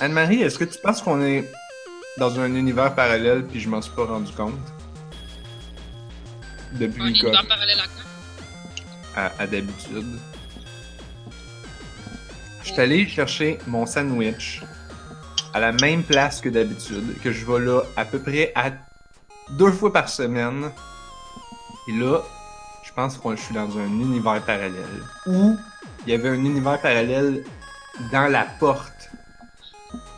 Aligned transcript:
Anne-Marie, 0.00 0.42
est-ce 0.42 0.58
que 0.58 0.64
tu 0.64 0.78
penses 0.78 1.00
qu'on 1.00 1.22
est 1.22 1.50
dans 2.18 2.38
un 2.38 2.54
univers 2.54 2.94
parallèle 2.94 3.44
puis 3.46 3.60
je 3.60 3.68
m'en 3.68 3.80
suis 3.80 3.92
pas 3.94 4.04
rendu 4.04 4.32
compte? 4.32 4.54
Depuis 6.72 7.02
Un 7.02 7.06
univers 7.06 7.46
parallèle 7.46 7.78
à 7.80 7.84
quoi? 7.84 9.22
À, 9.22 9.42
à 9.42 9.46
d'habitude. 9.46 10.18
Je 12.62 12.72
suis 12.72 12.80
allé 12.80 13.06
chercher 13.06 13.58
mon 13.66 13.86
sandwich 13.86 14.62
à 15.54 15.60
la 15.60 15.72
même 15.72 16.02
place 16.02 16.40
que 16.42 16.50
d'habitude, 16.50 17.18
que 17.22 17.32
je 17.32 17.46
vais 17.46 17.64
là 17.64 17.80
à 17.96 18.04
peu 18.04 18.18
près 18.18 18.52
à 18.54 18.72
deux 19.50 19.72
fois 19.72 19.92
par 19.92 20.08
semaine. 20.10 20.70
Et 21.88 21.92
là, 21.92 22.20
je 22.84 22.92
pense 22.92 23.16
que 23.16 23.36
je 23.36 23.40
suis 23.40 23.54
dans 23.54 23.78
un 23.78 23.86
univers 23.86 24.42
parallèle. 24.42 25.02
Où 25.26 25.56
il 26.06 26.12
y 26.12 26.14
avait 26.14 26.28
un 26.28 26.34
univers 26.44 26.80
parallèle 26.82 27.44
dans 28.12 28.30
la 28.30 28.44
porte 28.60 28.95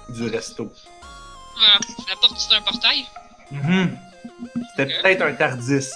du 0.08 0.28
resto. 0.28 0.72
La 2.08 2.16
porte 2.16 2.38
c'est 2.38 2.54
un 2.54 2.62
portail. 2.62 3.04
Mhm. 3.50 3.98
C'était 4.76 5.02
peut-être 5.02 5.22
un 5.22 5.32
Tardis. 5.34 5.90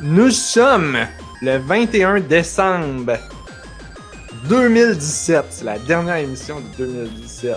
Nous 0.00 0.30
sommes 0.30 0.98
le 1.40 1.58
21 1.58 2.20
décembre 2.20 3.18
2017. 4.48 5.46
C'est 5.50 5.64
la 5.64 5.78
dernière 5.78 6.16
émission 6.16 6.60
de 6.60 6.84
2017. 6.84 7.56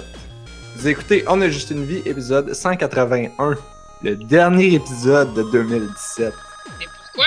Vous 0.76 0.88
écoutez 0.88 1.24
On 1.28 1.42
a 1.42 1.50
juste 1.50 1.72
une 1.72 1.86
vie, 1.86 2.02
épisode 2.06 2.54
181. 2.54 3.56
Le 4.04 4.16
dernier 4.16 4.74
épisode 4.74 5.34
de 5.34 5.44
2017. 5.52 6.34
Mais 6.80 6.86
pourquoi? 6.86 7.26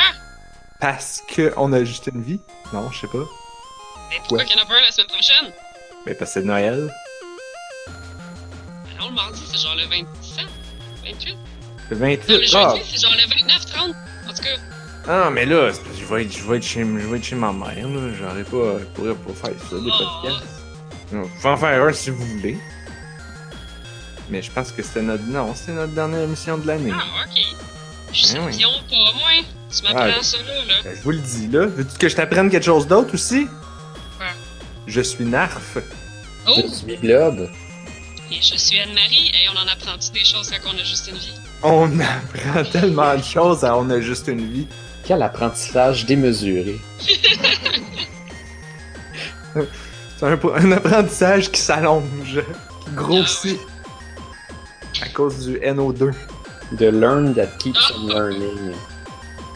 Parce 0.80 1.22
que 1.34 1.52
on 1.56 1.72
a 1.72 1.82
juste 1.84 2.06
une 2.12 2.22
vie? 2.22 2.41
Non, 2.72 2.91
je 2.92 3.00
sais 3.00 3.06
pas. 3.08 3.19
Mais 4.10 4.16
pourquoi 4.19 4.38
Ouais. 4.38 4.44
qu'il 4.44 4.56
y 4.56 4.60
en 4.60 4.64
a 4.64 4.66
pas 4.66 4.74
un 4.74 4.80
la 4.82 4.92
semaine 4.92 5.06
prochaine? 5.08 5.52
Mais 6.06 6.14
parce 6.14 6.34
que 6.34 6.41
c'est 6.41 6.47
Noël. 6.47 6.92
Alors 8.97 9.08
le 9.08 9.14
mardi 9.14 9.41
c'est 9.50 9.58
genre 9.58 9.75
le 9.77 9.84
27? 9.86 10.47
28? 11.04 11.36
Le 11.91 11.97
Non, 11.97 12.04
le 12.04 12.16
28. 12.16 12.54
Ah, 12.54 12.75
jeudi 12.77 12.91
c'est 12.94 13.00
genre 13.02 13.12
le 13.16 13.28
29, 13.28 13.66
30? 13.66 13.91
En 14.28 14.32
tout 14.34 14.42
cas, 14.42 14.48
ah 15.08 15.30
mais 15.30 15.46
là, 15.46 15.70
je 15.98 16.04
vais 16.14 16.22
être, 16.24 16.32
je 16.36 16.44
vais 16.44 16.56
être 16.58 16.62
chez, 16.64 16.80
je 16.80 17.06
vais 17.06 17.16
être 17.18 17.24
chez 17.24 17.36
ma 17.36 17.52
mère. 17.52 17.88
là. 17.88 18.12
J'aurais 18.18 18.44
pas, 18.44 18.78
je 18.80 18.84
pourrais 18.94 19.14
pas 19.14 19.32
faire 19.48 19.58
ça, 19.68 19.76
des 19.76 19.90
podcasts. 19.90 20.46
Je 21.10 21.42
peux 21.42 21.48
en 21.48 21.56
faire 21.56 21.82
un 21.84 21.92
si 21.92 22.10
vous 22.10 22.24
voulez. 22.26 22.58
Mais 24.30 24.42
je 24.42 24.50
pense 24.50 24.70
que 24.72 24.82
c'était 24.82 25.00
notre, 25.02 25.24
non, 25.24 25.54
c'était 25.54 25.72
notre 25.72 25.94
dernière 25.94 26.20
émission 26.22 26.58
de 26.58 26.66
l'année. 26.66 26.92
ah 26.94 27.24
ok. 27.24 27.42
Je 28.12 28.26
suis 28.26 28.38
oui. 28.38 28.56
Dion, 28.56 28.68
pas 28.88 28.96
moi. 29.18 29.30
Tu 29.74 29.82
m'apprends 29.82 30.14
Ah. 30.18 30.22
ça 30.22 30.36
là, 30.38 30.64
là. 30.66 30.74
Ben, 30.84 30.94
je 30.96 31.02
vous 31.02 31.10
le 31.12 31.18
dis 31.18 31.48
là. 31.48 31.66
Veux-tu 31.66 31.96
que 31.98 32.08
je 32.08 32.16
t'apprenne 32.16 32.50
quelque 32.50 32.64
chose 32.64 32.86
d'autre 32.86 33.14
aussi? 33.14 33.46
Quoi? 34.16 34.26
Je 34.86 35.00
suis 35.00 35.24
Narf. 35.24 35.78
Oh! 36.46 36.52
Je 36.56 36.74
suis 36.74 36.96
Blob. 36.96 37.50
Et 38.30 38.36
je 38.42 38.56
suis 38.56 38.78
Anne-Marie, 38.80 39.30
et 39.34 39.48
on 39.54 39.58
en 39.58 39.66
apprend-tu 39.72 40.10
des 40.12 40.24
choses 40.24 40.50
quand 40.50 40.70
on 40.74 40.78
a 40.78 40.82
juste 40.84 41.08
une 41.08 41.16
vie? 41.16 41.32
On 41.62 41.90
apprend 42.00 42.64
tellement 42.70 43.14
de 43.16 43.22
choses 43.22 43.64
à 43.64 43.76
On 43.76 43.88
a 43.90 44.00
juste 44.00 44.28
une 44.28 44.50
vie. 44.52 44.66
Quel 45.08 45.22
apprentissage 45.22 46.04
démesuré. 46.04 46.78
C'est 50.18 50.26
un, 50.26 50.38
un 50.54 50.72
apprentissage 50.72 51.50
qui 51.50 51.62
s'allonge, 51.62 52.42
qui 52.84 52.90
grossit. 52.90 53.58
À 55.00 55.08
cause 55.08 55.46
du 55.46 55.56
NO2. 55.60 56.12
The 56.76 56.92
learn 56.92 57.32
that 57.32 57.56
keeps 57.58 57.90
on 57.96 58.08
learning. 58.08 58.74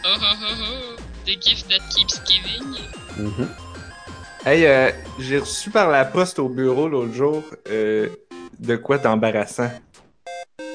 Oh 0.03 0.07
oh 0.07 0.23
oh 0.23 0.55
oh! 0.59 0.95
The 1.27 1.39
gift 1.39 1.69
that 1.69 1.87
keeps 1.91 2.19
giving. 2.25 2.75
Mhm. 3.19 3.47
Hey, 4.47 4.65
euh, 4.65 4.89
j'ai 5.19 5.37
reçu 5.37 5.69
par 5.69 5.91
la 5.91 6.03
poste 6.03 6.39
au 6.39 6.49
bureau 6.49 6.89
l'autre 6.89 7.13
jour 7.13 7.43
euh, 7.69 8.09
de 8.57 8.75
quoi 8.75 8.97
d'embarrassant. 8.97 9.69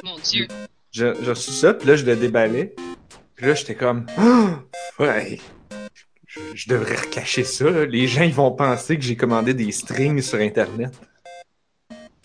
Mon 0.05 0.19
dieu. 0.19 0.47
J'ai 0.93 1.15
j'ai 1.21 1.31
reçu 1.31 1.51
ça, 1.51 1.75
puis 1.75 1.89
là, 1.89 1.97
je 1.97 2.05
le 2.05 2.15
déballais. 2.15 2.77
Puis 3.39 3.47
là, 3.47 3.55
j'étais 3.55 3.77
comme... 3.77 4.05
Oh, 4.19 4.49
ouais, 5.03 5.39
je, 6.27 6.41
je 6.55 6.69
devrais 6.69 6.97
recacher 6.97 7.45
ça. 7.45 7.71
là. 7.71 7.87
Les 7.87 8.09
gens, 8.09 8.25
ils 8.25 8.35
vont 8.35 8.51
penser 8.51 8.97
que 8.99 9.05
j'ai 9.05 9.17
commandé 9.17 9.55
des 9.55 9.71
strings 9.71 10.21
sur 10.23 10.41
Internet. 10.41 10.93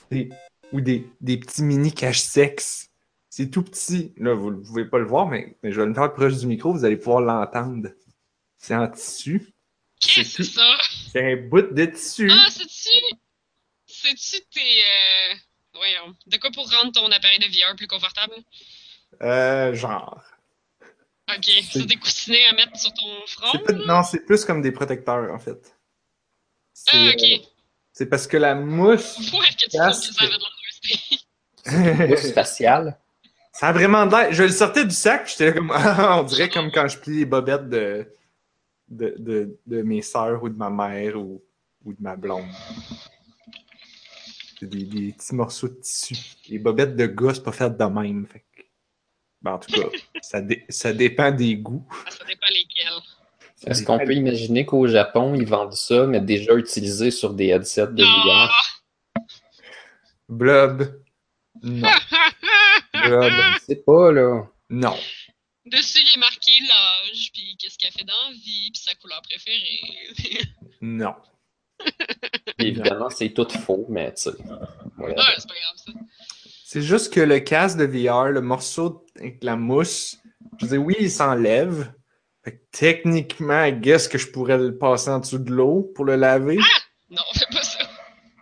Des- 0.10 0.30
ou 0.72 0.82
des, 0.82 1.08
des 1.22 1.38
petits 1.38 1.62
mini 1.62 1.94
cache-sexe. 1.94 2.90
C'est 3.30 3.52
tout 3.52 3.62
petit. 3.62 4.12
Là, 4.18 4.34
vous 4.34 4.50
ne 4.50 4.58
pouvez 4.66 4.86
pas 4.86 4.98
le 4.98 5.06
voir, 5.06 5.28
mais, 5.28 5.56
mais 5.62 5.72
je 5.72 5.80
vais 5.80 5.86
le 5.88 5.94
faire 5.94 6.12
proche 6.12 6.34
du 6.38 6.48
micro, 6.48 6.74
vous 6.74 6.84
allez 6.84 6.98
pouvoir 6.98 7.22
l'entendre. 7.22 7.90
C'est 8.58 8.74
en 8.76 8.88
tissu. 8.88 9.54
Qu'est-ce 10.00 10.38
que 10.38 10.44
c'est 10.44 10.54
ça? 10.56 10.76
C'est 11.12 11.34
un 11.34 11.36
bout 11.48 11.62
de 11.74 11.86
tissu. 11.86 12.28
Ah, 12.32 12.48
c'est-tu. 12.50 12.90
C'est-tu 13.86 14.42
tes. 14.52 14.62
Euh... 14.82 15.36
Voyons. 15.76 16.16
De 16.26 16.38
quoi 16.38 16.50
pour 16.52 16.68
rendre 16.72 16.92
ton 16.92 17.06
appareil 17.12 17.38
de 17.38 17.46
VR 17.46 17.76
plus 17.76 17.88
confortable? 17.88 18.34
Euh, 19.22 19.76
genre. 19.76 20.24
Ok. 21.30 21.50
C'est 21.72 21.86
des 21.86 21.96
coussinets 21.96 22.46
à 22.48 22.54
mettre 22.54 22.78
sur 22.78 22.94
ton 22.94 23.08
front? 23.28 23.60
Pas- 23.60 23.74
non, 23.74 24.04
c'est 24.04 24.26
plus 24.26 24.44
comme 24.46 24.62
des 24.62 24.72
protecteurs, 24.72 25.32
en 25.34 25.40
fait. 25.40 25.76
Ah, 26.92 27.10
ok. 27.14 27.24
euh, 27.24 27.38
c'est 27.94 28.08
parce 28.08 28.28
que 28.28 28.38
la 28.38 28.56
mousse. 28.56 29.18
Ouais, 29.34 29.48
que 29.50 29.66
tu 29.66 29.70
Casque. 29.70 30.12
trouves 30.14 30.16
que 30.16 30.16
ça 30.16 30.26
avait 30.26 30.34
de 30.38 30.40
l'enregistrer. 31.70 32.08
Pouce 32.22 32.32
facial. 32.34 33.00
Ça 33.56 33.68
a 33.68 33.72
vraiment 33.72 34.04
l'air. 34.06 34.34
Je 34.34 34.42
le 34.44 34.50
sortais 34.50 34.84
du 34.84 34.96
sac, 34.96 35.26
puis 35.26 35.36
j'étais 35.38 35.54
comme. 35.54 35.72
Ah, 35.76 36.20
on 36.20 36.24
dirait 36.24 36.50
comme 36.50 36.72
quand 36.72 36.88
je 36.88 36.98
plie 36.98 37.20
les 37.20 37.26
bobettes 37.26 37.70
de, 37.70 38.12
de, 38.90 39.14
de, 39.20 39.60
de 39.68 39.82
mes 39.84 40.02
sœurs 40.02 40.42
ou 40.44 40.50
de 40.50 40.58
ma 40.58 40.72
mère 40.72 41.18
ou, 41.18 41.40
ou 41.86 41.94
de 41.94 42.02
ma 42.02 42.16
blonde. 42.16 42.48
C'est 44.60 44.66
des, 44.68 44.86
des 44.86 45.14
petits 45.14 45.36
morceaux 45.36 45.68
de 45.68 45.76
tissu. 45.76 46.16
Les 46.50 46.58
bobettes 46.58 46.96
de 46.96 47.06
gars, 47.06 47.34
c'est 47.36 47.44
pas 47.44 47.52
fait 47.52 47.70
de 47.70 47.84
même. 47.86 48.26
Fait 48.26 48.44
Ben, 49.44 49.54
en 49.54 49.60
tout 49.60 49.72
cas, 49.74 49.88
ça, 50.22 50.42
dé- 50.42 50.66
ça 50.70 50.94
dépend 50.94 51.32
des 51.32 51.56
goûts. 51.58 51.86
Ah, 52.06 52.12
ça 52.12 52.24
dépend 52.26 52.48
lesquels. 52.50 52.94
Est-ce 53.68 53.84
qu'on 53.84 53.98
peut 54.00 54.14
imaginer 54.14 54.66
qu'au 54.66 54.88
Japon, 54.88 55.36
ils 55.36 55.46
vendent 55.46 55.74
ça, 55.74 56.06
mais 56.08 56.20
déjà 56.22 56.54
utilisé 56.56 57.12
sur 57.12 57.34
des 57.34 57.48
headsets 57.48 57.88
de 57.94 58.04
Ah! 58.06 58.50
VR? 58.50 59.22
Blob. 60.30 61.02
Non. 61.62 61.90
Blob. 62.94 63.34
Sais 63.66 63.76
pas, 63.86 64.12
là. 64.12 64.44
Non. 64.70 64.96
Dessus, 65.66 66.00
il 66.02 66.16
est 66.16 66.20
marqué 66.20 66.52
l'âge, 66.68 67.32
puis 67.34 67.56
qu'est-ce 67.58 67.78
qu'elle 67.78 67.92
fait 67.92 68.04
dans 68.04 68.14
la 68.30 68.34
vie, 68.34 68.70
puis 68.74 68.82
sa 68.82 68.96
couleur 68.96 69.22
préférée. 69.22 70.42
Non. 70.82 71.16
Évidemment, 72.60 73.10
c'est 73.10 73.30
tout 73.30 73.48
faux, 73.50 73.86
mais 73.90 74.14
tu 74.14 74.24
sais. 74.24 74.32
voilà. 74.98 75.16
ouais, 75.16 75.34
c'est 75.38 75.48
pas 75.48 75.54
grave 75.56 75.78
ça. 75.78 75.92
C'est 76.74 76.82
juste 76.82 77.14
que 77.14 77.20
le 77.20 77.40
casque 77.40 77.78
de 77.78 77.86
VR, 77.86 78.30
le 78.30 78.42
morceau 78.42 79.06
avec 79.20 79.44
la 79.44 79.56
mousse, 79.56 80.18
je 80.58 80.66
dis 80.66 80.78
oui, 80.78 80.96
il 81.00 81.12
s'enlève. 81.12 81.94
Fait 82.44 82.54
que 82.54 82.62
techniquement, 82.72 83.70
guess 83.70 84.08
que 84.08 84.18
je 84.18 84.26
pourrais 84.32 84.58
le 84.58 84.76
passer 84.76 85.12
en 85.12 85.20
dessous 85.20 85.38
de 85.38 85.52
l'eau 85.52 85.92
pour 85.94 86.04
le 86.04 86.16
laver. 86.16 86.58
Non, 87.12 87.22
fais 87.36 87.46
pas 87.52 87.62
ça. 87.62 87.78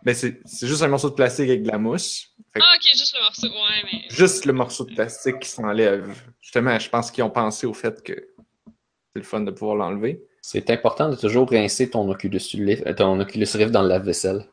Ben, 0.05 0.15
c'est 0.15 0.65
juste 0.65 0.81
un 0.81 0.87
morceau 0.87 1.09
de 1.09 1.15
plastique 1.15 1.49
avec 1.49 1.63
de 1.63 1.67
la 1.67 1.77
mousse. 1.77 2.33
Ah, 2.55 2.73
ok, 2.77 2.89
juste 2.93 3.13
le 3.17 3.21
morceau. 3.21 3.47
Ouais, 3.47 3.83
mais. 3.91 4.03
juste 4.09 4.45
le 4.45 4.53
morceau 4.53 4.85
de 4.85 4.95
plastique 4.95 5.39
qui 5.39 5.49
s'enlève. 5.49 6.09
Justement, 6.39 6.79
je 6.79 6.89
pense 6.89 7.11
qu'ils 7.11 7.25
ont 7.25 7.29
pensé 7.29 7.67
au 7.67 7.73
fait 7.73 8.01
que 8.01 8.13
c'est 8.13 9.19
le 9.19 9.23
fun 9.23 9.41
de 9.41 9.51
pouvoir 9.51 9.75
l'enlever. 9.75 10.23
C'est 10.41 10.69
important 10.69 11.09
de 11.09 11.17
toujours 11.17 11.49
rincer 11.49 11.89
ton 11.89 12.09
Oculus 12.09 12.39
Rift, 12.53 12.87
euh, 12.87 12.93
ton 12.93 13.19
Oculus 13.19 13.47
Rift 13.55 13.71
dans 13.71 13.81
le 13.81 13.89
lave-vaisselle. 13.89 14.45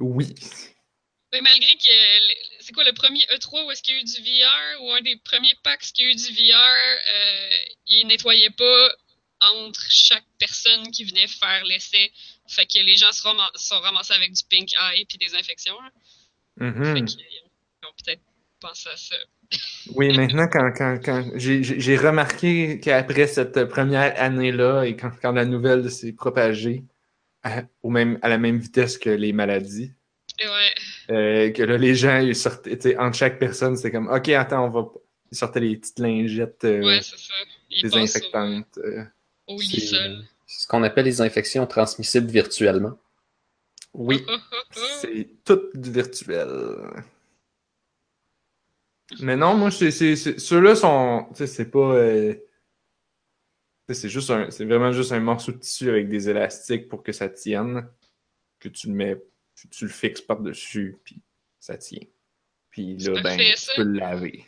Oui. 0.00 0.34
Mais 1.32 1.40
malgré 1.40 1.72
que. 1.74 1.88
C'est 2.60 2.72
quoi 2.72 2.84
le 2.84 2.92
premier 2.92 3.20
E3 3.34 3.64
où 3.66 3.70
est-ce 3.70 3.82
qu'il 3.82 3.94
y 3.94 3.98
a 3.98 4.00
eu 4.00 4.04
du 4.04 4.20
VR, 4.22 4.82
ou 4.82 4.92
un 4.92 5.00
des 5.00 5.16
premiers 5.16 5.54
packs 5.62 5.80
qui 5.94 6.02
a 6.02 6.06
eu 6.06 6.14
du 6.14 6.22
VR, 6.22 6.54
euh, 7.14 7.48
il 7.88 8.06
nettoyait 8.06 8.50
pas 8.50 8.88
entre 9.40 9.80
chaque 9.88 10.24
personne 10.38 10.90
qui 10.92 11.04
venait 11.04 11.26
faire 11.26 11.64
l'essai. 11.64 12.12
Fait 12.48 12.66
que 12.66 12.78
les 12.84 12.94
gens 12.94 13.10
se 13.12 13.22
ram- 13.22 13.50
sont 13.56 13.80
ramassés 13.80 14.12
avec 14.14 14.32
du 14.32 14.42
pink 14.48 14.68
eye 14.74 15.04
puis 15.06 15.18
des 15.18 15.34
infections. 15.34 15.74
là. 15.80 15.90
Mhm. 16.70 16.84
Fait 16.94 17.04
qu'ils 17.04 17.20
ils 17.20 17.86
ont 17.88 17.92
peut-être 18.04 18.22
pensé 18.60 18.88
à 18.90 18.96
ça. 18.96 19.16
Oui, 19.96 20.16
maintenant, 20.16 20.46
quand, 20.50 20.72
quand, 20.74 20.98
quand 21.04 21.30
j'ai- 21.34 21.96
remarqué 21.98 22.78
qu'après 22.80 23.26
cette 23.26 23.64
première 23.66 24.18
année-là 24.18 24.84
et 24.84 24.96
quand, 24.96 25.10
quand 25.20 25.32
la 25.32 25.44
nouvelle 25.44 25.90
s'est 25.90 26.12
propagée 26.12 26.84
à, 27.42 27.62
au 27.82 27.90
même, 27.90 28.18
à 28.22 28.28
la 28.30 28.38
même 28.38 28.58
vitesse 28.58 28.96
que 28.96 29.10
les 29.10 29.32
maladies, 29.34 29.92
ouais. 30.46 31.14
euh, 31.14 31.50
que 31.52 31.62
là, 31.62 31.76
les 31.78 31.94
gens, 31.94 32.18
ils 32.18 32.36
sortaient, 32.36 32.96
entre 32.96 33.16
chaque 33.16 33.38
personne, 33.38 33.76
c'était 33.76 33.90
comme, 33.92 34.08
OK, 34.08 34.28
attends, 34.30 34.66
on 34.66 34.70
va. 34.70 34.88
Ils 35.30 35.38
sortaient 35.38 35.60
les 35.60 35.76
petites 35.78 35.98
lingettes 35.98 36.64
euh, 36.64 36.80
Ouais, 36.84 37.00
c'est 37.02 37.16
ça. 37.18 37.32
Ils 37.70 37.82
passent 37.82 37.92
désinfectantes. 37.92 38.78
euh. 38.78 39.04
Au, 39.46 39.54
au 39.54 39.58
C'est 39.60 39.76
lit 39.76 39.86
seul. 39.86 40.24
c'est 40.46 40.62
ce 40.62 40.66
qu'on 40.66 40.82
appelle 40.82 41.06
les 41.06 41.20
infections 41.22 41.66
transmissibles 41.66 42.30
virtuellement. 42.30 42.98
Oui, 43.94 44.22
Oh, 44.28 44.32
oh, 44.36 44.56
oh, 44.76 44.80
c'est 45.00 45.28
tout 45.44 45.60
virtuel. 45.74 46.48
Mais 49.20 49.36
non, 49.36 49.54
moi, 49.56 49.70
c'est, 49.70 49.90
ceux-là 49.90 50.74
sont. 50.74 51.26
Tu 51.30 51.36
sais, 51.38 51.46
c'est 51.46 51.70
pas. 51.70 51.94
euh, 51.94 52.34
c'est 53.90 54.08
juste 54.08 54.30
un. 54.30 54.50
C'est 54.50 54.64
vraiment 54.64 54.92
juste 54.92 55.12
un 55.12 55.20
morceau 55.20 55.52
de 55.52 55.58
tissu 55.58 55.90
avec 55.90 56.08
des 56.08 56.30
élastiques 56.30 56.88
pour 56.88 57.02
que 57.02 57.12
ça 57.12 57.28
tienne. 57.28 57.86
Que 58.58 58.68
tu 58.70 58.86
le 58.88 58.94
mets. 58.94 59.22
Tu, 59.62 59.68
tu 59.68 59.84
le 59.84 59.90
fixes 59.90 60.20
par-dessus, 60.20 60.98
puis 61.04 61.20
ça 61.60 61.76
tient. 61.76 62.02
Puis 62.70 62.96
là, 62.98 63.20
ben, 63.20 63.38
tu 63.38 63.66
peux 63.76 63.84
le 63.84 63.98
laver. 63.98 64.44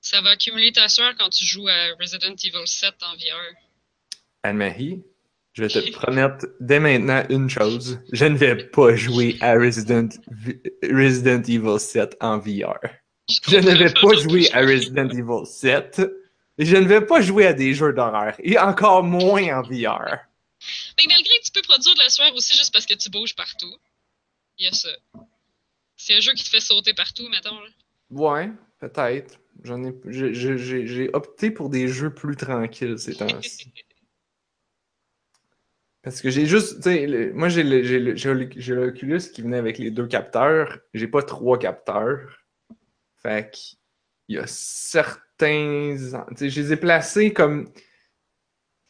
Ça 0.00 0.22
va 0.22 0.30
accumuler 0.30 0.72
ta 0.72 0.88
sueur 0.88 1.14
quand 1.18 1.28
tu 1.28 1.44
joues 1.44 1.68
à 1.68 1.94
Resident 2.00 2.34
Evil 2.34 2.66
7 2.66 2.94
en 3.02 3.14
VR. 3.14 3.54
Anne-Marie, 4.44 5.02
je 5.52 5.64
vais 5.64 5.68
te 5.68 5.90
promettre 5.98 6.46
dès 6.60 6.80
maintenant 6.80 7.22
une 7.28 7.50
chose. 7.50 8.00
Je 8.12 8.24
ne 8.24 8.38
vais 8.38 8.56
pas 8.68 8.94
jouer 8.96 9.36
à 9.42 9.54
Resident, 9.54 10.08
Resident 10.82 11.42
Evil 11.42 11.78
7 11.78 12.16
en 12.20 12.38
VR. 12.38 12.78
Je 13.46 13.56
ne 13.56 13.76
vais 13.76 13.92
pas 13.92 14.14
jouer 14.14 14.50
à 14.54 14.60
Resident 14.60 15.08
Evil 15.08 15.44
7. 15.44 16.00
Et 16.56 16.64
je 16.64 16.76
ne 16.76 16.86
vais 16.86 17.00
pas 17.00 17.20
jouer 17.20 17.46
à 17.46 17.52
des 17.52 17.74
jeux 17.74 17.92
d'horreur. 17.92 18.34
Et 18.38 18.58
encore 18.58 19.02
moins 19.02 19.58
en 19.58 19.62
VR. 19.62 20.18
Mais 20.98 21.04
malgré 21.08 21.38
que 21.38 21.44
tu 21.44 21.52
peux 21.52 21.62
produire 21.62 21.94
de 21.94 22.00
la 22.00 22.10
sueur 22.10 22.34
aussi 22.34 22.54
juste 22.54 22.72
parce 22.72 22.86
que 22.86 22.94
tu 22.94 23.10
bouges 23.10 23.34
partout. 23.34 23.74
Il 24.60 24.66
y 24.66 24.68
a 24.68 24.72
ça. 24.72 24.90
C'est 25.96 26.14
un 26.16 26.20
jeu 26.20 26.32
qui 26.34 26.44
te 26.44 26.50
fait 26.50 26.60
sauter 26.60 26.92
partout, 26.94 27.26
mettons. 27.30 27.58
Là. 27.58 27.68
Ouais, 28.10 28.50
peut-être. 28.78 29.40
J'en 29.64 29.82
ai, 29.84 29.94
j'ai- 30.06 30.32
j'ai- 30.34 30.58
j'ai 30.58 30.86
j'ai 30.86 31.10
opté 31.14 31.50
pour 31.50 31.68
des 31.70 31.88
jeux 31.88 32.12
plus 32.14 32.36
tranquilles 32.36 32.98
ces 32.98 33.14
temps-ci. 33.16 33.72
Parce 36.02 36.22
que 36.22 36.30
j'ai 36.30 36.46
juste, 36.46 36.76
tu 36.76 36.82
sais, 36.84 37.06
le- 37.06 37.32
moi 37.34 37.48
j'ai 37.50 37.62
le- 37.62 37.82
j'ai 37.82 37.98
le- 37.98 38.14
j'ai 38.16 38.74
l'Oculus 38.74 39.20
qui 39.34 39.42
venait 39.42 39.58
avec 39.58 39.76
les 39.78 39.90
deux 39.90 40.06
capteurs. 40.06 40.78
J'ai 40.94 41.08
pas 41.08 41.22
trois 41.22 41.58
capteurs. 41.58 42.38
Fait 43.22 43.50
qu'il 43.50 43.78
y 44.28 44.38
a 44.38 44.46
certains, 44.46 45.96
tu 45.98 46.36
sais, 46.36 46.48
je 46.50 46.60
les 46.62 46.72
ai 46.72 46.76
placés 46.76 47.34
comme, 47.34 47.70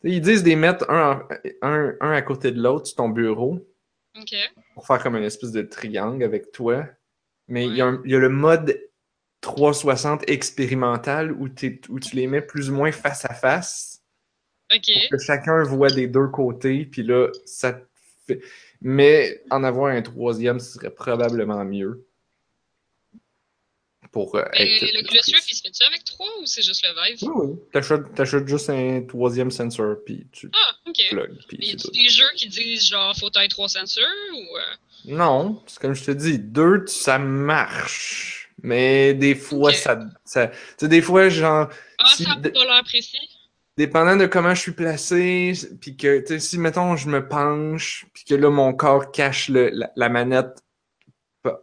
ils 0.04 0.20
disent 0.20 0.44
de 0.44 0.50
les 0.50 0.56
mettre 0.56 0.88
un, 0.88 1.18
en- 1.20 1.28
un, 1.62 1.94
un 2.00 2.12
à 2.12 2.22
côté 2.22 2.52
de 2.52 2.62
l'autre 2.62 2.86
sur 2.86 2.96
ton 2.96 3.08
bureau 3.08 3.66
Ok. 4.16 4.34
Pour 4.80 4.86
faire 4.86 5.02
comme 5.02 5.16
une 5.16 5.24
espèce 5.24 5.52
de 5.52 5.60
triangle 5.60 6.24
avec 6.24 6.52
toi. 6.52 6.86
Mais 7.48 7.66
il 7.66 7.76
y, 7.76 7.82
a 7.82 7.98
y 8.02 8.12
le 8.12 8.30
mode 8.30 8.80
360 9.42 10.26
expérimental 10.30 11.32
où, 11.32 11.50
tu 11.50 11.82
les 12.14 12.26
mets 12.26 12.40
plus 12.40 12.70
ou 12.70 12.76
moins 12.76 12.90
face 12.90 13.26
à 13.26 13.34
face, 13.34 14.02
Ok. 14.74 14.90
que 15.10 15.18
chacun 15.18 15.64
voit 15.64 15.90
des 15.90 16.06
deux 16.06 16.28
côtés, 16.28 16.86
puis 16.86 17.02
là, 17.02 17.28
ça 17.44 17.74
te 17.74 17.84
fait... 18.26 18.40
Mais 18.80 19.42
en 19.50 19.62
avoir 19.64 19.92
un 19.92 20.00
troisième, 20.00 20.60
ce 20.60 20.72
serait 20.72 20.94
probablement 20.94 21.62
mieux. 21.62 22.06
Pour 24.12 24.34
euh, 24.34 24.42
Mais 24.54 24.76
être 24.76 24.92
le 24.92 25.00
Oculus 25.00 25.20
il 25.28 25.36
se 25.54 25.62
fait-tu 25.62 25.84
avec 25.86 26.04
3 26.04 26.26
ou 26.40 26.46
c'est 26.46 26.62
juste 26.62 26.82
le 26.84 26.90
Vive? 26.90 27.18
Oui, 27.22 27.30
oui. 27.46 27.56
T'achètes, 27.72 28.12
t'achètes 28.14 28.48
juste 28.48 28.68
un 28.70 29.02
troisième 29.02 29.50
sensor, 29.52 29.96
puis 30.04 30.26
tu 30.32 30.50
Ah, 30.52 30.76
ok. 30.86 30.96
plugs, 31.10 31.38
puis 31.46 31.58
Mais 31.60 31.66
y 31.68 31.76
tout. 31.76 31.90
des 31.92 32.08
jeux 32.08 32.28
qui 32.34 32.48
disent 32.48 32.88
genre 32.88 33.16
faut 33.16 33.30
taille 33.30 33.48
3 33.48 33.68
ceintures 33.68 34.02
ou. 34.34 34.56
euh, 34.56 34.62
Non, 35.04 35.62
c'est 35.66 35.78
comme 35.80 35.94
je 35.94 36.04
te 36.04 36.10
dis, 36.10 36.38
deux, 36.40 36.84
ça 36.86 37.18
marche. 37.18 38.50
Mais 38.62 39.14
des 39.14 39.34
fois, 39.34 39.72
ça, 39.72 39.98
ça. 40.24 40.48
Tu 40.48 40.56
sais, 40.80 40.88
des 40.88 41.00
fois, 41.02 41.28
genre, 41.28 41.68
Ah, 41.98 42.04
Si- 42.16 42.24
ça 42.24 42.30
n'a 42.36 42.50
pas 42.50 42.64
l'air 42.64 42.82
précis. 42.84 43.16
dépendant 43.76 44.16
de 44.16 44.26
comment 44.26 44.54
je 44.54 44.60
suis 44.60 44.72
placé, 44.72 45.52
puis 45.80 45.96
que, 45.96 46.20
tu 46.20 46.26
sais, 46.26 46.38
si, 46.40 46.58
mettons, 46.58 46.96
je 46.96 47.08
me 47.08 47.26
penche, 47.26 48.06
puis 48.12 48.24
que 48.24 48.34
là, 48.34 48.50
mon 48.50 48.74
corps 48.74 49.12
cache 49.12 49.48
le, 49.48 49.70
la, 49.70 49.90
la 49.96 50.08
manette 50.10 50.58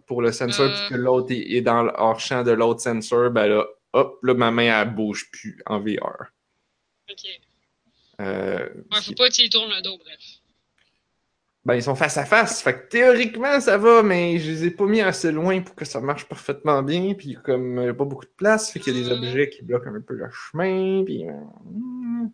pour 0.07 0.21
le 0.21 0.31
sensor, 0.31 0.69
puis 0.71 0.89
que 0.89 0.95
l'autre 0.95 1.31
est, 1.31 1.51
est 1.51 1.61
dans 1.61 1.83
le 1.83 1.91
hors-champ 1.95 2.43
de 2.43 2.51
l'autre 2.51 2.81
sensor, 2.81 3.29
ben 3.29 3.45
là, 3.47 3.65
hop, 3.93 4.19
là, 4.23 4.33
ma 4.33 4.51
main, 4.51 4.81
elle 4.81 4.93
bouge 4.93 5.29
plus 5.31 5.61
en 5.65 5.79
VR. 5.79 6.25
Ok. 7.09 7.25
Euh, 8.21 8.69
Ouais, 8.91 9.01
faut 9.01 9.13
pas 9.13 9.27
y 9.27 9.49
tournes 9.49 9.69
le 9.69 9.81
dos, 9.81 9.97
bref. 9.97 10.19
Ben, 11.65 11.75
ils 11.75 11.83
sont 11.83 11.95
face 11.95 12.17
à 12.17 12.25
face. 12.25 12.61
Fait 12.61 12.73
que 12.73 12.87
théoriquement, 12.87 13.59
ça 13.59 13.77
va, 13.77 14.01
mais 14.01 14.39
je 14.39 14.49
les 14.49 14.65
ai 14.67 14.71
pas 14.71 14.85
mis 14.85 15.01
assez 15.01 15.31
loin 15.33 15.61
pour 15.61 15.75
que 15.75 15.83
ça 15.85 15.99
marche 15.99 16.25
parfaitement 16.25 16.81
bien. 16.81 17.13
Puis 17.13 17.37
comme 17.43 17.75
il 17.77 17.83
n'y 17.83 17.87
a 17.89 17.93
pas 17.93 18.05
beaucoup 18.05 18.23
de 18.25 18.31
place, 18.37 18.71
fait 18.71 18.79
qu'il 18.79 18.97
y 18.97 19.01
a 19.01 19.03
des 19.09 19.13
Mhm. 19.13 19.17
objets 19.23 19.49
qui 19.49 19.63
bloquent 19.63 19.89
un 19.89 20.01
peu 20.01 20.13
le 20.15 20.29
chemin. 20.31 21.03
Puis. 21.03 21.27
euh, 21.27 21.31
hmm. 21.65 22.29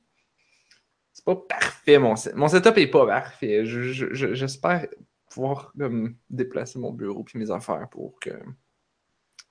c'est 1.12 1.26
pas 1.26 1.36
parfait, 1.36 1.98
mon, 2.00 2.16
set- 2.16 2.36
mon 2.36 2.48
setup 2.48 2.78
est 2.78 2.88
pas 2.88 3.06
parfait. 3.08 3.66
Je- 3.66 3.82
je- 3.92 4.14
je- 4.14 4.34
J'espère 4.34 4.88
pouvoir 5.34 5.74
comme, 5.78 6.16
déplacer 6.30 6.80
mon 6.80 6.92
bureau 6.92 7.24
puis 7.24 7.40
mes 7.40 7.50
affaires 7.50 7.90
pour 7.90 8.20
que... 8.20 8.32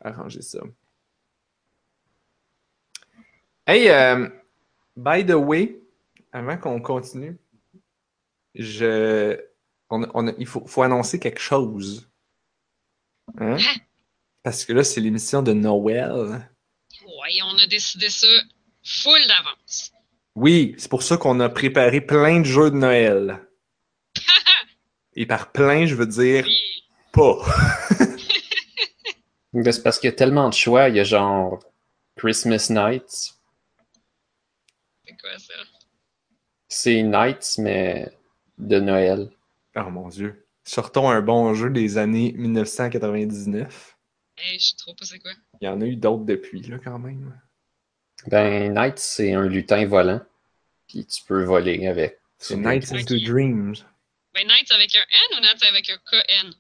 arranger 0.00 0.42
ça. 0.42 0.60
Hey, 3.66 3.88
euh, 3.88 4.28
by 4.96 5.24
the 5.24 5.34
way, 5.34 5.80
avant 6.32 6.56
qu'on 6.56 6.80
continue, 6.80 7.38
je, 8.54 9.38
on, 9.90 10.08
on 10.14 10.28
il 10.38 10.46
faut, 10.46 10.66
faut 10.66 10.82
annoncer 10.82 11.18
quelque 11.18 11.40
chose. 11.40 12.08
Hein? 13.38 13.56
Parce 14.42 14.64
que 14.64 14.72
là, 14.72 14.82
c'est 14.84 15.00
l'émission 15.00 15.42
de 15.42 15.52
Noël. 15.52 16.50
Ouais, 17.06 17.38
on 17.44 17.58
a 17.58 17.66
décidé 17.66 18.08
ça 18.10 18.26
full 18.84 19.20
d'avance. 19.28 19.92
Oui, 20.34 20.74
c'est 20.78 20.90
pour 20.90 21.02
ça 21.02 21.16
qu'on 21.16 21.38
a 21.40 21.48
préparé 21.48 22.00
plein 22.00 22.40
de 22.40 22.46
jeux 22.46 22.70
de 22.70 22.76
Noël. 22.76 23.46
Et 25.14 25.26
par 25.26 25.52
plein, 25.52 25.86
je 25.86 25.94
veux 25.94 26.06
dire 26.06 26.44
Oui. 26.46 26.84
pas. 27.12 27.38
C'est 29.64 29.82
parce 29.82 29.98
qu'il 29.98 30.08
y 30.08 30.12
a 30.12 30.16
tellement 30.16 30.48
de 30.48 30.54
choix. 30.54 30.88
Il 30.88 30.96
y 30.96 31.00
a 31.00 31.04
genre 31.04 31.58
Christmas 32.16 32.68
Nights. 32.70 33.34
C'est 35.06 35.16
quoi 35.20 35.38
ça? 35.38 35.54
C'est 36.68 37.02
Nights, 37.02 37.58
mais 37.58 38.10
de 38.58 38.80
Noël. 38.80 39.30
Oh 39.76 39.90
mon 39.90 40.08
Dieu. 40.08 40.46
Sortons 40.64 41.10
un 41.10 41.20
bon 41.20 41.52
jeu 41.54 41.68
des 41.70 41.98
années 41.98 42.32
1999. 42.36 43.98
Hey, 44.38 44.58
je 44.58 44.68
sais 44.68 44.76
trop 44.76 44.94
pas 44.94 45.04
c'est 45.04 45.18
quoi? 45.18 45.32
Il 45.60 45.66
y 45.66 45.68
en 45.68 45.80
a 45.80 45.84
eu 45.84 45.96
d'autres 45.96 46.24
depuis, 46.24 46.62
là, 46.62 46.78
quand 46.82 46.98
même. 46.98 47.38
Ben, 48.28 48.72
Nights, 48.72 48.98
c'est 48.98 49.34
un 49.34 49.46
lutin 49.46 49.86
volant. 49.86 50.22
Puis 50.88 51.04
tu 51.04 51.22
peux 51.24 51.44
voler 51.44 51.86
avec. 51.86 52.20
C'est 52.38 52.56
Nights 52.56 52.92
into 52.92 53.14
Ok. 53.16 53.84
Dreams. 54.34 54.46
Ben, 54.48 54.48
Nights 54.48 54.72
avec 54.72 54.94
un 54.94 55.00
N 55.32 55.38
ou 55.38 55.40
Nights 55.40 55.62
avec 55.68 55.90
un 55.90 55.98
KN? 55.98 56.50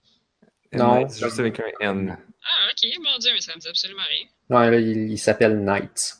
Non. 0.78 0.98
Nights 0.98 1.18
juste 1.18 1.38
avec 1.38 1.60
un 1.60 1.70
N. 1.80 2.16
Ah, 2.44 2.68
ok, 2.70 2.98
mon 3.00 3.18
dieu, 3.18 3.32
mais 3.34 3.40
ça 3.40 3.54
me 3.54 3.60
dit 3.60 3.68
absolument 3.68 4.02
rien. 4.08 4.26
Ouais, 4.50 4.70
là, 4.70 4.78
il, 4.78 5.10
il 5.12 5.18
s'appelle 5.18 5.58
Nights. 5.64 6.16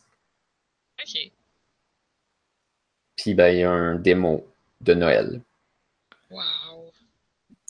Ok. 1.00 1.30
Puis 3.16 3.35
ben, 3.35 3.49
il 3.54 3.59
y 3.61 3.62
a 3.64 3.71
un 3.71 3.97
démo 3.97 4.47
de 4.80 4.94
Noël. 4.94 5.40
Wow. 6.30 6.92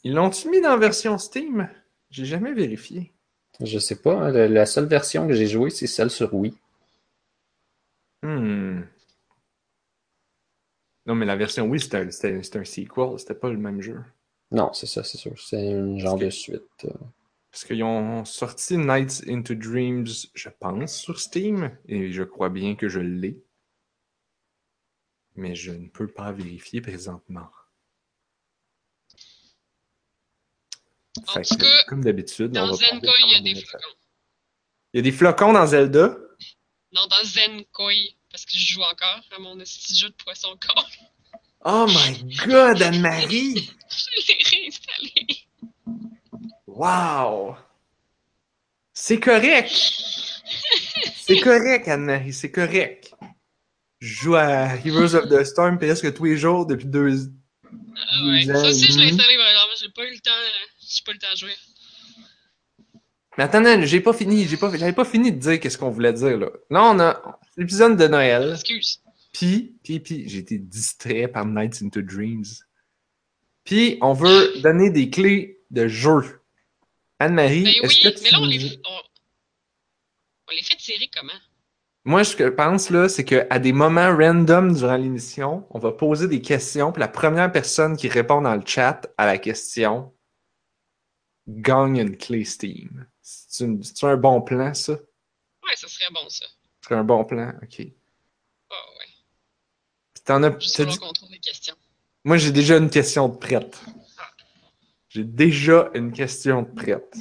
Ils 0.05 0.13
l'ont-tu 0.15 0.49
mis 0.51 0.61
dans 0.61 0.71
la 0.71 0.77
version 0.77 1.19
Steam? 1.19 1.69
J'ai 2.11 2.25
jamais 2.27 2.53
vérifié. 2.53 3.13
Je 3.61 3.79
sais 3.79 3.97
pas, 4.01 4.15
hein, 4.15 4.31
le- 4.33 4.47
la 4.49 4.67
seule 4.67 4.87
version 4.87 5.27
que 5.29 5.35
j'ai 5.35 5.47
jouée, 5.47 5.71
c'est 5.71 5.87
celle 5.87 6.11
sur 6.11 6.33
Wii. 6.35 6.55
Hmm. 8.23 8.83
Non, 11.13 11.19
mais 11.19 11.27
la 11.27 11.37
version 11.37 11.67
oui, 11.67 11.79
c'était 11.79 11.99
un, 11.99 12.11
c'était- 12.11 12.43
c'était 12.43 12.61
un 12.61 12.65
sequel, 12.65 13.19
c'était 13.19 13.35
pas 13.35 13.51
le 13.51 13.59
même 13.59 13.83
jeu. 13.83 14.03
Non, 14.51 14.73
c'est 14.73 14.87
ça, 14.87 15.05
c'est 15.05 15.19
sûr. 15.19 15.39
C'est 15.39 15.75
un 15.75 15.99
genre 15.99 16.19
que- 16.19 16.25
de 16.25 16.31
suite. 16.31 16.87
euh. 16.87 16.91
Parce 17.51 17.65
qu'ils 17.65 17.83
ont 17.85 18.25
sorti 18.25 18.79
Nights 18.79 19.25
into 19.29 19.55
Dreams, 19.55 20.07
je 20.33 20.49
pense, 20.49 20.97
sur 20.97 21.21
Steam, 21.21 21.77
et 21.87 22.11
je 22.11 22.23
crois 22.23 22.49
bien 22.49 22.77
que 22.77 22.89
je 22.89 23.01
l'ai. 23.01 23.45
Mais 25.35 25.55
je 25.55 25.73
ne 25.73 25.87
peux 25.89 26.07
pas 26.07 26.33
vérifier 26.33 26.81
présentement. 26.81 27.51
En 31.27 31.33
Fait 31.35 31.43
tout 31.43 31.57
que, 31.57 31.63
cas, 31.63 31.85
comme 31.89 32.03
d'habitude, 32.05 32.53
on 32.57 32.61
Dans 32.67 32.71
va 32.71 32.73
Zenkai, 32.73 33.01
parler 33.07 33.21
il 33.27 33.33
y 33.33 33.51
a 33.51 33.55
des 33.55 33.61
flocons. 33.61 33.87
Il 34.95 34.97
y 34.97 35.01
a 35.01 35.03
des 35.03 35.13
flocons 35.13 35.53
dans 35.53 35.67
Zelda? 35.67 36.17
Non, 36.93 37.07
dans 37.07 37.23
Zenkoi, 37.25 37.93
parce 38.33 38.45
que 38.45 38.53
je 38.57 38.73
joue 38.73 38.83
encore 38.83 39.21
à 39.37 39.39
mon 39.39 39.57
petit 39.59 39.95
jeu 39.97 40.09
de 40.09 40.15
poisson 40.15 40.57
corps. 40.67 40.89
Oh 41.65 41.87
my 41.89 42.37
god, 42.47 42.83
Anne-Marie! 42.83 43.71
Je 43.89 44.33
l'ai 44.33 44.43
réinstallé. 44.51 45.47
Wow! 46.67 47.57
C'est 48.93 49.21
correct! 49.21 49.71
C'est 51.17 51.39
correct, 51.41 51.87
Anne-Marie, 51.89 52.33
c'est 52.33 52.51
correct. 52.51 53.13
Je 54.01 54.15
joue 54.15 54.35
à 54.35 54.75
Heroes 54.85 55.15
of 55.15 55.29
the 55.29 55.45
Storm 55.45 55.79
presque 55.79 56.13
tous 56.15 56.25
les 56.25 56.37
jours 56.37 56.67
depuis 56.67 56.87
deux... 56.87 57.31
Ah 57.65 58.27
ouais. 58.27 58.45
Ça 58.45 58.61
aussi, 58.69 58.87
je 58.91 58.99
l'ai 58.99 59.11
demi. 59.11 59.21
installé, 59.21 59.37
vraiment. 59.37 59.61
J'ai 59.81 59.89
pas 59.91 60.05
eu 60.05 60.11
le 60.13 60.19
temps. 60.19 60.31
euh, 60.33 60.67
J'ai 60.81 61.03
pas 61.05 61.13
eu 61.13 61.15
le 61.15 61.21
temps 61.21 61.33
de 61.33 61.37
jouer. 61.39 61.57
Mais 63.39 63.45
attendez, 63.45 63.87
j'ai 63.87 64.01
pas 64.01 64.13
fini, 64.13 64.47
j'ai 64.49 64.57
pas, 64.57 64.77
j'avais 64.77 64.93
pas 64.93 65.05
fini 65.05 65.31
de 65.33 65.39
dire 65.39 65.61
qu'est-ce 65.61 65.79
qu'on 65.79 65.91
voulait 65.91 66.13
dire, 66.13 66.37
là. 66.39 66.49
Là, 66.71 66.85
on 66.85 66.99
a 67.01 67.39
l'épisode 67.57 67.97
de 67.97 68.07
Noël, 68.07 68.53
Excuse. 68.53 69.01
puis, 69.33 69.77
puis, 69.83 70.01
puis, 70.01 70.29
j'ai 70.29 70.39
été 70.39 70.59
distrait 70.59 71.29
par 71.29 71.45
Nights 71.47 71.83
into 71.83 72.03
Dreams. 72.03 72.45
Puis, 73.65 73.99
on 74.01 74.13
veut 74.13 74.61
donner 74.61 74.91
des 74.91 75.11
clés 75.11 75.61
de 75.71 75.89
jeu. 75.89 76.41
Anne-Marie, 77.19 77.63
Ben 77.63 77.85
est-ce 77.85 78.07
oui, 78.07 78.13
que 78.13 78.19
tu 78.19 78.25
mais 78.25 78.31
là, 78.31 78.39
on 78.41 78.47
les, 78.47 78.81
on, 78.85 79.01
on 80.49 80.53
les 80.53 80.63
fait 80.63 80.77
tirer 80.77 81.09
comment? 81.17 81.33
Moi, 82.05 82.25
ce 82.25 82.35
que 82.35 82.47
je 82.47 82.51
pense, 82.51 82.91
là, 82.91 83.09
c'est 83.09 83.25
qu'à 83.25 83.59
des 83.61 83.73
moments 83.73 84.17
random 84.17 84.75
durant 84.75 84.97
l'émission, 84.97 85.65
on 85.71 85.79
va 85.79 85.93
poser 85.93 86.27
des 86.27 86.41
questions, 86.43 86.91
puis 86.91 86.99
la 86.99 87.07
première 87.07 87.53
personne 87.53 87.97
qui 87.97 88.09
répond 88.09 88.41
dans 88.43 88.57
le 88.57 88.67
chat 88.67 89.03
à 89.17 89.27
la 89.27 89.39
question 89.39 90.13
gagne 91.47 91.99
une 91.99 92.17
clé 92.17 92.45
Steam. 92.45 93.07
C'est 93.21 93.65
un 94.03 94.17
bon 94.17 94.41
plan, 94.43 94.75
ça? 94.75 94.95
Ouais, 94.95 95.77
ça 95.77 95.87
serait 95.87 96.13
bon, 96.13 96.29
ça. 96.29 96.45
C'est 96.87 96.95
un 96.95 97.05
bon 97.05 97.25
plan, 97.25 97.53
ok. 97.63 97.87
Ah 98.71 98.75
ouais. 98.99 99.09
t'en 100.25 100.43
as, 100.43 100.51
dit- 100.51 100.99
des 101.31 101.39
questions. 101.39 101.75
Moi, 102.25 102.37
j'ai 102.37 102.53
déjà 102.53 102.77
une 102.77 102.91
question 102.91 103.29
de 103.29 103.37
prête. 103.37 103.81
J'ai 105.09 105.25
déjà 105.25 105.91
une 105.95 106.13
question 106.13 106.63
de 106.63 106.69
prête. 106.69 107.17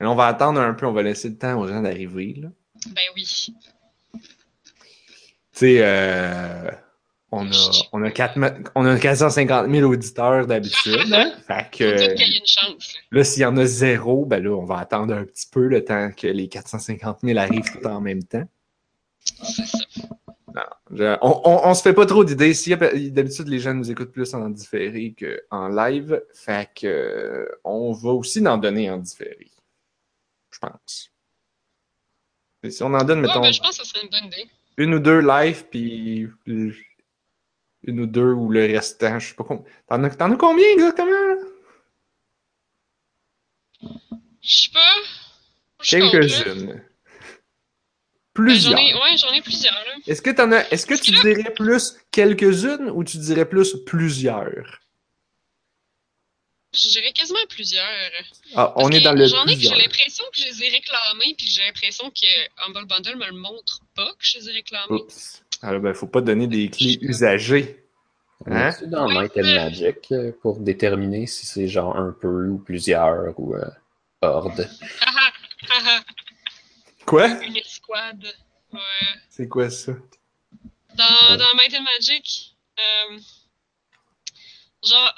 Mais 0.00 0.06
on 0.06 0.14
va 0.14 0.26
attendre 0.26 0.60
un 0.60 0.74
peu, 0.74 0.86
on 0.86 0.92
va 0.92 1.02
laisser 1.02 1.28
le 1.28 1.36
temps 1.38 1.58
aux 1.60 1.68
gens 1.68 1.82
d'arriver, 1.82 2.34
là. 2.40 2.48
Ben 2.88 3.02
oui. 3.14 3.24
Tu 4.12 4.20
sais, 5.52 5.76
euh, 5.80 6.70
on, 7.30 7.46
a, 7.50 7.70
on, 7.92 8.02
a 8.04 8.10
on 8.74 8.84
a 8.86 8.98
450 8.98 9.70
000 9.70 9.88
auditeurs 9.90 10.46
d'habitude. 10.46 11.12
Hein? 11.12 11.32
Fait 11.46 11.70
que 11.70 11.84
y 11.84 12.22
ait 12.22 12.38
une 12.38 12.46
chance. 12.46 12.94
là. 12.94 13.18
là, 13.18 13.24
s'il 13.24 13.42
y 13.42 13.44
en 13.44 13.56
a 13.56 13.64
zéro, 13.64 14.24
ben 14.26 14.42
là, 14.42 14.50
on 14.50 14.64
va 14.64 14.78
attendre 14.78 15.14
un 15.14 15.24
petit 15.24 15.46
peu 15.50 15.66
le 15.68 15.84
temps 15.84 16.10
que 16.10 16.26
les 16.26 16.48
450 16.48 17.20
000 17.22 17.38
arrivent 17.38 17.70
tout 17.80 17.86
en 17.86 18.00
même 18.00 18.24
temps. 18.24 18.48
Je- 20.92 21.18
on, 21.22 21.40
on, 21.44 21.60
on 21.68 21.74
se 21.74 21.82
fait 21.82 21.92
pas 21.94 22.06
trop 22.06 22.24
d'idées. 22.24 22.52
D'habitude, 23.10 23.48
les 23.48 23.58
gens 23.58 23.74
nous 23.74 23.90
écoutent 23.90 24.12
plus 24.12 24.32
en 24.34 24.48
différé 24.50 25.14
qu'en 25.18 25.68
live. 25.68 26.22
Fait 26.32 26.70
que 26.74 26.86
euh, 26.86 27.46
on 27.64 27.92
va 27.92 28.10
aussi 28.10 28.46
en 28.46 28.56
donner 28.58 28.88
en 28.90 28.98
différé. 28.98 29.50
Je 30.52 30.58
pense. 30.60 31.10
Et 32.62 32.70
si 32.70 32.82
on 32.84 32.94
en 32.94 33.02
donne, 33.04 33.20
Ouais, 33.20 33.26
mettons, 33.26 33.40
ben, 33.40 33.52
je 33.52 33.60
pense 33.60 33.78
que 33.78 33.84
ça 33.84 33.92
serait 33.92 34.04
une 34.04 34.10
bonne 34.10 34.26
idée. 34.26 34.46
une 34.78 34.94
ou 34.94 34.98
deux 35.00 35.20
live, 35.20 35.64
puis 35.70 36.28
une 36.46 38.00
ou 38.00 38.06
deux 38.06 38.32
ou 38.32 38.48
le 38.48 38.60
restant, 38.66 39.18
je 39.18 39.28
sais 39.28 39.34
pas 39.34 39.44
combien. 39.44 39.64
T'en 39.88 40.02
as, 40.04 40.14
as 40.14 40.36
combien 40.36 40.66
exactement? 40.72 41.10
Je 44.40 44.56
sais 44.62 44.70
pas. 44.72 44.94
Je 45.82 46.93
Quelques-unes. 48.34 48.44
Ben, 48.46 48.52
Plusieurs. 48.74 48.78
J'en 48.78 48.84
ai, 48.86 48.94
ouais, 48.94 49.16
j'en 49.16 49.32
ai 49.32 49.42
plusieurs, 49.42 49.72
là. 49.74 49.92
Est-ce 50.06 50.22
que 50.22 50.30
t'en 50.30 50.50
as, 50.52 50.68
est-ce 50.70 50.86
que 50.86 50.94
tu 50.94 51.10
dirais 51.12 51.52
plus 51.54 51.94
quelques-unes 52.10 52.90
ou 52.92 53.04
tu 53.04 53.18
dirais 53.18 53.44
plus 53.48 53.76
plusieurs? 53.86 54.80
Je 56.74 56.88
dirais 56.88 57.12
quasiment 57.12 57.38
plusieurs. 57.48 57.86
Ah, 58.56 58.72
on 58.76 58.84
Parce 58.88 58.96
est 58.96 59.00
dans 59.02 59.12
le 59.12 59.26
J'en 59.26 59.44
ai 59.46 59.54
que 59.54 59.60
j'ai 59.60 59.68
plusieurs. 59.68 59.78
l'impression 59.78 60.24
que 60.34 60.40
je 60.40 60.46
les 60.46 60.64
ai 60.64 60.68
réclamés, 60.70 61.34
puis 61.38 61.46
j'ai 61.46 61.62
l'impression 61.64 62.10
que 62.10 62.66
Humble 62.66 62.86
Bundle 62.88 63.16
me 63.16 63.26
le 63.26 63.32
montre 63.32 63.80
pas 63.94 64.10
que 64.18 64.24
je 64.26 64.38
les 64.38 64.48
ai 64.48 64.52
réclamés. 64.54 64.86
Oups. 64.90 65.42
Alors, 65.62 65.80
ben, 65.80 65.94
faut 65.94 66.08
pas 66.08 66.20
donner 66.20 66.48
des 66.48 66.68
clés 66.70 66.98
usagées. 67.00 67.80
Hein? 68.46 68.70
est-tu 68.70 68.88
dans 68.88 69.06
Oui, 69.06 69.14
Might 69.16 69.36
and 69.36 69.42
mais- 69.42 69.54
Magic 69.54 69.96
euh, 70.10 70.32
pour 70.42 70.58
déterminer 70.58 71.26
si 71.28 71.46
c'est 71.46 71.68
genre 71.68 71.96
un 71.96 72.14
peu 72.20 72.48
ou 72.48 72.58
plusieurs 72.58 73.38
ou 73.38 73.54
euh, 73.54 73.64
horde? 74.20 74.68
Haha, 75.00 75.32
haha, 75.70 76.00
Quoi? 77.06 77.28
Ouais. 78.72 78.80
C'est 79.30 79.48
quoi 79.48 79.70
ça? 79.70 79.92
Dans, 80.94 81.04
Ouais. 81.30 81.36
dans 81.36 81.54
Might 81.54 81.74
and 81.74 81.82
Magic, 81.82 82.56
euh, 82.78 83.18
genre, 84.84 85.14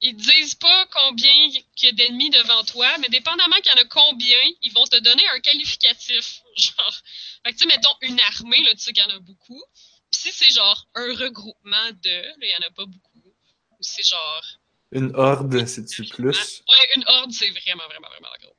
ils 0.00 0.14
disent 0.16 0.54
pas 0.54 0.86
combien 0.92 1.32
il 1.32 1.64
y 1.82 1.88
a 1.88 1.92
d'ennemis 1.92 2.30
devant 2.30 2.62
toi, 2.64 2.96
mais 2.98 3.08
dépendamment 3.08 3.56
qu'il 3.56 3.72
y 3.74 3.78
en 3.78 3.82
a 3.82 3.88
combien, 3.88 4.38
ils 4.62 4.72
vont 4.72 4.84
te 4.84 4.96
donner 4.96 5.22
un 5.34 5.40
qualificatif. 5.40 6.40
Genre, 6.56 7.02
fait 7.44 7.52
que 7.52 7.58
tu 7.58 7.62
sais, 7.64 7.66
mettons 7.66 7.94
une 8.02 8.20
armée, 8.20 8.62
là, 8.64 8.72
tu 8.72 8.78
sais 8.80 8.92
qu'il 8.92 9.02
y 9.02 9.06
en 9.06 9.16
a 9.16 9.18
beaucoup. 9.20 9.62
Puis 10.10 10.20
si 10.20 10.32
c'est 10.32 10.50
genre 10.50 10.86
un 10.94 11.14
regroupement 11.16 11.90
de, 12.02 12.10
là, 12.22 12.34
il 12.40 12.48
y 12.58 12.64
en 12.64 12.66
a 12.66 12.70
pas 12.70 12.86
beaucoup. 12.86 13.34
Ou 13.72 13.76
c'est 13.80 14.04
genre. 14.06 14.44
Une 14.92 15.14
horde, 15.16 15.66
c'est-tu 15.66 16.04
plus? 16.04 16.62
Ouais, 16.68 16.88
une 16.96 17.04
horde, 17.08 17.32
c'est 17.32 17.50
vraiment, 17.50 17.84
vraiment, 17.88 18.08
vraiment 18.08 18.28
gros. 18.40 18.56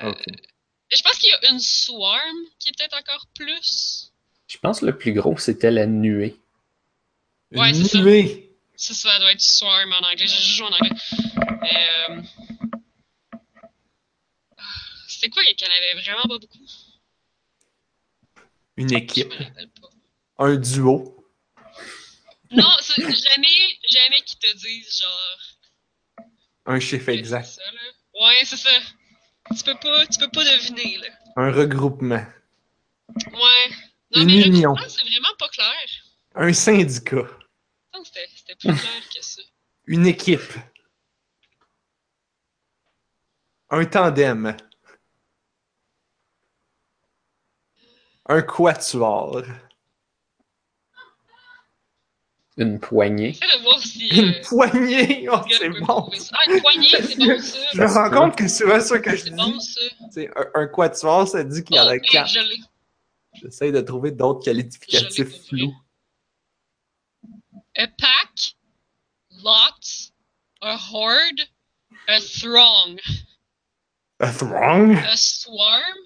Euh. 0.00 0.12
Je 0.94 1.02
pense 1.02 1.18
qu'il 1.18 1.30
y 1.30 1.32
a 1.32 1.50
une 1.50 1.60
swarm 1.60 2.36
qui 2.58 2.68
est 2.68 2.76
peut-être 2.76 2.98
encore 2.98 3.26
plus. 3.34 4.12
Je 4.48 4.58
pense 4.58 4.80
que 4.80 4.86
le 4.86 4.96
plus 4.98 5.12
gros, 5.12 5.38
c'était 5.38 5.70
la 5.70 5.86
nuée. 5.86 6.36
Une 7.50 7.60
Ouais, 7.60 7.72
c'est 7.74 7.84
ça. 7.84 7.98
nuée. 7.98 8.50
Ça, 8.76 8.94
ça 8.94 9.18
doit 9.20 9.32
être 9.32 9.40
Swarm 9.40 9.92
en 9.92 9.98
anglais. 10.06 10.26
J'ai 10.26 10.38
joué 10.42 10.66
en 10.66 10.72
anglais. 10.72 10.90
Euh... 11.72 12.22
C'était 15.06 15.28
quoi 15.30 15.42
qu'il 15.44 15.66
y 15.66 15.70
en 15.70 15.74
avait 15.74 16.00
vraiment 16.02 16.22
pas 16.22 16.38
beaucoup? 16.38 16.66
Une 18.76 18.88
Je 18.88 18.94
équipe. 18.96 19.28
me 19.30 19.44
rappelle 19.44 19.70
pas. 19.80 19.88
Un 20.38 20.56
duo. 20.56 21.24
Non, 22.50 22.70
c'est 22.80 23.00
jamais, 23.02 23.78
jamais 23.88 24.20
qu'ils 24.22 24.38
te 24.38 24.56
disent 24.56 25.00
genre. 25.00 26.26
Un 26.66 26.80
chiffre 26.80 27.08
exact. 27.10 27.44
ça, 27.46 27.62
là. 27.72 27.80
Ouais, 28.26 28.44
c'est 28.44 28.56
ça. 28.56 28.70
Tu 29.56 29.64
peux 29.64 29.74
pas, 29.74 30.06
tu 30.06 30.18
peux 30.18 30.30
pas 30.30 30.44
deviner, 30.44 30.98
là. 30.98 31.06
Un 31.36 31.50
regroupement. 31.52 32.24
Ouais. 33.16 33.68
Non, 34.14 34.22
Une 34.22 34.26
mais 34.26 34.46
union. 34.46 34.74
c'est 34.88 35.02
vraiment 35.02 35.34
pas 35.38 35.48
clair. 35.48 35.74
Un 36.34 36.52
syndicat. 36.52 37.26
Non, 37.94 38.04
C'était 38.04 38.26
c'était 38.34 38.54
plus 38.56 38.68
clair 38.74 39.02
que 39.14 39.22
ça. 39.24 39.42
Une 39.86 40.06
équipe. 40.06 40.52
Un 43.70 43.84
tandem. 43.86 44.56
Un 48.28 48.42
quatuor. 48.42 49.42
Une 52.58 52.78
poignée. 52.78 53.38
Une 54.10 54.28
euh, 54.28 54.42
poignée? 54.44 55.26
Oh, 55.32 55.40
c'est 55.50 55.68
bon. 55.70 56.10
Ah, 56.32 56.50
une 56.52 56.60
poignée, 56.60 56.88
c'est 56.90 57.16
bon 57.18 57.38
ça. 57.40 57.58
Je 57.72 57.80
me 57.80 57.86
rends 57.86 58.10
compte 58.10 58.36
que 58.36 58.46
c'est 58.46 58.64
souvent 58.64 58.80
ça 58.80 58.98
que 58.98 59.10
je 59.16 59.16
C'est 59.24 59.30
dis. 59.30 59.36
bon 59.36 59.58
ça. 59.58 59.80
C'est 60.10 60.28
un, 60.36 60.46
un 60.54 60.66
quatuor, 60.66 61.26
ça 61.26 61.42
dit 61.44 61.64
qu'il 61.64 61.76
y 61.76 61.80
en 61.80 61.86
a 61.86 61.98
quatre. 61.98 62.30
J'essaie 63.34 63.72
de 63.72 63.80
trouver 63.80 64.10
d'autres 64.10 64.44
qualificatifs 64.44 65.46
flous. 65.48 65.74
A 67.76 67.86
pack, 67.86 68.54
lot, 69.42 70.10
a 70.60 70.76
horde, 70.92 71.40
a 72.08 72.20
throng, 72.20 72.98
A 74.20 74.30
throng? 74.30 74.94
a 74.98 75.16
swarm? 75.16 75.96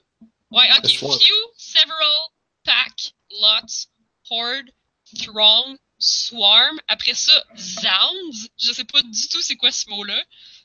Ouais, 0.53 0.69
ok. 0.79 0.85
A 0.85 0.89
swarm. 0.89 1.19
Few, 1.19 1.35
several, 1.57 2.31
pack, 2.65 2.93
lot, 3.33 3.69
horde, 4.31 4.71
throng, 5.19 5.77
swarm. 5.99 6.79
Après 6.89 7.15
ça, 7.15 7.33
zounds. 7.57 8.49
Je 8.59 8.73
sais 8.73 8.85
pas 8.85 9.03
du 9.03 9.29
tout 9.29 9.41
c'est 9.43 9.57
quoi 9.57 9.71
ce 9.71 9.89
mot-là. 9.91 10.21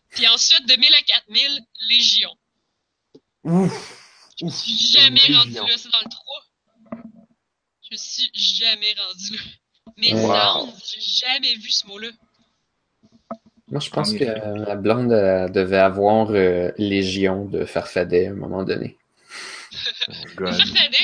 Puis 0.10 0.28
ensuite, 0.28 0.68
de 0.68 0.76
1000 0.76 0.94
à 0.94 1.02
4000, 1.04 1.66
légion. 1.90 2.36
Ouf! 3.44 3.98
Je 4.40 4.46
me 4.46 4.50
suis 4.50 4.78
jamais 4.92 5.22
rendu 5.34 5.54
là, 5.54 5.78
c'est 5.78 5.90
dans 5.92 6.00
le 6.04 6.10
3. 6.10 6.44
Je 7.84 7.90
me 7.92 7.98
suis 7.98 8.32
jamais 8.34 8.94
rendu 8.94 9.36
là. 9.36 9.42
Mais 9.98 10.14
Wow. 10.14 10.66
zounds, 10.68 10.84
j'ai 10.94 11.02
jamais 11.02 11.54
vu 11.56 11.70
ce 11.70 11.86
mot-là. 11.88 12.10
Moi, 13.68 13.80
je 13.80 13.90
pense 13.90 14.12
En 14.12 14.18
que 14.18 14.24
euh, 14.24 14.66
la 14.66 14.76
blonde 14.76 15.14
euh, 15.14 15.48
devait 15.48 15.78
avoir 15.78 16.32
euh, 16.32 16.72
Légion 16.78 17.46
de 17.46 17.64
Farfadet 17.66 18.28
à 18.28 18.32
un 18.32 18.36
moment 18.36 18.64
donné. 18.64 18.98
Oh. 20.40 20.46
Farfadet, 20.46 20.98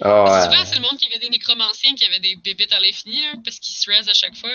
ah 0.00 0.24
ouais. 0.24 0.30
Ah, 0.30 0.50
souvent, 0.50 0.64
c'est 0.64 0.76
le 0.76 0.82
monde 0.82 0.98
qui 0.98 1.06
avait 1.08 1.18
des 1.18 1.30
nécromanciens 1.30 1.94
qui 1.94 2.04
avaient 2.04 2.20
des 2.20 2.36
bébites 2.36 2.72
à 2.72 2.80
l'infini, 2.80 3.20
parce 3.44 3.58
qu'ils 3.58 3.76
se 3.76 3.90
raisent 3.90 4.08
à 4.08 4.14
chaque 4.14 4.36
fois. 4.36 4.50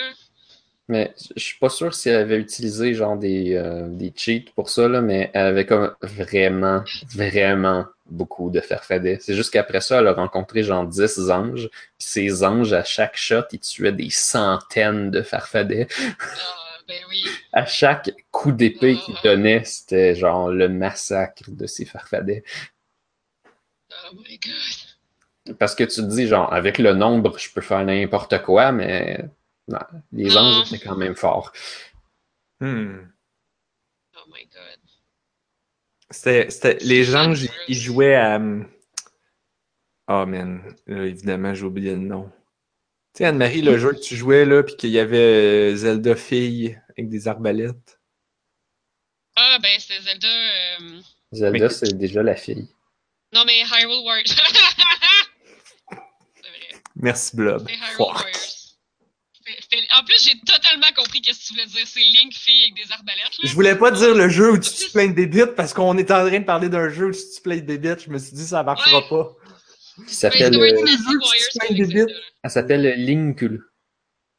Mais 0.88 1.14
je 1.36 1.42
suis 1.42 1.58
pas 1.58 1.68
sûr 1.68 1.94
si 1.94 2.08
elle 2.08 2.16
avait 2.16 2.38
utilisé 2.38 2.92
genre 2.92 3.16
des, 3.16 3.54
euh, 3.54 3.86
des 3.88 4.12
cheats 4.14 4.50
pour 4.54 4.68
ça, 4.68 4.88
là, 4.88 5.00
mais 5.00 5.30
elle 5.32 5.46
avait 5.46 5.64
comme 5.64 5.94
vraiment, 6.02 6.82
vraiment 7.14 7.86
beaucoup 8.06 8.50
de 8.50 8.60
Farfadet. 8.60 9.18
C'est 9.20 9.34
juste 9.34 9.52
qu'après 9.52 9.80
ça, 9.80 10.00
elle 10.00 10.08
a 10.08 10.12
rencontré 10.12 10.62
genre 10.62 10.84
10 10.84 11.30
anges, 11.30 11.68
puis 11.70 12.06
ces 12.08 12.44
anges, 12.44 12.72
à 12.72 12.84
chaque 12.84 13.16
shot, 13.16 13.44
ils 13.52 13.60
tuaient 13.60 13.92
des 13.92 14.10
centaines 14.10 15.10
de 15.10 15.22
Farfadet. 15.22 15.86
Ah, 16.00 16.78
ben 16.88 17.00
oui. 17.08 17.24
À 17.54 17.66
chaque 17.66 18.10
coup 18.30 18.50
d'épée 18.50 18.96
qu'ils 18.96 19.14
donnaient, 19.22 19.62
c'était 19.64 20.14
genre 20.14 20.48
le 20.48 20.70
massacre 20.70 21.44
de 21.48 21.66
ces 21.66 21.84
Farfadets. 21.84 22.44
Oh 23.90 24.14
my 24.14 24.38
god. 24.38 24.81
Parce 25.58 25.74
que 25.74 25.84
tu 25.84 25.96
te 25.96 26.06
dis, 26.06 26.26
genre, 26.28 26.52
avec 26.52 26.78
le 26.78 26.94
nombre, 26.94 27.36
je 27.38 27.50
peux 27.50 27.60
faire 27.60 27.84
n'importe 27.84 28.40
quoi, 28.42 28.70
mais 28.72 29.18
non, 29.68 29.78
les 30.12 30.28
Non. 30.30 30.36
anges 30.38 30.72
étaient 30.72 30.84
quand 30.86 30.96
même 30.96 31.16
forts. 31.16 31.52
Hmm. 32.60 32.98
Oh 34.16 34.20
my 34.32 34.44
god. 34.46 34.78
C'était, 36.10 36.50
c'était, 36.50 36.78
les 36.82 37.04
Fun 37.04 37.32
ils, 37.68 37.74
jouaient 37.74 38.14
à. 38.14 38.40
Oh 40.08 40.26
man, 40.26 40.62
Là, 40.86 41.04
évidemment, 41.06 41.54
j'ai 41.54 41.64
oublié 41.64 41.92
le 41.92 41.96
nom. 42.02 42.30
Tu 43.14 43.18
sais, 43.18 43.24
Anne-Marie, 43.24 43.62
le 43.62 43.78
jeu 43.78 43.92
que 43.92 44.00
tu 44.00 44.14
jouais, 44.16 44.44
là, 44.44 44.62
puis 44.62 44.76
qu'il 44.76 44.90
y 44.90 44.98
avait 44.98 45.72
euh, 45.72 45.76
Zelda 45.76 46.14
fille 46.16 46.78
avec 46.90 47.08
des 47.08 47.28
arbalètes. 47.28 48.00
Ah, 49.36 49.58
ben, 49.62 49.78
c'était 49.80 50.00
Zelda. 50.02 50.28
euh, 50.28 51.00
Zelda, 51.32 51.58
Mais- 51.58 51.68
c'est 51.70 51.96
déjà 51.96 52.22
la 52.22 52.36
fille. 52.36 52.68
Non, 53.32 53.44
mais 53.46 53.60
Hyrule 53.60 54.04
Warriors. 54.04 54.24
Merci, 57.02 57.36
Blob. 57.36 57.68
En 59.94 60.04
plus, 60.04 60.22
j'ai 60.24 60.38
totalement 60.40 60.86
compris 60.96 61.20
qu'est-ce 61.20 61.40
que 61.40 61.46
tu 61.48 61.52
voulais 61.54 61.66
dire. 61.66 61.86
C'est 61.86 62.00
Link 62.00 62.32
fille 62.32 62.62
avec 62.62 62.74
des 62.74 62.92
arbalètes. 62.92 63.38
Là. 63.42 63.48
Je 63.48 63.52
voulais 63.54 63.76
pas 63.76 63.90
dire 63.90 64.14
le 64.14 64.28
jeu 64.28 64.52
où 64.52 64.58
tu 64.58 64.70
tues 64.70 64.90
plein 64.92 65.08
de 65.08 65.12
bébites 65.12 65.54
parce 65.56 65.74
qu'on 65.74 65.98
est 65.98 66.10
en 66.12 66.26
train 66.26 66.38
de 66.38 66.44
parler 66.44 66.68
d'un 66.68 66.88
jeu 66.88 67.06
où 67.08 67.12
tu 67.12 67.20
tues 67.34 67.42
plein 67.42 67.56
de 67.56 67.62
bébites. 67.62 68.04
Je 68.04 68.10
me 68.10 68.18
suis 68.18 68.32
dit 68.32 68.46
ça 68.46 68.62
marchera 68.62 68.98
Ouais. 69.00 69.08
pas. 69.08 69.34
Qui 70.08 70.14
s'appelle 70.14 70.54
euh, 70.54 70.84
bits? 71.72 72.06
elle 72.42 72.50
s'appelle 72.50 73.04
Linkul. 73.04 73.62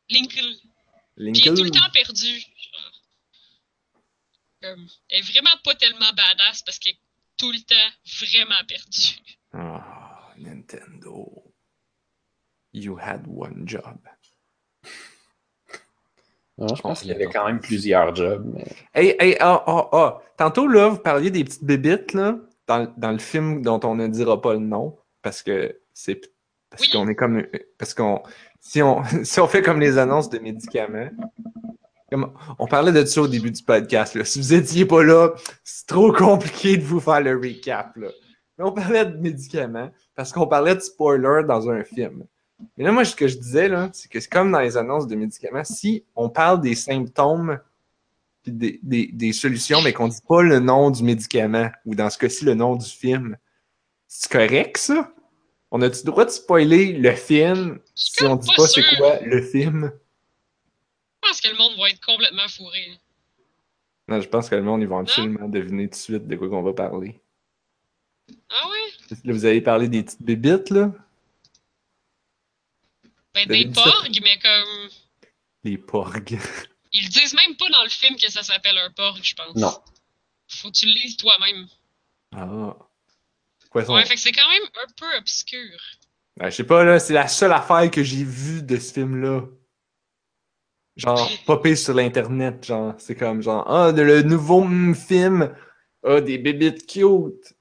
Link. 0.10 0.32
Puis 0.32 0.64
elle 1.18 1.28
est 1.28 1.56
tout 1.56 1.64
le 1.64 1.70
temps. 1.70 1.80
Comme, 4.62 4.88
elle 5.10 5.20
est 5.20 5.32
vraiment 5.32 5.58
pas 5.64 5.76
tellement 5.76 6.12
badass 6.14 6.62
parce 6.64 6.80
qu'elle 6.80 6.94
est 6.94 7.00
tout 7.38 7.52
le 7.52 7.60
temps 7.60 7.90
vraiment 8.22 8.64
perdue. 8.68 9.20
Ah, 9.52 10.32
Nintendo. 10.38 11.53
You 12.74 12.98
had 13.00 13.26
one 13.28 13.64
job. 13.66 14.00
Non, 16.58 16.76
je 16.76 16.82
pense 16.82 17.02
qu'il 17.02 17.10
y 17.10 17.14
avait 17.14 17.26
quand 17.26 17.46
même 17.46 17.60
plusieurs 17.60 18.16
jobs. 18.16 18.46
Mais... 18.54 18.66
Hey, 18.94 19.16
hey, 19.20 19.38
ah, 19.40 19.64
ah, 19.66 19.90
ah. 19.92 20.22
Tantôt, 20.38 20.68
là, 20.68 20.90
vous 20.90 20.98
parliez 20.98 21.32
des 21.32 21.44
petites 21.44 21.64
bébites, 21.64 22.14
là, 22.14 22.38
dans, 22.68 22.92
dans 22.98 23.12
le 23.12 23.18
film 23.18 23.62
dont 23.62 23.80
on 23.84 23.96
ne 23.96 24.08
dira 24.08 24.40
pas 24.42 24.54
le 24.54 24.60
nom, 24.60 24.98
parce 25.22 25.42
que 25.42 25.80
c'est. 25.94 26.22
Parce 26.70 26.84
Oui. 26.84 26.90
qu'on 26.92 27.08
est 27.08 27.16
comme. 27.16 27.44
Parce 27.78 27.94
qu'on. 27.94 28.22
Si 28.60 28.82
on, 28.82 29.02
si 29.24 29.40
on 29.40 29.48
fait 29.48 29.62
comme 29.62 29.80
les 29.80 29.98
annonces 29.98 30.30
de 30.30 30.40
médicaments. 30.40 31.10
Comme, 32.12 32.32
on 32.60 32.68
parlait 32.68 32.92
de 32.92 33.04
ça 33.06 33.22
au 33.22 33.28
début 33.28 33.50
du 33.50 33.64
podcast, 33.64 34.14
là. 34.14 34.24
Si 34.24 34.40
vous 34.40 34.54
étiez 34.54 34.86
pas 34.86 35.04
là, 35.04 35.34
c'est 35.64 35.88
trop 35.88 36.12
compliqué 36.12 36.78
de 36.78 36.84
vous 36.84 37.00
faire 37.00 37.22
le 37.22 37.36
recap, 37.36 37.96
là. 37.98 38.10
Mais 38.58 38.66
on 38.66 38.72
parlait 38.72 39.06
de 39.06 39.18
médicaments, 39.18 39.90
parce 40.16 40.32
qu'on 40.32 40.46
parlait 40.46 40.76
de 40.76 40.80
spoilers 40.82 41.44
dans 41.48 41.68
un 41.72 41.84
film. 41.84 42.26
Mais 42.78 42.84
là, 42.84 42.92
moi, 42.92 43.06
ce 43.06 43.16
que 43.16 43.28
je 43.28 43.38
disais, 43.38 43.68
là, 43.68 43.90
c'est 43.94 44.10
que 44.10 44.20
c'est 44.20 44.32
comme 44.32 44.52
dans 44.52 44.60
les 44.60 44.78
annonces 44.78 45.08
de 45.08 45.16
médicaments, 45.16 45.64
si 45.64 46.06
on 46.16 46.30
parle 46.30 46.62
des 46.62 46.76
symptômes 46.76 47.60
puis 48.42 48.52
des, 48.52 48.80
des, 48.84 49.08
des 49.08 49.34
solutions, 49.34 49.82
mais 49.82 49.94
qu'on 49.94 50.10
dit 50.10 50.20
pas 50.28 50.42
le 50.42 50.60
nom 50.60 50.92
du 50.92 51.04
médicament, 51.04 51.70
ou 51.86 51.96
dans 51.96 52.10
ce 52.10 52.18
cas-ci, 52.18 52.44
le 52.44 52.54
nom 52.56 52.76
du 52.76 52.90
film, 52.90 53.38
c'est 54.08 54.32
correct, 54.32 54.78
ça? 54.78 55.14
On 55.72 55.82
a-tu 55.82 56.06
le 56.06 56.12
droit 56.12 56.26
de 56.26 56.30
spoiler 56.30 56.94
le 56.94 57.12
film 57.14 57.80
si 57.96 58.24
on 58.26 58.38
comme 58.38 58.40
dit 58.40 58.50
pas 58.56 58.64
pas 58.64 58.68
c'est 58.68 58.84
quoi 58.98 59.20
le 59.22 59.42
film? 59.42 59.92
Je 61.24 61.30
pense 61.30 61.42
que 61.42 61.48
le 61.50 61.58
monde 61.58 61.78
va 61.80 61.90
être 61.90 62.06
complètement 62.06 62.48
fourré. 62.48 63.00
Non, 64.08 64.20
je 64.20 64.28
pense 64.28 64.50
que 64.50 64.56
le 64.56 64.62
monde, 64.62 64.82
ils 64.82 64.88
vont 64.88 65.00
absolument 65.00 65.48
deviner 65.48 65.86
tout 65.86 65.92
de 65.92 65.96
suite 65.96 66.28
de 66.28 66.36
quoi 66.36 66.50
qu'on 66.50 66.62
va 66.62 66.74
parler. 66.74 67.20
Ah? 68.50 68.70
Là, 69.24 69.34
vous 69.34 69.46
avez 69.46 69.62
parlé 69.62 69.88
des 69.88 70.04
petites 70.04 70.22
bébites, 70.22 70.70
là? 70.70 70.92
Ben, 73.34 73.48
des 73.48 73.66
porgs, 73.66 74.20
mais 74.22 74.40
comme. 74.40 74.90
Les 75.64 75.78
porgs. 75.78 76.38
Ils 76.92 77.04
le 77.06 77.10
disent 77.10 77.34
même 77.34 77.56
pas 77.58 77.70
dans 77.70 77.84
le 77.84 77.90
film 77.90 78.16
que 78.18 78.30
ça 78.32 78.44
s'appelle 78.44 78.78
un 78.78 78.92
porg, 78.92 79.20
je 79.24 79.34
pense. 79.34 79.56
Non. 79.56 79.74
Faut 80.48 80.70
que 80.70 80.76
tu 80.76 80.86
le 80.86 80.92
lises 80.92 81.18
toi-même. 81.18 81.68
Ah. 82.36 82.76
Quoi. 83.70 83.90
Ouais, 83.92 84.06
fait 84.06 84.16
que 84.16 84.20
c'est 84.20 84.32
quand 84.32 84.48
même 84.50 84.64
un 84.64 84.94
peu 84.96 85.18
obscur. 85.18 85.80
Ben, 86.38 86.50
je 86.50 86.56
sais 86.58 86.64
pas, 86.64 86.84
là, 86.84 87.00
c'est 87.00 87.14
la 87.14 87.28
seule 87.28 87.52
affaire 87.54 87.90
que 87.90 88.04
j'ai 88.04 88.24
vue 88.24 88.62
de 88.62 88.78
ce 88.78 88.94
film-là. 88.94 89.42
Genre, 90.96 91.30
popé 91.46 91.76
sur 91.76 91.96
l'Internet, 91.96 92.64
genre, 92.64 92.94
c'est 93.00 93.16
comme, 93.16 93.42
genre, 93.42 93.66
ah, 93.68 93.92
de- 93.92 94.02
le 94.04 94.22
nouveau 94.22 94.64
film, 94.94 95.56
ah, 96.04 96.22
des 96.22 96.38
bébites 96.38 96.86
cute. 96.86 97.56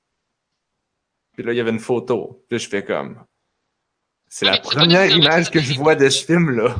Puis 1.32 1.42
là, 1.42 1.52
il 1.52 1.56
y 1.56 1.60
avait 1.60 1.70
une 1.70 1.80
photo. 1.80 2.44
Puis 2.48 2.58
là, 2.58 2.62
je 2.62 2.68
fais 2.68 2.84
comme, 2.84 3.24
c'est 4.34 4.48
Ah, 4.48 4.52
la 4.52 4.58
première 4.60 5.14
image 5.14 5.50
que 5.50 5.60
je 5.60 5.74
vois 5.74 5.94
de 5.94 6.08
ce 6.08 6.24
film-là. 6.24 6.76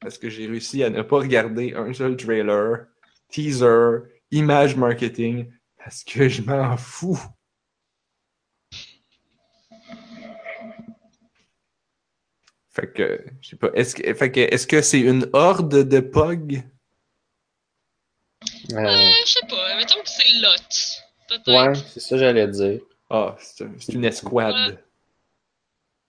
Parce 0.00 0.16
que 0.16 0.30
j'ai 0.30 0.46
réussi 0.46 0.82
à 0.82 0.88
ne 0.88 1.02
pas 1.02 1.18
regarder 1.18 1.74
un 1.74 1.92
seul 1.92 2.16
trailer, 2.16 2.86
teaser, 3.28 3.98
image 4.30 4.76
marketing, 4.76 5.52
parce 5.76 6.04
que 6.04 6.30
je 6.30 6.40
m'en 6.40 6.74
fous. 6.78 7.20
Fait 12.70 12.90
que, 12.90 13.22
je 13.42 13.50
sais 13.50 13.56
pas, 13.56 13.70
est-ce 13.74 13.94
que, 13.94 14.14
fait 14.14 14.32
que, 14.32 14.40
est-ce 14.40 14.66
que 14.66 14.80
c'est 14.80 15.00
une 15.00 15.28
horde 15.34 15.86
de 15.86 16.00
POG? 16.00 16.62
Euh, 18.72 18.78
Euh, 18.78 19.10
je 19.26 19.32
sais 19.32 19.46
pas, 19.48 19.76
mettons 19.76 20.00
que 20.00 20.08
c'est 20.08 20.32
Lot. 20.40 21.46
Ouais, 21.48 21.74
c'est 21.74 22.00
ça 22.00 22.08
que 22.16 22.20
j'allais 22.20 22.48
dire. 22.48 22.80
Ah, 23.10 23.36
c'est 23.38 23.92
une 23.92 24.04
escouade. 24.06 24.85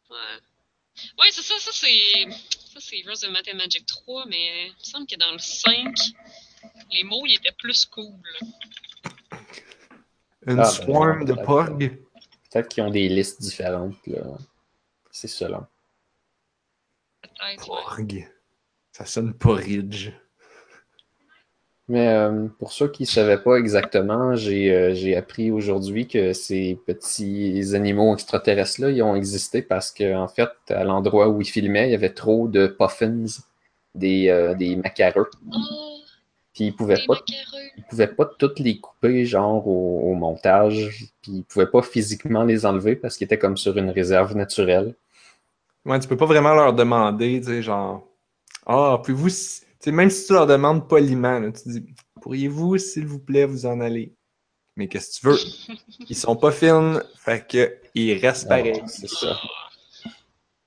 Ouais. 0.09 0.15
Ouais, 1.19 1.27
c'est 1.31 1.41
ça, 1.43 1.55
ça 1.59 1.71
c'est. 1.73 2.29
Ça 2.73 2.79
c'est 2.79 3.03
Rose 3.07 3.23
of 3.23 3.31
Math 3.31 3.47
and 3.53 3.57
Magic 3.57 3.85
3, 3.85 4.25
mais 4.27 4.67
il 4.67 4.71
me 4.71 4.83
semble 4.83 5.07
que 5.07 5.15
dans 5.15 5.31
le 5.31 5.37
5, 5.39 5.95
les 6.91 7.03
mots 7.03 7.23
ils 7.25 7.35
étaient 7.35 7.55
plus 7.57 7.85
cool. 7.85 8.13
Une 10.45 10.59
Ah, 10.59 10.63
ben, 10.63 10.65
swarm 10.65 11.25
de 11.25 11.33
peut-être. 11.33 11.45
POG? 11.45 11.79
Peut-être 12.51 12.69
qu'ils 12.69 12.83
ont 12.83 12.89
des 12.89 13.09
listes 13.09 13.41
différentes. 13.41 13.95
là. 14.07 14.23
C'est 15.11 15.27
cela. 15.27 15.69
Peut-être. 17.21 17.65
POG. 17.95 18.27
Ça 18.91 19.05
sonne 19.05 19.33
porridge. 19.33 20.11
Mais 21.89 22.07
euh, 22.09 22.47
pour 22.59 22.73
ceux 22.73 22.89
qui 22.89 23.03
ne 23.03 23.07
savaient 23.07 23.41
pas 23.41 23.55
exactement, 23.55 24.35
j'ai 24.35 24.73
euh, 24.75 24.93
j'ai 24.93 25.15
appris 25.15 25.51
aujourd'hui 25.51 26.05
que 26.07 26.33
ces 26.33 26.77
petits 26.85 27.73
animaux 27.75 28.13
extraterrestres-là, 28.13 28.91
ils 28.91 29.01
ont 29.03 29.15
existé 29.15 29.61
parce 29.61 29.91
qu'en 29.91 30.23
en 30.23 30.27
fait, 30.27 30.49
à 30.69 30.83
l'endroit 30.83 31.29
où 31.29 31.39
ils 31.41 31.45
filmaient, 31.47 31.87
il 31.87 31.91
y 31.91 31.95
avait 31.95 32.13
trop 32.13 32.49
de 32.49 32.67
puffins, 32.67 33.23
des, 33.95 34.27
euh, 34.29 34.53
des 34.53 34.75
macareux. 34.75 35.29
Oh, 35.53 35.99
Puis 36.53 36.65
ils 36.65 36.75
pouvaient 36.75 36.97
pas 36.97 37.13
macareux. 37.13 37.69
ils 37.77 37.83
pouvaient 37.85 38.07
pas 38.15 38.25
toutes 38.25 38.59
les 38.59 38.79
couper 38.79 39.25
genre 39.25 39.67
au, 39.67 40.11
au 40.11 40.15
montage, 40.15 41.11
puis 41.21 41.31
ils 41.33 41.43
pouvaient 41.45 41.71
pas 41.71 41.81
physiquement 41.83 42.43
les 42.43 42.65
enlever 42.65 42.95
parce 42.97 43.17
qu'ils 43.17 43.25
étaient 43.25 43.39
comme 43.39 43.57
sur 43.57 43.77
une 43.77 43.89
réserve 43.91 44.35
naturelle. 44.35 44.95
Ouais, 45.85 45.99
tu 45.99 46.07
peux 46.07 46.17
pas 46.17 46.25
vraiment 46.25 46.53
leur 46.53 46.73
demander, 46.73 47.39
tu 47.39 47.47
sais, 47.47 47.61
genre, 47.63 48.05
ah, 48.67 48.99
pouvez-vous, 49.03 49.27
s- 49.27 49.65
tu 49.66 49.66
sais, 49.85 49.91
même 49.91 50.09
si 50.09 50.25
tu 50.27 50.33
leur 50.33 50.47
demandes 50.47 50.87
poliment, 50.87 51.39
là, 51.39 51.51
tu 51.51 51.69
dis, 51.69 51.85
pourriez-vous, 52.21 52.77
s'il 52.77 53.05
vous 53.07 53.19
plaît, 53.19 53.45
vous 53.45 53.65
en 53.65 53.79
aller? 53.81 54.13
Mais 54.75 54.87
qu'est-ce 54.87 55.19
que 55.19 55.21
tu 55.21 55.27
veux? 55.27 55.75
Ils 56.09 56.15
sont 56.15 56.35
pas 56.35 56.51
fines, 56.51 57.01
fait 57.15 57.45
que, 57.47 57.77
ils 57.95 58.13
restent 58.17 58.47
pareils. 58.47 58.81
C'est 58.87 59.09
ça. 59.09 59.39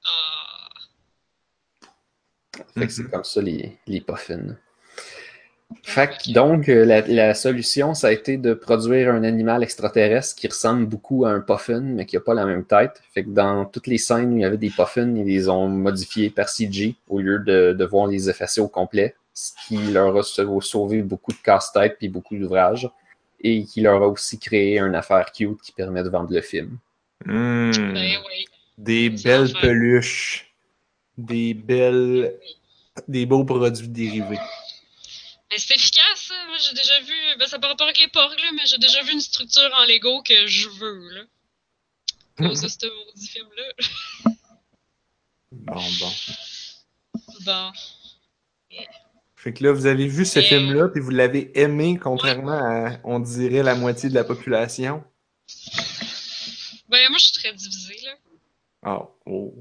Ah, 0.04 0.68
Fait 2.76 2.86
que 2.86 2.92
c'est 2.92 3.02
Mhm. 3.04 3.10
comme 3.10 3.24
ça 3.24 3.40
les, 3.40 3.78
les 3.86 4.00
puffins. 4.00 4.56
Fait 5.82 6.08
que 6.08 6.32
donc, 6.32 6.68
euh, 6.68 6.84
la, 6.84 7.00
la 7.02 7.34
solution, 7.34 7.94
ça 7.94 8.08
a 8.08 8.12
été 8.12 8.36
de 8.36 8.54
produire 8.54 9.12
un 9.14 9.22
animal 9.24 9.62
extraterrestre 9.62 10.34
qui 10.34 10.48
ressemble 10.48 10.86
beaucoup 10.86 11.24
à 11.24 11.30
un 11.30 11.40
puffin, 11.40 11.80
mais 11.80 12.06
qui 12.06 12.16
n'a 12.16 12.20
pas 12.20 12.34
la 12.34 12.44
même 12.44 12.64
tête. 12.64 13.00
Fait 13.14 13.22
que 13.24 13.30
dans 13.30 13.64
toutes 13.64 13.86
les 13.86 13.98
scènes 13.98 14.32
où 14.32 14.36
il 14.36 14.42
y 14.42 14.44
avait 14.44 14.56
des 14.56 14.70
puffins, 14.70 15.08
ils 15.16 15.24
les 15.24 15.48
ont 15.48 15.68
modifiés 15.68 16.30
par 16.30 16.48
CG 16.48 16.96
au 17.08 17.20
lieu 17.20 17.38
de 17.38 17.72
devoir 17.72 18.08
les 18.08 18.28
effacer 18.28 18.60
au 18.60 18.68
complet, 18.68 19.14
ce 19.32 19.52
qui 19.66 19.76
leur 19.92 20.16
a 20.16 20.22
sau- 20.22 20.60
sauvé 20.60 21.02
beaucoup 21.02 21.32
de 21.32 21.38
casse-tête 21.42 21.96
puis 21.98 22.08
beaucoup 22.08 22.36
d'ouvrages, 22.36 22.88
et 23.40 23.64
qui 23.64 23.80
leur 23.80 24.02
a 24.02 24.08
aussi 24.08 24.38
créé 24.38 24.78
une 24.80 24.94
affaire 24.94 25.30
cute 25.32 25.60
qui 25.62 25.72
permet 25.72 26.02
de 26.02 26.08
vendre 26.08 26.32
le 26.32 26.40
film. 26.42 26.78
Hmm. 27.24 27.70
ben 27.70 27.94
oui. 28.28 28.44
Des 28.76 29.10
belles 29.10 29.52
peluches. 29.60 30.52
Des 31.16 31.54
belles, 31.54 32.34
des 33.06 33.24
beaux 33.26 33.44
produits 33.44 33.88
dérivés. 33.88 34.38
Mais 35.50 35.58
c'est 35.58 35.74
efficace, 35.74 36.26
ça. 36.28 36.46
Moi, 36.46 36.58
j'ai 36.58 36.74
déjà 36.74 37.00
vu. 37.00 37.14
Ben, 37.38 37.48
ça 37.48 37.58
par 37.58 37.70
rapport 37.70 37.86
avec 37.86 37.98
les 37.98 38.08
porcs, 38.08 38.36
là, 38.36 38.50
mais 38.54 38.66
j'ai 38.66 38.78
déjà 38.78 39.02
vu 39.02 39.12
une 39.12 39.20
structure 39.20 39.70
en 39.74 39.84
Lego 39.84 40.22
que 40.22 40.46
je 40.46 40.68
veux, 40.68 41.08
là. 41.10 41.22
À 42.38 42.48
cause 42.48 42.60
de 42.62 42.68
ce 42.68 42.86
maudit 42.86 43.28
film-là. 43.28 43.64
Bon, 45.52 45.82
bon. 46.00 46.12
Bon. 47.40 47.72
Fait 49.36 49.52
que 49.52 49.64
là, 49.64 49.72
vous 49.72 49.86
avez 49.86 50.06
vu 50.06 50.24
ce 50.24 50.40
film-là, 50.40 50.88
puis 50.88 51.00
vous 51.00 51.10
l'avez 51.10 51.50
aimé, 51.58 51.98
contrairement 52.00 52.52
à, 52.52 53.00
on 53.04 53.18
dirait, 53.18 53.62
la 53.62 53.74
moitié 53.74 54.08
de 54.08 54.14
la 54.14 54.24
population? 54.24 55.02
Ben, 56.88 57.08
moi, 57.08 57.18
je 57.18 57.24
suis 57.24 57.32
très 57.32 57.52
divisée, 57.52 58.00
là. 58.04 58.16
Ah, 58.82 59.02
oh. 59.26 59.54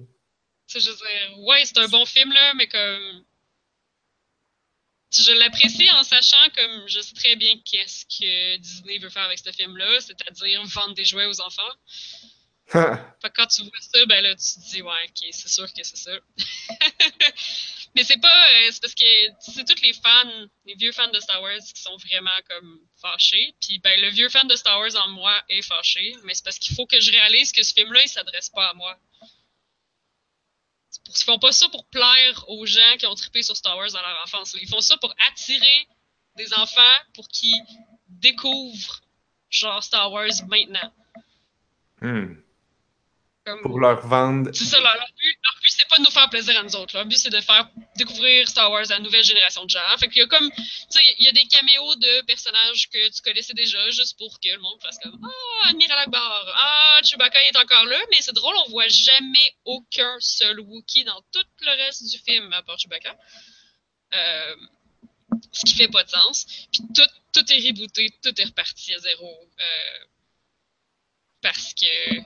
Tu 0.67 0.79
sais, 0.79 0.85
je 0.85 0.91
veux 0.91 0.95
dire, 0.95 1.39
ouais, 1.39 1.63
c'est 1.65 1.79
un 1.79 1.87
bon 1.87 2.05
film, 2.05 2.31
là, 2.31 2.53
mais 2.53 2.67
comme. 2.67 3.23
Je 5.11 5.31
l'apprécie 5.31 5.89
en 5.91 6.03
sachant 6.03 6.49
comme 6.55 6.87
je 6.87 6.99
sais 6.99 7.15
très 7.15 7.35
bien 7.35 7.55
qu'est-ce 7.65 8.05
que 8.05 8.57
Disney 8.57 8.99
veut 8.99 9.09
faire 9.09 9.23
avec 9.23 9.39
ce 9.39 9.51
film-là, 9.51 9.99
c'est-à-dire 10.01 10.63
vendre 10.65 10.93
des 10.93 11.05
jouets 11.05 11.25
aux 11.25 11.41
enfants. 11.41 11.73
Fait 12.71 13.29
que 13.29 13.33
quand 13.35 13.47
tu 13.47 13.63
vois 13.63 13.81
ça, 13.81 14.05
ben 14.05 14.21
là, 14.21 14.35
tu 14.35 14.43
te 14.43 14.69
dis, 14.69 14.81
ouais, 14.83 15.05
ok, 15.07 15.27
c'est 15.31 15.49
sûr 15.49 15.65
que 15.73 15.83
c'est 15.83 15.97
ça. 15.97 16.11
Mais 17.95 18.03
c'est 18.03 18.19
pas. 18.19 18.51
euh, 18.51 18.69
c'est 18.71 18.81
parce 18.81 18.93
que 18.93 19.03
c'est 19.39 19.65
tous 19.65 19.81
les 19.81 19.93
fans, 19.93 20.47
les 20.65 20.75
vieux 20.75 20.91
fans 20.91 21.09
de 21.09 21.19
Star 21.19 21.41
Wars 21.41 21.57
qui 21.73 21.81
sont 21.81 21.97
vraiment 21.97 22.29
comme 22.47 22.79
fâchés. 23.01 23.55
Puis 23.59 23.79
ben, 23.79 23.99
le 23.99 24.09
vieux 24.09 24.29
fan 24.29 24.47
de 24.47 24.55
Star 24.55 24.79
Wars 24.79 24.95
en 24.95 25.09
moi 25.09 25.41
est 25.49 25.63
fâché. 25.63 26.13
Mais 26.25 26.35
c'est 26.35 26.43
parce 26.43 26.59
qu'il 26.59 26.75
faut 26.75 26.85
que 26.85 26.99
je 26.99 27.11
réalise 27.11 27.51
que 27.51 27.63
ce 27.63 27.73
film-là, 27.73 28.03
il 28.03 28.07
s'adresse 28.07 28.49
pas 28.49 28.69
à 28.69 28.73
moi. 28.75 28.95
Ils 31.07 31.23
font 31.23 31.39
pas 31.39 31.51
ça 31.51 31.67
pour 31.69 31.85
plaire 31.85 32.45
aux 32.47 32.65
gens 32.65 32.97
qui 32.97 33.05
ont 33.05 33.15
trippé 33.15 33.43
sur 33.43 33.55
Star 33.55 33.77
Wars 33.77 33.91
dans 33.91 34.01
leur 34.01 34.21
enfance. 34.23 34.55
Ils 34.61 34.67
font 34.69 34.81
ça 34.81 34.97
pour 34.97 35.13
attirer 35.31 35.87
des 36.35 36.53
enfants 36.53 36.97
pour 37.13 37.27
qu'ils 37.27 37.61
découvrent 38.07 39.01
genre 39.49 39.83
Star 39.83 40.11
Wars 40.11 40.29
maintenant. 40.47 40.93
Hmm. 42.01 42.35
Comme- 43.45 43.61
Pour 43.61 43.79
leur 43.79 44.05
vendre. 44.05 44.51
c'est 44.53 44.65
ça, 44.65 44.79
leur, 44.79 44.93
but, 44.93 45.37
leur 45.43 45.55
but, 45.61 45.69
pas 45.89 45.97
de 45.97 46.03
nous 46.03 46.11
faire 46.11 46.29
plaisir 46.29 46.57
à 46.59 46.63
nous 46.63 46.75
autres. 46.75 46.95
Leur 46.95 47.05
but, 47.05 47.17
c'est 47.17 47.31
de 47.31 47.41
faire 47.41 47.67
découvrir 47.97 48.47
Star 48.47 48.71
Wars 48.71 48.85
à 48.89 48.93
la 48.93 48.99
nouvelle 48.99 49.23
génération 49.23 49.65
de 49.65 49.69
gens. 49.69 49.79
Fait 49.99 50.07
qu'il 50.07 50.19
y 50.19 50.21
a 50.21 50.27
comme, 50.27 50.49
tu 50.51 50.63
sais, 50.89 51.01
il 51.17 51.25
y 51.25 51.27
a 51.27 51.31
des 51.31 51.45
caméos 51.45 51.95
de 51.95 52.21
personnages 52.25 52.89
que 52.89 53.09
tu 53.09 53.21
connaissais 53.21 53.53
déjà, 53.53 53.89
juste 53.89 54.17
pour 54.17 54.39
que 54.39 54.49
le 54.49 54.59
monde 54.59 54.79
fasse 54.81 54.99
comme, 54.99 55.19
ah, 55.23 55.69
Admiral 55.69 55.99
Akbar, 55.99 56.53
ah, 56.55 56.99
Chewbacca 57.03 57.41
est 57.43 57.57
encore 57.57 57.85
là, 57.85 57.99
mais 58.11 58.21
c'est 58.21 58.35
drôle, 58.35 58.55
on 58.67 58.69
voit 58.69 58.87
jamais 58.87 59.55
aucun 59.65 60.15
seul 60.19 60.59
Wookiee 60.59 61.05
dans 61.05 61.21
tout 61.31 61.45
le 61.61 61.71
reste 61.71 62.09
du 62.09 62.17
film, 62.19 62.53
à 62.53 62.61
part 62.61 62.77
Chewbacca. 62.77 63.17
Euh, 64.13 64.55
ce 65.51 65.65
qui 65.65 65.75
fait 65.75 65.87
pas 65.87 66.03
de 66.03 66.09
sens. 66.09 66.45
Puis 66.71 66.81
tout, 66.95 67.09
tout 67.33 67.53
est 67.53 67.67
rebooté, 67.67 68.09
tout 68.21 68.39
est 68.39 68.45
reparti 68.45 68.93
à 68.93 68.99
zéro. 68.99 69.49
Euh, 69.59 70.05
parce 71.41 71.73
que 71.73 72.19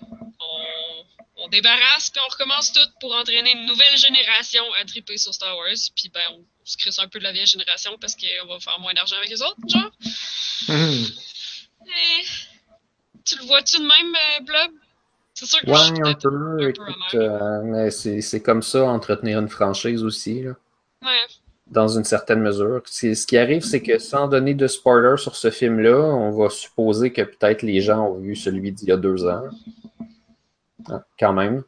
on, 1.43 1.47
débarrasse 1.49 2.09
puis 2.09 2.21
on 2.25 2.31
recommence 2.31 2.71
tout 2.71 2.87
pour 2.99 3.13
entraîner 3.15 3.51
une 3.53 3.65
nouvelle 3.65 3.97
génération 3.97 4.63
à 4.81 4.85
triper 4.85 5.17
sur 5.17 5.33
Star 5.33 5.55
Wars. 5.57 5.67
Puis 5.95 6.09
ben, 6.13 6.21
on 6.31 6.43
se 6.63 6.77
crisse 6.77 6.99
un 6.99 7.07
peu 7.07 7.19
de 7.19 7.23
la 7.23 7.31
vieille 7.31 7.45
génération 7.45 7.97
parce 7.99 8.15
qu'on 8.15 8.47
va 8.47 8.59
faire 8.59 8.79
moins 8.79 8.93
d'argent 8.93 9.17
avec 9.17 9.29
les 9.29 9.41
autres, 9.41 9.57
genre. 9.67 9.91
Hmm. 10.67 11.03
Eh, 11.85 12.25
tu 13.25 13.37
le 13.37 13.45
vois-tu 13.45 13.77
de 13.77 13.81
même, 13.83 14.15
euh, 14.15 14.43
Blob? 14.43 14.71
C'est 15.33 15.45
sûr 15.45 15.59
que 15.61 15.69
Ouais, 15.69 15.77
je 15.77 15.95
suis 15.95 16.03
un 16.03 16.13
peu. 16.13 16.29
peu 16.57 16.69
Écoute, 16.69 17.15
euh, 17.15 17.61
mais 17.63 17.91
c'est 17.91 18.21
c'est 18.21 18.41
comme 18.41 18.61
ça, 18.61 18.85
entretenir 18.85 19.39
une 19.39 19.49
franchise 19.49 20.03
aussi, 20.03 20.43
là, 20.43 20.51
Ouais. 21.03 21.19
dans 21.67 21.87
une 21.87 22.03
certaine 22.05 22.39
mesure. 22.39 22.81
Ce 22.85 23.25
qui 23.25 23.37
arrive, 23.37 23.63
c'est 23.63 23.81
que 23.81 23.97
sans 23.99 24.27
donner 24.27 24.53
de 24.53 24.67
spoiler 24.67 25.17
sur 25.17 25.35
ce 25.35 25.49
film-là, 25.49 25.97
on 25.97 26.31
va 26.31 26.49
supposer 26.49 27.11
que 27.11 27.23
peut-être 27.23 27.63
les 27.63 27.81
gens 27.81 28.07
ont 28.07 28.19
vu 28.19 28.35
celui 28.35 28.71
d'il 28.71 28.89
y 28.89 28.91
a 28.91 28.97
deux 28.97 29.25
ans. 29.25 29.41
Quand 31.19 31.33
même. 31.33 31.63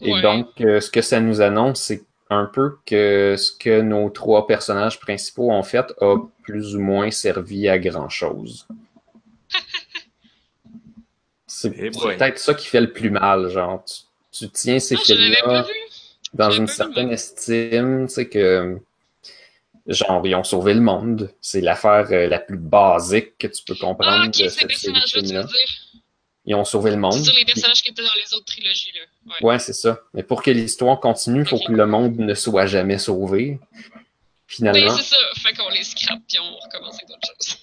Et 0.00 0.12
Ouais. 0.12 0.22
donc, 0.22 0.48
euh, 0.60 0.80
ce 0.80 0.90
que 0.90 1.02
ça 1.02 1.20
nous 1.20 1.40
annonce, 1.40 1.80
c'est 1.82 2.02
un 2.30 2.44
peu 2.46 2.76
que 2.86 3.36
ce 3.36 3.52
que 3.52 3.80
nos 3.80 4.10
trois 4.10 4.46
personnages 4.46 5.00
principaux 5.00 5.50
ont 5.50 5.62
fait 5.62 5.92
a 6.00 6.16
plus 6.42 6.76
ou 6.76 6.80
moins 6.80 7.10
servi 7.10 7.68
à 7.68 7.78
grand-chose. 7.78 8.66
C'est 11.46 11.72
Eh 11.78 11.90
peut-être 11.90 12.38
ça 12.38 12.54
qui 12.54 12.66
fait 12.66 12.80
le 12.80 12.92
plus 12.92 13.10
mal, 13.10 13.48
genre. 13.48 13.82
Tu, 13.84 13.94
tu 14.46 14.50
tiens 14.50 14.78
ces 14.78 14.96
Ah, 14.96 14.98
films-là 14.98 15.64
dans 16.34 16.50
une 16.50 16.66
vu, 16.66 16.72
certaine 16.72 17.10
estime, 17.10 18.06
tu 18.06 18.14
sais 18.14 18.28
que 18.28 18.78
genre 19.86 20.26
ils 20.26 20.34
ont 20.34 20.44
sauvé 20.44 20.74
le 20.74 20.80
monde. 20.80 21.32
C'est 21.40 21.60
l'affaire 21.62 22.08
euh, 22.12 22.26
la 22.28 22.38
plus 22.38 22.58
basique 22.58 23.38
que 23.38 23.46
tu 23.46 23.62
peux 23.64 23.74
comprendre 23.74 24.24
Ah, 24.24 24.26
ok, 24.26 24.32
de 24.44 24.48
ces 24.48 24.50
cette 24.50 24.72
série 24.72 25.00
de 25.22 25.42
Ils 26.44 26.54
ont 26.54 26.64
sauvé 26.64 26.90
le 26.90 26.96
monde. 26.96 27.12
C'est 27.12 27.24
sur 27.24 27.34
les 27.34 27.44
personnages 27.44 27.82
qui 27.82 27.90
étaient 27.90 28.02
dans 28.02 28.08
les 28.24 28.34
autres 28.34 28.46
trilogies, 28.46 28.92
là. 28.94 29.00
Ouais. 29.26 29.46
Ouais, 29.48 29.58
c'est 29.58 29.74
ça. 29.74 30.00
Mais 30.14 30.22
pour 30.22 30.42
que 30.42 30.50
l'histoire 30.50 30.98
continue, 31.00 31.40
il 31.40 31.46
faut 31.46 31.58
que 31.58 31.72
le 31.72 31.86
monde 31.86 32.18
ne 32.18 32.34
soit 32.34 32.66
jamais 32.66 32.98
sauvé. 32.98 33.58
Finalement, 34.46 34.96
c'est 34.96 35.14
ça. 35.14 35.16
Fait 35.36 35.52
qu'on 35.52 35.68
les 35.68 35.84
scrape 35.84 36.20
puis 36.26 36.38
on 36.38 36.56
recommence 36.56 36.94
avec 36.94 37.08
d'autres 37.08 37.28
choses. 37.38 37.58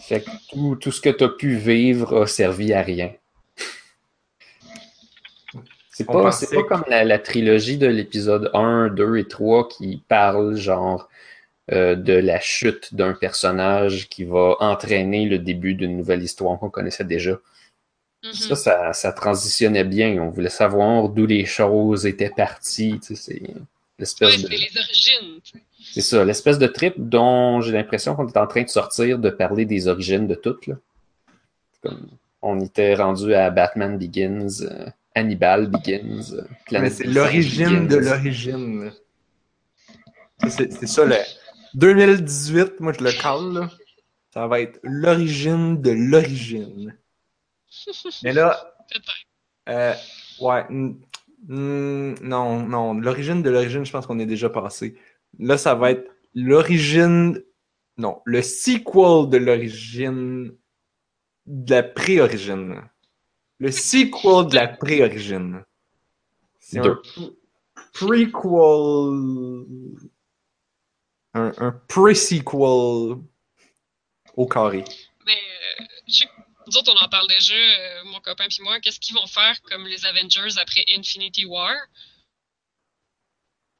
fait 0.00 0.20
que 0.20 0.30
tout, 0.50 0.76
tout 0.76 0.92
ce 0.92 1.00
que 1.00 1.08
tu 1.08 1.24
as 1.24 1.28
pu 1.28 1.56
vivre 1.56 2.22
a 2.22 2.26
servi 2.28 2.72
à 2.72 2.82
rien. 2.82 3.12
C'est 5.90 6.04
pas, 6.04 6.30
pas 6.30 6.62
comme 6.62 6.84
la, 6.86 7.02
la 7.02 7.18
trilogie 7.18 7.76
de 7.76 7.88
l'épisode 7.88 8.52
1, 8.54 8.90
2 8.90 9.16
et 9.16 9.26
3 9.26 9.68
qui 9.68 10.00
parle 10.06 10.56
genre 10.56 11.08
euh, 11.72 11.96
de 11.96 12.12
la 12.12 12.38
chute 12.38 12.94
d'un 12.94 13.12
personnage 13.12 14.08
qui 14.08 14.22
va 14.22 14.54
entraîner 14.60 15.26
le 15.26 15.38
début 15.38 15.74
d'une 15.74 15.96
nouvelle 15.96 16.22
histoire 16.22 16.58
qu'on 16.60 16.70
connaissait 16.70 17.04
déjà. 17.04 17.36
Mhm. 18.24 18.32
Ça, 18.32 18.56
ça, 18.56 18.92
ça 18.92 19.12
transitionnait 19.12 19.84
bien. 19.84 20.20
On 20.20 20.30
voulait 20.30 20.48
savoir 20.48 21.08
d'où 21.08 21.26
les 21.26 21.44
choses 21.44 22.04
étaient 22.06 22.30
parties. 22.30 22.98
tu 23.00 23.14
sais, 23.14 23.22
C'est 23.22 23.40
Ouais, 23.40 23.56
l'espèce 23.98 24.42
de... 24.42 24.48
les 24.48 24.70
origines. 24.78 25.40
tu 25.42 25.52
sais. 25.52 25.64
C'est 25.94 26.00
ça, 26.02 26.24
l'espèce 26.24 26.58
de 26.58 26.66
trip 26.66 26.94
dont 26.98 27.60
j'ai 27.60 27.72
l'impression 27.72 28.14
qu'on 28.14 28.28
est 28.28 28.36
en 28.36 28.46
train 28.46 28.62
de 28.62 28.68
sortir, 28.68 29.18
de 29.18 29.30
parler 29.30 29.64
des 29.64 29.88
origines 29.88 30.26
de 30.26 30.34
toutes. 30.34 30.66
Là. 30.66 30.76
Comme 31.82 32.06
on 32.42 32.60
était 32.60 32.94
rendu 32.94 33.34
à 33.34 33.50
Batman 33.50 33.98
Begins, 33.98 34.62
euh, 34.62 34.86
Hannibal 35.14 35.66
Begins, 35.68 36.32
euh, 36.34 36.42
Mais 36.72 36.90
c'est 36.90 37.04
l'origine 37.04 37.88
de 37.88 37.96
l'origine. 37.96 38.92
C'est 40.48 40.86
ça, 40.86 41.04
le 41.04 41.16
2018, 41.74 42.80
moi 42.80 42.92
je 42.96 43.02
le 43.04 43.12
cale, 43.12 43.52
là. 43.52 43.70
Ça 44.32 44.46
va 44.46 44.60
être 44.60 44.78
l'origine 44.82 45.80
de 45.80 45.90
l'origine. 45.90 46.94
Mais 48.22 48.32
là, 48.32 48.74
euh, 49.68 49.94
ouais, 50.40 50.64
mm, 50.70 52.14
non, 52.22 52.66
non, 52.66 52.94
l'origine 52.94 53.42
de 53.42 53.50
l'origine, 53.50 53.84
je 53.84 53.92
pense 53.92 54.06
qu'on 54.06 54.18
est 54.18 54.26
déjà 54.26 54.50
passé. 54.50 54.96
Là, 55.38 55.58
ça 55.58 55.74
va 55.74 55.92
être 55.92 56.10
l'origine, 56.34 57.42
non, 57.96 58.20
le 58.24 58.42
sequel 58.42 59.28
de 59.30 59.36
l'origine, 59.36 60.54
de 61.46 61.74
la 61.74 61.82
pré-origine. 61.82 62.82
Le 63.58 63.70
sequel 63.72 64.48
de 64.48 64.54
la 64.54 64.68
pré-origine. 64.68 65.64
C'est 66.60 66.78
un 66.78 67.00
prequel. 67.92 69.64
Un, 71.34 71.52
un 71.58 71.72
pre-sequel 71.88 73.18
au 74.38 74.46
carré. 74.46 74.84
Mais 75.26 75.32
euh, 75.32 75.84
je 76.06 76.12
sais 76.12 76.24
que 76.26 76.30
nous 76.68 76.76
autres, 76.76 76.92
on 76.92 77.04
en 77.04 77.08
parle 77.08 77.28
déjà, 77.28 77.54
euh, 77.54 78.04
mon 78.04 78.20
copain 78.20 78.46
puis 78.48 78.62
moi. 78.62 78.78
Qu'est-ce 78.80 79.00
qu'ils 79.00 79.14
vont 79.14 79.26
faire 79.26 79.60
comme 79.62 79.86
les 79.86 80.04
Avengers 80.04 80.58
après 80.58 80.84
Infinity 80.90 81.46
War? 81.46 81.74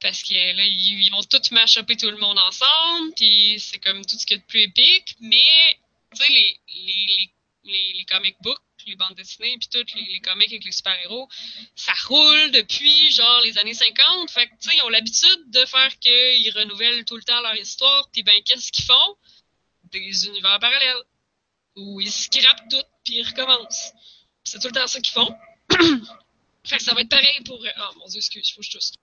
Parce 0.01 0.23
que 0.23 0.33
là, 0.33 0.63
ils, 0.65 1.13
ont 1.13 1.23
tous 1.23 1.51
mash-upé 1.51 1.97
tout 1.97 2.09
le 2.09 2.17
monde 2.17 2.39
ensemble, 2.39 3.13
puis 3.15 3.59
c'est 3.59 3.79
comme 3.79 4.03
tout 4.05 4.17
ce 4.17 4.25
qu'il 4.25 4.37
y 4.37 4.39
a 4.39 4.41
de 4.41 4.47
plus 4.47 4.61
épique. 4.61 5.15
Mais, 5.19 5.77
tu 6.15 6.23
sais, 6.23 6.31
les, 6.31 6.59
les, 6.69 7.31
les, 7.65 7.93
les 7.93 8.05
comic 8.05 8.35
books, 8.41 8.57
les 8.87 8.95
bandes 8.95 9.15
dessinées, 9.15 9.57
puis 9.59 9.67
toutes 9.69 9.93
les, 9.93 10.05
les 10.05 10.21
comics 10.21 10.47
avec 10.47 10.63
les 10.63 10.71
super-héros, 10.71 11.27
ça 11.75 11.91
roule 12.07 12.51
depuis 12.51 13.11
genre 13.11 13.41
les 13.41 13.57
années 13.57 13.73
50. 13.73 14.31
Fait 14.31 14.47
que, 14.47 14.51
tu 14.53 14.69
sais, 14.69 14.77
ils 14.77 14.81
ont 14.83 14.89
l'habitude 14.89 15.51
de 15.51 15.65
faire 15.65 15.99
qu'ils 15.99 16.51
renouvellent 16.57 17.03
tout 17.03 17.17
le 17.17 17.23
temps 17.23 17.41
leur 17.41 17.55
histoire, 17.55 18.09
puis 18.11 18.23
ben, 18.23 18.41
qu'est-ce 18.43 18.71
qu'ils 18.71 18.85
font? 18.85 19.15
Des 19.91 20.27
univers 20.27 20.59
parallèles 20.59 21.03
où 21.79 22.01
ils 22.01 22.11
scrapent 22.11 22.69
tout 22.69 22.83
puis 23.03 23.15
ils 23.15 23.27
recommencent. 23.27 23.93
C'est 24.43 24.59
tout 24.59 24.67
le 24.67 24.73
temps 24.73 24.87
ça 24.87 24.99
qu'ils 24.99 25.13
font. 25.13 25.35
fait 26.63 26.77
que 26.77 26.83
ça 26.83 26.93
va 26.93 27.01
être 27.01 27.09
pareil 27.09 27.41
pour. 27.45 27.59
Oh 27.59 27.93
mon 27.97 28.07
dieu, 28.07 28.17
excuse, 28.17 28.51
faut 28.51 28.61
que 28.61 28.67
je 28.67 28.71
tousse. 28.71 28.93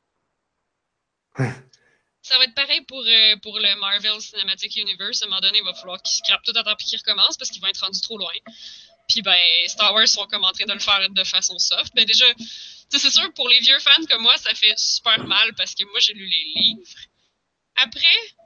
ça 2.23 2.39
va 2.39 2.45
être 2.45 2.55
pareil 2.55 2.81
pour, 2.83 3.05
euh, 3.05 3.37
pour 3.43 3.59
le 3.59 3.75
Marvel 3.77 4.21
Cinematic 4.21 4.77
Universe. 4.77 5.23
À 5.23 5.27
un 5.27 5.29
moment 5.29 5.41
donné, 5.41 5.59
il 5.59 5.65
va 5.65 5.75
falloir 5.75 6.01
qu'ils 6.03 6.17
scrapent 6.17 6.45
tout 6.45 6.57
à 6.57 6.65
temps 6.65 6.77
puis 6.77 6.87
qu'ils 6.87 6.99
recommencent 6.99 7.37
parce 7.37 7.51
qu'ils 7.51 7.63
vont 7.63 7.69
être 7.69 7.85
rendus 7.85 8.01
trop 8.01 8.19
loin. 8.19 8.33
Puis 9.09 9.23
ben, 9.23 9.39
Star 9.69 9.95
Wars 9.95 10.09
sont 10.09 10.27
comme 10.27 10.45
en 10.45 10.53
train 10.53 10.67
de 10.67 10.73
le 10.73 10.81
faire 10.81 11.09
de 11.09 11.25
façon 11.25 11.59
soft. 11.59 11.95
Ben 11.95 12.05
déjà, 12.05 12.27
c'est 12.91 13.11
sûr, 13.11 13.33
pour 13.35 13.49
les 13.49 13.61
vieux 13.61 13.79
fans 13.79 14.05
comme 14.09 14.23
moi, 14.23 14.37
ça 14.39 14.55
fait 14.55 14.79
super 14.79 15.25
mal 15.25 15.55
parce 15.55 15.75
que 15.75 15.85
moi, 15.85 16.01
j'ai 16.01 16.15
lu 16.15 16.27
les 16.27 16.45
livres. 16.61 16.89
Après, 17.77 18.37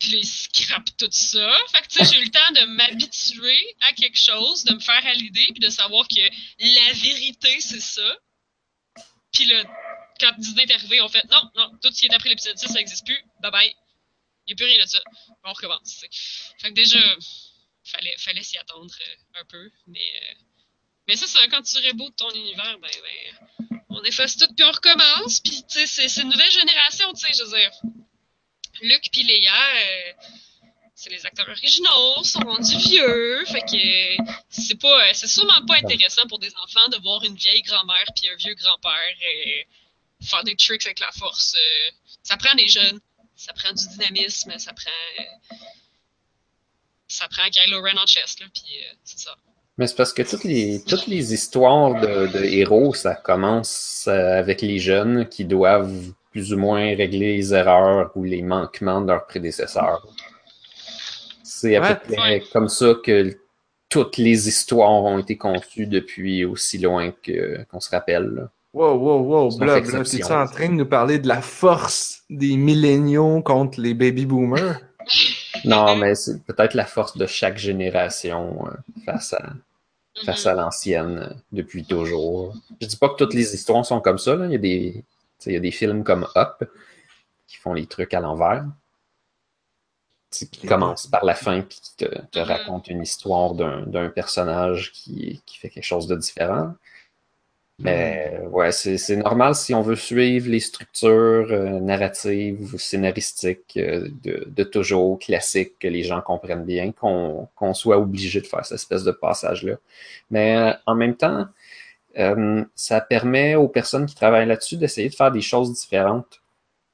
puis 0.00 0.16
ils 0.16 0.26
scrapent 0.26 0.96
tout 0.96 1.10
ça. 1.10 1.52
Fait 1.72 1.82
que, 1.82 1.88
tu 1.88 2.04
sais, 2.04 2.12
j'ai 2.12 2.22
eu 2.22 2.24
le 2.24 2.30
temps 2.30 2.52
de 2.54 2.66
m'habituer 2.74 3.76
à 3.82 3.92
quelque 3.92 4.18
chose, 4.18 4.64
de 4.64 4.74
me 4.74 4.80
faire 4.80 5.06
à 5.06 5.12
l'idée, 5.12 5.46
puis 5.52 5.60
de 5.60 5.68
savoir 5.68 6.08
que 6.08 6.20
la 6.58 6.92
vérité, 6.94 7.60
c'est 7.60 7.80
ça. 7.80 8.18
Puis 9.30 9.44
là, 9.44 9.62
quand 10.18 10.32
Disney 10.38 10.64
est 10.64 10.72
arrivé, 10.72 11.00
on 11.02 11.08
fait 11.08 11.24
non, 11.30 11.50
non, 11.54 11.70
tout 11.82 11.92
ce 11.92 12.00
qui 12.00 12.06
est 12.06 12.14
après 12.14 12.30
l'épisode 12.30 12.58
6, 12.58 12.66
ça 12.68 12.74
n'existe 12.74 13.06
plus. 13.06 13.22
Bye 13.42 13.52
bye. 13.52 13.74
Il 14.46 14.48
n'y 14.48 14.52
a 14.54 14.56
plus 14.56 14.66
rien 14.66 14.82
de 14.82 14.88
ça. 14.88 15.00
On 15.44 15.52
recommence. 15.52 16.00
Fait 16.00 16.68
que 16.68 16.74
déjà, 16.74 16.98
fallait, 17.84 18.16
fallait 18.18 18.42
s'y 18.42 18.56
attendre 18.56 18.92
euh, 19.00 19.40
un 19.40 19.44
peu. 19.44 19.70
Mais, 19.86 20.00
euh, 20.00 20.34
mais 21.06 21.16
ça, 21.16 21.26
ça, 21.26 21.46
quand 21.48 21.62
tu 21.62 21.76
rebootes 21.78 22.16
ton 22.16 22.30
univers, 22.30 22.78
ben, 22.78 22.90
ben, 22.90 23.78
on 23.90 24.02
efface 24.04 24.36
tout, 24.36 24.52
puis 24.54 24.64
on 24.64 24.72
recommence. 24.72 25.40
Puis, 25.40 25.62
tu 25.68 25.78
sais, 25.80 25.86
c'est 25.86 26.08
c'est 26.08 26.22
une 26.22 26.30
nouvelle 26.30 26.50
génération, 26.50 27.12
tu 27.12 27.26
sais, 27.26 27.32
je 27.34 27.44
veux 27.44 27.58
dire. 27.58 27.70
Luc 28.82 29.08
puis 29.12 29.22
Léa, 29.22 29.52
euh, 29.52 30.12
c'est 30.94 31.10
les 31.10 31.24
acteurs 31.26 31.48
originaux, 31.48 32.22
sont 32.24 32.40
rendus 32.40 32.76
vieux, 32.78 33.44
fait 33.46 33.60
que 33.62 34.32
c'est 34.48 34.80
pas, 34.80 35.08
euh, 35.08 35.10
c'est 35.12 35.26
sûrement 35.26 35.64
pas 35.66 35.76
intéressant 35.76 36.26
pour 36.28 36.38
des 36.38 36.52
enfants 36.56 36.88
de 36.90 37.02
voir 37.02 37.22
une 37.24 37.34
vieille 37.34 37.62
grand-mère 37.62 38.04
puis 38.14 38.28
un 38.28 38.36
vieux 38.36 38.54
grand-père 38.54 38.92
euh, 38.92 40.26
faire 40.26 40.44
des 40.44 40.56
tricks 40.56 40.84
avec 40.86 41.00
la 41.00 41.10
force. 41.12 41.56
Ça 42.22 42.36
prend 42.36 42.54
des 42.54 42.68
jeunes, 42.68 43.00
ça 43.36 43.52
prend 43.52 43.72
du 43.72 43.88
dynamisme, 43.88 44.58
ça 44.58 44.72
prend. 44.72 45.56
ça 47.08 47.28
prend 47.28 47.48
Kylo 47.48 47.80
Ren 47.82 47.96
en 47.96 48.06
chest, 48.06 48.40
là, 48.40 48.46
puis 48.52 48.84
c'est 49.04 49.18
ça. 49.18 49.36
Mais 49.78 49.86
c'est 49.86 49.96
parce 49.96 50.12
que 50.12 50.20
toutes 50.20 50.44
les, 50.44 50.84
toutes 50.84 51.06
les 51.06 51.32
histoires 51.32 51.98
de, 51.98 52.26
de 52.26 52.44
héros, 52.44 52.92
ça 52.92 53.14
commence 53.14 54.06
avec 54.08 54.60
les 54.60 54.78
jeunes 54.78 55.26
qui 55.26 55.46
doivent 55.46 56.12
plus 56.30 56.52
ou 56.52 56.58
moins 56.58 56.80
régler 56.96 57.36
les 57.36 57.54
erreurs 57.54 58.10
ou 58.14 58.24
les 58.24 58.42
manquements 58.42 59.00
de 59.00 59.08
leurs 59.08 59.26
prédécesseurs. 59.26 60.06
C'est 61.42 61.76
à 61.76 61.80
Ouais. 61.82 61.94
peu 61.94 62.14
près 62.14 62.20
Ouais. 62.22 62.42
comme 62.52 62.68
ça 62.68 62.94
que 63.04 63.36
toutes 63.88 64.16
les 64.18 64.48
histoires 64.48 64.88
ont 65.04 65.18
été 65.18 65.36
conçues 65.36 65.86
depuis 65.86 66.44
aussi 66.44 66.78
loin 66.78 67.12
que 67.22 67.64
qu'on 67.70 67.80
se 67.80 67.90
rappelle. 67.90 68.26
là. 68.34 68.50
Wow, 68.72 68.94
wow, 68.98 69.18
wow, 69.24 69.58
Blob, 69.58 69.68
là, 69.68 69.80
t'es-tu 70.04 70.22
en 70.32 70.46
train 70.46 70.68
de 70.68 70.74
nous 70.74 70.86
parler 70.86 71.18
de 71.18 71.26
la 71.26 71.42
force 71.42 72.22
des 72.30 72.56
milléniaux 72.56 73.42
contre 73.42 73.80
les 73.80 73.94
baby 73.94 74.26
boomers? 74.26 74.78
Non, 75.64 75.96
mais 75.96 76.14
c'est 76.14 76.44
peut-être 76.44 76.74
la 76.74 76.84
force 76.84 77.16
de 77.16 77.26
chaque 77.26 77.58
génération 77.58 78.64
euh, 78.68 78.70
face 79.04 79.32
à, 79.34 79.42
face 80.24 80.46
à 80.46 80.54
l'ancienne 80.54 81.18
euh, 81.18 81.34
depuis 81.50 81.84
toujours. 81.84 82.54
Je 82.80 82.86
dis 82.86 82.96
pas 82.96 83.08
que 83.08 83.16
toutes 83.16 83.34
les 83.34 83.52
histoires 83.56 83.84
sont 83.84 84.00
comme 84.00 84.18
ça. 84.18 84.36
Là. 84.36 84.46
Il, 84.46 84.52
y 84.52 84.54
a 84.54 84.58
des, 84.58 84.92
tu 84.94 85.02
il 85.46 85.52
y 85.54 85.56
a 85.56 85.60
des 85.60 85.70
films 85.70 86.04
comme 86.04 86.26
Up 86.36 86.64
qui 87.48 87.56
font 87.58 87.74
les 87.74 87.86
trucs 87.86 88.14
à 88.14 88.20
l'envers. 88.20 88.64
Qui 90.32 90.66
commencent 90.66 91.06
par 91.08 91.24
la 91.24 91.34
fin 91.34 91.60
puis 91.62 91.78
qui 91.80 91.96
te, 91.96 92.04
te 92.04 92.38
Mhm. 92.38 92.44
racontent 92.44 92.90
une 92.90 93.02
histoire 93.02 93.54
d'un 93.54 94.08
personnage 94.10 94.92
qui, 94.92 95.40
qui 95.46 95.58
fait 95.58 95.70
quelque 95.70 95.84
chose 95.84 96.06
de 96.06 96.16
différent. 96.16 96.74
Mais 97.78 98.38
ouais, 98.50 98.72
c'est 98.72 99.16
normal 99.16 99.54
si 99.54 99.72
on 99.74 99.80
veut 99.80 99.96
suivre 99.96 100.50
les 100.50 100.60
structures 100.60 101.46
euh, 101.50 101.80
narratives 101.80 102.74
ou 102.74 102.78
scénaristiques 102.78 103.78
euh, 103.78 104.06
de, 104.22 104.44
de 104.46 104.64
toujours 104.64 105.18
classiques 105.18 105.78
que 105.78 105.88
les 105.88 106.02
gens 106.02 106.20
comprennent 106.20 106.66
bien, 106.66 106.92
qu'on 106.92 107.48
qu'on 107.56 107.72
soit 107.72 107.98
obligé 107.98 108.42
de 108.42 108.46
faire 108.46 108.66
cette 108.66 108.74
espèce 108.76 109.02
de 109.04 109.12
passage-là. 109.12 109.76
Mais 110.30 110.56
euh, 110.58 110.72
en 110.86 110.94
même 110.94 111.16
temps, 111.16 111.46
euh, 112.18 112.64
ça 112.74 113.00
permet 113.00 113.54
aux 113.54 113.68
personnes 113.68 114.06
qui 114.06 114.14
travaillent 114.14 114.46
là-dessus 114.48 114.76
d'essayer 114.76 115.08
de 115.08 115.14
faire 115.14 115.30
des 115.32 115.40
choses 115.40 115.72
différentes. 115.72 116.40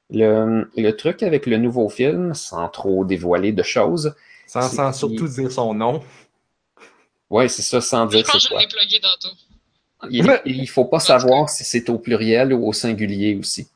Le, 0.09 0.69
le 0.77 0.91
truc 0.91 1.23
avec 1.23 1.45
le 1.47 1.57
nouveau 1.57 1.89
film, 1.89 2.33
sans 2.33 2.67
trop 2.69 3.03
dévoiler 3.05 3.51
de 3.51 3.63
choses, 3.63 4.15
Sans, 4.45 4.61
C'est 4.69 4.93
surtout 4.93 5.27
dire 5.27 5.51
son 5.51 5.73
nom. 5.73 6.01
ouais, 7.29 7.47
c'est 7.49 7.61
ça, 7.61 7.81
sans 7.81 8.05
dire 8.05 8.25
c'est 8.25 8.47
quoi. 8.49 8.61
Il, 10.11 10.39
il 10.45 10.69
faut 10.69 10.85
pas 10.85 10.99
savoir 10.99 11.49
si 11.49 11.63
c'est 11.63 11.89
au 11.89 11.97
pluriel 11.97 12.53
ou 12.53 12.67
au 12.67 12.73
singulier 12.73 13.35
aussi. 13.35 13.67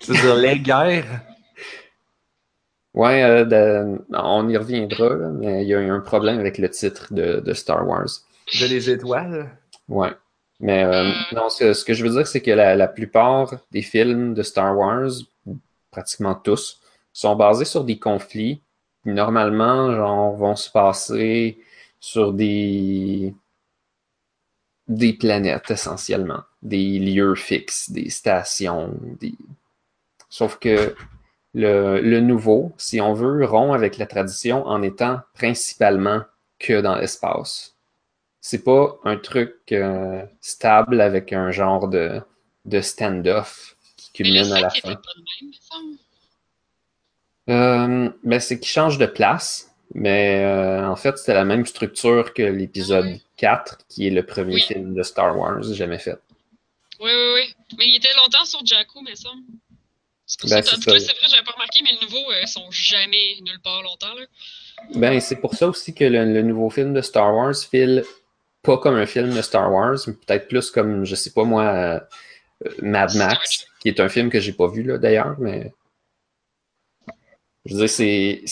Tu 0.00 0.12
veux 0.12 0.20
dire 0.20 0.36
les 0.36 0.58
guerres? 0.58 1.20
Ouais, 2.94 3.22
euh, 3.24 3.44
de- 3.44 4.04
on 4.12 4.48
y 4.48 4.56
reviendra, 4.56 5.16
mais 5.32 5.62
il 5.62 5.68
y 5.68 5.74
a 5.74 5.80
eu 5.80 5.90
un 5.90 6.00
problème 6.00 6.38
avec 6.38 6.58
le 6.58 6.70
titre 6.70 7.12
de, 7.12 7.40
de 7.40 7.52
Star 7.52 7.86
Wars. 7.86 8.08
De 8.52 8.66
les 8.66 8.90
étoiles? 8.90 9.58
Ouais. 9.88 10.12
Mais 10.60 10.84
euh, 10.84 11.10
non, 11.32 11.48
ce, 11.48 11.58
que- 11.64 11.72
ce 11.72 11.84
que 11.84 11.94
je 11.94 12.04
veux 12.04 12.10
dire, 12.10 12.26
c'est 12.26 12.40
que 12.40 12.50
la, 12.50 12.76
la 12.76 12.88
plupart 12.88 13.54
des 13.70 13.82
films 13.82 14.34
de 14.34 14.42
Star 14.42 14.76
Wars, 14.78 15.10
pratiquement 15.90 16.34
tous, 16.34 16.80
sont 17.12 17.36
basés 17.36 17.64
sur 17.64 17.84
des 17.84 17.98
conflits 17.98 18.62
qui, 19.04 19.10
normalement, 19.10 19.92
genre, 19.94 20.36
vont 20.36 20.56
se 20.56 20.70
passer 20.70 21.58
sur 22.00 22.32
des 22.32 23.34
des 24.88 25.12
planètes 25.14 25.70
essentiellement, 25.70 26.42
des 26.62 26.98
lieux 26.98 27.34
fixes, 27.34 27.90
des 27.90 28.10
stations, 28.10 28.94
des... 29.20 29.34
Sauf 30.28 30.58
que 30.58 30.94
le, 31.54 32.00
le 32.00 32.20
nouveau, 32.20 32.72
si 32.78 33.00
on 33.00 33.14
veut, 33.14 33.44
rompt 33.46 33.74
avec 33.74 33.98
la 33.98 34.06
tradition 34.06 34.66
en 34.66 34.82
étant 34.82 35.20
principalement 35.34 36.22
que 36.58 36.80
dans 36.80 36.96
l'espace. 36.96 37.73
C'est 38.46 38.62
pas 38.62 38.98
un 39.04 39.16
truc 39.16 39.54
euh, 39.72 40.22
stable 40.42 41.00
avec 41.00 41.32
un 41.32 41.50
genre 41.50 41.88
de, 41.88 42.20
de 42.66 42.82
stand-off 42.82 43.74
qui 43.96 44.12
culmine 44.12 44.52
à 44.52 44.60
la 44.60 44.68
5 44.68 44.82
fin. 44.82 45.00
Euh, 47.48 48.10
ben, 48.22 48.40
c'est 48.40 48.60
qu'il 48.60 48.68
change 48.68 48.98
de 48.98 49.06
place, 49.06 49.74
mais 49.94 50.44
euh, 50.44 50.86
en 50.86 50.94
fait, 50.94 51.16
c'était 51.16 51.32
la 51.32 51.46
même 51.46 51.64
structure 51.64 52.34
que 52.34 52.42
l'épisode 52.42 53.06
Ah 53.06 53.12
oui. 53.12 53.22
4, 53.38 53.78
qui 53.88 54.08
est 54.08 54.10
le 54.10 54.26
premier 54.26 54.56
Oui. 54.56 54.60
film 54.60 54.92
de 54.92 55.02
Star 55.02 55.38
Wars 55.38 55.62
jamais 55.62 55.98
fait. 55.98 56.18
Oui, 57.00 57.10
oui, 57.10 57.32
oui. 57.36 57.54
Mais 57.78 57.86
il 57.88 57.96
était 57.96 58.12
longtemps 58.14 58.44
sur 58.44 58.60
Jakku, 58.64 59.00
mais 59.00 59.16
ça. 59.16 59.30
C'est 60.26 60.40
pour 60.40 60.50
Ben, 60.50 60.62
ça 60.62 60.76
c'est 60.78 60.90
vrai, 60.90 60.98
j'avais 61.30 61.42
pas 61.44 61.52
remarqué, 61.52 61.80
mais 61.82 61.92
le 61.98 62.04
nouveau, 62.06 62.30
euh, 62.30 62.40
ils 62.42 62.48
sont 62.48 62.70
jamais 62.70 63.36
nulle 63.40 63.60
part 63.62 63.82
longtemps. 63.82 64.12
Là. 64.14 64.26
Ben, 64.96 65.18
c'est 65.18 65.36
pour 65.36 65.54
ça 65.54 65.66
aussi 65.66 65.94
que 65.94 66.04
le, 66.04 66.30
le 66.30 66.42
nouveau 66.42 66.68
film 66.68 66.92
de 66.92 67.00
Star 67.00 67.34
Wars 67.34 67.54
file 67.56 68.04
pas 68.64 68.78
comme 68.78 68.96
un 68.96 69.06
film 69.06 69.30
de 69.30 69.42
Star 69.42 69.72
Wars, 69.72 69.98
mais 70.06 70.14
peut-être 70.14 70.48
plus 70.48 70.70
comme, 70.70 71.04
je 71.04 71.14
sais 71.14 71.30
pas 71.30 71.44
moi, 71.44 71.64
euh, 71.64 72.00
Mad 72.82 73.14
Max, 73.14 73.66
qui 73.80 73.88
est 73.88 74.00
un 74.00 74.08
film 74.08 74.30
que 74.30 74.40
j'ai 74.40 74.52
pas 74.52 74.66
vu 74.66 74.82
là 74.82 74.98
d'ailleurs, 74.98 75.36
mais 75.38 75.72
je 77.64 77.74
veux 77.74 77.80
dire, 77.80 77.90
c'est, 77.90 78.42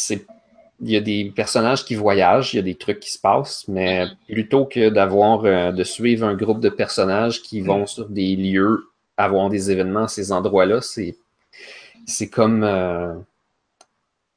il 0.81 0.91
y 0.91 0.97
a 0.97 1.01
des 1.01 1.33
personnages 1.35 1.85
qui 1.85 1.95
voyagent, 1.95 2.55
il 2.55 2.57
y 2.57 2.61
a 2.61 2.63
des 2.63 2.75
trucs 2.75 3.01
qui 3.01 3.11
se 3.11 3.19
passent, 3.19 3.67
mais 3.69 4.07
plutôt 4.29 4.67
que 4.67 4.91
d'avoir, 4.91 5.45
euh, 5.45 5.73
de 5.73 5.85
suivre 5.85 6.27
un 6.27 6.35
groupe 6.35 6.61
de 6.61 6.69
personnages 6.69 7.43
qui 7.43 7.61
vont 7.61 7.87
sur 7.87 8.09
des 8.09 8.37
lieux, 8.37 8.89
avoir 9.17 9.49
des 9.49 9.71
événements 9.71 10.05
à 10.05 10.09
ces 10.09 10.33
endroits-là, 10.33 10.81
c'est, 10.81 11.17
c'est 12.07 12.29
comme, 12.29 12.65
euh, 12.65 13.15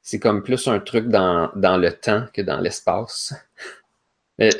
c'est 0.02 0.20
comme 0.20 0.42
plus 0.42 0.68
un 0.68 0.78
truc 0.78 1.08
dans, 1.08 1.50
dans 1.56 1.76
le 1.76 1.92
temps 1.92 2.26
que 2.32 2.42
dans 2.42 2.60
l'espace. 2.60 3.34
Euh. 4.40 4.50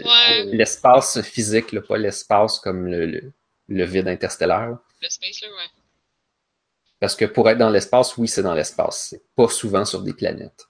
L'espace 0.52 1.20
physique, 1.22 1.72
là, 1.72 1.82
pas 1.82 1.98
l'espace 1.98 2.58
comme 2.60 2.86
le, 2.86 3.06
le, 3.06 3.32
le 3.68 3.84
vide 3.84 4.08
interstellaire. 4.08 4.78
Le 5.02 5.08
space, 5.08 5.42
là, 5.42 5.48
ouais. 5.48 5.70
Parce 6.98 7.14
que 7.14 7.26
pour 7.26 7.48
être 7.50 7.58
dans 7.58 7.68
l'espace, 7.68 8.16
oui, 8.16 8.26
c'est 8.26 8.42
dans 8.42 8.54
l'espace. 8.54 9.08
C'est 9.10 9.22
pas 9.34 9.48
souvent 9.48 9.84
sur 9.84 10.00
des 10.02 10.14
planètes. 10.14 10.66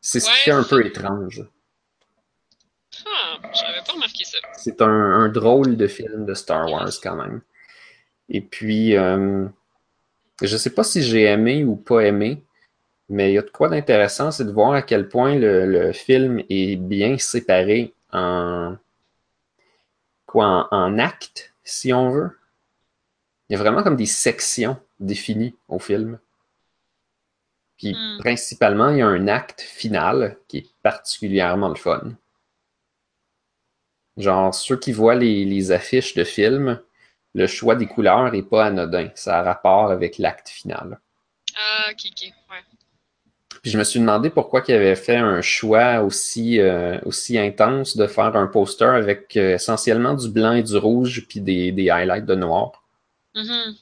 C'est 0.00 0.20
ce 0.20 0.28
qui 0.28 0.36
fait 0.36 0.50
un 0.50 0.62
peu 0.64 0.84
étrange. 0.84 1.42
Ah, 3.06 3.38
j'avais 3.54 3.82
pas 3.86 3.92
remarqué 3.92 4.24
ça. 4.24 4.38
C'est 4.56 4.82
un, 4.82 4.86
un 4.86 5.28
drôle 5.28 5.76
de 5.76 5.86
film 5.86 6.26
de 6.26 6.34
Star 6.34 6.70
Wars 6.70 6.92
quand 7.02 7.16
même. 7.16 7.40
Et 8.28 8.42
puis, 8.42 8.96
euh, 8.96 9.46
je 10.42 10.56
sais 10.56 10.70
pas 10.70 10.84
si 10.84 11.02
j'ai 11.02 11.22
aimé 11.22 11.64
ou 11.64 11.76
pas 11.76 12.00
aimé, 12.00 12.44
mais 13.08 13.30
il 13.30 13.34
y 13.34 13.38
a 13.38 13.42
de 13.42 13.50
quoi 13.50 13.68
d'intéressant, 13.68 14.30
c'est 14.30 14.44
de 14.44 14.52
voir 14.52 14.72
à 14.72 14.82
quel 14.82 15.08
point 15.08 15.36
le, 15.36 15.66
le 15.66 15.92
film 15.92 16.42
est 16.50 16.76
bien 16.76 17.16
séparé 17.18 17.94
en 18.12 18.76
quoi 20.24 20.46
en, 20.70 20.74
en 20.74 20.98
actes, 20.98 21.52
si 21.62 21.92
on 21.92 22.08
veut. 22.08 22.30
Il 23.50 23.52
y 23.52 23.56
a 23.56 23.58
vraiment 23.58 23.82
comme 23.82 23.96
des 23.96 24.06
sections 24.06 24.78
définies 24.98 25.54
au 25.68 25.78
film. 25.78 26.18
Puis 27.78 28.00
Hmm. 28.00 28.20
principalement, 28.20 28.90
il 28.90 28.98
y 28.98 29.02
a 29.02 29.08
un 29.08 29.26
acte 29.26 29.60
final 29.62 30.38
qui 30.46 30.58
est 30.58 30.68
particulièrement 30.84 31.68
le 31.70 31.74
fun. 31.74 32.12
Genre, 34.18 34.54
ceux 34.54 34.76
qui 34.78 34.92
voient 34.92 35.16
les, 35.16 35.44
les 35.44 35.72
affiches 35.72 36.14
de 36.14 36.22
films, 36.22 36.80
le 37.34 37.48
choix 37.48 37.74
des 37.74 37.88
couleurs 37.88 38.32
est 38.36 38.42
pas 38.42 38.66
anodin. 38.66 39.10
Ça 39.16 39.40
a 39.40 39.42
rapport 39.42 39.90
avec 39.90 40.18
l'acte 40.18 40.48
final. 40.48 41.00
Ah, 41.54 41.90
ok, 41.92 42.00
ok, 42.10 42.20
ouais. 42.50 42.64
Puis 43.62 43.70
je 43.70 43.78
me 43.78 43.84
suis 43.84 44.00
demandé 44.00 44.30
pourquoi 44.30 44.62
il 44.66 44.74
avait 44.74 44.96
fait 44.96 45.16
un 45.16 45.42
choix 45.42 46.00
aussi, 46.00 46.60
euh, 46.60 46.98
aussi 47.04 47.38
intense 47.38 47.96
de 47.96 48.06
faire 48.06 48.34
un 48.36 48.46
poster 48.46 48.86
avec 48.86 49.36
euh, 49.36 49.54
essentiellement 49.54 50.14
du 50.14 50.30
blanc 50.30 50.52
et 50.52 50.62
du 50.62 50.76
rouge, 50.78 51.26
puis 51.28 51.40
des, 51.40 51.70
des 51.70 51.90
highlights 51.90 52.24
de 52.24 52.34
noir. 52.34 52.82
Mhm. 53.34 53.76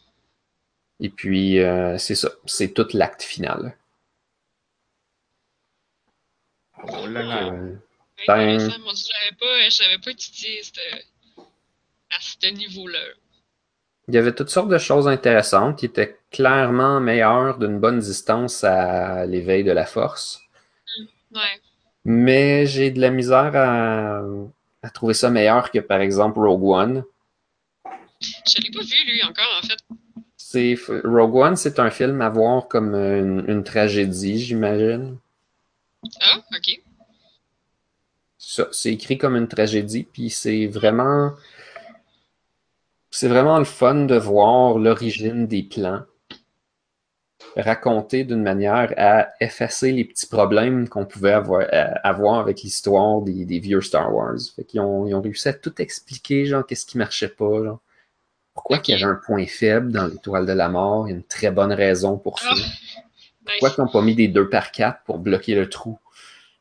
Et 1.01 1.09
puis, 1.11 1.61
euh, 1.61 1.97
c'est 1.97 2.17
ça. 2.17 2.31
C'est 2.45 2.75
tout 2.75 2.88
l'acte 2.93 3.23
final. 3.23 3.77
Oh 6.83 7.07
là 7.07 7.23
là. 7.23 7.53
Euh, 7.53 7.75
Ben-. 8.27 8.57
Moi, 8.81 8.93
je 8.95 9.03
savais 9.03 9.99
pas, 10.03 10.11
pas 10.12 10.19
cette- 10.19 10.79
à 12.11 12.17
ce 12.21 12.49
niveau-là. 12.49 12.99
Il 14.09 14.14
y 14.14 14.19
avait 14.19 14.35
toutes 14.35 14.49
sortes 14.51 14.71
de 14.71 14.79
choses 14.79 15.07
intéressantes 15.07 15.79
qui 15.79 15.87
étaient 15.87 16.17
clairement 16.31 17.01
meilleures 17.01 17.59
d'une 17.59 17.79
bonne 17.79 18.01
distance 18.01 18.64
à 18.64 19.27
l'éveil 19.27 19.64
de 19.64 19.73
la 19.73 19.87
force. 19.87 20.41
Ouais. 21.35 21.61
Mais 22.05 22.67
j'ai 22.67 22.91
de 22.91 23.01
la 23.01 23.11
misère 23.11 23.53
à, 23.55 24.23
à 24.83 24.91
trouver 24.91 25.14
ça 25.14 25.31
meilleur 25.31 25.71
que, 25.71 25.79
par 25.79 26.01
exemple, 26.01 26.41
Rogue 26.41 26.64
One. 26.64 27.05
Je 28.21 28.62
l'ai 28.62 28.71
pas 28.71 28.83
vu, 28.83 29.05
lui, 29.07 29.23
encore, 29.23 29.61
en 29.62 29.67
fait. 29.67 29.79
C'est, 30.37 30.79
Rogue 31.05 31.37
One, 31.37 31.57
c'est 31.57 31.79
un 31.79 31.91
film 31.91 32.21
à 32.23 32.31
voir 32.31 32.69
comme 32.69 32.95
une, 32.95 33.45
une 33.49 33.64
tragédie, 33.64 34.41
j'imagine. 34.41 35.19
Ah, 36.21 36.38
ok. 36.57 36.81
Ça, 38.38 38.69
c'est 38.73 38.93
écrit 38.93 39.19
comme 39.19 39.37
une 39.37 39.49
tragédie, 39.49 40.05
puis 40.05 40.31
c'est 40.31 40.67
vraiment. 40.67 41.33
C'est 43.11 43.29
vraiment 43.29 43.59
le 43.59 43.64
fun 43.64 44.07
de 44.07 44.17
voir 44.17 44.79
l'origine 44.79 45.47
des 45.47 45.62
plans 45.62 46.05
raconté 47.62 48.25
d'une 48.25 48.42
manière 48.42 48.92
à 48.97 49.29
effacer 49.40 49.92
les 49.92 50.05
petits 50.05 50.27
problèmes 50.27 50.88
qu'on 50.88 51.07
pouvait 51.07 51.33
avoir, 51.33 51.66
euh, 51.73 51.90
avoir 52.05 52.40
avec 52.40 52.62
l'histoire 52.62 53.23
des, 53.23 53.44
des, 53.44 53.59
vieux 53.59 53.81
Star 53.81 54.14
Wars. 54.14 54.38
Fait 54.55 54.64
qu'ils 54.64 54.81
ont, 54.81 55.07
ils 55.07 55.14
ont 55.14 55.21
réussi 55.21 55.49
à 55.49 55.53
tout 55.53 55.81
expliquer, 55.81 56.47
genre, 56.47 56.66
qu'est-ce 56.66 56.87
qui 56.87 56.99
marchait 56.99 57.29
pas, 57.29 57.64
genre. 57.64 57.81
Pourquoi 58.55 58.79
qu'il 58.79 58.99
y 58.99 59.03
avait 59.03 59.12
un 59.12 59.21
point 59.25 59.47
faible 59.47 59.92
dans 59.92 60.07
l'étoile 60.07 60.44
de 60.44 60.53
la 60.53 60.68
mort? 60.68 61.07
Il 61.07 61.11
y 61.11 61.14
a 61.14 61.16
une 61.16 61.25
très 61.25 61.51
bonne 61.51 61.73
raison 61.73 62.18
pour 62.18 62.40
ça. 62.40 62.51
Ah, 62.53 62.62
Pourquoi 63.44 63.71
qu'ils 63.71 63.85
n'ont 63.85 63.90
pas 63.90 64.03
mis 64.03 64.16
des 64.16 64.29
2 64.29 64.49
par 64.49 64.73
4 64.73 65.05
pour 65.05 65.18
bloquer 65.18 65.55
le 65.55 65.68
trou? 65.68 65.99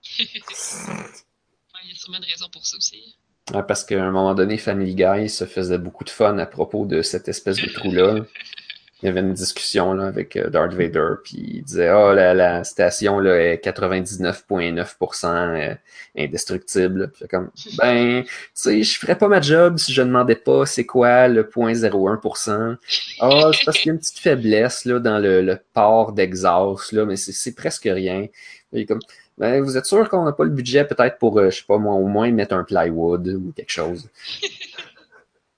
il 0.20 0.26
y 0.26 1.92
a 1.92 1.96
sûrement 1.96 2.18
une 2.18 2.24
raison 2.24 2.48
pour 2.52 2.66
ça 2.66 2.78
aussi. 2.78 3.18
Ouais, 3.54 3.64
parce 3.64 3.84
qu'à 3.84 4.04
un 4.04 4.12
moment 4.12 4.36
donné, 4.36 4.58
Family 4.58 4.94
Guy 4.94 5.30
se 5.30 5.46
faisait 5.46 5.78
beaucoup 5.78 6.04
de 6.04 6.10
fun 6.10 6.38
à 6.38 6.46
propos 6.46 6.86
de 6.86 7.02
cette 7.02 7.28
espèce 7.30 7.58
de 7.58 7.70
trou-là 7.70 8.26
il 9.02 9.06
y 9.06 9.10
avait 9.10 9.20
une 9.20 9.34
discussion 9.34 9.94
là, 9.94 10.08
avec 10.08 10.36
euh, 10.36 10.50
Darth 10.50 10.74
Vader, 10.74 11.16
puis 11.24 11.38
il 11.38 11.64
disait 11.64 11.88
Ah, 11.88 12.08
oh, 12.08 12.14
la, 12.14 12.34
la, 12.34 12.64
station 12.64 13.20
là, 13.20 13.36
est 13.40 13.64
99,9% 13.64 15.26
euh, 15.26 15.76
indestructible. 16.18 17.12
Puis 17.14 17.28
comme 17.28 17.52
Ben, 17.78 18.24
tu 18.24 18.30
sais, 18.54 18.84
je 18.84 19.00
ferais 19.00 19.18
pas 19.18 19.28
ma 19.28 19.40
job 19.40 19.78
si 19.78 19.94
je 19.94 20.02
ne 20.02 20.08
demandais 20.08 20.36
pas 20.36 20.66
c'est 20.66 20.86
quoi 20.86 21.28
le 21.28 21.44
0.01%. 21.44 22.78
Ah, 23.20 23.30
oh, 23.30 23.54
c'est 23.54 23.66
parce 23.66 23.78
qu'il 23.78 23.88
y 23.88 23.92
a 23.92 23.94
une 23.94 24.00
petite 24.00 24.20
faiblesse 24.20 24.86
là, 24.86 25.00
dans 25.00 25.20
le, 25.20 25.42
le 25.42 25.60
port 25.74 26.14
d'exhaust, 26.14 26.92
là, 26.92 27.06
mais 27.06 27.18
c'est 27.18 27.56
presque 27.56 27.88
rien. 27.92 28.26
Il 28.72 28.82
est 28.82 28.86
comme 28.86 29.00
ben, 29.38 29.62
vous 29.62 29.78
êtes 29.78 29.86
sûr 29.86 30.10
qu'on 30.10 30.26
n'a 30.26 30.32
pas 30.32 30.46
le 30.46 30.50
budget 30.50 30.84
peut-être 30.86 31.20
pour, 31.20 31.38
euh, 31.38 31.52
je 31.52 31.58
sais 31.58 31.66
pas 31.68 31.78
moi, 31.78 31.94
au 31.94 32.08
moins 32.08 32.32
mettre 32.32 32.56
un 32.56 32.64
plywood 32.64 33.28
ou 33.28 33.54
quelque 33.56 33.72
chose? 33.72 34.10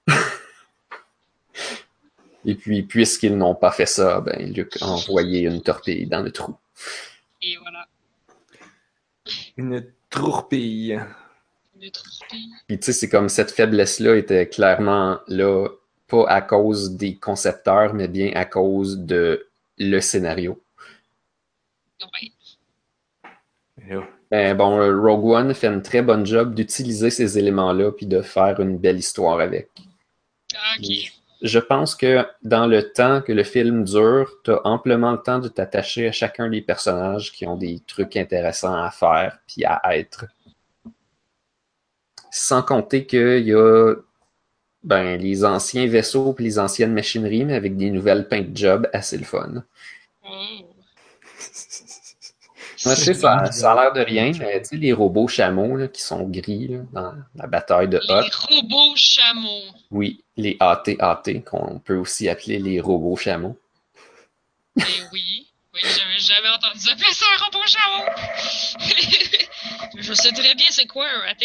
Et 2.44 2.54
puis, 2.54 2.82
puisqu'ils 2.82 3.36
n'ont 3.36 3.54
pas 3.54 3.70
fait 3.70 3.86
ça, 3.86 4.20
ben, 4.20 4.52
Luc 4.52 4.76
a 4.80 4.86
envoyé 4.86 5.42
une 5.42 5.62
torpille 5.62 6.06
dans 6.06 6.22
le 6.22 6.32
trou. 6.32 6.54
Et 7.42 7.56
voilà. 7.56 7.86
Une 9.56 9.86
tourpille. 10.08 11.00
Une 11.80 11.90
tourpille. 11.90 12.50
Puis, 12.66 12.78
tu 12.78 12.86
sais, 12.86 12.92
c'est 12.92 13.08
comme 13.08 13.28
cette 13.28 13.50
faiblesse-là 13.50 14.16
était 14.16 14.48
clairement 14.48 15.18
là, 15.28 15.68
pas 16.08 16.26
à 16.28 16.40
cause 16.40 16.96
des 16.96 17.16
concepteurs, 17.16 17.92
mais 17.94 18.08
bien 18.08 18.32
à 18.34 18.44
cause 18.44 18.98
de 18.98 19.46
le 19.78 20.00
scénario. 20.00 20.62
Ouais. 22.00 22.32
Ben, 24.30 24.56
bon, 24.56 24.76
Rogue 25.02 25.26
One 25.26 25.54
fait 25.54 25.66
une 25.66 25.82
très 25.82 26.02
bonne 26.02 26.24
job 26.24 26.54
d'utiliser 26.54 27.10
ces 27.10 27.38
éléments-là 27.38 27.90
puis 27.90 28.06
de 28.06 28.22
faire 28.22 28.60
une 28.60 28.78
belle 28.78 28.98
histoire 28.98 29.40
avec. 29.40 29.68
Ah, 30.54 30.76
ok 30.78 31.19
je 31.42 31.58
pense 31.58 31.94
que 31.94 32.24
dans 32.42 32.66
le 32.66 32.92
temps 32.92 33.22
que 33.22 33.32
le 33.32 33.44
film 33.44 33.84
dure, 33.84 34.30
tu 34.44 34.50
as 34.50 34.60
amplement 34.66 35.12
le 35.12 35.22
temps 35.22 35.38
de 35.38 35.48
t'attacher 35.48 36.08
à 36.08 36.12
chacun 36.12 36.48
des 36.48 36.60
personnages 36.60 37.32
qui 37.32 37.46
ont 37.46 37.56
des 37.56 37.80
trucs 37.86 38.16
intéressants 38.16 38.74
à 38.74 38.90
faire 38.90 39.38
puis 39.46 39.64
à 39.64 39.80
être. 39.96 40.26
Sans 42.30 42.62
compter 42.62 43.06
qu'il 43.06 43.40
y 43.46 43.54
a 43.54 43.94
ben, 44.82 45.18
les 45.18 45.44
anciens 45.44 45.86
vaisseaux 45.86 46.34
et 46.38 46.42
les 46.42 46.58
anciennes 46.58 46.92
machineries, 46.92 47.44
mais 47.44 47.54
avec 47.54 47.76
des 47.76 47.90
nouvelles 47.90 48.28
paint 48.28 48.46
job 48.54 48.88
assez 48.92 49.18
le 49.18 49.24
fun. 49.24 49.64
Moi, 52.86 52.94
je 52.94 53.00
sais, 53.00 53.14
ça, 53.14 53.50
ça 53.52 53.72
a 53.72 53.74
l'air 53.74 53.92
de 53.92 54.00
rien, 54.00 54.32
mais 54.38 54.60
tu 54.62 54.68
sais, 54.70 54.76
les 54.76 54.92
robots 54.92 55.28
chameaux 55.28 55.76
là, 55.76 55.88
qui 55.88 56.00
sont 56.00 56.22
gris 56.22 56.68
là, 56.68 56.78
dans 56.92 57.12
la 57.34 57.46
bataille 57.46 57.88
de 57.88 57.98
Les 57.98 58.14
Hoth. 58.14 58.34
robots 58.34 58.96
chameaux. 58.96 59.64
Oui, 59.90 60.24
les 60.36 60.56
AT-AT, 60.60 61.22
qu'on 61.44 61.78
peut 61.78 61.96
aussi 61.96 62.28
appeler 62.28 62.58
les 62.58 62.80
robots 62.80 63.16
chameaux. 63.16 63.56
Eh 64.78 64.82
oui. 65.12 65.46
Oui, 65.72 65.80
j'avais 65.84 66.18
jamais 66.18 66.48
entendu 66.48 66.88
appeler 66.90 67.12
ça 67.12 67.26
un 67.36 67.44
robot 67.44 67.66
chameau. 67.66 68.04
Je 69.98 70.12
sais 70.14 70.32
très 70.32 70.54
bien 70.54 70.66
c'est 70.70 70.86
quoi 70.86 71.06
un 71.06 71.30
AT. 71.30 71.36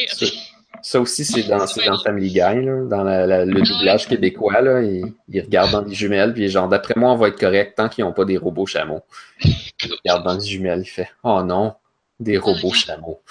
Ça, 0.82 1.00
aussi, 1.00 1.26
c'est 1.26 1.44
dans, 1.44 1.66
Family 2.04 2.30
Guy, 2.30 2.40
là, 2.40 2.84
dans 2.86 3.04
la- 3.04 3.26
la- 3.28 3.46
le 3.46 3.62
doublage 3.62 4.08
québécois. 4.08 4.62
Là, 4.62 4.82
ils, 4.82 5.06
ils 5.30 5.42
regardent 5.42 5.72
dans 5.72 5.82
les 5.82 5.94
jumelles, 5.96 6.34
puis 6.34 6.48
genre, 6.50 6.68
d'après 6.68 6.94
moi, 6.98 7.12
on 7.12 7.16
va 7.18 7.28
être 7.30 7.40
correct 7.40 7.76
tant 7.76 7.90
qu'ils 7.90 8.06
n'ont 8.06 8.14
pas 8.14 8.26
des 8.26 8.38
robots 8.38 8.66
chameaux. 8.66 9.02
Il 9.44 9.92
regarde 10.04 10.24
dans 10.24 10.36
les 10.38 10.46
jumelles, 10.46 10.82
il 10.82 10.90
fait 10.90 11.10
Oh 11.24 11.42
non, 11.44 11.74
des 12.20 12.38
robots 12.38 12.74
chameaux. 12.74 13.22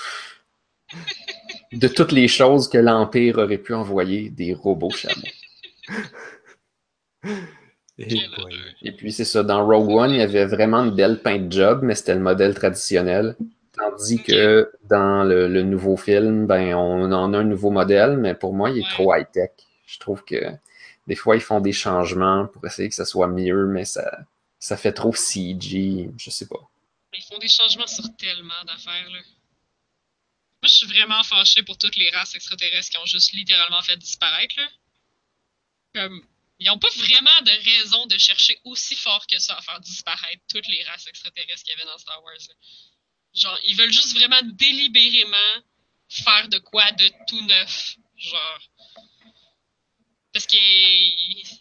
De 1.73 1.89
toutes 1.89 2.13
les 2.13 2.29
choses 2.29 2.69
que 2.69 2.79
l'Empire 2.79 3.39
aurait 3.39 3.59
pu 3.59 3.75
envoyer, 3.75 4.31
des 4.31 4.53
robots 4.55 4.91
chameaux. 4.91 5.29
Et 8.83 8.93
puis 8.93 9.13
c'est 9.13 9.25
ça, 9.25 9.43
dans 9.43 9.65
Rogue 9.67 9.91
One, 9.91 10.11
il 10.11 10.17
y 10.19 10.23
avait 10.23 10.47
vraiment 10.47 10.85
une 10.85 10.95
belle 10.95 11.21
paint 11.21 11.49
job, 11.49 11.81
mais 11.83 11.95
c'était 11.95 12.15
le 12.15 12.21
modèle 12.21 12.55
traditionnel. 12.55 13.37
Tandis 13.91 14.23
que 14.23 14.73
dans 14.85 15.25
le, 15.25 15.49
le 15.49 15.63
nouveau 15.63 15.97
film, 15.97 16.47
ben 16.47 16.75
on 16.75 17.11
en 17.13 17.33
a 17.35 17.39
un 17.39 17.45
nouveau 17.45 17.71
modèle, 17.71 18.17
mais 18.17 18.35
pour 18.35 18.55
moi, 18.55 18.71
il 18.71 18.79
est 18.79 18.83
Ouais. 18.83 18.91
trop 18.91 19.15
high-tech. 19.15 19.51
Je 19.87 19.99
trouve 19.99 20.25
que 20.25 20.37
des 21.07 21.17
fois, 21.17 21.37
ils 21.37 21.43
font 21.43 21.61
des 21.61 21.73
changements 21.73 22.47
pour 22.47 22.65
essayer 22.67 22.89
que 22.89 22.95
ça 22.95 23.05
soit 23.05 23.29
mieux, 23.29 23.67
mais 23.67 23.85
ça, 23.85 24.21
ça 24.59 24.77
fait 24.77 24.93
trop 24.93 25.15
CG, 25.15 26.11
je 26.17 26.31
sais 26.31 26.47
pas. 26.49 26.69
Ils 27.13 27.23
font 27.23 27.39
des 27.39 27.49
changements 27.49 27.87
sur 27.87 28.05
tellement 28.17 28.65
d'affaires, 28.67 29.11
là. 29.11 29.19
Moi, 30.63 30.69
je 30.69 30.77
suis 30.77 30.87
vraiment 30.87 31.23
fâché 31.23 31.63
pour 31.63 31.77
toutes 31.77 31.97
les 31.97 32.11
races 32.11 32.35
extraterrestres 32.35 32.91
qui 32.91 32.97
ont 32.99 33.05
juste 33.07 33.33
littéralement 33.33 33.83
fait 33.83 33.97
disparaître, 33.99 34.55
là. 34.57 34.67
Comme, 35.95 36.23
ils 36.59 36.67
n'ont 36.69 36.79
pas 36.79 36.89
vraiment 36.97 37.41
de 37.45 37.81
raison 37.81 38.07
de 38.07 38.17
chercher 38.17 38.59
aussi 38.65 38.95
fort 38.97 39.27
que 39.27 39.39
ça 39.39 39.57
à 39.59 39.61
faire 39.63 39.81
disparaître 39.81 40.43
toutes 40.49 40.67
les 40.69 40.83
races 40.85 41.07
extraterrestres 41.07 41.63
qu'il 41.65 41.75
y 41.77 41.81
avait 41.81 41.85
dans 41.91 41.99
Star 41.99 42.23
Wars, 42.25 42.33
là. 42.49 42.55
Genre, 43.35 43.59
ils 43.67 43.77
veulent 43.77 43.93
juste 43.93 44.15
vraiment 44.17 44.41
délibérément 44.43 45.37
faire 46.09 46.49
de 46.49 46.59
quoi 46.59 46.91
de 46.93 47.09
tout 47.29 47.41
neuf. 47.47 47.97
Genre. 48.17 48.61
Parce 50.33 50.47
que, 50.49 50.57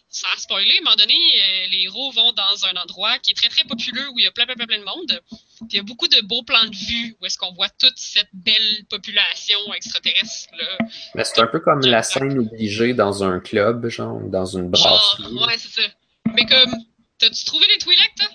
sans 0.08 0.26
spoiler, 0.36 0.72
à 0.72 0.80
un 0.80 0.84
moment 0.84 0.96
donné, 0.96 1.14
euh, 1.14 1.66
les 1.70 1.82
héros 1.84 2.10
vont 2.10 2.32
dans 2.32 2.64
un 2.66 2.74
endroit 2.82 3.20
qui 3.20 3.30
est 3.30 3.34
très 3.34 3.48
très 3.48 3.62
populeux 3.62 4.08
où 4.10 4.18
il 4.18 4.24
y 4.24 4.26
a 4.26 4.32
plein 4.32 4.46
plein 4.46 4.56
plein, 4.56 4.66
plein 4.66 4.78
de 4.80 4.84
monde. 4.84 5.20
Puis 5.30 5.38
il 5.70 5.76
y 5.76 5.78
a 5.78 5.84
beaucoup 5.84 6.08
de 6.08 6.20
beaux 6.22 6.42
plans 6.42 6.64
de 6.64 6.74
vue 6.74 7.16
où 7.20 7.26
est-ce 7.26 7.38
qu'on 7.38 7.52
voit 7.52 7.68
toute 7.68 7.96
cette 7.96 8.30
belle 8.32 8.84
population 8.90 9.58
extraterrestre 9.74 10.48
là. 10.58 10.76
Mais 11.14 11.22
c'est 11.22 11.38
un 11.40 11.46
peu 11.46 11.60
comme 11.60 11.82
la 11.82 12.02
scène 12.02 12.36
obligée 12.36 12.94
dans 12.94 13.22
un 13.22 13.38
club, 13.38 13.86
genre, 13.88 14.18
dans 14.28 14.44
une 14.46 14.74
Genre, 14.74 15.16
brasserie. 15.18 15.34
ouais, 15.34 15.58
c'est 15.58 15.80
ça. 15.82 15.88
Mais 16.34 16.44
comme, 16.44 16.74
t'as-tu 17.18 17.44
trouvé 17.44 17.68
des 17.68 17.78
Twi'leks, 17.78 18.14
toi? 18.16 18.28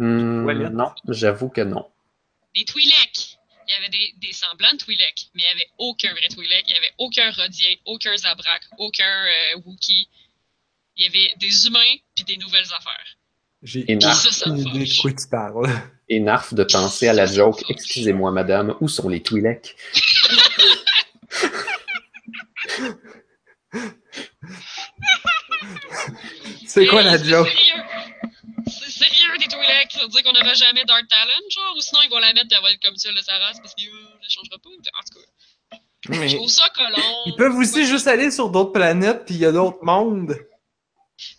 Toilette. 0.00 0.72
non, 0.72 0.92
j'avoue 1.08 1.48
que 1.48 1.60
non. 1.60 1.86
Des 2.54 2.64
Twi'leks! 2.64 3.38
Il 3.68 3.72
y 3.72 3.76
avait 3.76 3.88
des, 3.88 4.14
des 4.16 4.32
semblants 4.32 4.72
de 4.72 4.78
Twi'leks, 4.78 5.30
mais 5.34 5.42
il 5.42 5.46
n'y 5.46 5.52
avait 5.52 5.70
aucun 5.78 6.10
vrai 6.10 6.26
Twi'lek, 6.28 6.64
il 6.66 6.72
n'y 6.72 6.78
avait 6.78 6.92
aucun 6.98 7.30
Rodien, 7.30 7.74
aucun 7.84 8.16
Zabrak, 8.16 8.62
aucun 8.78 9.04
euh, 9.04 9.60
Wookie. 9.64 10.08
Il 10.96 11.04
y 11.04 11.06
avait 11.06 11.32
des 11.38 11.66
humains 11.66 11.96
puis 12.14 12.24
des 12.24 12.36
nouvelles 12.36 12.66
affaires. 12.76 13.16
J'ai 13.62 13.80
me 13.80 13.92
idée 13.92 14.86
de 14.86 15.00
quoi 15.00 15.12
tu 15.12 15.28
parles. 15.28 15.68
Et 16.08 16.18
Narf 16.18 16.54
de 16.54 16.64
penser 16.64 17.06
à 17.06 17.12
la 17.12 17.26
joke 17.26 17.62
Excusez-moi, 17.68 18.32
madame, 18.32 18.74
où 18.80 18.88
sont 18.88 19.08
les 19.08 19.22
Twi'leks? 19.22 19.76
C'est 26.66 26.86
quoi 26.86 27.02
la 27.02 27.22
joke? 27.22 27.48
Sérieux. 29.04 29.38
Des 29.38 29.48
Twi'leks, 29.48 29.92
ça 29.92 30.02
veut 30.02 30.08
dire 30.08 30.22
qu'on 30.22 30.32
n'aura 30.32 30.54
jamais 30.54 30.84
Dark 30.84 31.06
Talon, 31.08 31.50
genre, 31.50 31.76
ou 31.76 31.80
sinon 31.80 32.00
ils 32.04 32.10
vont 32.10 32.18
la 32.18 32.32
mettre, 32.32 32.48
elle 32.50 32.62
va 32.62 32.70
être 32.70 32.82
comme 32.82 32.96
ça, 32.96 33.10
là, 33.12 33.22
sa 33.22 33.38
race, 33.38 33.58
parce 33.60 33.74
qu'elle 33.74 33.88
ne 33.88 34.28
changera 34.28 34.58
pas. 34.58 34.70
En 34.70 35.02
tout 35.04 35.18
cas, 35.18 36.26
je 36.26 36.36
trouve 36.36 36.50
ça 36.50 36.68
colon. 36.70 37.22
ils 37.26 37.36
peuvent 37.36 37.56
aussi 37.56 37.86
juste 37.86 38.06
aller 38.06 38.30
sur 38.30 38.50
d'autres 38.50 38.72
planètes, 38.72 39.24
puis 39.24 39.34
il 39.34 39.40
y 39.40 39.46
a 39.46 39.52
d'autres 39.52 39.82
mondes. 39.82 40.34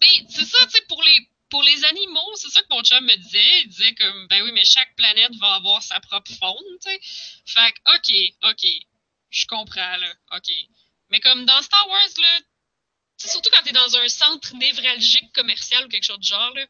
Mais 0.01 0.25
c'est 0.29 0.45
ça, 0.45 0.65
tu 0.65 0.71
sais, 0.71 0.81
pour 0.87 1.01
les, 1.03 1.17
pour 1.49 1.63
les 1.63 1.85
animaux, 1.85 2.35
c'est 2.35 2.49
ça 2.49 2.61
que 2.61 2.67
mon 2.69 2.83
chum 2.83 3.03
me 3.03 3.15
disait. 3.15 3.61
Il 3.63 3.69
disait 3.69 3.93
comme, 3.95 4.27
ben 4.27 4.43
oui, 4.43 4.51
mais 4.53 4.65
chaque 4.65 4.95
planète 4.95 5.35
va 5.39 5.55
avoir 5.55 5.81
sa 5.81 5.99
propre 5.99 6.31
faune, 6.39 6.77
tu 6.83 6.91
sais. 6.91 6.99
Fait 7.45 7.71
que, 7.71 7.95
ok, 7.95 8.51
ok, 8.51 8.69
je 9.29 9.45
comprends, 9.47 9.97
là, 9.97 10.13
ok. 10.33 10.51
Mais 11.09 11.19
comme 11.19 11.45
dans 11.45 11.61
Star 11.61 11.87
Wars, 11.89 12.13
là, 12.21 12.39
surtout 13.17 13.49
quand 13.53 13.63
t'es 13.63 13.73
dans 13.73 13.95
un 13.97 14.07
centre 14.07 14.55
névralgique 14.55 15.33
commercial 15.33 15.85
ou 15.85 15.89
quelque 15.89 16.05
chose 16.05 16.19
de 16.19 16.23
genre, 16.23 16.53
là, 16.53 16.65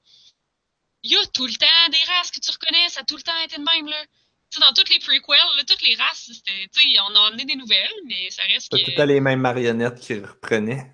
il 1.03 1.11
y 1.11 1.15
a 1.15 1.25
tout 1.33 1.47
le 1.47 1.53
temps 1.53 1.89
des 1.91 2.11
races 2.11 2.31
que 2.31 2.39
tu 2.39 2.51
reconnais, 2.51 2.89
ça 2.89 3.01
a 3.01 3.03
tout 3.03 3.17
le 3.17 3.23
temps 3.23 3.37
été 3.43 3.57
de 3.57 3.63
même, 3.63 3.87
là. 3.87 4.03
Tu 4.49 4.59
sais, 4.59 4.67
dans 4.67 4.73
toutes 4.73 4.89
les 4.89 4.99
prequels, 4.99 5.57
là, 5.57 5.63
toutes 5.65 5.81
les 5.81 5.95
races, 5.95 6.29
c'était, 6.33 6.67
tu 6.73 6.81
sais, 6.81 6.99
on 7.09 7.15
a 7.15 7.19
emmené 7.29 7.45
des 7.45 7.55
nouvelles, 7.55 7.89
mais 8.05 8.29
ça 8.29 8.43
reste 8.43 8.69
tout 8.69 8.77
le 8.77 8.83
que, 8.83 8.95
temps 8.95 9.05
les 9.05 9.21
mêmes 9.21 9.39
marionnettes 9.39 9.99
qui 9.99 10.15
reprenaient. 10.15 10.91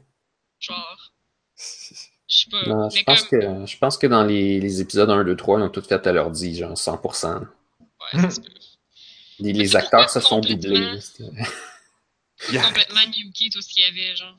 genre, 0.59 1.11
je 1.57 1.95
sais 2.27 2.49
pas. 2.51 2.63
Non, 2.67 2.89
je 2.89 3.03
pense 3.03 3.23
comme, 3.23 3.39
que 3.39 3.65
je 3.65 3.77
pense 3.77 3.97
que 3.97 4.07
dans 4.07 4.23
les, 4.23 4.59
les 4.59 4.81
épisodes 4.81 5.09
1, 5.09 5.23
2, 5.23 5.35
3, 5.35 5.59
ils 5.59 5.63
ont 5.63 5.69
tout 5.69 5.81
fait 5.81 6.05
à 6.05 6.11
l'ordi, 6.11 6.55
genre 6.55 6.73
100%. 6.73 7.39
ouais, 7.39 8.21
ça 8.21 8.29
se 8.29 8.41
peut. 8.41 8.51
Les, 9.39 9.53
les 9.53 9.75
acteurs 9.75 10.09
se 10.09 10.19
sont 10.19 10.39
doublés. 10.39 10.99
complètement 12.47 13.01
Yuki, 13.15 13.49
tout 13.49 13.61
ce 13.61 13.69
qu'il 13.69 13.83
y 13.83 13.85
avait, 13.85 14.15
genre. 14.15 14.37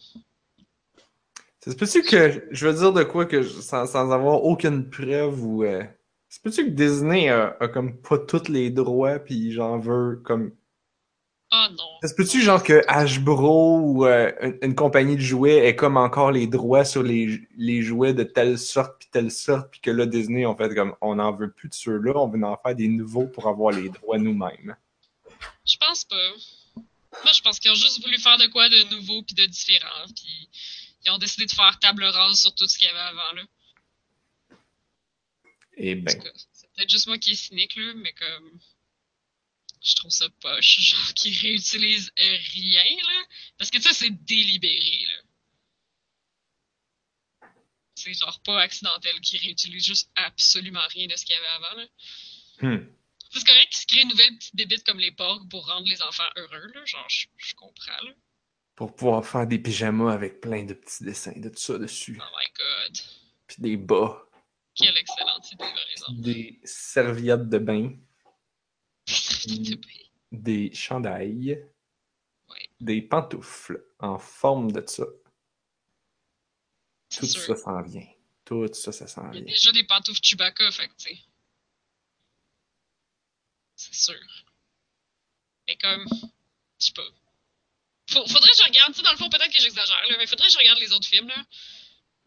C'est 1.68 1.78
peut-tu 1.78 2.02
que 2.02 2.48
je 2.50 2.66
veux 2.66 2.72
dire 2.72 2.92
de 2.94 3.04
quoi 3.04 3.26
que 3.26 3.42
je- 3.42 3.60
sans, 3.60 3.86
sans 3.86 4.10
avoir 4.10 4.42
aucune 4.42 4.88
preuve 4.88 5.44
ou. 5.44 5.64
Euh... 5.64 5.84
C'est 6.30 6.42
peut-tu 6.42 6.64
que 6.64 6.70
Disney 6.70 7.28
a, 7.28 7.56
a 7.60 7.68
comme 7.68 8.00
pas 8.00 8.18
tous 8.18 8.48
les 8.48 8.70
droits 8.70 9.18
puis 9.18 9.52
j'en 9.52 9.78
veux 9.78 10.16
comme. 10.24 10.52
Oh 11.52 11.66
non. 11.70 11.84
C'est 12.02 12.16
peut-tu 12.16 12.42
genre 12.42 12.62
que 12.62 12.82
Hasbro 12.88 13.80
ou 13.80 14.06
euh, 14.06 14.30
une, 14.42 14.58
une 14.62 14.74
compagnie 14.74 15.16
de 15.16 15.20
jouets 15.22 15.66
ait 15.66 15.76
comme 15.76 15.96
encore 15.96 16.30
les 16.30 16.46
droits 16.46 16.84
sur 16.84 17.02
les, 17.02 17.40
les 17.56 17.80
jouets 17.82 18.12
de 18.12 18.22
telle 18.22 18.58
sorte 18.58 18.98
puis 18.98 19.08
telle 19.10 19.30
sorte 19.30 19.70
puis 19.70 19.80
que 19.80 19.90
là 19.90 20.04
Disney 20.04 20.44
en 20.44 20.54
fait 20.54 20.74
comme 20.74 20.94
on 21.00 21.14
n'en 21.14 21.34
veut 21.34 21.50
plus 21.50 21.68
de 21.70 21.74
ceux-là, 21.74 22.12
on 22.16 22.28
veut 22.28 22.42
en 22.44 22.58
faire 22.62 22.74
des 22.74 22.88
nouveaux 22.88 23.26
pour 23.26 23.46
avoir 23.48 23.72
les 23.72 23.88
droits 23.88 24.18
nous-mêmes? 24.18 24.76
Je 25.66 25.76
pense 25.78 26.04
pas. 26.04 26.16
Moi, 27.24 27.32
je 27.32 27.40
pense 27.40 27.58
qu'ils 27.58 27.70
ont 27.70 27.74
juste 27.74 28.02
voulu 28.02 28.18
faire 28.18 28.36
de 28.36 28.46
quoi 28.48 28.68
de 28.68 28.94
nouveau 28.94 29.22
puis 29.22 29.34
de 29.34 29.46
différent. 29.46 30.04
Puis 30.14 30.50
ils 31.04 31.10
ont 31.10 31.18
décidé 31.18 31.46
de 31.46 31.52
faire 31.52 31.78
table 31.78 32.04
rase 32.04 32.40
sur 32.40 32.54
tout 32.54 32.66
ce 32.66 32.78
qu'il 32.78 32.86
y 32.86 32.90
avait 32.90 32.98
avant. 32.98 33.32
Là. 33.32 33.42
Et 35.76 35.94
En 35.94 36.02
ben. 36.02 36.22
c'est 36.52 36.70
peut-être 36.72 36.90
juste 36.90 37.06
moi 37.06 37.18
qui 37.18 37.32
est 37.32 37.36
cynique, 37.36 37.76
là, 37.76 37.94
mais 37.94 38.12
comme. 38.12 38.60
Je 39.80 39.94
trouve 39.94 40.10
ça 40.10 40.28
poche, 40.40 40.80
genre, 40.80 41.14
qu'ils 41.14 41.38
réutilisent 41.38 42.12
rien, 42.16 42.96
là. 42.96 43.24
Parce 43.56 43.70
que 43.70 43.80
ça, 43.80 43.92
c'est 43.92 44.10
délibéré, 44.10 45.06
là. 45.06 45.22
C'est 47.94 48.14
genre 48.14 48.40
pas 48.42 48.60
accidentel 48.60 49.20
qu'ils 49.20 49.40
réutilisent 49.40 49.86
juste 49.86 50.10
absolument 50.14 50.86
rien 50.90 51.06
de 51.06 51.16
ce 51.16 51.24
qu'il 51.24 51.34
y 51.34 51.38
avait 51.38 51.46
avant, 51.46 51.74
là. 51.74 51.86
Hmm. 52.60 52.94
C'est 53.30 53.44
correct 53.44 53.68
qu'ils 53.70 53.80
se 53.80 53.86
créent 53.86 54.02
une 54.02 54.08
nouvelle 54.08 54.36
petite 54.36 54.56
bébite 54.56 54.84
comme 54.84 54.98
les 54.98 55.12
porcs 55.12 55.48
pour 55.48 55.66
rendre 55.66 55.86
les 55.86 56.02
enfants 56.02 56.28
heureux, 56.36 56.72
là. 56.74 56.84
Genre, 56.84 57.08
je, 57.08 57.26
je 57.36 57.54
comprends, 57.54 58.02
là. 58.02 58.12
Pour 58.78 58.94
pouvoir 58.94 59.26
faire 59.26 59.44
des 59.44 59.58
pyjamas 59.58 60.12
avec 60.12 60.40
plein 60.40 60.62
de 60.62 60.72
petits 60.72 61.02
dessins 61.02 61.32
de 61.34 61.48
tout 61.48 61.58
ça 61.58 61.78
dessus. 61.78 62.16
Oh 62.22 62.24
my 62.30 62.46
god. 62.56 62.98
Puis 63.48 63.56
des 63.60 63.76
bas. 63.76 64.24
Quelle 64.76 64.96
excellente 64.96 65.50
idée, 65.50 65.64
par 65.64 65.90
exemple. 65.90 66.20
Des 66.20 66.60
serviettes 66.62 67.48
de 67.48 67.58
bain. 67.58 67.96
Des 70.30 70.72
chandails. 70.72 71.66
Ouais. 72.48 72.70
Des 72.78 73.02
pantoufles 73.02 73.84
en 73.98 74.16
forme 74.16 74.70
de 74.70 74.84
ça. 74.86 75.06
Tout 77.16 77.26
sûr. 77.26 77.40
ça 77.40 77.56
s'en 77.56 77.82
vient. 77.82 78.06
Tout 78.44 78.72
ça, 78.74 78.92
ça 78.92 79.08
s'en 79.08 79.22
Il 79.32 79.38
y 79.38 79.38
a 79.38 79.44
vient. 79.44 79.54
déjà 79.54 79.72
des 79.72 79.84
pantoufles 79.88 80.20
Chewbacca, 80.22 80.70
fait 80.70 80.86
que, 80.86 80.94
tu 80.98 81.16
sais. 81.16 81.18
C'est 83.74 83.94
sûr. 83.94 84.44
Mais 85.66 85.76
comme, 85.78 86.06
je 86.78 86.86
sais 86.86 86.92
pas. 86.92 87.02
Faut- 88.08 88.26
faudrait 88.26 88.50
que 88.50 88.56
je 88.56 88.64
regarde, 88.64 88.94
tu 88.94 89.02
dans 89.02 89.10
le 89.12 89.16
fond, 89.18 89.28
peut-être 89.28 89.52
que 89.52 89.60
j'exagère, 89.60 90.00
là, 90.08 90.16
mais 90.18 90.26
faudrait 90.26 90.46
que 90.46 90.52
je 90.52 90.58
regarde 90.58 90.78
les 90.80 90.92
autres 90.92 91.06
films, 91.06 91.28
là. 91.28 91.36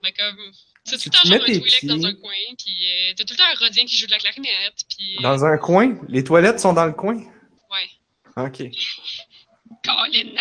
Mais 0.03 0.13
comme, 0.13 0.38
c'est 0.84 0.97
tout 0.97 1.09
le 1.09 1.11
temps 1.11 1.23
genre 1.27 1.36
un 1.41 1.45
Twi'lek 1.45 1.86
dans 1.86 2.05
un 2.05 2.13
coin, 2.15 2.34
puis 2.57 2.77
euh, 2.86 3.13
t'as 3.15 3.23
tout 3.23 3.34
le 3.34 3.38
temps 3.38 3.43
un 3.53 3.59
Rodien 3.65 3.86
qui 3.86 3.97
joue 3.97 4.07
de 4.07 4.11
la 4.11 4.17
clarinette, 4.19 4.82
puis... 4.89 5.15
euh, 5.17 5.21
Dans 5.21 5.45
un 5.45 5.57
coin? 5.57 5.95
Les 6.07 6.23
toilettes 6.23 6.59
sont 6.59 6.73
dans 6.73 6.86
le 6.86 6.93
coin? 6.93 7.15
Ouais. 7.17 7.89
Ok. 8.38 8.63
Colin. 9.84 10.36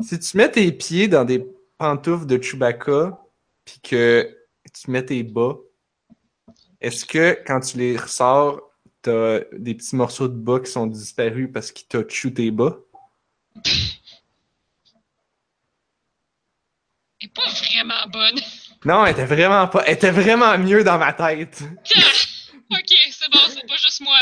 Si 0.00 0.18
tu 0.18 0.36
mets 0.36 0.50
tes 0.50 0.70
pieds 0.72 1.08
dans 1.08 1.24
des 1.24 1.44
pantoufles 1.78 2.26
de 2.26 2.42
Chewbacca, 2.42 3.18
puis 3.64 3.80
que 3.82 4.36
tu 4.74 4.90
mets 4.90 5.04
tes 5.04 5.22
bas, 5.22 5.56
est-ce 6.80 7.04
que 7.06 7.38
quand 7.46 7.60
tu 7.60 7.78
les 7.78 7.96
ressors, 7.96 8.60
t'as 9.02 9.40
des 9.52 9.74
petits 9.74 9.94
morceaux 9.96 10.28
de 10.28 10.34
bas 10.36 10.60
qui 10.60 10.70
sont 10.70 10.86
disparus 10.86 11.48
parce 11.52 11.70
qu'il 11.72 11.86
t'a 11.86 12.02
chew 12.08 12.30
tes 12.32 12.50
bas? 12.50 12.76
Elle 17.20 17.21
est 17.21 17.21
pas 17.34 17.48
vraiment 17.48 18.06
bonne. 18.08 18.40
Non, 18.84 19.06
elle 19.06 19.12
était 19.12 19.26
vraiment 19.26 19.68
pas. 19.68 19.84
Elle 19.86 19.94
était 19.94 20.10
vraiment 20.10 20.58
mieux 20.58 20.82
dans 20.82 20.98
ma 20.98 21.12
tête. 21.12 21.62
ok, 22.70 22.94
c'est 23.12 23.30
bon, 23.30 23.38
c'est 23.48 23.64
pas 23.64 23.76
juste 23.76 24.00
moi. 24.00 24.18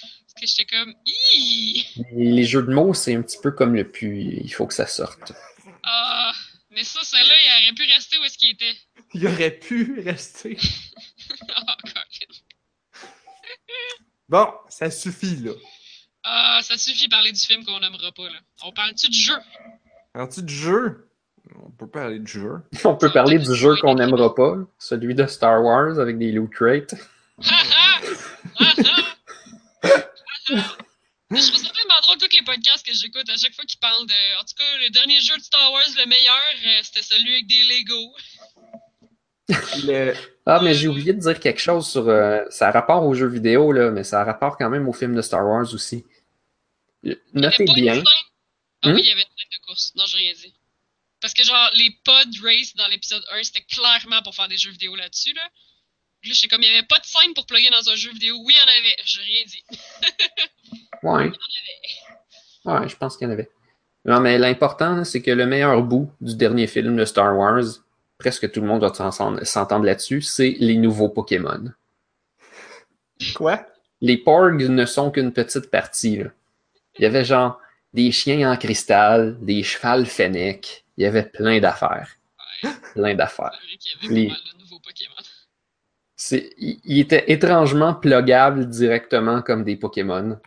Parce 0.00 0.34
que 0.40 0.46
j'étais 0.46 0.64
comme! 0.64 0.94
Les 2.12 2.44
jeux 2.44 2.62
de 2.62 2.72
mots, 2.72 2.94
c'est 2.94 3.16
un 3.16 3.22
petit 3.22 3.38
peu 3.42 3.50
comme 3.50 3.74
le 3.74 3.90
puits. 3.90 4.42
Il 4.44 4.50
faut 4.50 4.68
que 4.68 4.74
ça 4.74 4.86
sorte. 4.86 5.32
Ah, 5.82 6.32
mais 6.70 6.84
ça, 6.84 7.00
celle-là, 7.02 7.34
il 7.34 7.64
aurait 7.64 7.74
pu 7.74 7.92
rester 7.92 8.16
où 8.18 8.24
est-ce 8.24 8.38
qu'il 8.38 8.50
était. 8.50 8.76
Il 9.14 9.26
aurait 9.26 9.50
pu 9.50 10.00
rester. 10.04 10.56
Oh, 11.58 11.72
Colin. 11.82 12.36
Bon, 14.28 14.52
ça 14.68 14.90
suffit, 14.90 15.36
là. 15.36 15.52
Ah, 16.22 16.60
ça 16.62 16.76
suffit 16.76 17.06
de 17.06 17.10
parler 17.10 17.32
du 17.32 17.40
film 17.40 17.64
qu'on 17.64 17.80
n'aimera 17.80 18.12
pas, 18.12 18.28
là. 18.28 18.38
On 18.62 18.72
parle-tu 18.72 19.08
du 19.08 19.18
jeu? 19.18 19.36
Parles-tu 20.12 20.42
du 20.42 20.54
jeu? 20.54 21.08
On 21.64 21.70
peut 21.70 21.86
parler 21.88 22.18
du 22.18 22.30
jeu. 22.30 22.60
On 22.84 22.96
peut 22.96 23.12
parler 23.12 23.38
du 23.38 23.54
jeu 23.54 23.74
qu'on 23.80 23.94
n'aimera 23.94 24.34
pas, 24.34 24.54
celui 24.78 25.14
de 25.14 25.26
Star 25.26 25.62
Wars 25.62 25.98
avec 25.98 26.18
des 26.18 26.32
loot 26.32 26.50
crates. 26.50 26.94
Ha 27.42 27.54
ha! 27.54 28.00
Ha 28.58 28.74
ha! 28.78 29.02
Ha 29.82 29.88
ha! 29.88 30.76
Je 31.28 31.50
trouve 31.50 31.60
ça 31.60 31.70
tellement 31.74 32.00
drôle 32.02 32.18
tous 32.18 32.36
les 32.36 32.44
podcasts 32.44 32.86
que 32.86 32.92
j'écoute 32.94 33.28
à 33.28 33.36
chaque 33.36 33.54
fois 33.54 33.64
qu'ils 33.64 33.80
parlent 33.80 34.06
de. 34.06 34.40
En 34.40 34.44
tout 34.44 34.54
cas, 34.56 34.64
le 34.84 34.90
dernier 34.90 35.20
jeu 35.20 35.36
de 35.36 35.42
Star 35.42 35.72
Wars, 35.72 35.82
le 35.98 36.06
meilleur, 36.06 36.36
euh, 36.66 36.80
c'était 36.82 37.02
celui 37.02 37.32
avec 37.32 37.46
des 37.48 37.64
Legos. 37.64 38.14
Le... 39.86 40.14
Ah, 40.46 40.60
mais 40.62 40.74
j'ai 40.74 40.88
oublié 40.88 41.12
de 41.12 41.18
dire 41.20 41.38
quelque 41.40 41.60
chose 41.60 41.88
sur. 41.88 42.08
euh, 42.08 42.44
ça 42.50 42.68
a 42.68 42.70
rapport 42.70 43.04
aux 43.04 43.14
jeux 43.14 43.26
vidéo, 43.28 43.72
là, 43.72 43.90
mais 43.90 44.04
ça 44.04 44.20
a 44.20 44.24
rapport 44.24 44.56
quand 44.56 44.70
même 44.70 44.88
au 44.88 44.92
film 44.92 45.14
de 45.16 45.22
Star 45.22 45.44
Wars 45.46 45.72
aussi. 45.74 46.04
Notez 47.34 47.64
bien. 47.74 48.02
Ah 48.82 48.88
Hmm? 48.90 48.94
oui, 48.94 49.00
il 49.02 49.08
y 49.08 49.12
avait 49.12 49.22
une 49.22 49.26
scène 49.36 49.48
de 49.60 49.66
course. 49.66 49.92
Non, 49.96 50.04
j'ai 50.06 50.18
rien 50.18 50.32
dit. 50.34 50.54
Parce 51.26 51.34
que, 51.34 51.42
genre, 51.42 51.70
les 51.74 51.90
pod 52.04 52.28
race 52.44 52.76
dans 52.76 52.86
l'épisode 52.86 53.24
1, 53.32 53.42
c'était 53.42 53.62
clairement 53.62 54.22
pour 54.22 54.32
faire 54.32 54.46
des 54.46 54.56
jeux 54.56 54.70
vidéo 54.70 54.94
là-dessus, 54.94 55.32
là. 55.34 55.42
Là, 55.42 55.50
j'étais 56.22 56.46
comme, 56.46 56.62
il 56.62 56.70
n'y 56.70 56.76
avait 56.78 56.86
pas 56.86 57.00
de 57.00 57.04
scène 57.04 57.34
pour 57.34 57.46
plugger 57.46 57.68
dans 57.70 57.90
un 57.90 57.96
jeu 57.96 58.12
vidéo. 58.12 58.36
Oui, 58.44 58.54
il 58.56 58.60
y 58.60 58.62
en 58.62 58.78
avait. 58.78 58.96
J'ai 59.04 59.22
rien 59.22 59.44
dit. 59.44 59.64
Ouais. 61.02 61.32
Ouais, 62.64 62.88
je 62.88 62.96
pense 62.96 63.16
qu'il 63.16 63.26
y 63.26 63.30
en 63.30 63.32
avait. 63.32 63.50
Non, 64.04 64.20
mais 64.20 64.38
l'important, 64.38 65.02
c'est 65.04 65.20
que 65.20 65.32
le 65.32 65.46
meilleur 65.46 65.82
bout 65.82 66.12
du 66.20 66.36
dernier 66.36 66.68
film 66.68 66.96
de 66.96 67.04
Star 67.04 67.36
Wars, 67.36 67.62
presque 68.18 68.52
tout 68.52 68.60
le 68.60 68.68
monde 68.68 68.82
va 68.82 68.94
s'en- 68.94 69.44
s'entendre 69.44 69.84
là-dessus, 69.84 70.22
c'est 70.22 70.54
les 70.60 70.76
nouveaux 70.76 71.08
Pokémon. 71.08 71.72
Quoi? 73.34 73.66
Les 74.00 74.16
Porgs 74.16 74.68
ne 74.68 74.84
sont 74.84 75.10
qu'une 75.10 75.32
petite 75.32 75.70
partie. 75.72 76.18
Là. 76.18 76.30
Il 76.98 77.02
y 77.02 77.06
avait 77.06 77.24
genre 77.24 77.60
des 77.92 78.12
chiens 78.12 78.50
en 78.52 78.56
cristal, 78.56 79.36
des 79.40 79.62
chevals 79.64 80.06
fennecs, 80.06 80.84
il 80.96 81.02
y 81.04 81.06
avait 81.06 81.24
plein 81.24 81.58
d'affaires. 81.60 82.16
Plein 82.94 83.14
d'affaires. 83.14 83.52
C'est 83.60 83.66
vrai 83.66 83.76
qu'il 83.76 83.92
y 83.92 84.06
avait 84.06 84.14
Les- 84.14 84.28
pas 84.28 84.34
mal 84.34 84.42
de 84.52 84.58
nouveaux 84.60 84.80
Pokémon. 84.80 85.14
C'est, 86.18 86.54
il, 86.56 86.80
il 86.84 86.98
était 87.00 87.30
étrangement 87.30 87.94
pluggable 87.94 88.68
directement 88.70 89.42
comme 89.42 89.64
des 89.64 89.76
Pokémon. 89.76 90.40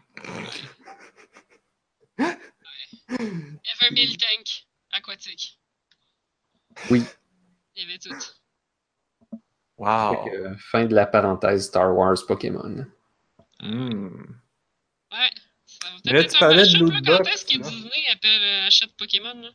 Il 2.18 2.26
y 2.26 3.72
avait 3.82 3.90
un 3.90 3.92
Miltank 3.94 4.68
aquatique. 4.94 5.60
Oui. 6.90 7.04
Il 7.76 7.84
y 7.84 7.86
avait 7.86 7.98
tout. 8.00 8.16
Wow. 9.78 10.26
Que, 10.26 10.30
euh, 10.32 10.56
fin 10.58 10.86
de 10.86 10.94
la 10.94 11.06
parenthèse 11.06 11.68
Star 11.68 11.96
Wars 11.96 12.18
Pokémon. 12.28 12.86
Hmm. 13.62 14.08
Ouais. 15.12 15.30
Ça 15.66 15.88
va 15.90 15.96
Mais 16.06 16.12
là, 16.14 16.20
peut-être 16.20 16.32
tu 16.32 16.36
un 16.38 16.40
parlais 16.40 16.64
de 16.68 17.06
Quand 17.06 17.24
est-ce 17.28 17.46
que. 17.46 17.58
Disney 17.62 18.08
appelle, 18.12 18.42
euh, 18.42 18.68
achète 18.68 18.96
Pokémon, 18.98 19.34
là? 19.42 19.50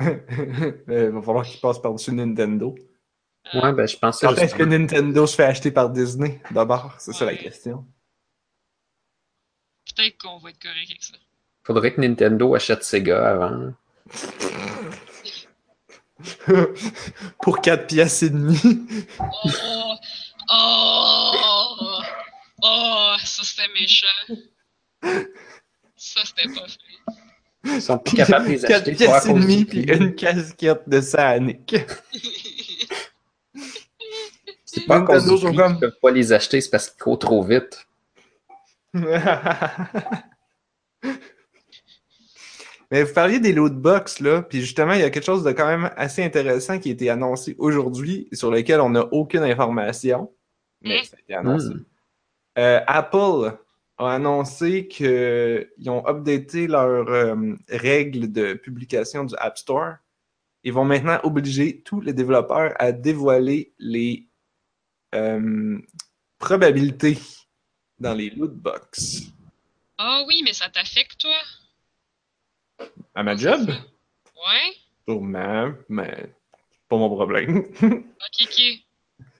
Il 0.00 1.10
va 1.12 1.22
falloir 1.22 1.44
qu'il 1.44 1.60
passe 1.60 1.78
par-dessus 1.78 2.12
Nintendo. 2.12 2.74
Euh, 3.54 3.60
Ouais, 3.60 3.72
ben 3.72 3.86
je 3.86 3.96
pensais 3.96 4.26
Quand 4.26 4.34
est-ce 4.36 4.54
que 4.54 4.62
Nintendo 4.62 5.26
se 5.26 5.34
fait 5.34 5.44
acheter 5.44 5.70
par 5.70 5.90
Disney? 5.90 6.40
D'abord, 6.50 6.94
c'est 6.98 7.12
ça 7.12 7.24
la 7.24 7.32
Ouais. 7.32 7.38
question. 7.38 7.86
Peut-être 9.96 10.18
qu'on 10.18 10.38
va 10.38 10.50
être 10.50 10.60
correct 10.62 10.88
avec 10.88 11.02
ça. 11.02 11.14
Faudrait 11.64 11.92
que 11.94 12.00
Nintendo 12.00 12.54
achète 12.54 12.84
Sega 12.84 13.30
avant. 13.30 13.72
Pour 17.42 17.60
4 17.60 17.86
piastres 17.86 18.24
et 18.24 18.30
demi. 18.30 18.58
Oh! 19.18 19.94
Oh! 20.52 22.00
Oh! 22.62 23.14
Ça, 23.24 23.42
c'était 23.42 23.68
méchant. 23.72 24.06
Ça, 25.96 26.20
c'était 26.24 26.48
pas 26.54 26.66
fait. 26.68 26.78
Ils 27.64 27.82
sont 27.82 27.98
plus 27.98 28.16
capables 28.16 28.46
de 28.46 28.52
les 28.52 28.58
4 28.58 28.70
acheter. 28.72 28.92
piastres 28.94 29.30
et 29.30 29.64
puis 29.64 29.82
une 29.82 30.14
casquette 30.14 30.88
de 30.88 31.00
Sonic. 31.00 31.76
C'est 34.64 34.86
pas 34.86 35.00
comme- 35.02 35.18
qu'ils 35.38 35.80
peuvent 35.80 35.98
pas 36.00 36.10
les 36.12 36.32
acheter, 36.32 36.60
c'est 36.60 36.70
parce 36.70 36.88
qu'ils 36.90 37.02
courent 37.02 37.18
trop 37.18 37.42
vite. 37.42 37.86
Mais 42.92 43.04
vous 43.04 43.12
parliez 43.14 43.38
des 43.38 43.52
loot 43.52 43.72
box, 43.74 44.18
là, 44.20 44.42
puis 44.42 44.60
justement, 44.60 44.94
il 44.94 45.00
y 45.00 45.04
a 45.04 45.10
quelque 45.10 45.24
chose 45.24 45.44
de 45.44 45.52
quand 45.52 45.66
même 45.66 45.90
assez 45.96 46.24
intéressant 46.24 46.78
qui 46.80 46.88
a 46.88 46.92
été 46.92 47.08
annoncé 47.08 47.54
aujourd'hui, 47.58 48.28
sur 48.32 48.50
lequel 48.50 48.80
on 48.80 48.90
n'a 48.90 49.04
aucune 49.12 49.42
information, 49.44 50.32
mais 50.82 51.00
Mm. 51.00 51.04
ça 51.04 51.16
a 51.16 51.20
été 51.20 51.34
annoncé. 51.34 51.68
Hmm. 51.68 51.84
Euh, 52.58 52.80
Apple 52.88 53.52
a 54.06 54.14
annoncé 54.14 54.88
qu'ils 54.88 55.90
ont 55.90 56.06
updaté 56.06 56.66
leurs 56.66 57.08
euh, 57.08 57.54
règles 57.68 58.32
de 58.32 58.54
publication 58.54 59.24
du 59.24 59.34
App 59.38 59.58
Store 59.58 59.96
ils 60.62 60.72
vont 60.72 60.84
maintenant 60.84 61.18
obliger 61.22 61.80
tous 61.82 62.00
les 62.00 62.12
développeurs 62.12 62.74
à 62.78 62.92
dévoiler 62.92 63.72
les 63.78 64.28
euh, 65.14 65.78
probabilités 66.38 67.18
dans 67.98 68.14
les 68.14 68.30
loot 68.30 68.52
box. 68.52 69.22
Ah 69.96 70.22
oui, 70.26 70.42
mais 70.44 70.52
ça 70.52 70.68
t'affecte, 70.68 71.18
toi? 71.18 71.36
À 73.14 73.22
ma 73.22 73.36
job? 73.36 73.68
Ouais? 73.68 74.76
Sûrement, 75.08 75.72
mais 75.88 76.34
c'est 76.70 76.88
pas 76.88 76.96
mon 76.96 77.10
problème. 77.10 77.64
Ok, 78.20 78.46
ok. 78.46 78.60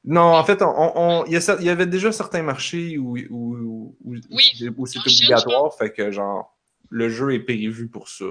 Non, 0.05 0.23
en 0.35 0.45
fait, 0.45 0.63
on, 0.63 1.25
il, 1.27 1.33
y 1.33 1.37
a 1.37 1.41
cer- 1.41 1.59
il 1.61 1.67
y 1.67 1.71
avait 1.71 1.87
déjà 1.87 2.11
certains 2.13 2.43
marchés 2.43 2.97
où, 2.99 3.17
où, 3.31 3.97
où, 4.05 4.17
Oui, 4.31 4.43
c'est- 4.57 4.69
où 4.77 4.87
c'est 4.87 4.99
obligatoire, 5.01 5.75
fait 5.77 5.93
que 5.93 6.11
genre, 6.11 6.57
le 6.89 7.09
jeu 7.09 7.35
est 7.35 7.41
prévu 7.41 7.89
pour 7.89 8.09
ça. 8.09 8.25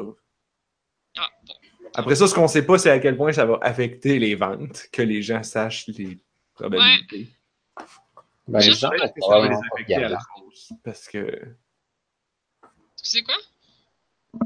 Ah, 1.18 1.28
bon. 1.46 1.54
Après 1.96 2.16
ça, 2.16 2.28
ce 2.28 2.34
qu'on 2.36 2.48
sait 2.48 2.66
pas, 2.66 2.78
c'est 2.78 2.92
à 2.92 3.00
quel 3.00 3.18
point 3.18 3.32
ça 3.32 3.46
va 3.46 3.58
affecter 3.62 4.20
les 4.20 4.36
ventes, 4.36 4.88
que 4.92 5.02
les 5.02 5.22
gens 5.22 5.44
sachent 5.44 5.88
les 5.88 6.18
probabilités. 6.54 7.28
Ben, 8.48 8.60
les 8.60 8.66
Je 8.66 8.72
gens 8.72 8.80
ça 8.80 8.90
va 8.90 8.96
les 9.48 9.56
affecter 9.56 9.96
à 9.96 10.10
la 10.10 10.20
hausse, 10.44 10.74
Parce 10.84 11.08
que. 11.08 11.20
Tu 12.62 13.10
sais 13.10 13.24
quoi? 13.24 13.36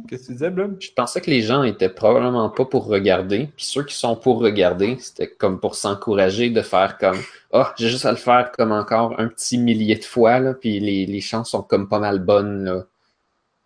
Qu'est-ce 0.07 0.23
que 0.23 0.27
tu 0.27 0.31
disais, 0.33 0.49
Blob? 0.49 0.77
Je 0.79 0.91
pensais 0.91 1.19
que 1.19 1.29
les 1.29 1.41
gens 1.41 1.63
étaient 1.63 1.89
probablement 1.89 2.49
pas 2.49 2.65
pour 2.65 2.85
regarder. 2.85 3.49
Puis 3.55 3.65
ceux 3.65 3.83
qui 3.83 3.95
sont 3.95 4.15
pour 4.15 4.39
regarder, 4.39 4.97
c'était 4.99 5.29
comme 5.29 5.59
pour 5.59 5.75
s'encourager 5.75 6.49
de 6.49 6.61
faire 6.61 6.97
comme 6.97 7.21
Ah, 7.51 7.73
j'ai 7.77 7.89
juste 7.89 8.05
à 8.05 8.11
le 8.11 8.17
faire 8.17 8.51
comme 8.51 8.71
encore 8.71 9.19
un 9.19 9.27
petit 9.27 9.57
millier 9.57 9.95
de 9.95 10.05
fois, 10.05 10.39
là, 10.39 10.53
puis 10.53 10.79
les, 10.79 11.05
les 11.05 11.21
chances 11.21 11.51
sont 11.51 11.63
comme 11.63 11.89
pas 11.89 11.99
mal 11.99 12.19
bonnes. 12.19 12.63
Là. 12.63 12.85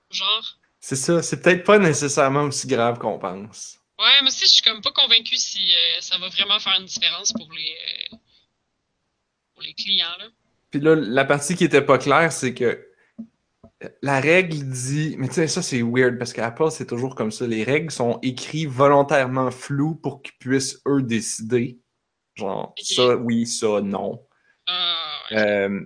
Genre? 0.09 0.57
C'est 0.79 0.95
ça, 0.95 1.21
c'est 1.21 1.41
peut-être 1.41 1.63
pas 1.63 1.77
nécessairement 1.77 2.43
aussi 2.43 2.67
grave 2.67 2.97
qu'on 2.97 3.19
pense. 3.19 3.77
Ouais, 3.99 4.21
mais 4.21 4.27
aussi, 4.27 4.45
je 4.45 4.51
suis 4.51 4.63
comme 4.63 4.81
pas 4.81 4.91
convaincu 4.91 5.35
si 5.35 5.59
euh, 5.59 6.01
ça 6.01 6.17
va 6.17 6.29
vraiment 6.29 6.59
faire 6.59 6.79
une 6.79 6.85
différence 6.85 7.31
pour 7.33 7.51
les, 7.51 7.75
euh, 8.13 8.17
pour 9.53 9.63
les 9.63 9.73
clients, 9.73 10.05
là. 10.19 10.25
Puis 10.71 10.81
là, 10.81 10.95
la 10.95 11.25
partie 11.25 11.55
qui 11.55 11.63
était 11.63 11.81
pas 11.81 11.97
claire, 11.97 12.31
c'est 12.31 12.53
que 12.53 12.86
la 14.01 14.19
règle 14.19 14.57
dit. 14.69 15.15
Mais 15.19 15.27
tu 15.27 15.35
sais, 15.35 15.47
ça 15.47 15.61
c'est 15.61 15.81
weird 15.81 16.17
parce 16.17 16.33
qu'Apple, 16.33 16.71
c'est 16.71 16.87
toujours 16.87 17.15
comme 17.15 17.31
ça. 17.31 17.45
Les 17.47 17.63
règles 17.63 17.91
sont 17.91 18.19
écrites 18.21 18.67
volontairement 18.69 19.51
floues 19.51 19.95
pour 19.95 20.21
qu'ils 20.21 20.37
puissent 20.39 20.81
eux 20.87 21.01
décider. 21.03 21.79
Genre, 22.35 22.73
ça 22.81 23.15
oui, 23.17 23.45
ça 23.47 23.81
non. 23.81 24.21
Ah. 24.67 25.23
Euh, 25.33 25.81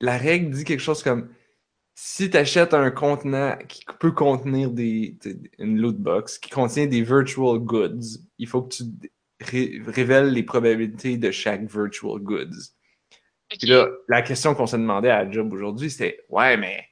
la 0.00 0.16
règle 0.18 0.50
dit 0.50 0.64
quelque 0.64 0.80
chose 0.80 1.02
comme 1.02 1.28
si 1.94 2.28
tu 2.28 2.36
achètes 2.36 2.74
un 2.74 2.90
contenant 2.90 3.56
qui 3.68 3.84
peut 4.00 4.10
contenir 4.12 4.70
des, 4.70 5.16
des- 5.22 5.50
une 5.58 5.78
loot 5.78 5.96
box 5.96 6.38
qui 6.38 6.50
contient 6.50 6.86
des 6.86 7.02
virtual 7.02 7.58
goods, 7.58 8.18
il 8.38 8.48
faut 8.48 8.62
que 8.62 8.74
tu 8.76 8.84
ré- 9.40 9.80
révèles 9.86 10.32
les 10.32 10.42
probabilités 10.42 11.16
de 11.16 11.30
chaque 11.30 11.70
virtual 11.70 12.18
goods. 12.20 12.73
Puis 13.58 13.68
là, 13.68 13.88
la 14.08 14.22
question 14.22 14.54
qu'on 14.54 14.66
s'est 14.66 14.78
demandé 14.78 15.08
à 15.08 15.24
la 15.24 15.30
job 15.30 15.52
aujourd'hui, 15.52 15.90
c'était 15.90 16.24
Ouais, 16.28 16.56
mais 16.56 16.88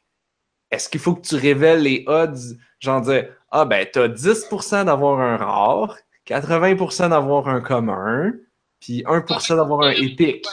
est-ce 0.70 0.88
qu'il 0.88 1.00
faut 1.00 1.14
que 1.14 1.26
tu 1.26 1.36
révèles 1.36 1.82
les 1.82 2.04
odds? 2.06 2.56
Genre 2.80 3.00
dire 3.00 3.28
Ah 3.50 3.64
ben 3.64 3.86
t'as 3.90 4.08
10% 4.08 4.84
d'avoir 4.84 5.20
un 5.20 5.36
rare, 5.36 5.96
80% 6.26 7.10
d'avoir 7.10 7.48
un 7.48 7.60
commun, 7.60 8.32
puis 8.80 9.02
1% 9.04 9.56
d'avoir 9.56 9.82
un 9.82 9.90
épique. 9.90 10.46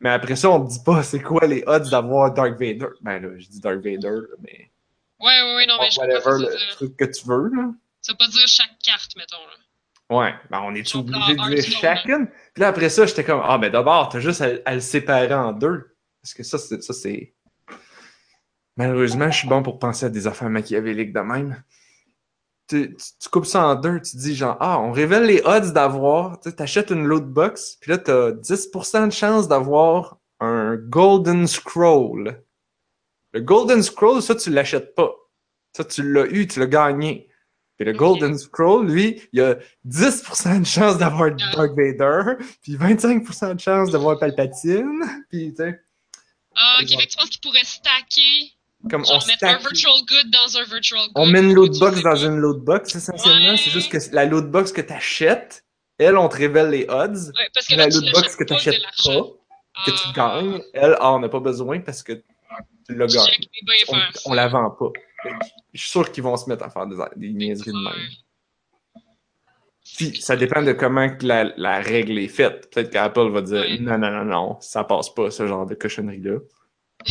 Mais 0.00 0.10
après 0.10 0.36
ça, 0.36 0.50
on 0.50 0.64
te 0.64 0.70
dit 0.70 0.82
pas 0.84 1.02
c'est 1.02 1.20
quoi 1.20 1.46
les 1.46 1.64
odds 1.66 1.90
d'avoir 1.90 2.32
Dark 2.32 2.52
Vader. 2.52 2.88
Ben 3.00 3.20
là, 3.20 3.28
je 3.36 3.48
dis 3.48 3.60
Dark 3.60 3.78
Vader, 3.78 4.20
mais 4.40 4.70
Ouais, 5.20 5.42
ouais, 5.42 5.56
ouais, 5.56 5.66
non, 5.66 5.74
mais 5.80 5.90
je 5.90 5.98
whatever 5.98 6.46
le 6.46 6.74
truc 6.74 6.96
que 6.96 7.04
tu 7.04 7.26
veux. 7.26 7.50
Là. 7.52 7.72
Ça 8.00 8.12
veut 8.12 8.18
pas 8.18 8.28
dire 8.28 8.46
chaque 8.46 8.78
carte, 8.84 9.16
mettons, 9.16 9.36
là. 9.36 9.57
Ouais, 10.10 10.32
ben 10.50 10.60
on 10.64 10.74
est 10.74 10.94
obligé 10.94 11.34
de 11.34 11.40
dire 11.54 11.62
chacune? 11.80 12.28
Puis 12.54 12.62
là, 12.62 12.68
après 12.68 12.88
ça, 12.88 13.04
j'étais 13.06 13.24
comme, 13.24 13.42
ah, 13.44 13.58
ben 13.58 13.70
d'abord, 13.70 14.08
t'as 14.08 14.20
juste 14.20 14.40
à, 14.40 14.48
à 14.64 14.74
le 14.74 14.80
séparer 14.80 15.34
en 15.34 15.52
deux. 15.52 15.94
Parce 16.22 16.32
que 16.34 16.42
ça, 16.42 16.56
c'est. 16.58 16.82
Ça, 16.82 16.92
c'est... 16.94 17.34
Malheureusement, 18.76 19.30
je 19.30 19.38
suis 19.38 19.48
bon 19.48 19.62
pour 19.62 19.78
penser 19.78 20.06
à 20.06 20.08
des 20.08 20.26
affaires 20.26 20.50
machiavéliques 20.50 21.12
de 21.12 21.20
même. 21.20 21.62
Tu, 22.68 22.94
tu- 22.94 23.04
tu 23.20 23.28
coupes 23.30 23.46
ça 23.46 23.66
en 23.66 23.74
deux, 23.74 24.00
tu 24.00 24.16
dis 24.16 24.34
genre, 24.36 24.56
ah, 24.60 24.78
on 24.80 24.92
révèle 24.92 25.24
les 25.24 25.42
odds 25.44 25.72
d'avoir. 25.72 26.38
Tu 26.40 26.50
sais, 26.50 26.56
t'achètes 26.56 26.90
une 26.90 27.06
loot 27.06 27.24
box, 27.24 27.76
puis 27.80 27.90
là, 27.90 27.98
t'as 27.98 28.30
10% 28.32 29.06
de 29.06 29.12
chance 29.12 29.48
d'avoir 29.48 30.18
un 30.40 30.76
Golden 30.76 31.46
Scroll. 31.46 32.42
Le 33.32 33.40
Golden 33.40 33.82
Scroll, 33.82 34.22
ça, 34.22 34.34
tu 34.34 34.50
l'achètes 34.50 34.94
pas. 34.94 35.12
Ça, 35.76 35.84
tu 35.84 36.02
l'as 36.12 36.26
eu, 36.26 36.46
tu 36.46 36.60
l'as 36.60 36.66
gagné. 36.66 37.27
Puis 37.78 37.86
le. 37.86 37.92
Golden 37.92 38.36
Scroll, 38.36 38.86
lui, 38.88 39.22
il 39.32 39.40
a 39.40 39.54
10% 39.86 40.60
de 40.60 40.66
chance 40.66 40.98
d'avoir 40.98 41.30
Ah. 41.32 41.54
Darth 41.56 41.70
Vader, 41.76 42.34
puis 42.62 42.76
25% 42.76 43.54
de 43.54 43.60
chance 43.60 43.90
d'avoir 43.90 44.18
Palpatine, 44.18 45.00
puis 45.30 45.50
tu 45.54 45.62
sais, 45.62 45.80
Ah, 46.56 46.78
ok, 46.82 46.88
fait 46.88 46.96
que 47.06 47.10
tu 47.12 47.16
penses 47.16 47.30
qu'ils 47.30 47.40
pourraient 47.40 47.64
stacker, 47.64 48.52
comme 48.90 49.04
on 49.08 49.14
mettre 49.26 49.44
un 49.44 49.58
stack, 49.58 49.60
virtual 49.60 49.92
good 50.08 50.30
dans 50.32 50.58
un 50.58 50.64
virtual 50.64 51.00
good. 51.02 51.12
on 51.14 51.26
met 51.26 51.38
une 51.40 51.54
loot 51.54 51.78
box 51.78 52.02
dans 52.02 52.10
pas. 52.14 52.20
une 52.24 52.38
loot 52.38 52.58
box, 52.64 52.94
essentiellement, 52.96 53.50
Ouais. 53.50 53.56
c'est 53.56 53.70
juste 53.70 53.92
que 53.92 53.98
la 54.12 54.24
loot 54.24 54.50
box 54.50 54.72
que 54.72 54.80
t'achètes, 54.80 55.64
elle, 55.98 56.16
on 56.16 56.28
te 56.28 56.36
révèle 56.36 56.70
les 56.70 56.84
odds, 56.88 57.28
Ouais, 57.36 57.48
parce 57.54 57.66
que 57.68 57.74
la 57.76 57.86
loot 57.86 58.04
box 58.12 58.34
que 58.34 58.42
pas 58.44 58.54
t'achètes 58.56 58.80
l'argent. 58.82 59.22
pas, 59.22 59.84
que 59.86 59.90
tu 59.92 60.02
Ah, 60.16 60.40
gagnes, 60.40 60.62
elle, 60.74 60.96
ah, 61.00 61.12
on 61.12 61.20
n'a 61.20 61.28
pas 61.28 61.38
besoin 61.40 61.78
parce 61.80 62.02
que 62.02 62.12
tu 62.14 62.94
l'as 62.96 63.06
gagné. 63.06 63.48
On, 63.88 63.96
on 64.26 64.32
la 64.34 64.48
vend 64.48 64.68
pas. 64.70 64.90
Je 65.24 65.80
suis 65.80 65.90
sûr 65.90 66.10
qu'ils 66.12 66.22
vont 66.22 66.36
se 66.36 66.48
mettre 66.48 66.64
à 66.64 66.70
faire 66.70 66.86
des, 66.86 66.96
des 67.16 67.32
niaiseries 67.32 67.72
de 67.72 67.76
même. 67.76 68.08
Puis, 69.96 70.20
ça 70.20 70.36
dépend 70.36 70.62
de 70.62 70.72
comment 70.72 71.08
que 71.16 71.26
la, 71.26 71.44
la 71.56 71.80
règle 71.80 72.18
est 72.18 72.28
faite. 72.28 72.70
Peut-être 72.70 72.90
qu'Apple 72.90 73.30
va 73.30 73.42
dire 73.42 73.64
non, 73.80 73.98
non, 73.98 74.10
non, 74.10 74.24
non, 74.24 74.60
ça 74.60 74.84
passe 74.84 75.12
pas, 75.12 75.30
ce 75.30 75.46
genre 75.46 75.66
de 75.66 75.74
cochonnerie-là. 75.74 76.38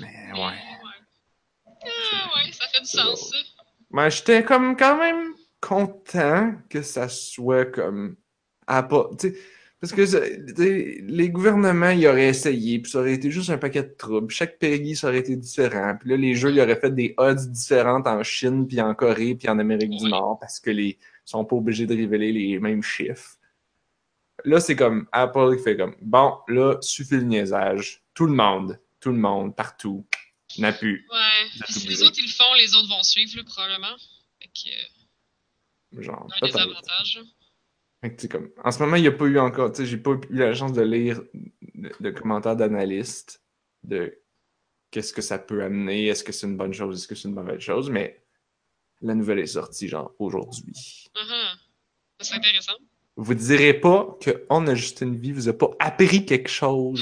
Mais 0.00 0.32
ouais. 0.32 0.58
Ah, 1.66 2.30
ouais, 2.36 2.52
ça 2.52 2.66
fait 2.72 2.80
du 2.80 2.86
sens, 2.86 3.30
ça. 3.30 3.36
Mais 3.90 4.10
j'étais 4.10 4.44
comme 4.44 4.76
quand 4.76 4.96
même 4.96 5.34
content 5.60 6.54
que 6.70 6.80
ça 6.80 7.08
soit 7.08 7.66
comme 7.66 8.16
Apple. 8.66 9.16
tu 9.18 9.30
sais, 9.30 9.38
Parce 9.82 9.94
que 9.94 11.02
les 11.10 11.28
gouvernements, 11.30 11.90
ils 11.90 12.06
auraient 12.06 12.28
essayé, 12.28 12.78
puis 12.78 12.88
ça 12.88 13.00
aurait 13.00 13.14
été 13.14 13.32
juste 13.32 13.50
un 13.50 13.58
paquet 13.58 13.82
de 13.82 13.92
troubles. 13.98 14.32
Chaque 14.32 14.60
pays, 14.60 14.94
ça 14.94 15.08
aurait 15.08 15.18
été 15.18 15.34
différent. 15.34 15.96
Puis 15.98 16.08
là, 16.08 16.16
les 16.16 16.36
jeux, 16.36 16.52
ils 16.52 16.60
auraient 16.60 16.78
fait 16.78 16.94
des 16.94 17.14
odds 17.16 17.50
différentes 17.50 18.06
en 18.06 18.22
Chine, 18.22 18.68
puis 18.68 18.80
en 18.80 18.94
Corée, 18.94 19.34
puis 19.34 19.48
en 19.48 19.58
Amérique 19.58 19.90
du. 19.90 20.08
Nord, 20.08 20.38
parce 20.40 20.60
que 20.60 20.70
les 20.70 20.98
sont 21.24 21.44
pas 21.44 21.56
obligés 21.56 21.86
de 21.86 21.96
révéler 21.96 22.30
les 22.30 22.60
mêmes 22.60 22.84
chiffres. 22.84 23.38
Là, 24.44 24.60
c'est 24.60 24.76
comme 24.76 25.08
Apple 25.10 25.56
qui 25.56 25.64
fait 25.64 25.76
comme 25.76 25.96
bon, 26.00 26.38
là, 26.46 26.76
suffit 26.80 27.16
le 27.16 27.22
niaisage. 27.22 28.04
Tout 28.14 28.26
le 28.26 28.34
monde, 28.34 28.78
tout 29.00 29.10
le 29.10 29.18
monde, 29.18 29.56
partout, 29.56 30.06
n'a 30.58 30.72
plus. 30.72 31.08
Ouais. 31.12 31.64
Si 31.68 31.88
les 31.88 32.04
autres, 32.04 32.18
ils 32.18 32.26
le 32.26 32.32
font, 32.32 32.54
les 32.56 32.72
autres 32.76 32.88
vont 32.88 33.02
suivre, 33.02 33.36
là, 33.36 33.42
probablement. 33.44 33.96
Fait 34.40 34.48
que, 34.48 35.98
euh, 35.98 36.02
Genre, 36.02 36.22
un 36.22 36.46
des 36.46 36.52
peut-être. 36.52 36.70
avantages. 36.70 37.20
Fait 38.02 38.28
comme, 38.28 38.50
en 38.64 38.72
ce 38.72 38.80
moment, 38.80 38.96
il 38.96 39.02
n'y 39.02 39.08
a 39.08 39.12
pas 39.12 39.26
eu 39.26 39.38
encore, 39.38 39.70
tu 39.70 39.82
sais, 39.82 39.86
j'ai 39.86 39.96
pas 39.96 40.10
eu 40.10 40.36
la 40.36 40.54
chance 40.54 40.72
de 40.72 40.82
lire 40.82 41.22
de, 41.74 41.92
de 42.00 42.10
commentaires 42.10 42.56
d'analystes 42.56 43.40
de 43.84 44.18
qu'est-ce 44.90 45.12
que 45.12 45.22
ça 45.22 45.38
peut 45.38 45.62
amener, 45.62 46.08
est-ce 46.08 46.24
que 46.24 46.32
c'est 46.32 46.48
une 46.48 46.56
bonne 46.56 46.72
chose, 46.72 46.98
est-ce 46.98 47.06
que 47.06 47.14
c'est 47.14 47.28
une 47.28 47.34
mauvaise 47.34 47.60
chose, 47.60 47.90
mais 47.90 48.24
la 49.02 49.14
nouvelle 49.14 49.38
est 49.38 49.46
sortie, 49.46 49.86
genre, 49.86 50.12
aujourd'hui. 50.18 51.08
Uh-huh. 51.14 51.56
Ça 52.18 52.28
serait 52.28 52.38
intéressant. 52.38 52.74
Vous 53.16 53.34
direz 53.34 53.74
pas 53.74 54.16
que 54.20 54.46
On 54.50 54.66
a 54.66 54.74
juste 54.74 55.02
une 55.02 55.16
vie 55.16 55.32
vous 55.32 55.48
a 55.48 55.52
pas 55.52 55.70
appris 55.78 56.26
quelque 56.26 56.48
chose. 56.48 57.00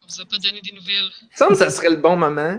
On 0.00 0.06
vous 0.08 0.20
a 0.20 0.24
pas 0.24 0.38
donné 0.38 0.62
des 0.62 0.72
nouvelles. 0.72 1.10
Ça, 1.34 1.54
ça 1.54 1.70
serait 1.70 1.90
le 1.90 1.96
bon 1.96 2.16
moment 2.16 2.58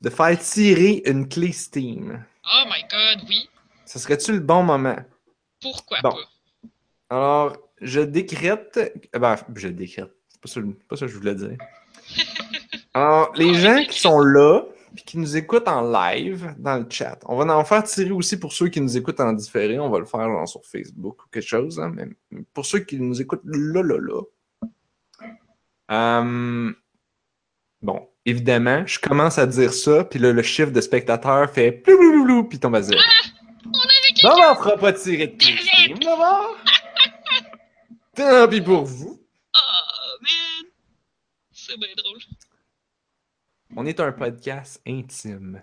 de 0.00 0.10
faire 0.10 0.38
tirer 0.38 1.02
une 1.04 1.28
clé 1.28 1.52
Steam. 1.52 2.24
Oh 2.44 2.64
my 2.66 2.82
god, 2.90 3.28
oui. 3.28 3.48
Ça 3.84 3.98
serait-tu 3.98 4.32
le 4.32 4.40
bon 4.40 4.62
moment? 4.62 4.96
Pourquoi 5.60 5.98
Bon. 6.02 6.10
pas? 6.10 6.16
Alors, 7.10 7.56
je 7.80 8.00
décrète. 8.00 8.78
Ben, 9.12 9.36
je 9.54 9.68
décrète. 9.68 10.12
C'est 10.28 10.40
pas 10.40 10.48
ça, 10.48 10.60
pas 10.88 10.96
ça 10.96 11.06
que 11.06 11.12
je 11.12 11.16
voulais 11.16 11.34
dire. 11.34 11.56
Alors, 12.94 13.32
les 13.36 13.54
gens 13.54 13.82
qui 13.84 13.98
sont 14.00 14.20
là 14.20 14.62
puis 14.94 15.04
qui 15.04 15.18
nous 15.18 15.36
écoutent 15.36 15.68
en 15.68 15.82
live 15.90 16.54
dans 16.58 16.78
le 16.78 16.86
chat, 16.90 17.18
on 17.26 17.36
va 17.36 17.56
en 17.56 17.64
faire 17.64 17.84
tirer 17.84 18.10
aussi 18.10 18.38
pour 18.38 18.52
ceux 18.52 18.68
qui 18.68 18.80
nous 18.80 18.96
écoutent 18.96 19.20
en 19.20 19.32
différé. 19.32 19.78
On 19.78 19.90
va 19.90 19.98
le 19.98 20.06
faire 20.06 20.24
genre, 20.28 20.48
sur 20.48 20.64
Facebook 20.64 21.22
ou 21.24 21.28
quelque 21.30 21.46
chose. 21.46 21.78
hein, 21.78 21.92
mais 21.94 22.08
pour 22.54 22.64
ceux 22.66 22.80
qui 22.80 22.98
nous 22.98 23.20
écoutent 23.20 23.42
là, 23.44 23.82
là, 23.82 23.98
là. 23.98 24.22
Euh, 25.90 26.72
Bon, 27.80 28.08
évidemment, 28.26 28.84
je 28.86 28.98
commence 28.98 29.38
à 29.38 29.46
dire 29.46 29.72
ça, 29.72 30.02
puis 30.04 30.18
là, 30.18 30.32
le 30.32 30.42
chiffre 30.42 30.72
de 30.72 30.80
spectateurs 30.80 31.48
fait 31.50 31.70
plou, 31.70 32.44
puis 32.48 32.58
tombe 32.58 32.74
à 32.74 32.82
zéro. 32.82 32.98
Non, 34.24 34.30
on 34.50 34.54
fera 34.56 34.76
pas 34.76 34.92
tirer 34.92 35.28
de 35.28 35.42
Steam, 35.42 35.98
d'abord. 35.98 36.56
Tant 38.14 38.48
pis 38.48 38.60
pour 38.60 38.84
vous. 38.84 39.20
Oh 39.54 40.16
man! 40.20 40.70
C'est 41.52 41.78
bien 41.78 41.88
drôle. 41.96 42.18
On 43.76 43.86
est 43.86 44.00
un 44.00 44.12
podcast 44.12 44.80
intime. 44.86 45.62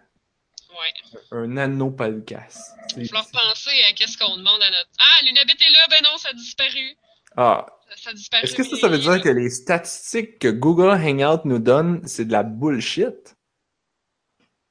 Ouais. 0.69 1.19
Un 1.31 1.47
nano-podcast. 1.47 2.71
Il 2.97 3.09
va 3.11 3.23
falloir 3.23 3.53
penser 3.53 3.71
à 3.89 3.93
qu'est-ce 3.93 4.17
qu'on 4.17 4.37
demande 4.37 4.61
à 4.61 4.69
notre. 4.69 4.89
Ah, 4.99 5.25
l'Unabit 5.25 5.53
est 5.53 5.71
là, 5.71 5.79
ben 5.89 5.99
non, 6.03 6.17
ça 6.17 6.29
a 6.29 6.33
disparu. 6.33 6.95
Ah, 7.37 7.65
Ça, 7.97 8.09
a 8.11 8.13
disparu. 8.13 8.43
est-ce 8.43 8.55
que 8.55 8.63
ça, 8.63 8.77
ça 8.77 8.87
veut 8.87 8.97
dire 8.99 9.21
que 9.21 9.29
les 9.29 9.49
statistiques 9.49 10.39
que 10.39 10.47
Google 10.49 10.89
Hangout 10.91 11.45
nous 11.45 11.59
donne, 11.59 12.05
c'est 12.07 12.25
de 12.25 12.31
la 12.31 12.43
bullshit? 12.43 13.35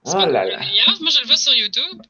Oh 0.07 0.15
là 0.15 0.45
là. 0.45 0.59
Moi, 1.01 1.11
je 1.11 1.21
le 1.23 1.27
vois 1.27 1.37
sur 1.37 1.55
YouTube. 1.55 2.03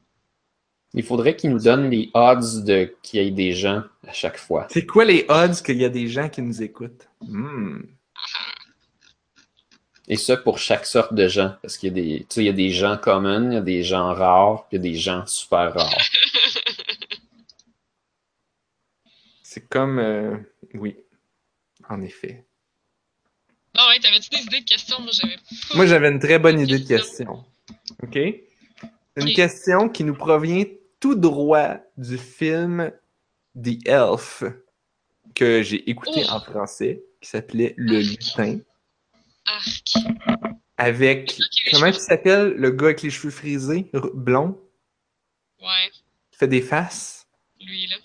Il 0.97 1.03
faudrait 1.03 1.35
qu'ils 1.35 1.49
nous 1.51 1.59
donnent 1.59 1.89
les 1.89 2.09
odds 2.13 2.63
de 2.63 2.95
qu'il 3.03 3.21
y 3.21 3.27
ait 3.27 3.31
des 3.31 3.51
gens 3.51 3.83
à 4.07 4.13
chaque 4.13 4.37
fois. 4.37 4.65
C'est 4.71 4.85
quoi 4.85 5.03
les 5.03 5.25
odds 5.27 5.61
qu'il 5.63 5.77
y 5.77 5.83
a 5.85 5.89
des 5.89 6.07
gens 6.07 6.29
qui 6.29 6.41
nous 6.41 6.63
écoutent? 6.63 7.09
Hmm. 7.21 7.81
Et 10.07 10.15
ça 10.15 10.37
pour 10.37 10.57
chaque 10.57 10.85
sorte 10.85 11.13
de 11.13 11.27
gens. 11.27 11.55
Parce 11.61 11.77
qu'il 11.77 11.89
y 11.89 11.91
a 11.91 11.95
des, 11.95 12.19
tu 12.21 12.25
sais, 12.29 12.41
il 12.43 12.45
y 12.45 12.49
a 12.49 12.53
des 12.53 12.69
gens 12.69 12.95
communs, 12.97 13.51
il 13.51 13.55
y 13.55 13.57
a 13.57 13.61
des 13.61 13.83
gens 13.83 14.13
rares, 14.13 14.67
puis 14.69 14.77
il 14.77 14.85
y 14.85 14.87
a 14.87 14.91
des 14.93 14.97
gens 14.97 15.25
super 15.25 15.73
rares. 15.73 15.97
C'est 19.43 19.67
comme... 19.67 19.99
euh, 19.99 20.37
Oui, 20.75 20.95
en 21.89 22.01
effet. 22.03 22.45
Bon, 23.73 23.81
ouais, 23.89 23.99
t'avais-tu 23.99 24.29
des 24.29 24.43
idées 24.43 24.61
de 24.61 24.65
questions? 24.65 24.97
Moi, 25.01 25.11
j'avais. 25.11 25.35
pas. 25.35 25.75
Moi, 25.75 25.85
j'avais 25.87 26.07
une 26.09 26.19
très 26.19 26.39
bonne 26.39 26.59
idée 26.59 26.79
de 26.79 26.87
question. 26.87 27.43
OK? 28.03 28.17
Une 29.17 29.33
question 29.33 29.89
qui 29.89 30.03
nous 30.03 30.15
provient 30.15 30.65
tout 31.05 31.13
droit 31.13 31.75
du 31.97 32.17
film 32.17 32.91
The 33.55 33.87
Elf 33.87 34.43
que 35.35 35.61
j'ai 35.61 35.87
écouté 35.87 36.23
Oh. 36.27 36.31
en 36.31 36.39
français, 36.39 37.03
qui 37.21 37.29
s'appelait 37.29 37.75
Le 37.77 37.97
Arc. 37.97 38.05
Lutin, 38.07 38.57
Arc. 39.45 39.93
avec... 40.77 41.37
Comment 41.69 41.85
il 41.85 41.93
s'appelle, 41.93 42.53
le 42.55 42.71
gars 42.71 42.87
avec 42.87 43.03
les 43.03 43.11
cheveux 43.11 43.29
frisés, 43.29 43.91
blond, 44.15 44.59
Ouais, 45.61 45.91
qui 46.31 46.39
fait 46.39 46.47
des 46.47 46.61
faces? 46.63 47.27
lui, 47.59 47.85
là. 47.85 47.97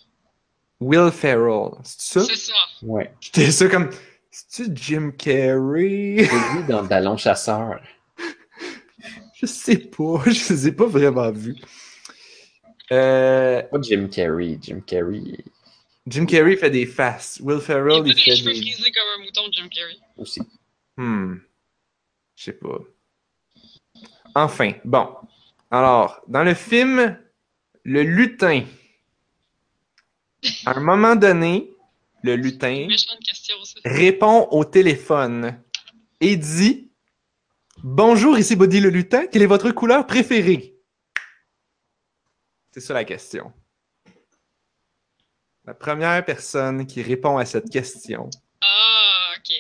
Will 0.80 1.11
Ferrell. 1.11 1.70
C'est 1.84 2.20
ça? 2.20 2.24
C'est 2.26 2.36
ça. 2.36 2.53
Ouais. 2.82 3.11
J'étais 3.20 3.51
ça 3.51 3.66
comme... 3.68 3.88
C'est-tu 4.30 4.70
Jim 4.74 5.11
Carrey? 5.16 6.16
C'est 6.28 6.55
lui 6.59 6.64
dans 6.68 6.82
Ballon 6.84 7.16
Chasseur. 7.16 7.80
Je 9.34 9.46
sais 9.46 9.78
pas, 9.78 10.22
je 10.26 10.53
les 10.53 10.68
ai 10.68 10.72
pas 10.72 10.84
vraiment 10.86 11.30
vus. 11.32 11.57
Euh, 12.93 13.62
Pas 13.62 13.80
Jim 13.82 14.09
Carrey. 14.09 14.59
Jim 14.61 14.80
Carrey 14.86 15.45
Jim 16.07 16.26
Carrey 16.26 16.57
fait 16.57 16.70
des 16.70 16.86
faces. 16.86 17.41
Will 17.43 17.59
Il 17.59 17.62
Ferrell, 17.62 18.03
il 18.07 18.14
des 18.14 18.20
fait 18.20 18.36
cheveux 18.36 18.53
des... 18.53 18.61
frisés 18.61 18.91
comme 18.91 19.20
un 19.20 19.24
mouton, 19.24 19.43
Jim 19.53 19.68
Carrey. 19.68 19.97
aussi. 20.16 20.41
Hmm. 20.97 21.36
Je 22.36 22.45
sais 22.45 22.53
pas. 22.53 22.78
Enfin, 24.34 24.72
bon. 24.84 25.09
Alors, 25.70 26.20
dans 26.26 26.43
le 26.43 26.55
film 26.55 27.18
Le 27.84 28.03
Lutin, 28.03 28.64
à 30.66 30.76
un 30.76 30.80
moment 30.80 31.16
donné, 31.16 31.70
le 32.22 32.34
lutin 32.34 32.86
Méchante 32.86 33.18
question, 33.20 33.57
ça. 33.64 33.80
répond 33.84 34.49
au 34.51 34.64
téléphone 34.64 35.62
et 36.20 36.36
dit 36.36 36.91
Bonjour, 37.82 38.38
ici 38.38 38.57
Body 38.57 38.80
le 38.80 38.91
lutin, 38.91 39.26
quelle 39.26 39.43
est 39.43 39.47
votre 39.47 39.70
couleur 39.70 40.07
préférée 40.07 40.70
C'est 42.73 42.81
ça 42.81 42.95
la 42.95 43.05
question. 43.05 43.53
La 45.64 45.75
première 45.75 46.25
personne 46.25 46.87
qui 46.87 47.03
répond 47.03 47.37
à 47.39 47.45
cette 47.45 47.71
question, 47.71 48.29
Ah, 48.62 49.33
ok. 49.37 49.53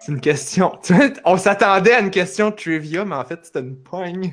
c'est 0.00 0.12
une 0.12 0.20
question. 0.20 0.78
Tu 0.82 0.92
vois, 0.94 1.08
On 1.24 1.36
s'attendait 1.36 1.94
à 1.94 2.00
une 2.00 2.10
question 2.10 2.52
trivia, 2.52 3.04
mais 3.04 3.16
en 3.16 3.24
fait, 3.24 3.44
c'était 3.44 3.60
une 3.60 3.82
poigne. 3.82 4.30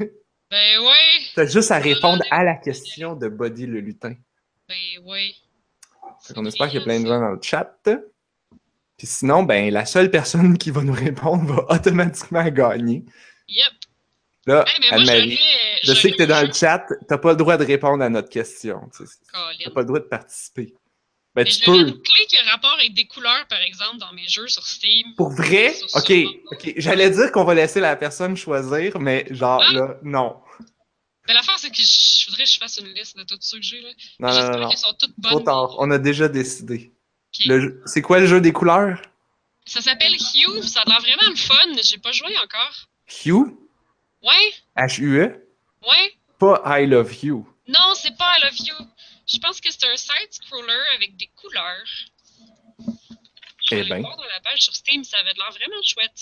Ben 0.51 0.79
ouais. 0.79 1.23
T'as 1.35 1.45
juste 1.47 1.71
à 1.71 1.79
répondre 1.79 2.23
à 2.31 2.43
la 2.43 2.55
question 2.55 3.15
de 3.15 3.27
Body 3.27 3.65
le 3.65 3.79
lutin. 3.79 4.13
Ben 4.69 5.03
ouais. 5.05 5.31
On 6.35 6.45
espère 6.45 6.69
qu'il 6.69 6.79
y 6.79 6.81
a 6.81 6.85
plein 6.85 6.99
de 6.99 7.07
gens 7.07 7.19
dans 7.19 7.31
le 7.31 7.39
chat. 7.41 7.77
Puis 8.97 9.07
sinon, 9.07 9.43
ben, 9.43 9.71
la 9.73 9.85
seule 9.85 10.09
personne 10.09 10.57
qui 10.57 10.71
va 10.71 10.81
nous 10.81 10.93
répondre 10.93 11.43
va 11.45 11.75
automatiquement 11.75 12.47
gagner. 12.49 13.03
Yep. 13.47 13.73
Là, 14.45 14.63
Hey, 14.67 14.89
Anne-Marie, 14.91 15.39
je 15.83 15.93
sais 15.93 16.11
que 16.11 16.17
t'es 16.17 16.27
dans 16.27 16.45
le 16.45 16.53
chat, 16.53 16.85
t'as 17.07 17.17
pas 17.17 17.31
le 17.31 17.37
droit 17.37 17.57
de 17.57 17.65
répondre 17.65 18.03
à 18.03 18.09
notre 18.09 18.29
question. 18.29 18.79
tu. 18.95 19.03
T'as 19.33 19.71
pas 19.71 19.81
le 19.81 19.85
droit 19.87 19.99
de 19.99 20.05
participer. 20.05 20.73
Ben, 21.33 21.43
Mais 21.43 21.45
tu 21.51 21.65
peux. 21.65 21.75
une 21.75 22.01
clé 22.01 22.25
qui 22.29 22.37
a 22.37 22.51
rapport 22.51 22.71
avec 22.73 22.93
des 22.93 23.05
couleurs, 23.07 23.45
par 23.49 23.59
exemple, 23.59 23.97
dans 23.97 24.13
mes 24.13 24.27
jeux 24.27 24.47
sur 24.47 24.65
Steam. 24.65 25.15
Pour 25.17 25.31
vrai? 25.31 25.73
Sur 25.73 25.97
Ok, 25.97 26.13
ok. 26.51 26.73
J'allais 26.77 27.09
dire 27.09 27.31
qu'on 27.31 27.43
va 27.43 27.53
laisser 27.55 27.81
la 27.81 27.95
personne 27.97 28.37
choisir, 28.37 28.99
mais 28.99 29.25
genre, 29.31 29.61
Ah. 29.67 29.73
là, 29.73 29.97
non. 30.03 30.37
Mais 31.27 31.33
l'affaire, 31.33 31.57
c'est 31.57 31.71
que 31.71 31.75
je 31.77 32.27
voudrais 32.27 32.43
que 32.43 32.49
je 32.49 32.57
fasse 32.59 32.77
une 32.77 32.93
liste 32.93 33.17
de 33.17 33.23
tous 33.23 33.37
ceux 33.41 33.57
que 33.57 33.63
j'ai, 33.65 33.81
là. 33.81 33.89
Non, 34.19 34.29
non, 34.29 34.51
non, 34.51 34.59
non. 34.65 34.71
sont 34.71 34.93
toutes 34.93 35.15
bonnes. 35.17 35.31
Trop 35.31 35.39
tard. 35.41 35.75
On 35.79 35.89
a 35.91 35.97
déjà 35.97 36.27
décidé. 36.29 36.91
Le 37.47 37.81
C'est 37.85 38.01
quoi 38.01 38.19
le 38.19 38.27
jeu 38.27 38.39
des 38.39 38.53
couleurs? 38.53 39.01
Ça 39.65 39.81
s'appelle 39.81 40.13
Hue, 40.13 40.61
ça 40.63 40.81
a 40.85 40.89
l'air 40.89 41.01
vraiment 41.01 41.29
le 41.29 41.35
fun. 41.35 41.55
J'ai 41.83 41.97
pas 41.97 42.11
joué 42.13 42.29
encore. 42.37 42.87
Hue? 43.25 43.57
Ouais, 44.25 44.53
H-U-E? 44.75 45.47
ouais. 45.87 46.13
Pas 46.39 46.61
I 46.81 46.85
love 46.87 47.13
you. 47.23 47.47
Non, 47.67 47.93
c'est 47.95 48.15
pas 48.17 48.37
I 48.37 48.41
Love 48.43 48.57
You. 48.67 48.75
Je 49.27 49.37
pense 49.39 49.61
que 49.61 49.71
c'est 49.71 49.85
un 49.87 49.95
side-scroller 49.95 50.81
avec 50.95 51.15
des 51.17 51.27
couleurs. 51.27 51.85
Je 53.69 53.75
Eh 53.75 53.83
ben. 53.89 54.01
voir 54.01 54.17
dans 54.17 54.23
la 54.25 54.39
page 54.41 54.59
sur 54.61 54.75
Steam, 54.75 55.03
ça 55.03 55.17
avait 55.19 55.33
l'air 55.33 55.51
vraiment 55.51 55.81
chouette. 55.83 56.19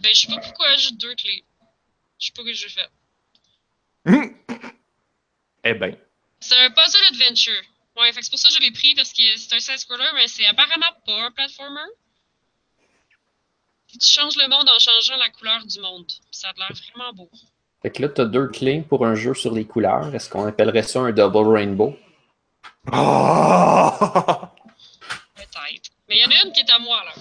Ben, 0.00 0.12
je 0.14 0.22
sais 0.22 0.26
pas 0.34 0.40
pourquoi 0.40 0.74
j'ai 0.76 0.92
deux 0.92 1.14
clés. 1.14 1.44
Je 2.18 2.26
sais 2.26 2.32
pas 2.32 2.42
ce 2.42 2.46
que 2.46 2.52
j'ai 2.54 2.68
fait. 2.68 2.88
Hum. 4.06 4.36
Eh 5.64 5.74
ben. 5.74 5.96
C'est 6.40 6.58
un 6.58 6.70
puzzle 6.70 7.04
adventure. 7.10 7.62
Ouais, 7.96 8.10
c'est 8.12 8.28
pour 8.30 8.38
ça 8.38 8.48
que 8.48 8.54
je 8.54 8.60
l'ai 8.60 8.72
pris 8.72 8.94
parce 8.96 9.12
que 9.12 9.22
c'est 9.36 9.54
un 9.54 9.60
side-scroller, 9.60 10.08
mais 10.14 10.26
c'est 10.26 10.46
apparemment 10.46 10.86
pas 11.06 11.22
un 11.26 11.30
platformer. 11.30 11.88
Tu 14.00 14.06
changes 14.06 14.36
le 14.36 14.48
monde 14.48 14.68
en 14.68 14.78
changeant 14.78 15.16
la 15.16 15.28
couleur 15.28 15.64
du 15.66 15.80
monde. 15.80 16.06
Ça 16.30 16.48
a 16.48 16.52
l'air 16.56 16.70
vraiment 16.72 17.12
beau. 17.12 17.28
Fait 17.82 17.90
que 17.90 18.00
là, 18.02 18.08
t'as 18.08 18.24
deux 18.24 18.48
clés 18.48 18.84
pour 18.88 19.04
un 19.04 19.14
jeu 19.14 19.34
sur 19.34 19.52
les 19.52 19.64
couleurs. 19.64 20.14
Est-ce 20.14 20.30
qu'on 20.30 20.46
appellerait 20.46 20.82
ça 20.82 21.00
un 21.00 21.12
double 21.12 21.48
rainbow? 21.48 21.96
Oh! 22.92 23.90
Peut-être. 25.34 25.90
Mais 26.08 26.16
il 26.16 26.20
y 26.20 26.24
en 26.24 26.30
a 26.30 26.46
une 26.46 26.52
qui 26.52 26.60
est 26.60 26.70
à 26.70 26.78
moi, 26.78 27.02
là. 27.04 27.12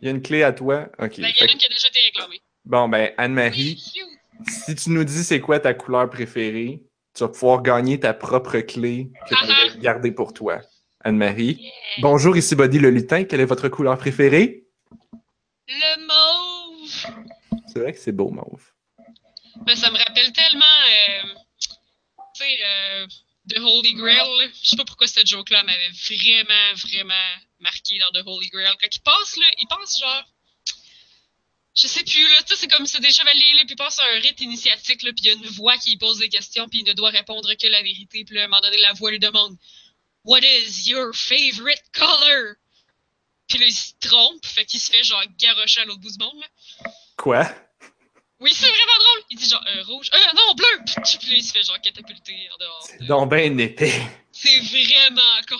Il 0.00 0.06
y 0.06 0.08
a 0.08 0.10
une 0.10 0.22
clé 0.22 0.42
à 0.42 0.52
toi? 0.52 0.86
Ok. 0.98 1.18
Ben, 1.18 1.32
il 1.34 1.40
y 1.40 1.42
en 1.42 1.46
a 1.46 1.52
une 1.52 1.58
qui 1.58 1.66
a 1.66 1.68
déjà 1.68 1.88
été 1.88 2.00
réclamée. 2.04 2.40
Bon, 2.64 2.88
ben, 2.88 3.12
Anne-Marie, 3.16 3.82
si 4.46 4.74
tu 4.74 4.90
nous 4.90 5.04
dis 5.04 5.24
c'est 5.24 5.40
quoi 5.40 5.58
ta 5.60 5.74
couleur 5.74 6.08
préférée, 6.08 6.82
tu 7.14 7.24
vas 7.24 7.28
pouvoir 7.28 7.62
gagner 7.62 7.98
ta 7.98 8.14
propre 8.14 8.58
clé 8.60 9.10
que 9.28 9.34
tu 9.34 9.46
vas 9.46 9.80
garder 9.80 10.12
pour 10.12 10.32
toi. 10.32 10.60
Anne-Marie. 11.00 11.70
Bonjour, 12.00 12.36
ici 12.36 12.54
Body 12.54 12.78
le 12.78 12.90
lutin. 12.90 13.24
Quelle 13.24 13.40
est 13.40 13.46
votre 13.46 13.68
couleur 13.68 13.96
préférée? 13.98 14.64
Le 15.68 16.06
mauve. 16.06 17.06
C'est 17.72 17.78
vrai 17.80 17.92
que 17.92 17.98
c'est 17.98 18.12
beau, 18.12 18.30
mauve. 18.30 18.64
Ben, 19.64 19.76
ça 19.76 19.90
me 19.90 19.98
rappelle 19.98 20.32
tellement, 20.32 20.64
euh, 20.64 21.34
tu 22.34 22.44
sais, 22.44 22.58
euh, 22.64 23.06
The 23.48 23.58
Holy 23.58 23.94
Grail. 23.94 24.50
Je 24.62 24.70
sais 24.70 24.76
pas 24.76 24.84
pourquoi 24.84 25.06
cette 25.06 25.26
joke-là 25.26 25.62
m'avait 25.62 25.90
vraiment, 25.90 26.74
vraiment 26.74 27.14
marqué 27.60 27.98
dans 27.98 28.10
The 28.20 28.26
Holy 28.26 28.48
Grail. 28.48 28.74
Quand 28.80 28.94
il 28.94 29.00
passe, 29.00 29.36
là, 29.36 29.46
il 29.58 29.66
passe 29.68 29.98
genre. 30.00 30.24
Je 31.76 31.88
sais 31.88 32.04
plus, 32.04 32.28
là, 32.28 32.42
tu 32.42 32.54
sais, 32.54 32.60
c'est 32.60 32.68
comme 32.68 32.86
c'est 32.86 33.00
des 33.00 33.10
chevaliers, 33.10 33.54
là, 33.54 33.62
puis 33.64 33.74
il 33.74 33.76
passe 33.76 33.98
un 33.98 34.20
rite 34.20 34.40
initiatique, 34.40 35.02
là, 35.02 35.10
puis 35.12 35.24
il 35.24 35.26
y 35.26 35.30
a 35.30 35.32
une 35.32 35.46
voix 35.54 35.76
qui 35.76 35.96
pose 35.96 36.18
des 36.18 36.28
questions, 36.28 36.68
puis 36.68 36.80
il 36.80 36.84
ne 36.84 36.92
doit 36.92 37.10
répondre 37.10 37.52
que 37.54 37.66
la 37.66 37.82
vérité, 37.82 38.24
puis 38.24 38.36
là, 38.36 38.42
à 38.42 38.44
un 38.44 38.48
moment 38.48 38.60
donné, 38.60 38.76
la 38.76 38.92
voix 38.92 39.10
lui 39.10 39.18
demande 39.18 39.56
What 40.24 40.42
is 40.42 40.88
your 40.88 41.12
favorite 41.12 41.82
color? 41.92 42.54
Puis 43.48 43.58
là, 43.58 43.66
il 43.66 43.72
se 43.74 43.92
trompe, 44.00 44.44
fait 44.46 44.64
qu'il 44.64 44.80
se 44.80 44.90
fait 44.90 45.02
genre 45.02 45.22
garrocher 45.38 45.82
à 45.82 45.84
l'autre 45.84 46.00
bout 46.00 46.10
du 46.10 46.18
monde, 46.18 46.40
là. 46.40 46.90
Quoi? 47.16 47.46
Oui, 48.40 48.52
c'est 48.52 48.66
vraiment 48.66 48.98
drôle. 48.98 49.22
Il 49.30 49.38
dit 49.38 49.48
genre 49.48 49.64
euh, 49.66 49.82
rouge. 49.84 50.10
Euh, 50.12 50.18
non, 50.34 50.54
bleu. 50.54 50.66
Puis 50.84 51.30
là, 51.30 51.36
il 51.36 51.42
se 51.44 51.52
fait 51.52 51.62
genre 51.62 51.80
catapulter 51.80 52.48
en 52.54 52.58
dehors. 52.58 52.82
C'est 52.88 53.06
donc 53.06 53.30
ben 53.30 53.58
épais. 53.60 54.02
C'est 54.32 54.58
vraiment 54.60 55.40
con. 55.48 55.56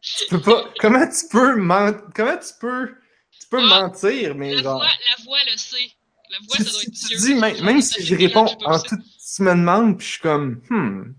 Tu 0.00 0.26
peux 0.28 0.40
pas. 0.40 0.70
Comment 0.78 1.06
tu 1.08 1.28
peux 1.30 1.56
mentir? 1.56 2.00
Comment 2.14 2.36
tu 2.38 2.52
peux. 2.60 2.94
Tu 3.40 3.48
peux 3.48 3.60
Ah, 3.62 3.80
mentir, 3.80 4.34
mais 4.34 4.54
La 4.54 4.62
genre. 4.62 4.78
voix, 4.78 4.86
la 4.86 5.24
voix 5.24 5.38
le 5.50 5.56
sait. 5.58 5.90
La 6.30 6.38
voix, 6.46 6.56
Tu, 6.56 6.64
ça 6.64 6.70
doit 6.70 6.82
être 6.82 6.90
Dieu. 6.90 7.16
dis, 7.18 7.34
même, 7.34 7.60
même 7.64 7.82
si 7.82 8.04
je 8.04 8.14
réponds 8.14 8.46
en 8.64 8.78
tout. 8.80 8.96
Tu 9.36 9.42
me 9.42 9.50
demandes, 9.50 9.98
puis 9.98 10.06
je 10.06 10.12
suis 10.12 10.20
comme. 10.20 10.62
Hmm. 10.70 11.14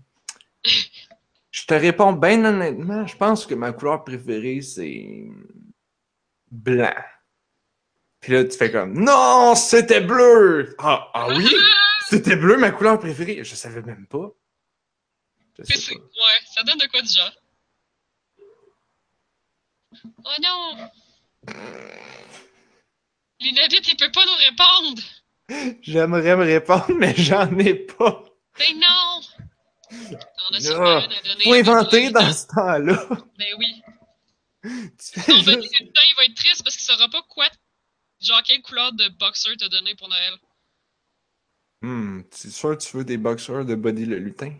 Je 1.68 1.74
te 1.74 1.80
réponds 1.80 2.12
bien 2.12 2.44
honnêtement, 2.44 3.04
je 3.08 3.16
pense 3.16 3.44
que 3.44 3.54
ma 3.56 3.72
couleur 3.72 4.04
préférée, 4.04 4.60
c'est. 4.62 5.26
Blanc. 6.48 6.94
Puis 8.20 8.34
là, 8.34 8.44
tu 8.44 8.56
fais 8.56 8.70
comme. 8.70 8.92
Non, 9.02 9.56
c'était 9.56 10.00
bleu! 10.00 10.76
Ah, 10.78 11.10
ah 11.12 11.26
oui? 11.30 11.52
C'était 12.08 12.36
bleu, 12.36 12.56
ma 12.56 12.70
couleur 12.70 13.00
préférée? 13.00 13.42
Je 13.42 13.56
savais 13.56 13.82
même 13.82 14.06
pas. 14.06 14.30
Je 15.58 15.64
C'est- 15.64 15.72
sais 15.72 15.78
c'est- 15.80 15.94
pas. 15.96 16.02
Ouais, 16.04 16.46
ça 16.54 16.62
donne 16.62 16.78
de 16.78 16.86
quoi 16.86 17.02
du 17.02 17.08
genre? 17.08 17.32
Oh 20.24 20.40
non! 20.40 20.88
Lunabit, 23.40 23.80
il 23.88 23.96
peut 23.96 24.12
pas 24.12 24.24
nous 24.24 24.36
répondre! 24.36 25.02
J'aimerais 25.82 26.36
me 26.36 26.44
répondre, 26.44 26.92
mais 26.94 27.12
j'en 27.16 27.58
ai 27.58 27.74
pas. 27.74 28.22
Ben 28.56 28.78
non! 28.78 29.20
On 29.90 30.54
a 30.54 30.58
Là, 30.58 30.60
sûrement 30.60 30.98
une 31.04 31.12
à 31.12 31.22
donner. 31.22 31.44
Faut 31.44 31.52
à 31.52 31.56
inventer 31.56 32.10
dans 32.10 32.32
ce 32.32 32.46
temps-là. 32.48 33.08
Ben 33.38 33.54
oui. 33.58 33.82
Tu 34.98 35.20
fais 35.20 35.32
Lulutin, 35.32 36.00
il 36.10 36.14
va 36.16 36.24
être 36.24 36.34
triste 36.34 36.64
parce 36.64 36.76
qu'il 36.76 36.84
saura 36.84 37.08
pas 37.08 37.22
quoi. 37.28 37.46
Genre, 38.20 38.42
quelle 38.42 38.62
couleur 38.62 38.92
de 38.92 39.08
boxer 39.10 39.56
te 39.56 39.66
donner 39.66 39.94
pour 39.94 40.08
Noël. 40.08 40.34
Hmm, 41.82 42.22
c'est 42.30 42.50
sûr 42.50 42.76
que 42.76 42.82
tu 42.82 42.96
veux 42.96 43.04
des 43.04 43.18
boxeurs 43.18 43.64
de 43.64 43.74
body 43.74 44.06
le 44.06 44.18
lutin? 44.18 44.52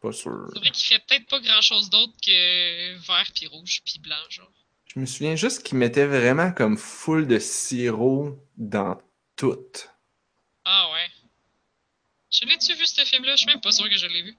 Pas 0.00 0.12
sûr. 0.12 0.48
C'est 0.52 0.58
vrai 0.58 0.70
qu'il 0.70 0.86
fait 0.86 1.04
peut-être 1.06 1.28
pas 1.28 1.40
grand 1.40 1.60
chose 1.60 1.88
d'autre 1.90 2.14
que 2.24 2.96
vert 3.06 3.30
puis 3.34 3.46
rouge 3.46 3.80
puis 3.84 3.98
blanc, 4.00 4.16
genre. 4.28 4.50
Je 4.86 5.00
me 5.00 5.06
souviens 5.06 5.36
juste 5.36 5.62
qu'ils 5.62 5.78
mettaient 5.78 6.06
vraiment 6.06 6.52
comme 6.52 6.76
full 6.76 7.26
de 7.26 7.38
sirop 7.38 8.38
dans 8.56 9.00
tout. 9.36 9.58
Ah 10.64 10.90
ouais. 10.92 11.08
Je 12.34 12.46
l'ai-tu 12.46 12.74
vu 12.74 12.84
ce 12.86 13.04
film-là? 13.04 13.32
Je 13.32 13.42
suis 13.42 13.46
même 13.46 13.60
pas 13.60 13.70
sûr 13.70 13.88
que 13.88 13.96
je 13.96 14.06
l'ai 14.06 14.22
vu. 14.22 14.36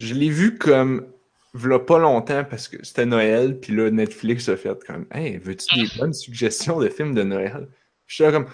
Je 0.00 0.14
l'ai 0.14 0.30
vu 0.30 0.58
comme 0.58 1.06
v'là 1.54 1.78
pas 1.78 1.98
longtemps 1.98 2.44
parce 2.44 2.68
que 2.68 2.84
c'était 2.84 3.06
Noël, 3.06 3.58
puis 3.58 3.74
là 3.74 3.90
Netflix 3.90 4.48
a 4.48 4.56
fait 4.56 4.76
comme 4.84 5.06
Hey, 5.12 5.38
veux-tu 5.38 5.74
des 5.74 5.88
bonnes 5.96 6.12
suggestions 6.12 6.80
de 6.80 6.88
films 6.88 7.14
de 7.14 7.22
Noël? 7.22 7.68
Puis 8.06 8.16
J'étais 8.18 8.32
comme 8.32 8.50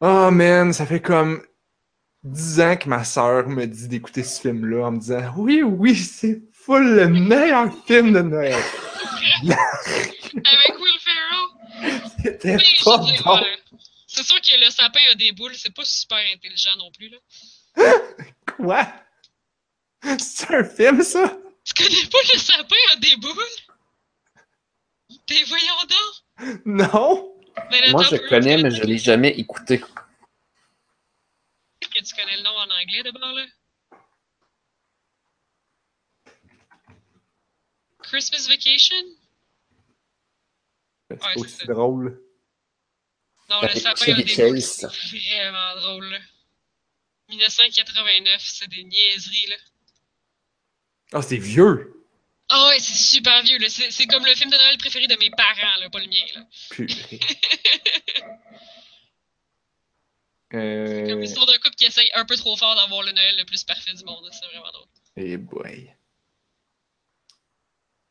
Oh 0.00 0.30
man, 0.30 0.72
ça 0.72 0.86
fait 0.86 1.00
comme 1.00 1.42
10 2.24 2.60
ans 2.60 2.76
que 2.76 2.88
ma 2.88 3.04
sœur 3.04 3.48
me 3.48 3.66
dit 3.66 3.88
d'écouter 3.88 4.22
ce 4.22 4.40
film-là 4.40 4.86
en 4.86 4.92
me 4.92 4.98
disant 4.98 5.32
Oui, 5.36 5.62
oui, 5.62 5.94
c'est 5.94 6.42
full 6.52 6.96
le 6.96 7.08
meilleur 7.08 7.70
film 7.86 8.12
de 8.12 8.22
Noël. 8.22 8.62
Avec 9.42 10.78
Will 10.80 10.98
Ferrell? 11.00 12.00
C'était 12.22 12.56
pas 12.56 12.60
je 13.02 13.22
bon. 13.22 13.34
ouais. 13.36 13.58
C'est 14.06 14.24
sûr 14.24 14.40
que 14.40 14.64
le 14.64 14.70
sapin 14.70 15.00
a 15.12 15.14
des 15.14 15.32
boules, 15.32 15.54
c'est 15.54 15.74
pas 15.74 15.84
super 15.84 16.18
intelligent 16.34 16.74
non 16.78 16.90
plus, 16.90 17.08
là. 17.10 17.18
Quoi? 18.56 18.86
C'est 20.18 20.54
un 20.54 20.64
film, 20.64 21.02
ça? 21.02 21.36
Tu 21.64 21.74
connais 21.74 22.06
pas 22.10 22.18
le 22.32 22.38
sapin 22.38 22.76
a 22.92 22.96
des 22.96 23.16
boules? 23.16 23.34
T'es 25.26 25.42
voyons 25.44 25.84
donc! 25.88 26.60
Non? 26.64 27.32
Ben, 27.70 27.80
là, 27.80 27.90
Moi, 27.92 28.04
je 28.04 28.16
connais, 28.28 28.56
mais 28.62 28.70
je 28.70 28.82
l'ai 28.84 28.98
jamais 28.98 29.30
écouté. 29.30 29.78
que 29.80 29.86
tu 32.04 32.14
connais 32.14 32.36
le 32.36 32.42
nom 32.42 32.50
en 32.50 32.70
anglais 32.70 33.02
d'abord, 33.02 33.32
là? 33.32 33.46
Christmas 38.02 38.46
Vacation? 38.48 39.04
C'est 41.10 41.22
Ouais, 41.24 41.36
aussi 41.36 41.66
drôle. 41.66 42.20
Non, 43.48 43.62
le 43.62 43.68
sapin 43.68 43.90
a 43.90 43.94
Chevy 44.04 44.24
des 44.24 44.48
boules, 44.48 44.60
Chase. 44.60 44.88
c'est 44.90 45.18
vraiment 45.38 45.80
drôle, 45.80 46.04
là. 46.10 46.18
1989, 47.28 48.40
c'est 48.44 48.68
des 48.68 48.84
niaiseries, 48.84 49.46
là. 49.48 49.56
Ah, 51.12 51.22
c'est 51.22 51.36
vieux! 51.36 51.92
Ah 52.48 52.68
ouais, 52.68 52.78
c'est 52.78 52.94
super 52.94 53.42
vieux, 53.42 53.58
là. 53.58 53.68
C'est 53.68 53.90
c'est 53.90 54.06
comme 54.06 54.24
le 54.24 54.34
film 54.34 54.50
de 54.50 54.56
Noël 54.56 54.78
préféré 54.78 55.06
de 55.08 55.16
mes 55.18 55.30
parents, 55.30 55.76
là, 55.80 55.90
pas 55.90 55.98
le 55.98 56.06
mien, 56.06 56.24
là. 56.34 56.46
Purée. 56.70 57.20
Comme 60.48 60.60
Euh... 60.60 61.20
l'histoire 61.20 61.44
d'un 61.46 61.54
couple 61.58 61.74
qui 61.74 61.86
essaye 61.86 62.08
un 62.14 62.24
peu 62.24 62.36
trop 62.36 62.56
fort 62.56 62.76
d'avoir 62.76 63.02
le 63.02 63.10
Noël 63.10 63.34
le 63.36 63.44
plus 63.44 63.64
parfait 63.64 63.92
du 63.94 64.04
monde, 64.04 64.28
c'est 64.30 64.46
vraiment 64.46 64.70
drôle. 64.72 64.86
Eh 65.16 65.36
boy. 65.36 65.92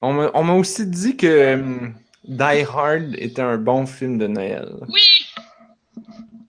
On 0.01 0.43
m'a 0.43 0.53
aussi 0.53 0.85
dit 0.85 1.15
que 1.15 1.53
hum, 1.53 1.95
Die 2.25 2.43
Hard 2.69 3.15
était 3.17 3.41
un 3.41 3.57
bon 3.57 3.85
film 3.87 4.17
de 4.17 4.27
Noël. 4.27 4.69
Oui! 4.89 5.25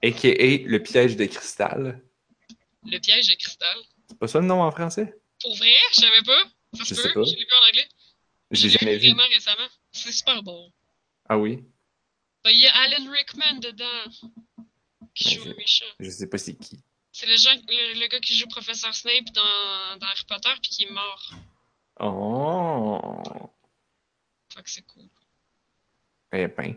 A.K.A. 0.02 0.66
Le 0.68 0.78
piège 0.78 1.16
de 1.16 1.24
cristal. 1.26 2.02
Le 2.91 2.99
piège 2.99 3.28
de 3.28 3.34
cristal. 3.34 3.76
C'est 4.09 4.18
pas 4.18 4.28
ça 4.28 4.41
le 4.41 4.47
nom 4.47 4.62
en 4.62 4.70
français? 4.70 5.18
Pour 5.41 5.55
vrai? 5.57 5.74
Je 5.93 5.97
savais 6.01 6.22
pas. 6.22 6.43
Ça 6.78 6.84
se 6.84 6.95
Je 6.95 7.03
peut. 7.12 7.22
vu 7.24 7.47
en 7.62 7.68
anglais. 7.68 7.89
J'ai 8.53 8.68
jamais 8.70 8.97
vu. 8.97 9.09
vraiment 9.12 9.28
récemment. 9.28 9.68
C'est 9.93 10.12
super 10.12 10.43
bon. 10.43 10.72
Ah 11.28 11.37
oui? 11.39 11.64
Ben, 12.45 12.51
Il 12.51 12.61
y 12.61 12.66
a 12.66 12.76
Alan 12.76 13.11
Rickman 13.11 13.59
dedans. 13.61 14.05
Qui 15.14 15.28
Ouais, 15.28 15.34
joue 15.34 15.43
je- 15.45 15.49
le 15.49 15.55
méchant. 15.57 15.84
Je 15.99 16.11
sais 16.11 16.28
pas 16.28 16.39
c'est 16.39 16.55
qui. 16.57 16.78
C'est 17.12 17.26
le, 17.26 17.37
gen- 17.37 17.62
le, 17.68 17.99
le 18.01 18.07
gars 18.09 18.20
qui 18.20 18.37
joue 18.37 18.47
Professeur 18.47 18.95
Snape 18.95 19.32
dans, 19.32 19.97
dans 19.99 20.07
Harry 20.07 20.24
Potter 20.28 20.51
puis 20.62 20.70
qui 20.70 20.84
est 20.84 20.91
mort. 20.91 21.30
Oh! 21.99 23.51
Fait 24.55 24.62
que 24.62 24.70
c'est 24.70 24.82
cool. 24.87 25.09
Eh 26.32 26.47
ben. 26.49 26.76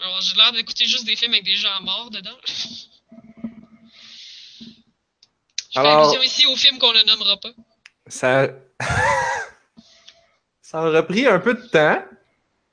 Alors, 0.00 0.20
j'ai 0.22 0.34
l'air 0.36 0.52
d'écouter 0.52 0.86
juste 0.86 1.04
des 1.04 1.16
films 1.16 1.32
avec 1.34 1.44
des 1.44 1.56
gens 1.56 1.80
morts 1.82 2.10
dedans. 2.10 2.36
Je 5.76 5.82
fais 5.82 5.86
Alors- 5.88 6.08
allusion 6.08 6.22
ici 6.22 6.46
au 6.46 6.56
film 6.56 6.78
qu'on 6.78 6.92
ne 6.92 7.02
nommera 7.06 7.36
pas. 7.36 7.50
Ça... 8.06 8.48
ça 10.62 10.78
a 10.78 10.88
repris 10.88 11.26
un 11.26 11.38
peu 11.38 11.52
de 11.52 11.66
temps, 11.66 12.02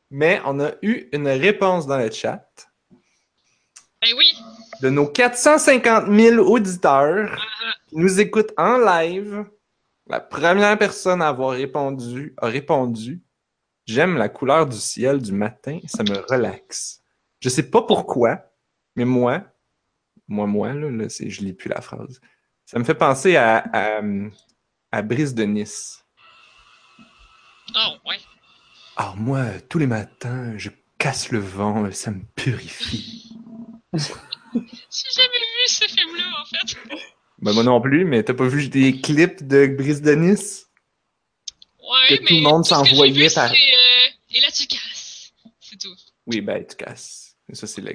mais 0.10 0.42
on 0.46 0.60
a 0.62 0.72
eu 0.82 1.10
une 1.12 1.28
réponse 1.28 1.86
dans 1.86 1.98
le 1.98 2.10
chat 2.12 2.48
Ben 4.02 4.14
oui! 4.18 4.34
de 4.82 4.90
nos 4.90 5.08
450 5.08 6.06
000 6.10 6.38
auditeurs 6.50 7.38
qui 7.90 7.98
nous 7.98 8.22
écoutent 8.22 8.54
en 8.58 8.78
live. 8.78 9.46
La 10.08 10.22
première 10.22 10.78
personne 10.78 11.22
à 11.22 11.28
avoir 11.28 11.52
répondu 11.52 12.34
a 12.38 12.48
répondu 12.48 13.22
J'aime 13.86 14.16
la 14.16 14.30
couleur 14.30 14.66
du 14.66 14.78
ciel 14.78 15.22
du 15.22 15.34
matin, 15.34 15.80
ça 15.88 16.04
me 16.04 16.18
relaxe. 16.32 17.02
Je 17.42 17.50
sais 17.50 17.70
pas 17.70 17.82
pourquoi, 17.82 18.50
mais 18.96 19.04
moi, 19.04 19.44
moi, 20.30 20.48
moi, 20.48 20.72
là, 20.72 20.90
là 20.90 21.08
je 21.10 21.42
lis 21.42 21.52
plus 21.52 21.68
la 21.68 21.82
phrase. 21.82 22.22
Ça 22.66 22.80
me 22.80 22.84
fait 22.84 22.96
penser 22.96 23.36
à, 23.36 23.58
à, 23.74 24.02
à 24.92 25.02
Brise 25.02 25.34
de 25.36 25.44
Nice. 25.44 26.04
Oh, 27.76 27.96
ouais. 28.06 28.20
Alors 28.96 29.18
moi, 29.18 29.46
tous 29.70 29.80
les 29.80 29.88
matins, 29.88 30.58
je 30.58 30.70
casse 30.98 31.32
le 31.32 31.40
vent, 31.40 31.90
ça 31.92 32.12
me 32.12 32.24
purifie. 32.36 33.32
J'ai 33.94 34.10
jamais 35.16 35.40
vu 35.40 35.68
ce 35.68 35.86
film-là, 35.88 36.42
en 36.42 36.46
fait. 36.46 36.78
Ben, 37.40 37.54
moi 37.54 37.64
non 37.64 37.82
plus, 37.82 38.06
mais 38.06 38.24
t'as 38.24 38.34
pas 38.34 38.48
vu 38.48 38.70
des 38.70 39.02
clips 39.02 39.46
de 39.48 39.68
Brise 39.68 40.02
de 40.02 40.14
Nice? 40.14 40.68
Ouais, 41.80 42.08
Que 42.18 42.22
mais. 42.22 42.28
tout 42.28 42.34
le 42.36 42.42
monde 42.42 42.66
s'envoyait 42.66 43.30
par- 43.34 43.52
euh, 43.52 43.56
Et 43.56 44.40
là, 44.40 44.48
tu 44.52 44.66
casses. 44.68 45.34
C'est 45.60 45.78
tout. 45.80 45.96
Oui, 46.28 46.42
ben, 46.42 46.66
tu 46.66 46.76
casses. 46.76 47.36
Ça, 47.52 47.68
c'est 47.68 47.82
la, 47.82 47.92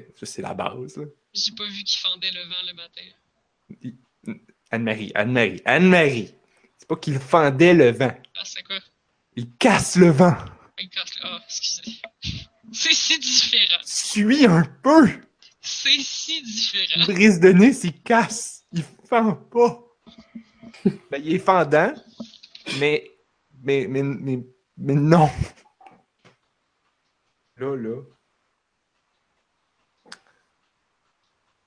la 0.49 0.55
base. 0.55 0.97
là. 0.99 1.05
J'ai 1.33 1.53
pas 1.53 1.65
vu 1.65 1.83
qu'il 1.85 1.99
fendait 1.99 2.31
le 2.31 2.43
vent 2.43 2.63
le 2.67 2.75
matin. 2.75 4.35
Anne-Marie, 4.71 5.13
Anne-Marie, 5.15 5.63
Anne-Marie. 5.65 6.35
C'est 6.77 6.89
pas 6.89 6.97
qu'il 6.97 7.19
fendait 7.19 7.75
le 7.75 7.91
vent. 7.91 8.13
Ah, 8.37 8.43
c'est 8.45 8.63
quoi? 8.63 8.77
Il 9.37 9.51
casse 9.57 9.97
le 9.97 10.11
vent. 10.11 10.37
Ah, 10.37 10.57
il 10.81 10.89
casse 10.89 11.15
le. 11.23 11.29
Ah, 11.29 11.41
excusez. 11.45 12.01
C'est 12.73 12.93
si 12.93 13.19
différent. 13.19 13.81
Suis 13.83 14.45
un 14.45 14.63
peu. 14.83 15.09
C'est 15.61 16.01
si 16.01 16.43
différent. 16.43 17.07
Brise 17.07 17.41
de 17.41 17.49
Nice, 17.49 17.81
il 17.85 17.99
casse. 18.03 18.65
Il 18.73 18.85
fend 19.09 19.35
pas. 19.35 19.85
Ben, 21.11 21.21
il 21.25 21.35
est 21.35 21.39
fendant, 21.39 21.93
mais, 22.79 23.11
mais, 23.63 23.87
mais, 23.89 24.03
mais, 24.03 24.39
mais 24.77 24.95
non. 24.95 25.31
Là, 27.57 27.75
là. 27.75 28.03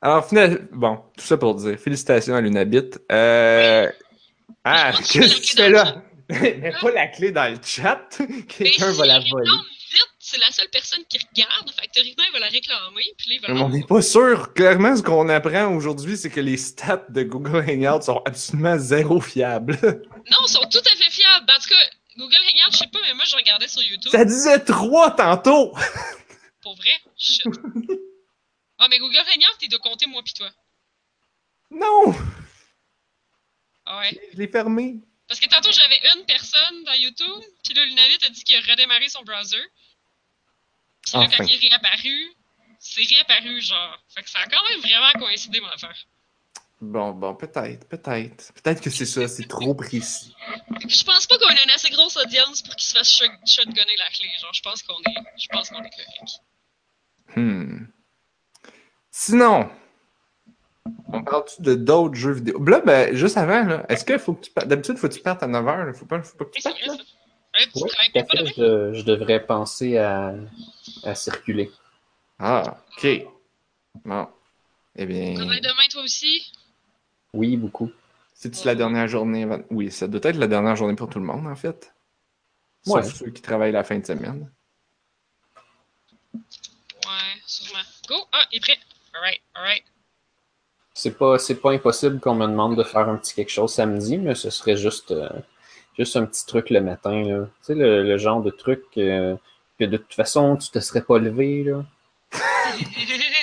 Alors, 0.01 0.27
finalement, 0.27 0.57
bon, 0.71 0.95
tout 1.17 1.25
ça 1.25 1.37
pour 1.37 1.55
dire, 1.55 1.77
félicitations 1.77 2.35
à 2.35 2.41
Lunabit. 2.41 2.89
Euh... 3.11 3.89
Ah, 4.63 4.91
qu'est-ce 4.93 5.35
que 5.35 5.41
tu 5.41 5.55
fais 5.55 5.69
là? 5.69 6.03
Mets 6.29 6.73
pas 6.79 6.91
la 6.91 7.07
clé 7.07 7.31
dans 7.31 7.51
le 7.51 7.59
chat. 7.63 8.07
Quelqu'un 8.47 8.91
va 8.93 9.05
la 9.05 9.19
voler. 9.19 9.49
c'est 10.19 10.39
la 10.39 10.49
seule 10.51 10.69
personne 10.71 11.01
qui 11.09 11.17
regarde. 11.17 11.69
Fait 11.71 11.87
que 11.87 11.93
théoriquement, 11.93 12.23
il 12.29 12.33
va 12.33 12.39
la 12.39 12.47
réclamer. 12.47 13.03
Puis 13.17 13.29
là, 13.29 13.35
il 13.35 13.41
va 13.41 13.53
Mais 13.53 13.59
la 13.59 13.65
on 13.65 13.69
n'est 13.69 13.83
pas 13.83 14.01
sûr. 14.01 14.53
Clairement, 14.53 14.95
ce 14.95 15.03
qu'on 15.03 15.29
apprend 15.29 15.75
aujourd'hui, 15.75 16.17
c'est 16.17 16.29
que 16.29 16.39
les 16.39 16.57
stats 16.57 17.05
de 17.09 17.23
Google 17.23 17.65
Hangout 17.67 18.01
sont 18.03 18.21
absolument 18.25 18.77
zéro 18.77 19.19
fiables. 19.19 19.77
Non, 20.29 20.37
ils 20.47 20.51
sont 20.51 20.61
tout 20.71 20.77
à 20.77 20.97
fait 20.97 21.09
fiables. 21.09 21.45
En 21.49 21.59
tout 21.59 21.69
cas, 21.69 21.75
Google 22.15 22.35
Hangout, 22.35 22.71
je 22.71 22.77
sais 22.77 22.87
pas, 22.93 22.99
mais 23.07 23.13
moi, 23.15 23.23
je 23.27 23.35
regardais 23.35 23.67
sur 23.67 23.81
YouTube. 23.81 24.11
Ça 24.11 24.23
disait 24.23 24.59
3 24.59 25.15
tantôt. 25.15 25.73
Pour 26.61 26.75
vrai? 26.75 26.91
Shit. 27.17 27.43
Ah, 28.83 28.87
mais 28.89 28.97
Google 28.97 29.17
Hangout, 29.19 29.57
il 29.61 29.69
doit 29.69 29.79
compter 29.79 30.07
moi 30.07 30.23
pis 30.23 30.33
toi. 30.33 30.49
Non, 31.69 32.15
Ah 33.85 33.99
ouais. 33.99 34.19
je 34.33 34.37
l'ai 34.37 34.47
fermé. 34.47 34.95
Parce 35.27 35.39
que 35.39 35.47
tantôt, 35.47 35.71
j'avais 35.71 35.99
une 36.15 36.25
personne 36.25 36.83
dans 36.83 36.93
YouTube, 36.93 37.43
puis 37.63 37.73
là, 37.75 37.85
Lunavit 37.85 38.17
a 38.25 38.29
dit 38.29 38.43
qu'il 38.43 38.55
a 38.57 38.61
redémarré 38.71 39.07
son 39.07 39.21
browser. 39.23 39.61
Puis 41.03 41.13
là, 41.13 41.19
Enfin. 41.21 41.37
quand 41.37 41.43
il 41.45 41.53
est 41.63 41.69
réapparu, 41.69 42.33
c'est 42.79 43.03
réapparu, 43.03 43.61
genre. 43.61 43.97
Fait 44.09 44.23
que 44.23 44.29
ça 44.31 44.39
a 44.39 44.47
quand 44.47 44.63
même 44.69 44.79
vraiment 44.81 45.11
coïncidé, 45.25 45.61
mon 45.61 45.69
affaire. 45.69 45.95
Bon, 46.81 47.11
bon, 47.11 47.35
peut-être, 47.35 47.87
peut-être. 47.87 48.51
Peut-être 48.53 48.81
que 48.81 48.89
c'est 48.89 49.05
ça, 49.05 49.27
c'est 49.27 49.47
trop 49.47 49.75
précis. 49.75 50.33
Je 50.87 51.03
pense 51.03 51.27
pas 51.27 51.37
qu'on 51.37 51.45
a 51.55 51.63
une 51.63 51.69
assez 51.69 51.91
grosse 51.91 52.17
audience 52.17 52.63
pour 52.63 52.75
qu'il 52.75 52.87
se 52.87 52.97
fasse 52.97 53.11
shot- 53.15 53.45
shotgunner 53.45 53.95
la 53.97 54.09
clé. 54.09 54.27
Genre, 54.41 54.53
je 54.53 54.61
pense 54.63 54.81
qu'on 54.81 54.99
est, 54.99 55.15
je 55.39 55.47
pense 55.49 55.69
qu'on 55.69 55.83
est 55.83 55.91
correct. 55.91 56.41
Hmm. 57.35 57.85
Sinon, 59.11 59.69
on 61.07 61.23
parle-tu 61.23 61.61
de 61.61 61.75
d'autres 61.75 62.15
jeux 62.15 62.31
vidéo? 62.31 62.63
Là, 62.63 62.79
ben, 62.79 63.13
juste 63.15 63.37
avant, 63.37 63.63
là, 63.65 63.85
est-ce 63.89 64.05
que 64.05 64.17
faut 64.17 64.33
que 64.33 64.45
tu 64.45 64.51
partes. 64.51 64.67
D'habitude, 64.67 64.97
faut 64.97 65.07
que 65.09 65.13
tu 65.13 65.19
partes 65.21 65.43
à 65.43 65.47
9h. 65.47 65.93
Faut 65.93 66.05
pas, 66.05 66.21
faut 66.21 66.37
pas 66.37 66.45
que 66.45 66.51
tu 66.51 66.61
partes, 66.61 66.85
là? 66.85 66.93
Ouais, 66.93 68.23
pas? 68.23 68.45
Je, 68.57 68.93
je 68.93 69.01
devrais 69.03 69.45
penser 69.45 69.97
à, 69.97 70.33
à 71.03 71.13
circuler. 71.15 71.69
Ah, 72.39 72.77
ok. 72.97 73.25
Bon. 74.05 74.27
Eh 74.95 75.05
bien, 75.05 75.31
Tu 75.33 75.35
travailles 75.35 75.61
demain, 75.61 75.87
toi 75.91 76.01
aussi? 76.03 76.53
Oui, 77.33 77.57
beaucoup. 77.57 77.91
c'est-tu 78.33 78.65
la 78.65 78.75
dernière 78.75 79.07
journée 79.07 79.43
avant... 79.43 79.59
Oui, 79.69 79.91
ça 79.91 80.07
doit 80.07 80.21
être 80.23 80.37
la 80.37 80.47
dernière 80.47 80.75
journée 80.77 80.95
pour 80.95 81.09
tout 81.09 81.19
le 81.19 81.25
monde, 81.25 81.45
en 81.47 81.55
fait. 81.55 81.93
Sauf 82.85 82.95
Ouais. 82.95 83.03
ceux 83.03 83.29
qui 83.31 83.41
travaillent 83.41 83.71
la 83.73 83.83
fin 83.83 83.99
de 83.99 84.05
semaine. 84.05 84.49
Ouais, 86.33 87.41
sûrement. 87.45 87.83
Go! 88.07 88.15
Ah, 88.31 88.45
il 88.51 88.57
est 88.57 88.59
prêt. 88.61 88.77
Alright, 89.13 89.41
alright. 89.55 89.83
C'est 90.93 91.17
pas, 91.17 91.37
c'est 91.39 91.55
pas 91.55 91.71
impossible 91.71 92.19
qu'on 92.19 92.35
me 92.35 92.45
demande 92.47 92.77
de 92.77 92.83
faire 92.83 93.07
un 93.09 93.17
petit 93.17 93.33
quelque 93.33 93.49
chose 93.51 93.73
samedi, 93.73 94.17
mais 94.17 94.35
ce 94.35 94.49
serait 94.49 94.75
juste, 94.77 95.11
euh, 95.11 95.29
juste 95.97 96.15
un 96.17 96.25
petit 96.25 96.45
truc 96.45 96.69
le 96.69 96.81
matin. 96.81 97.23
Là. 97.23 97.45
Tu 97.45 97.51
sais, 97.61 97.75
le, 97.75 98.03
le 98.03 98.17
genre 98.17 98.41
de 98.41 98.51
truc 98.51 98.83
euh, 98.97 99.35
que 99.79 99.85
de 99.85 99.97
toute 99.97 100.13
façon, 100.13 100.57
tu 100.57 100.69
te 100.69 100.79
serais 100.79 101.01
pas 101.01 101.17
levé. 101.17 101.63
Là. 101.63 101.85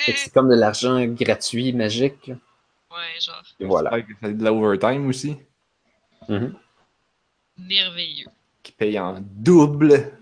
C'est 0.07 0.33
comme 0.33 0.49
de 0.51 0.55
l'argent 0.55 1.05
gratuit, 1.07 1.73
magique. 1.73 2.29
ouais, 2.29 3.21
genre, 3.21 3.43
Et 3.61 3.64
voilà. 3.64 3.91
J'espère 3.93 4.07
que 4.14 4.21
ça 4.21 4.27
a 4.27 4.33
de 4.33 4.45
l'overtime 4.45 5.07
aussi, 5.09 5.37
Mhm. 6.29 6.55
merveilleux. 7.59 8.27
qui 8.62 8.73
paye 8.73 8.99
en 8.99 9.19
double 9.21 10.12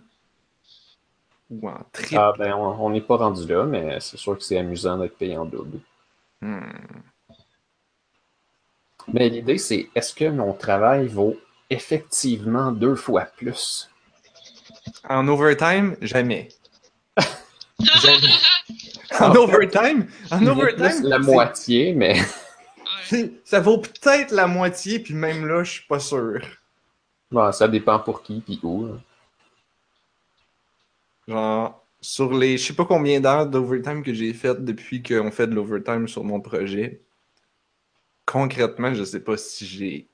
ou 1.50 1.68
en 1.68 1.78
triple. 1.92 2.16
Ah, 2.18 2.32
ben, 2.36 2.54
on 2.54 2.90
n'est 2.90 3.00
pas 3.00 3.16
rendu 3.16 3.46
là, 3.46 3.64
mais 3.64 3.98
c'est 4.00 4.16
sûr 4.16 4.36
que 4.36 4.42
c'est 4.42 4.58
amusant 4.58 4.98
d'être 4.98 5.16
payé 5.16 5.36
en 5.36 5.44
double. 5.44 5.78
Hmm. 6.40 6.60
Mais 9.12 9.28
l'idée, 9.28 9.58
c'est 9.58 9.88
est-ce 9.94 10.14
que 10.14 10.28
mon 10.28 10.52
travail 10.52 11.06
vaut 11.06 11.36
effectivement 11.70 12.72
deux 12.72 12.96
fois 12.96 13.26
plus? 13.36 13.88
En 15.08 15.26
overtime, 15.28 15.96
jamais. 16.00 16.48
Jamais. 17.78 18.32
En 19.20 19.34
overtime, 19.34 20.06
en 20.30 20.46
overtime, 20.46 21.02
la 21.02 21.18
moitié, 21.18 21.92
mais 21.92 22.16
ça 23.44 23.60
vaut 23.60 23.78
peut-être 23.78 24.30
la 24.30 24.46
moitié, 24.46 24.98
puis 24.98 25.14
même 25.14 25.46
là, 25.46 25.62
je 25.62 25.72
suis 25.72 25.86
pas 25.86 25.98
sûr. 25.98 26.40
bon, 27.30 27.52
ça 27.52 27.68
dépend 27.68 27.98
pour 27.98 28.22
qui 28.22 28.40
puis 28.40 28.58
où. 28.62 28.86
là. 28.86 28.94
Genre, 31.28 31.86
sur 32.00 32.32
les, 32.32 32.56
je 32.56 32.66
sais 32.66 32.74
pas 32.74 32.84
combien 32.84 33.20
d'heures 33.20 33.46
d'overtime 33.46 34.02
que 34.02 34.14
j'ai 34.14 34.32
fait 34.32 34.64
depuis 34.64 35.02
qu'on 35.02 35.30
fait 35.30 35.46
de 35.46 35.54
l'overtime 35.54 36.06
sur 36.06 36.24
mon 36.24 36.40
projet. 36.40 37.02
Concrètement, 38.24 38.94
je 38.94 39.04
sais 39.04 39.20
pas 39.20 39.36
si 39.36 39.66
j'ai. 39.66 40.08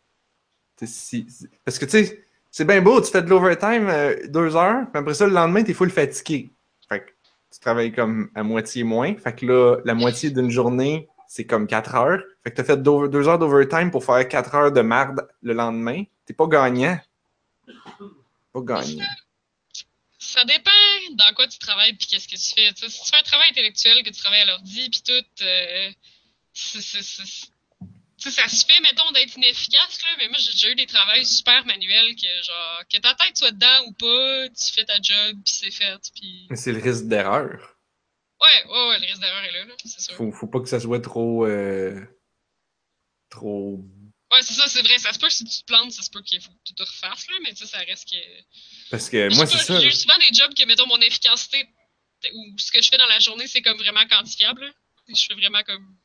Parce 1.65 1.79
que 1.79 1.85
tu 1.85 1.91
sais, 1.91 2.25
c'est 2.51 2.65
bien 2.65 2.83
beau, 2.83 3.01
tu 3.01 3.11
fais 3.11 3.23
de 3.23 3.31
l'overtime 3.31 3.89
euh, 3.89 4.27
deux 4.29 4.57
heures, 4.57 4.87
puis 4.91 4.99
après 5.01 5.15
ça, 5.15 5.27
le 5.27 5.33
lendemain, 5.33 5.63
t'es 5.63 5.75
full 5.75 5.91
fatigué. 5.91 6.51
Fait 6.89 7.01
que 7.01 7.11
tu 7.51 7.61
travailles 7.61 7.93
comme 7.93 8.31
à 8.35 8.43
moitié 8.43 8.85
moins. 8.85 9.15
Fait 9.17 9.35
que 9.35 9.47
là, 9.47 9.77
la 9.85 9.95
moitié 9.95 10.31
d'une 10.31 10.51
journée, 10.51 11.09
c'est 11.29 11.45
comme 11.45 11.67
quatre 11.67 11.95
heures. 11.95 12.23
Fait 12.43 12.51
que 12.51 12.57
t'as 12.57 12.65
fait 12.65 12.83
deux 12.83 13.29
heures 13.29 13.39
d'overtime 13.39 13.91
pour 13.91 14.05
faire 14.05 14.27
quatre 14.29 14.55
heures 14.55 14.73
de 14.73 14.81
marde 14.81 15.27
le 15.43 15.55
lendemain. 15.55 16.05
T'es 16.27 16.35
pas 16.35 16.47
gagnant. 16.47 16.99
Pas 18.53 18.61
gagnant. 18.61 19.05
Ça 20.33 20.47
dépend 20.47 20.71
dans 21.11 21.35
quoi 21.35 21.47
tu 21.47 21.59
travailles 21.59 21.93
puis 21.93 22.07
qu'est-ce 22.07 22.27
que 22.27 22.37
tu 22.37 22.55
fais. 22.55 22.73
Si 22.89 23.05
tu 23.05 23.11
fais 23.11 23.19
un 23.19 23.23
travail 23.23 23.51
intellectuel, 23.51 24.03
que 24.03 24.09
tu 24.09 24.17
travailles 24.19 24.41
à 24.41 24.47
l'ordi 24.47 24.89
puis 24.89 25.03
tout, 25.03 25.45
euh, 25.45 25.91
tu 26.55 26.81
sais, 26.81 28.31
ça 28.31 28.49
se 28.49 28.65
fait, 28.65 28.81
mettons, 28.81 29.11
d'être 29.13 29.37
inefficace, 29.37 30.03
là, 30.03 30.09
mais 30.17 30.29
moi, 30.29 30.39
j'ai 30.39 30.53
déjà 30.53 30.71
eu 30.71 30.75
des 30.75 30.87
travails 30.87 31.27
super 31.27 31.67
manuels 31.67 32.15
que, 32.17 32.43
genre, 32.47 32.83
que 32.91 32.97
ta 32.99 33.15
tête 33.15 33.37
soit 33.37 33.51
dedans 33.51 33.85
ou 33.89 33.93
pas, 33.93 34.49
tu 34.49 34.73
fais 34.73 34.85
ta 34.87 34.95
job 35.03 35.37
puis 35.45 35.53
c'est 35.53 35.71
fait, 35.71 36.01
puis... 36.15 36.47
Mais 36.49 36.57
c'est 36.57 36.73
le 36.73 36.81
risque 36.81 37.05
d'erreur. 37.05 37.77
Ouais, 38.41 38.73
ouais, 38.73 38.89
ouais, 38.89 38.99
le 39.01 39.07
risque 39.07 39.21
d'erreur 39.21 39.45
est 39.45 39.53
là, 39.53 39.65
là, 39.67 39.75
c'est 39.85 40.01
sûr. 40.01 40.15
Faut, 40.15 40.33
faut 40.33 40.47
pas 40.47 40.61
que 40.61 40.69
ça 40.69 40.81
soit 40.81 41.01
trop. 41.01 41.45
euh, 41.47 42.01
trop. 43.29 43.85
Ouais, 44.33 44.43
c'est 44.43 44.55
ça, 44.55 44.67
c'est 44.67 44.83
vrai, 44.83 44.99
ça 44.99 45.13
se 45.13 45.19
peut 45.19 45.27
que 45.27 45.33
si 45.33 45.45
tu 45.45 45.61
te 45.61 45.65
plantes, 45.67 45.93
ça 45.93 46.03
se 46.03 46.11
peut 46.11 46.23
qu'il 46.23 46.41
faut 46.41 46.51
que 46.51 46.63
tu 46.65 46.75
te 46.75 46.83
refasses, 46.83 47.27
là, 47.29 47.37
mais 47.43 47.55
sais, 47.55 47.67
ça 47.67 47.79
reste 47.79 48.09
que... 48.11 48.17
Parce 48.91 49.11
que 49.11 49.35
moi, 49.35 49.47
c'est 49.47 49.59
ça. 49.59 49.79
J'ai 49.79 49.91
souvent 49.91 50.17
des 50.19 50.35
jobs 50.35 50.55
que, 50.55 50.65
mettons, 50.65 50.87
mon 50.87 50.99
efficacité 51.01 51.69
ou 52.35 52.55
ce 52.57 52.71
que 52.73 52.81
je 52.81 52.89
fais 52.89 52.97
dans 52.97 53.07
la 53.07 53.19
journée, 53.19 53.47
c'est 53.47 53.63
comme 53.63 53.77
vraiment 53.79 54.07
quantifiable. 54.09 54.63
là. 54.65 54.73
Je 55.09 55.27
fais 55.27 55.35
vraiment 55.35 55.63
comme 55.65 55.97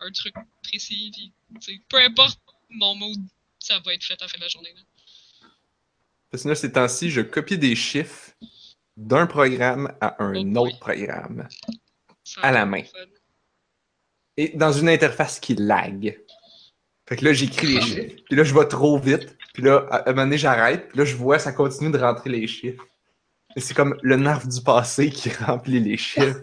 un 0.00 0.10
truc 0.12 0.34
précis. 0.62 1.10
Puis, 1.12 1.32
tu 1.60 1.74
sais, 1.74 1.80
peu 1.88 1.98
importe 1.98 2.40
mon 2.70 2.94
mood, 2.94 3.18
ça 3.58 3.78
va 3.80 3.94
être 3.94 4.04
fait 4.04 4.14
à 4.14 4.24
la 4.24 4.28
fin 4.28 4.38
de 4.38 4.42
la 4.44 4.48
journée. 4.48 4.72
là. 4.74 4.80
Parce 6.30 6.42
que 6.44 6.48
là, 6.48 6.54
ces 6.54 6.72
temps-ci, 6.72 7.10
je 7.10 7.20
copie 7.20 7.58
des 7.58 7.76
chiffres 7.76 8.32
d'un 8.96 9.26
programme 9.26 9.96
à 10.00 10.22
un 10.22 10.54
Oh 10.54 10.60
autre 10.66 10.78
programme. 10.78 11.48
Ça 12.24 12.40
À 12.40 12.52
la 12.52 12.66
main. 12.66 12.82
fun. 12.84 12.98
Et 14.36 14.48
dans 14.50 14.72
une 14.72 14.88
interface 14.88 15.40
qui 15.40 15.54
lag. 15.54 16.18
Fait 17.08 17.16
que 17.16 17.24
là, 17.24 17.32
j'écris 17.32 17.68
les 17.68 17.80
chiffres. 17.80 18.16
Puis 18.26 18.36
là, 18.36 18.44
je 18.44 18.54
vais 18.54 18.66
trop 18.66 18.98
vite. 18.98 19.36
Puis 19.54 19.62
là, 19.62 19.86
à 19.90 20.08
un 20.08 20.12
moment 20.12 20.24
donné, 20.24 20.38
j'arrête. 20.38 20.88
Puis 20.88 20.98
là, 20.98 21.04
je 21.04 21.16
vois, 21.16 21.38
ça 21.38 21.52
continue 21.52 21.90
de 21.90 21.98
rentrer 21.98 22.30
les 22.30 22.46
chiffres. 22.46 22.84
Et 23.54 23.60
c'est 23.60 23.74
comme 23.74 23.96
le 24.02 24.16
nerf 24.16 24.46
du 24.46 24.60
passé 24.60 25.10
qui 25.10 25.30
remplit 25.30 25.80
les 25.80 25.96
chiffres. 25.96 26.40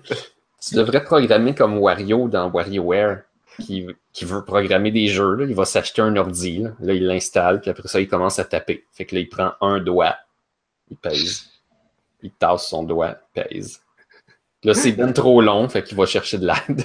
Tu 0.66 0.76
devrais 0.76 1.03
programmer 1.03 1.53
comme 1.53 1.78
Wario 1.78 2.30
dans 2.30 2.49
WarioWare, 2.49 3.24
qui, 3.59 3.86
qui 4.14 4.26
veut 4.26 4.43
programmer 4.45 4.91
des 4.91 5.07
jeux. 5.07 5.36
là. 5.36 5.45
Il 5.45 5.55
va 5.55 5.66
s'acheter 5.66 6.01
un 6.01 6.16
ordi, 6.16 6.59
là, 6.59 6.72
Là, 6.80 6.93
il 6.93 7.05
l'installe, 7.05 7.61
puis 7.61 7.70
après 7.70 7.88
ça, 7.88 7.99
il 7.99 8.07
commence 8.07 8.39
à 8.39 8.45
taper. 8.45 8.86
Fait 8.93 9.05
que 9.05 9.16
là, 9.16 9.22
il 9.22 9.30
prend 9.30 9.51
un 9.61 9.80
doigt, 9.80 10.16
il 10.89 10.97
pèse. 10.97 11.49
Il 12.22 12.32
tasse 12.32 12.68
son 12.68 12.84
doigt, 12.84 13.18
pèse. 13.34 13.82
Là, 14.64 14.74
c'est 14.74 14.91
bien 14.93 15.11
trop 15.11 15.41
long, 15.41 15.68
fait 15.68 15.84
qu'il 15.84 15.97
va 15.97 16.05
chercher 16.05 16.38
de 16.38 16.47
l'aide. 16.47 16.84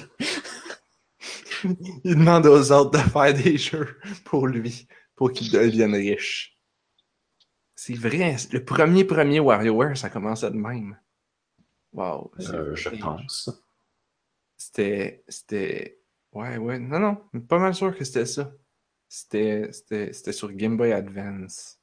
Il 2.03 2.15
demande 2.15 2.45
aux 2.45 2.71
autres 2.71 2.91
de 2.91 3.09
faire 3.09 3.33
des 3.33 3.57
jeux 3.57 3.97
pour 4.25 4.47
lui, 4.47 4.87
pour 5.15 5.31
qu'il 5.31 5.51
devienne 5.51 5.95
riche. 5.95 6.57
C'est 7.75 7.93
vrai, 7.93 8.35
le 8.51 8.63
premier 8.65 9.05
premier 9.05 9.39
WarioWare, 9.39 9.95
ça 9.95 10.09
commençait 10.09 10.51
de 10.51 10.57
même. 10.57 10.97
Wow. 11.93 12.31
Euh, 12.39 12.75
je 12.75 12.89
pense. 12.89 13.49
C'était. 14.57 15.23
C'était. 15.27 15.99
Ouais, 16.33 16.57
ouais. 16.57 16.77
Non, 16.77 16.99
non. 16.99 17.17
Pas 17.47 17.57
mal 17.57 17.73
sûr 17.73 17.97
que 17.97 18.03
c'était 18.03 18.25
ça. 18.25 18.51
C'était. 19.07 19.71
Sur 20.31 20.51
Game 20.51 20.77
Boy 20.77 20.91
Advance. 20.91 21.79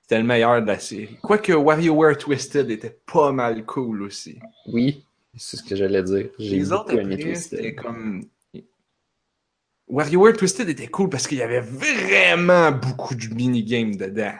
C'était 0.00 0.18
le 0.18 0.24
meilleur 0.24 0.60
de 0.62 0.66
la 0.66 0.78
série. 0.78 1.16
Quoique 1.22 1.52
WarioWare 1.52 2.16
Twisted 2.16 2.70
était 2.70 2.98
pas 3.06 3.32
mal 3.32 3.64
cool 3.64 4.02
aussi. 4.02 4.38
Oui, 4.66 5.06
c'est 5.36 5.58
ce 5.58 5.62
que 5.62 5.76
j'allais 5.76 6.02
dire. 6.02 6.30
Les 6.38 6.72
autres 6.72 6.92
c'était 7.34 7.74
comme. 7.74 8.24
WarioWare 9.92 10.32
Twisted 10.36 10.68
était 10.68 10.88
cool 10.88 11.08
parce 11.10 11.26
qu'il 11.28 11.38
y 11.38 11.42
avait 11.42 11.60
vraiment 11.60 12.72
beaucoup 12.72 13.14
de 13.14 13.26
minigames 13.34 13.94
dedans. 13.96 14.34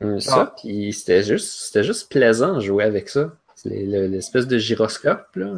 Hum, 0.00 0.20
Ça, 0.20 0.52
Ah. 0.52 0.54
puis 0.60 0.92
c'était 0.92 1.22
juste, 1.22 1.48
c'était 1.66 1.82
juste 1.84 2.10
plaisant 2.10 2.54
de 2.56 2.60
jouer 2.60 2.84
avec 2.84 3.08
ça. 3.08 3.36
L'espèce 3.64 4.46
de 4.46 4.58
gyroscope, 4.58 5.34
là. 5.36 5.54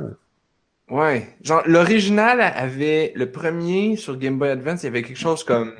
Ouais. 0.88 1.26
Genre, 1.42 1.62
l'original 1.66 2.40
avait. 2.40 3.12
Le 3.16 3.30
premier 3.32 3.96
sur 3.96 4.16
Game 4.16 4.38
Boy 4.38 4.50
Advance, 4.50 4.82
il 4.82 4.86
y 4.86 4.88
avait 4.88 5.02
quelque 5.02 5.18
chose 5.18 5.42
comme 5.42 5.74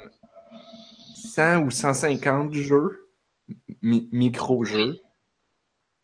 100 1.15 1.59
ou 1.63 1.71
150 1.71 2.53
jeux. 2.55 3.03
mi- 3.83 4.09
micro-jeux. 4.11 4.97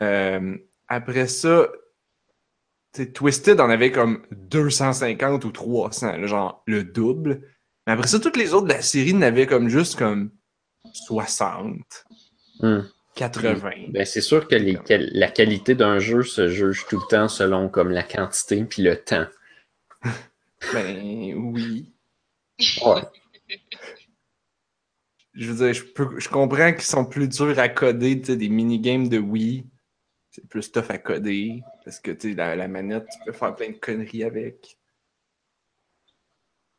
Euh, 0.03 0.57
après 0.87 1.27
ça, 1.27 1.67
Twisted 3.15 3.61
en 3.61 3.71
avait 3.71 3.91
comme 3.91 4.23
250 4.33 5.45
ou 5.45 5.51
300, 5.51 6.17
là, 6.19 6.27
genre 6.27 6.63
le 6.67 6.85
double. 6.85 7.43
Mais 7.87 7.95
après 7.95 8.07
ça, 8.07 8.21
toutes 8.21 8.37
les 8.37 8.55
autres 8.55 8.67
de 8.67 8.73
la 8.73 8.83
série 8.83 9.15
n'avaient 9.15 9.47
comme 9.47 9.69
juste 9.69 9.97
comme 9.97 10.31
60, 10.93 11.81
Hum. 12.61 12.89
80. 13.15 13.71
Ben, 13.91 14.07
c'est 14.07 14.21
sûr 14.21 14.47
que 14.49 14.55
les 14.55 14.79
la 14.89 15.29
qualité 15.29 15.75
d'un 15.75 15.99
jeu 15.99 16.23
se 16.23 16.49
juge 16.49 16.87
tout 16.89 16.99
le 16.99 17.07
temps 17.11 17.29
selon 17.29 17.69
comme 17.69 17.91
la 17.91 18.03
quantité 18.03 18.65
puis 18.65 18.83
le 18.83 18.97
temps. 18.97 19.27
Ben 20.73 21.35
oui. 21.35 21.93
Ouais. 22.87 23.03
Je 25.35 25.51
veux 25.51 25.65
dire, 25.67 25.73
je, 25.75 25.83
peux, 25.83 26.21
je 26.21 26.29
comprends 26.29 26.73
qu'ils 26.73 26.83
sont 26.83 27.05
plus 27.05 27.27
durs 27.27 27.59
à 27.59 27.69
coder, 27.69 28.21
tu 28.21 28.27
sais, 28.27 28.37
des 28.37 28.49
minigames 28.49 29.09
de 29.09 29.19
Wii. 29.19 29.67
C'est 30.31 30.47
plus 30.49 30.71
tough 30.71 30.91
à 30.91 30.99
coder. 30.99 31.63
Parce 31.85 31.99
que, 32.01 32.11
tu 32.13 32.31
sais, 32.31 32.35
la, 32.37 32.55
la 32.57 32.69
manette, 32.69 33.07
tu 33.13 33.19
peux 33.25 33.33
faire 33.33 33.55
plein 33.55 33.71
de 33.71 33.77
conneries 33.77 34.25
avec. 34.25 34.79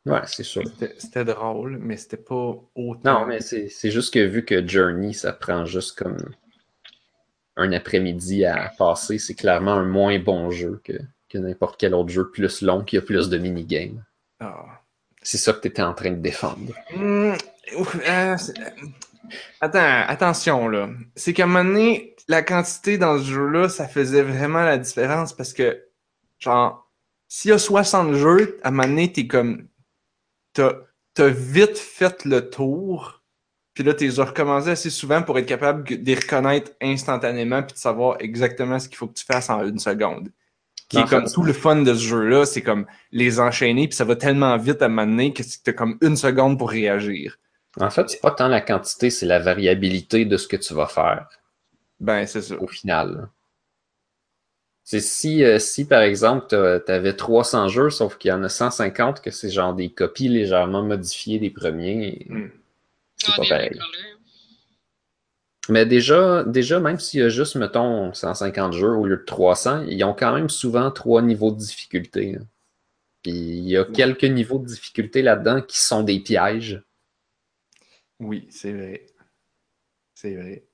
Ouais, 0.06 0.22
c'est 0.26 0.44
sûr. 0.44 0.64
C'était 0.98 1.24
drôle, 1.24 1.78
mais 1.80 1.96
c'était 1.98 2.18
pas 2.18 2.56
autant. 2.76 3.22
Non, 3.22 3.26
mais 3.26 3.40
c'est 3.40 3.70
juste 3.92 4.14
que 4.14 4.20
vu 4.20 4.44
que 4.44 4.66
Journey, 4.68 5.14
ça 5.14 5.32
prend 5.32 5.66
juste 5.66 5.98
comme 5.98 6.18
un 7.56 7.72
après-midi 7.72 8.46
à 8.46 8.72
passer, 8.78 9.18
c'est 9.18 9.36
clairement 9.36 9.74
un 9.74 9.86
moins 9.86 10.20
bon 10.20 10.50
jeu 10.50 10.82
que, 10.84 10.94
que 11.30 11.38
n'importe 11.38 11.80
quel 11.80 11.94
autre 11.94 12.10
jeu 12.10 12.30
plus 12.30 12.62
long 12.62 12.84
qui 12.84 12.98
a 12.98 13.02
plus 13.02 13.30
de 13.30 13.38
minigames. 13.38 14.04
Ah. 14.40 14.82
C'est 15.22 15.38
ça 15.38 15.54
que 15.54 15.62
tu 15.62 15.68
étais 15.70 15.82
en 15.84 15.94
train 15.94 16.12
de 16.12 16.18
défendre. 16.18 16.74
Hmm, 16.96 17.34
euh, 18.10 18.38
c'est- 18.38 18.54
Attends, 19.62 20.04
attention 20.08 20.68
là. 20.68 20.90
C'est 21.16 21.34
qu'à 21.34 21.44
un 21.44 21.48
moment 21.48 21.64
donné, 21.64 22.13
la 22.28 22.42
quantité 22.42 22.98
dans 22.98 23.18
ce 23.18 23.26
jeu-là, 23.26 23.70
ça 23.70 23.88
faisait 23.88 24.24
vraiment 24.24 24.64
la 24.64 24.78
différence 24.78 25.34
parce 25.34 25.54
que, 25.54 25.84
genre, 26.40 26.90
s'il 27.28 27.50
y 27.50 27.54
a 27.54 27.58
60 27.58 28.14
jeux, 28.14 28.60
à 28.64 28.70
un 28.70 28.72
moment 28.72 28.88
donné, 28.88 29.12
t'es 29.12 29.28
comme. 29.28 29.68
T'as 30.54 30.74
t'as 31.14 31.30
vite 31.30 31.78
fait 31.78 32.26
le 32.26 32.50
tour, 32.50 33.22
puis 33.74 33.84
là, 33.84 33.94
t'es 33.94 34.10
recommencé 34.10 34.70
assez 34.70 34.90
souvent 34.90 35.22
pour 35.22 35.38
être 35.40 35.46
capable 35.46 35.84
de 35.88 35.96
les 35.96 36.16
reconnaître 36.16 36.72
instantanément 36.82 37.64
puis 37.64 37.74
de 37.74 37.80
savoir 37.80 38.18
exactement 38.20 38.80
ce 38.80 38.88
qu'il 38.88 38.98
faut 38.98 39.08
que 39.08 39.14
tu 39.14 39.26
fasses 39.26 39.50
en 39.50 39.64
une 39.66 39.80
seconde. 39.80 40.30
Qui 40.90 41.00
est 41.00 41.10
comme 41.10 41.26
tout 41.26 41.42
le 41.42 41.54
fun 41.54 41.78
de 41.78 41.94
ce 41.96 42.04
jeu-là, 42.04 42.46
c'est 42.46 42.62
comme 42.62 42.86
les 43.12 43.40
enchaîner, 43.40 43.88
puis 43.88 43.96
ça 43.96 44.06
va 44.06 44.16
tellement 44.16 44.56
vite 44.58 44.82
à 44.84 44.90
donné 44.90 45.34
que 45.34 45.42
t'as 45.64 45.74
comme 45.74 45.98
une 46.02 46.16
seconde 46.16 46.60
pour 46.60 46.70
réagir. 46.70 47.38
En 47.80 47.90
fait, 47.90 48.10
c'est 48.10 48.22
pas 48.22 48.30
tant 48.30 48.48
la 48.48 48.62
quantité, 48.62 49.10
c'est 49.10 49.26
la 49.26 49.40
variabilité 49.40 50.26
de 50.26 50.38
ce 50.38 50.48
que 50.48 50.58
tu 50.58 50.76
vas 50.76 50.86
faire 50.86 51.28
Ben, 52.04 52.26
c'est 52.28 52.42
ça. 52.42 52.62
au 52.62 52.68
final. 52.68 53.30
C'est 54.84 55.00
si, 55.00 55.46
euh, 55.46 55.60
si 55.60 55.86
par 55.86 56.02
exemple, 56.02 56.48
tu 56.50 56.92
avais 56.92 57.16
300 57.16 57.70
jeux, 57.70 57.90
sauf 57.90 58.18
qu'il 58.18 58.30
y 58.30 58.32
en 58.34 58.44
a 58.44 58.50
150, 58.50 59.22
que 59.22 59.32
c'est 59.32 59.50
genre 59.50 59.74
des 59.74 59.90
copies 59.94 60.28
légèrement 60.28 60.84
modifiées 60.84 61.40
des 61.40 61.50
premiers, 61.50 62.26
Hmm. 62.30 62.48
c'est 63.16 63.32
Ah, 63.32 63.36
pas 63.38 63.44
des 63.44 63.50
pareil. 63.50 63.70
recolors. 63.70 63.88
Mais 65.70 65.86
déjà, 65.86 66.44
déjà, 66.44 66.82
même 66.82 67.00
s'il 67.00 67.22
y 67.22 67.24
a 67.24 67.30
juste, 67.30 67.56
mettons, 67.56 68.14
150 68.14 68.74
jeux 68.74 68.92
au 68.92 69.06
lieu 69.06 69.16
de 69.16 69.24
300, 69.24 69.86
ils 69.88 70.04
ont 70.04 70.14
quand 70.14 70.34
même 70.36 70.50
souvent 70.50 70.92
trois 70.92 71.22
niveaux 71.22 71.52
de 71.52 71.58
difficulté. 71.58 72.36
hein. 72.36 72.46
Puis 73.22 73.32
il 73.32 73.70
y 73.70 73.78
a 73.78 73.86
quelques 73.86 74.26
niveaux 74.26 74.60
de 74.60 74.66
difficulté 74.66 75.22
là-dedans 75.22 75.62
qui 75.62 75.80
sont 75.80 76.04
des 76.04 76.20
pièges. 76.20 76.84
Oui, 78.20 78.46
c'est 78.50 78.74
vrai. 78.74 79.06
C'est 80.16 80.36
vrai. 80.36 80.66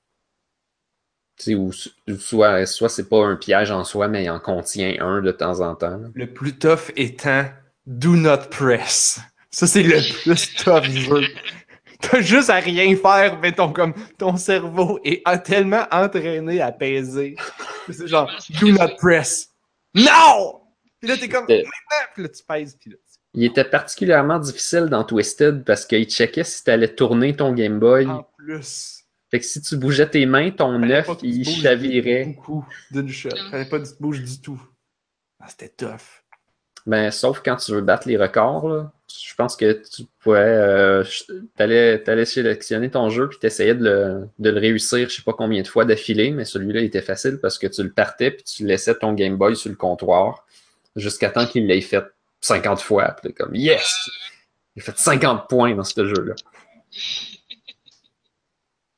Tu 1.40 1.44
sais, 1.44 1.54
ou 1.54 1.70
ou 2.08 2.16
soit, 2.18 2.66
soit 2.66 2.88
c'est 2.90 3.08
pas 3.08 3.24
un 3.24 3.36
piège 3.36 3.70
en 3.70 3.82
soi, 3.84 4.08
mais 4.08 4.24
il 4.24 4.30
en 4.30 4.38
contient 4.40 4.94
un 5.00 5.22
de 5.22 5.30
temps 5.32 5.60
en 5.60 5.74
temps. 5.74 5.96
là. 5.96 6.08
Le 6.14 6.26
plus 6.26 6.58
tough 6.58 6.90
étant 6.96 7.46
Do 7.86 8.14
not 8.14 8.48
press. 8.50 9.18
Ça, 9.50 9.66
c'est 9.66 9.82
le 9.82 10.00
plus 10.22 10.54
tough 10.56 10.84
jeu. 10.84 11.22
T'as 12.02 12.20
juste 12.20 12.50
à 12.50 12.56
rien 12.56 12.94
faire, 12.96 13.38
mais 13.40 13.52
ton, 13.52 13.72
comme, 13.72 13.94
ton 14.18 14.36
cerveau 14.36 15.00
est 15.04 15.22
tellement 15.44 15.86
entraîné 15.90 16.60
à 16.60 16.72
peser. 16.72 17.36
C'est 17.90 18.06
genre, 18.06 18.30
do 18.60 18.70
not 18.72 18.96
press. 18.98 19.48
Non! 19.94 20.60
Puis 21.00 21.08
là, 21.08 21.16
t'es 21.16 21.28
comme, 21.28 21.46
maintenant! 21.48 21.70
Puis 22.14 22.22
là, 22.22 22.28
tu 22.28 22.42
pèses, 22.46 22.76
puis 22.78 22.90
là, 22.90 22.96
tu- 22.96 23.18
Il 23.34 23.44
était 23.44 23.64
particulièrement 23.64 24.38
difficile 24.38 24.86
dans 24.86 25.04
Twisted 25.04 25.64
parce 25.64 25.84
qu'il 25.86 26.04
checkait 26.04 26.44
si 26.44 26.62
tu 26.64 26.70
allais 26.70 26.94
tourner 26.94 27.34
ton 27.34 27.52
Game 27.52 27.78
Boy. 27.78 28.06
En 28.06 28.26
plus, 28.38 28.99
Fait 29.30 29.38
que 29.38 29.46
si 29.46 29.60
tu 29.62 29.76
bougeais 29.76 30.08
tes 30.08 30.26
mains, 30.26 30.50
ton 30.50 30.82
œuf, 30.90 31.08
il 31.22 31.48
chavirait. 31.48 32.24
Beaucoup 32.24 32.66
d'une 32.90 33.08
shot. 33.08 33.30
Fallait 33.50 33.68
pas 33.68 33.78
que 33.78 33.86
tu 33.86 33.94
bouges 34.00 34.22
du 34.22 34.40
tout. 34.40 34.60
Ah, 35.38 35.46
c'était 35.48 35.68
tough. 35.68 36.22
Ben, 36.86 37.10
sauf 37.10 37.40
quand 37.44 37.56
tu 37.56 37.72
veux 37.72 37.82
battre 37.82 38.08
les 38.08 38.16
records, 38.16 38.68
là. 38.68 38.92
je 39.08 39.34
pense 39.34 39.54
que 39.54 39.82
tu 39.94 40.04
pourrais. 40.18 40.40
Euh, 40.40 41.04
t'allais, 41.56 42.02
t'allais 42.02 42.24
sélectionner 42.24 42.90
ton 42.90 43.10
jeu 43.10 43.28
puis 43.28 43.38
t'essayais 43.38 43.74
de 43.74 43.84
le, 43.84 44.28
de 44.38 44.50
le 44.50 44.58
réussir, 44.58 45.08
je 45.08 45.16
sais 45.16 45.22
pas 45.22 45.34
combien 45.34 45.62
de 45.62 45.68
fois 45.68 45.84
d'affilée, 45.84 46.30
mais 46.30 46.44
celui-là 46.44 46.80
il 46.80 46.86
était 46.86 47.02
facile 47.02 47.38
parce 47.40 47.58
que 47.58 47.66
tu 47.66 47.82
le 47.82 47.92
partais 47.92 48.30
puis 48.30 48.44
tu 48.44 48.66
laissais 48.66 48.94
ton 48.94 49.12
Game 49.12 49.36
Boy 49.36 49.56
sur 49.56 49.70
le 49.70 49.76
comptoir 49.76 50.46
jusqu'à 50.96 51.30
temps 51.30 51.46
qu'il 51.46 51.66
l'ait 51.66 51.80
fait 51.80 52.04
50 52.40 52.80
fois. 52.80 53.14
Puis 53.22 53.34
comme 53.34 53.54
Yes! 53.54 53.94
Il 54.74 54.82
a 54.82 54.84
fait 54.84 54.98
50 54.98 55.48
points 55.48 55.74
dans 55.74 55.84
ce 55.84 56.06
jeu-là. 56.06 56.34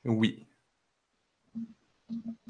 Oui. 0.05 0.45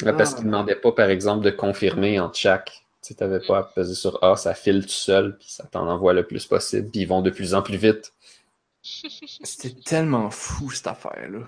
Là, 0.02 0.12
parce 0.12 0.32
Ah. 0.32 0.36
qu'il 0.36 0.46
ne 0.46 0.50
demandait 0.50 0.74
pas, 0.76 0.92
par 0.92 1.08
exemple, 1.10 1.44
de 1.44 1.50
confirmer 1.50 2.18
entre 2.18 2.36
chaque. 2.36 2.84
Tu 3.02 3.14
n'avais 3.20 3.40
pas 3.44 3.58
à 3.58 3.62
peser 3.64 3.94
sur 3.94 4.22
A, 4.22 4.36
ça 4.36 4.54
file 4.54 4.82
tout 4.82 4.88
seul, 4.92 5.36
puis 5.38 5.48
ça 5.50 5.64
t'en 5.66 5.88
envoie 5.88 6.12
le 6.12 6.26
plus 6.26 6.46
possible, 6.46 6.88
puis 6.90 7.00
ils 7.00 7.08
vont 7.08 7.20
de 7.22 7.30
plus 7.30 7.54
en 7.54 7.62
plus 7.62 7.76
vite. 7.76 8.12
C'était 8.82 9.74
tellement 9.84 10.30
fou, 10.30 10.70
cette 10.70 10.86
affaire-là. 10.86 11.46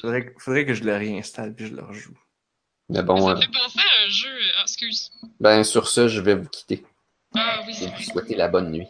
Faudrait, 0.00 0.26
que- 0.26 0.40
faudrait 0.40 0.66
que 0.66 0.74
je 0.74 0.84
le 0.84 0.94
réinstalle 0.96 1.54
puis 1.54 1.66
je 1.68 1.74
le 1.74 1.82
rejoue. 1.82 2.18
Mais 2.90 3.02
bon, 3.02 3.16
ça 3.16 3.30
euh, 3.32 3.36
me 3.36 3.40
fait 3.40 3.46
penser 3.48 3.78
à 3.78 4.04
un 4.04 4.08
jeu. 4.08 4.38
Ah, 4.58 4.62
excuse. 4.62 5.10
ben 5.40 5.64
sur 5.64 5.88
ce, 5.88 6.08
je 6.08 6.20
vais 6.20 6.34
vous 6.34 6.48
quitter 6.48 6.84
Ah 7.34 7.62
oui, 7.66 7.72
et 7.72 7.74
c'est 7.74 7.86
vous 7.88 8.02
souhaiter 8.02 8.34
la 8.36 8.48
bonne 8.48 8.70
nuit. 8.70 8.86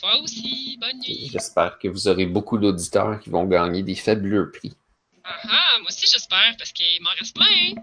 Toi 0.00 0.20
aussi, 0.20 0.78
bonne 0.80 0.98
nuit. 1.00 1.28
J'espère 1.32 1.78
que 1.78 1.88
vous 1.88 2.08
aurez 2.08 2.26
beaucoup 2.26 2.58
d'auditeurs 2.58 3.20
qui 3.20 3.30
vont 3.30 3.44
gagner 3.44 3.82
des 3.82 3.94
fabuleux 3.94 4.50
prix. 4.50 4.76
Ah 5.24 5.36
ah, 5.44 5.78
moi 5.80 5.88
aussi 5.88 6.06
j'espère, 6.06 6.54
parce 6.56 6.72
qu'il 6.72 7.02
m'en 7.02 7.10
reste 7.18 7.34
plein. 7.34 7.74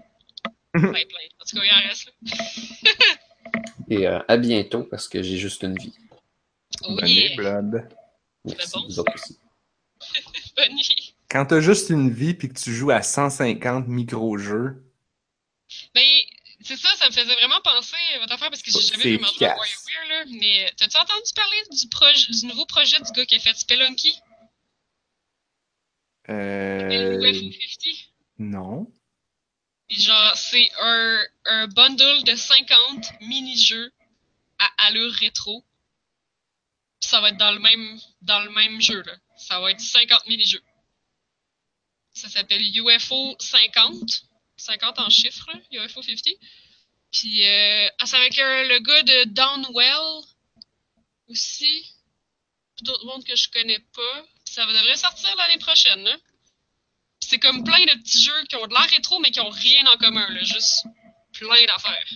plein, 0.72 0.92
plein. 0.92 1.26
En 1.40 1.44
tout 1.44 1.56
cas, 1.56 1.62
il 1.64 1.72
en 1.72 1.88
reste 1.88 2.06
là. 2.22 2.90
Et 3.88 4.06
euh, 4.08 4.18
à 4.26 4.36
bientôt, 4.36 4.82
parce 4.82 5.08
que 5.08 5.22
j'ai 5.22 5.36
juste 5.36 5.62
une 5.62 5.78
vie. 5.78 5.94
Oh 6.82 6.96
Bonne 6.96 7.08
yeah! 7.08 7.28
nuit, 7.28 7.36
Blood. 7.36 7.88
Merci, 8.44 8.70
bon, 8.72 8.86
vous 8.88 9.04
aussi. 9.14 9.38
Bonne 10.56 10.74
nuit. 10.74 11.14
Quand 11.30 11.46
t'as 11.46 11.60
juste 11.60 11.90
une 11.90 12.10
vie 12.10 12.34
puis 12.34 12.48
que 12.48 12.58
tu 12.58 12.72
joues 12.72 12.90
à 12.90 13.02
150 13.02 13.88
micro-jeux, 13.88 14.82
Ben, 15.94 16.02
c'est 16.66 16.76
ça, 16.76 16.88
ça 16.96 17.06
me 17.06 17.12
faisait 17.12 17.34
vraiment 17.34 17.60
penser 17.62 17.96
à 18.14 18.18
votre 18.18 18.32
affaire 18.32 18.50
parce 18.50 18.62
que 18.62 18.72
j'ai 18.72 18.80
jamais 18.80 19.04
à 19.04 19.28
efficace. 19.28 19.56
WarioWare, 19.56 20.08
là. 20.08 20.24
Mais 20.40 20.72
t'as-tu 20.76 20.96
entendu 20.96 21.32
parler 21.34 21.62
du, 21.70 21.88
projet, 21.88 22.32
du 22.32 22.46
nouveau 22.46 22.66
projet 22.66 22.98
du 22.98 23.12
gars 23.12 23.24
qui 23.24 23.36
a 23.36 23.38
fait 23.38 23.54
Spelunky? 23.56 24.14
euh, 26.28 27.18
UFO50? 27.20 28.08
non. 28.38 28.92
Et 29.88 29.94
genre, 29.94 30.36
c'est 30.36 30.68
un, 30.80 31.24
un 31.44 31.68
bundle 31.68 32.24
de 32.24 32.34
50 32.34 33.20
mini-jeux 33.20 33.92
à 34.58 34.86
allure 34.86 35.12
rétro. 35.12 35.64
Puis 37.00 37.08
ça 37.08 37.20
va 37.20 37.28
être 37.28 37.36
dans 37.36 37.52
le 37.52 37.60
même, 37.60 38.00
dans 38.22 38.40
le 38.40 38.50
même 38.50 38.80
jeu, 38.80 39.02
là. 39.02 39.14
Ça 39.36 39.60
va 39.60 39.70
être 39.70 39.80
50 39.80 40.26
mini-jeux. 40.26 40.62
Ça 42.12 42.28
s'appelle 42.28 42.62
UFO 42.62 43.36
50. 43.38 44.24
50 44.56 44.98
en 44.98 45.10
chiffres, 45.10 45.48
là, 45.52 45.84
UFO 45.84 46.02
50. 46.02 46.18
Puis, 47.12 47.46
euh, 47.46 47.88
ah, 47.98 48.06
c'est 48.06 48.16
avec 48.16 48.38
euh, 48.38 48.64
le 48.68 48.78
gars 48.80 49.02
de 49.02 49.24
Downwell 49.30 50.24
aussi. 51.28 51.92
D'autres 52.82 53.06
mondes 53.06 53.24
que 53.24 53.36
je 53.36 53.48
connais 53.50 53.78
pas. 53.78 54.26
Ça 54.44 54.66
devrait 54.66 54.96
sortir 54.96 55.34
l'année 55.36 55.58
prochaine. 55.58 56.04
Puis 57.20 57.30
c'est 57.30 57.38
comme 57.38 57.64
plein 57.64 57.84
de 57.84 57.98
petits 58.02 58.22
jeux 58.22 58.44
qui 58.48 58.56
ont 58.56 58.66
de 58.66 58.72
l'air 58.72 58.88
rétro, 58.90 59.18
mais 59.20 59.30
qui 59.30 59.40
ont 59.40 59.48
rien 59.48 59.86
en 59.86 59.96
commun. 59.96 60.28
Juste 60.42 60.84
plein 61.32 61.64
d'affaires. 61.66 62.12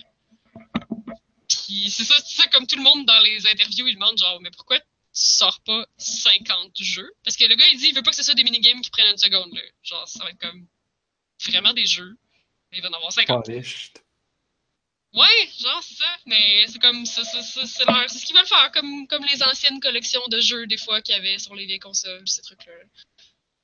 Puis 1.49 1.89
c'est 1.89 2.03
ça, 2.03 2.15
ça, 2.19 2.47
comme 2.47 2.67
tout 2.67 2.77
le 2.77 2.83
monde 2.83 3.05
dans 3.05 3.19
les 3.21 3.47
interviews, 3.47 3.87
il 3.87 3.95
demande 3.95 4.17
genre, 4.17 4.39
mais 4.41 4.51
pourquoi 4.51 4.79
tu 4.79 4.85
sors 5.13 5.59
pas 5.61 5.85
50 5.97 6.71
jeux? 6.79 7.11
Parce 7.23 7.35
que 7.35 7.45
le 7.45 7.55
gars, 7.55 7.65
il 7.73 7.79
dit, 7.79 7.87
il 7.87 7.95
veut 7.95 8.03
pas 8.03 8.11
que 8.11 8.15
ce 8.15 8.23
soit 8.23 8.35
des 8.35 8.43
minigames 8.43 8.81
qui 8.81 8.91
prennent 8.91 9.11
une 9.11 9.17
seconde. 9.17 9.51
Genre, 9.83 10.07
ça 10.07 10.23
va 10.23 10.29
être 10.29 10.39
comme 10.39 10.67
vraiment 11.47 11.73
des 11.73 11.85
jeux. 11.85 12.17
Il 12.73 12.81
va 12.81 12.89
en 12.89 12.93
avoir 12.93 13.11
50. 13.11 13.45
Polished. 13.45 13.99
Ouais, 15.13 15.49
genre, 15.59 15.83
c'est 15.83 15.95
ça. 15.95 16.05
Mais 16.25 16.65
c'est 16.67 16.79
comme, 16.79 17.05
c'est 17.05 17.23
c'est- 17.25 17.85
leur- 17.85 18.09
ce 18.09 18.25
qu'ils 18.25 18.35
veulent 18.35 18.45
faire, 18.45 18.71
comme, 18.71 19.07
comme 19.07 19.25
les 19.25 19.43
anciennes 19.43 19.79
collections 19.81 20.25
de 20.29 20.39
jeux, 20.39 20.67
des 20.67 20.77
fois, 20.77 21.01
qu'il 21.01 21.15
y 21.15 21.17
avait 21.17 21.37
sur 21.37 21.53
les 21.53 21.65
vieilles 21.65 21.79
consoles, 21.79 22.25
ces 22.27 22.41
trucs-là. 22.41 22.71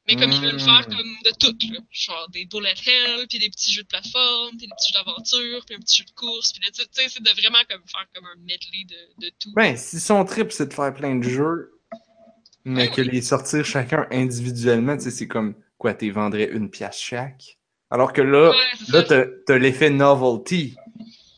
Mais 0.07 0.15
comme 0.15 0.31
ils 0.31 0.41
veulent 0.41 0.59
faire 0.59 0.87
comme 0.87 1.15
de 1.25 1.31
tout, 1.37 1.55
là. 1.73 1.79
Genre 1.91 2.29
des 2.29 2.45
bullet 2.45 2.73
hell, 2.85 3.27
puis 3.29 3.39
des 3.39 3.49
petits 3.49 3.73
jeux 3.73 3.83
de 3.83 3.87
plateforme, 3.87 4.57
puis 4.57 4.67
des 4.67 4.73
petits 4.73 4.93
jeux 4.93 4.99
d'aventure, 4.99 5.65
puis 5.65 5.75
un 5.75 5.79
petit 5.79 5.97
jeu 5.97 6.05
de 6.05 6.11
course, 6.11 6.53
puis 6.53 6.61
là, 6.63 6.71
tu 6.71 6.81
sais, 6.91 7.09
c'est 7.09 7.21
de 7.23 7.29
vraiment 7.41 7.57
comme 7.69 7.83
faire 7.87 8.05
comme 8.13 8.25
un 8.25 8.35
medley 8.37 8.85
de, 8.85 9.25
de 9.25 9.31
tout. 9.37 9.51
Ben, 9.53 9.75
si 9.75 9.99
son 9.99 10.23
trip 10.23 10.51
c'est 10.53 10.67
de 10.67 10.73
faire 10.73 10.93
plein 10.93 11.15
de 11.15 11.23
jeux, 11.27 11.73
mais 12.63 12.89
que 12.89 13.01
les 13.01 13.21
sortir 13.21 13.65
chacun 13.65 14.07
individuellement, 14.11 14.95
tu 14.95 15.03
sais, 15.03 15.11
c'est 15.11 15.27
comme 15.27 15.55
quoi, 15.77 15.93
t'es 15.93 16.09
vendrais 16.09 16.49
une 16.51 16.69
pièce 16.69 16.99
chaque? 16.99 17.57
Alors 17.89 18.13
que 18.13 18.21
là, 18.21 18.51
Ouais, 18.51 18.57
là, 18.89 19.03
t'as 19.45 19.57
l'effet 19.57 19.89
novelty. 19.89 20.75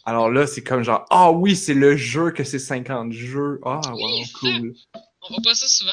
Alors 0.05 0.29
là, 0.31 0.47
c'est 0.47 0.63
comme 0.63 0.83
genre, 0.83 1.05
ah 1.11 1.31
oui, 1.31 1.55
c'est 1.55 1.73
le 1.75 1.95
jeu 1.95 2.31
que 2.31 2.43
c'est 2.43 2.57
50 2.59 3.11
jeux. 3.11 3.59
Ah, 3.63 3.79
wow, 3.93 3.95
Oui, 3.95 4.25
c'est 4.25 4.33
cool. 4.39 4.75
On 5.21 5.29
voit 5.33 5.41
pas 5.43 5.53
ça 5.55 5.67
souvent. 5.67 5.91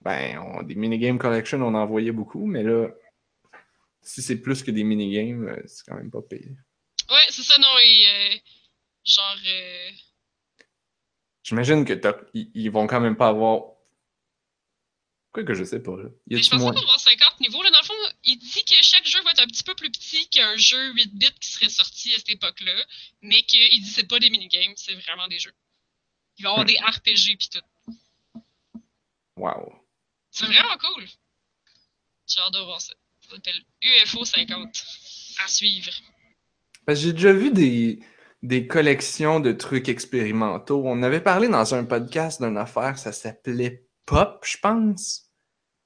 Ben, 0.00 0.38
on- 0.38 0.62
des 0.62 0.74
minigame 0.74 1.18
collection, 1.18 1.62
on 1.62 1.74
en 1.74 1.86
voyait 1.86 2.12
beaucoup, 2.12 2.46
mais 2.46 2.62
là, 2.62 2.88
si 4.02 4.22
c'est 4.22 4.36
plus 4.36 4.62
que 4.62 4.70
des 4.70 4.82
minigames, 4.84 5.48
euh, 5.48 5.62
c'est 5.66 5.84
quand 5.86 5.96
même 5.96 6.10
pas 6.10 6.22
pire. 6.22 6.56
Ouais, 7.10 7.16
c'est 7.30 7.42
ça, 7.42 7.58
non, 7.58 7.78
et 7.78 8.06
euh, 8.08 8.36
genre, 9.04 9.36
euh, 9.46 9.90
J'imagine 11.44 11.84
que 11.84 11.94
ils 12.34 12.70
vont 12.70 12.86
quand 12.86 13.00
même 13.00 13.16
pas 13.16 13.28
avoir. 13.28 13.62
Quoi 15.32 15.44
que 15.44 15.52
je 15.54 15.62
sais 15.64 15.80
pas, 15.80 15.96
là. 15.96 16.08
Y 16.28 16.36
mais 16.36 16.42
je 16.42 16.50
pense 16.50 16.60
moins? 16.60 16.72
pas 16.72 16.80
qu'on 16.80 16.86
va 16.86 16.92
avoir 16.94 17.00
50 17.00 17.40
niveaux, 17.40 17.62
là. 17.62 17.70
Dans 17.70 17.80
le 17.80 17.84
fond, 17.86 18.14
il 18.24 18.38
dit 18.38 18.64
que 18.64 18.74
chaque 18.82 19.06
jeu 19.06 19.22
va 19.22 19.30
être 19.32 19.42
un 19.42 19.46
petit 19.46 19.62
peu 19.62 19.74
plus 19.74 19.90
petit 19.90 20.28
qu'un 20.30 20.56
jeu 20.56 20.92
8 20.94 21.14
bits 21.18 21.26
qui 21.40 21.50
serait 21.52 21.68
sorti 21.68 22.14
à 22.14 22.18
cette 22.18 22.30
époque-là, 22.30 22.74
mais 23.22 23.42
qu'il 23.42 23.68
dit 23.82 23.90
c'est 23.90 24.08
pas 24.08 24.18
des 24.18 24.30
minigames, 24.30 24.72
c'est 24.76 24.94
vraiment 24.94 25.28
des 25.28 25.38
jeux. 25.38 25.54
Il 26.38 26.44
va 26.44 26.50
y 26.50 26.52
avoir 26.52 26.64
Hmm. 26.64 26.68
des 26.68 26.78
RPG 26.78 27.36
pis 27.38 27.50
tout. 27.50 27.92
Wow. 29.36 29.72
C'est 30.30 30.46
vraiment 30.46 30.76
cool. 30.78 31.04
J'ai 32.26 32.40
hâte 32.40 32.52
de 32.54 32.60
voir 32.60 32.80
ça. 32.80 32.94
Ça 33.20 33.34
s'appelle 33.36 33.62
UFO 33.82 34.24
50. 34.24 34.84
À 35.44 35.48
suivre. 35.48 35.92
Que 36.86 36.94
J'ai 36.94 37.12
déjà 37.12 37.32
vu 37.32 37.50
des, 37.50 38.00
des 38.42 38.66
collections 38.66 39.40
de 39.40 39.52
trucs 39.52 39.88
expérimentaux. 39.88 40.82
On 40.84 41.02
avait 41.02 41.20
parlé 41.20 41.48
dans 41.48 41.74
un 41.74 41.84
podcast 41.84 42.42
d'une 42.42 42.56
affaire, 42.56 42.98
ça 42.98 43.12
s'appelait 43.12 43.84
Pop, 44.08 44.42
je 44.42 44.56
pense. 44.56 45.30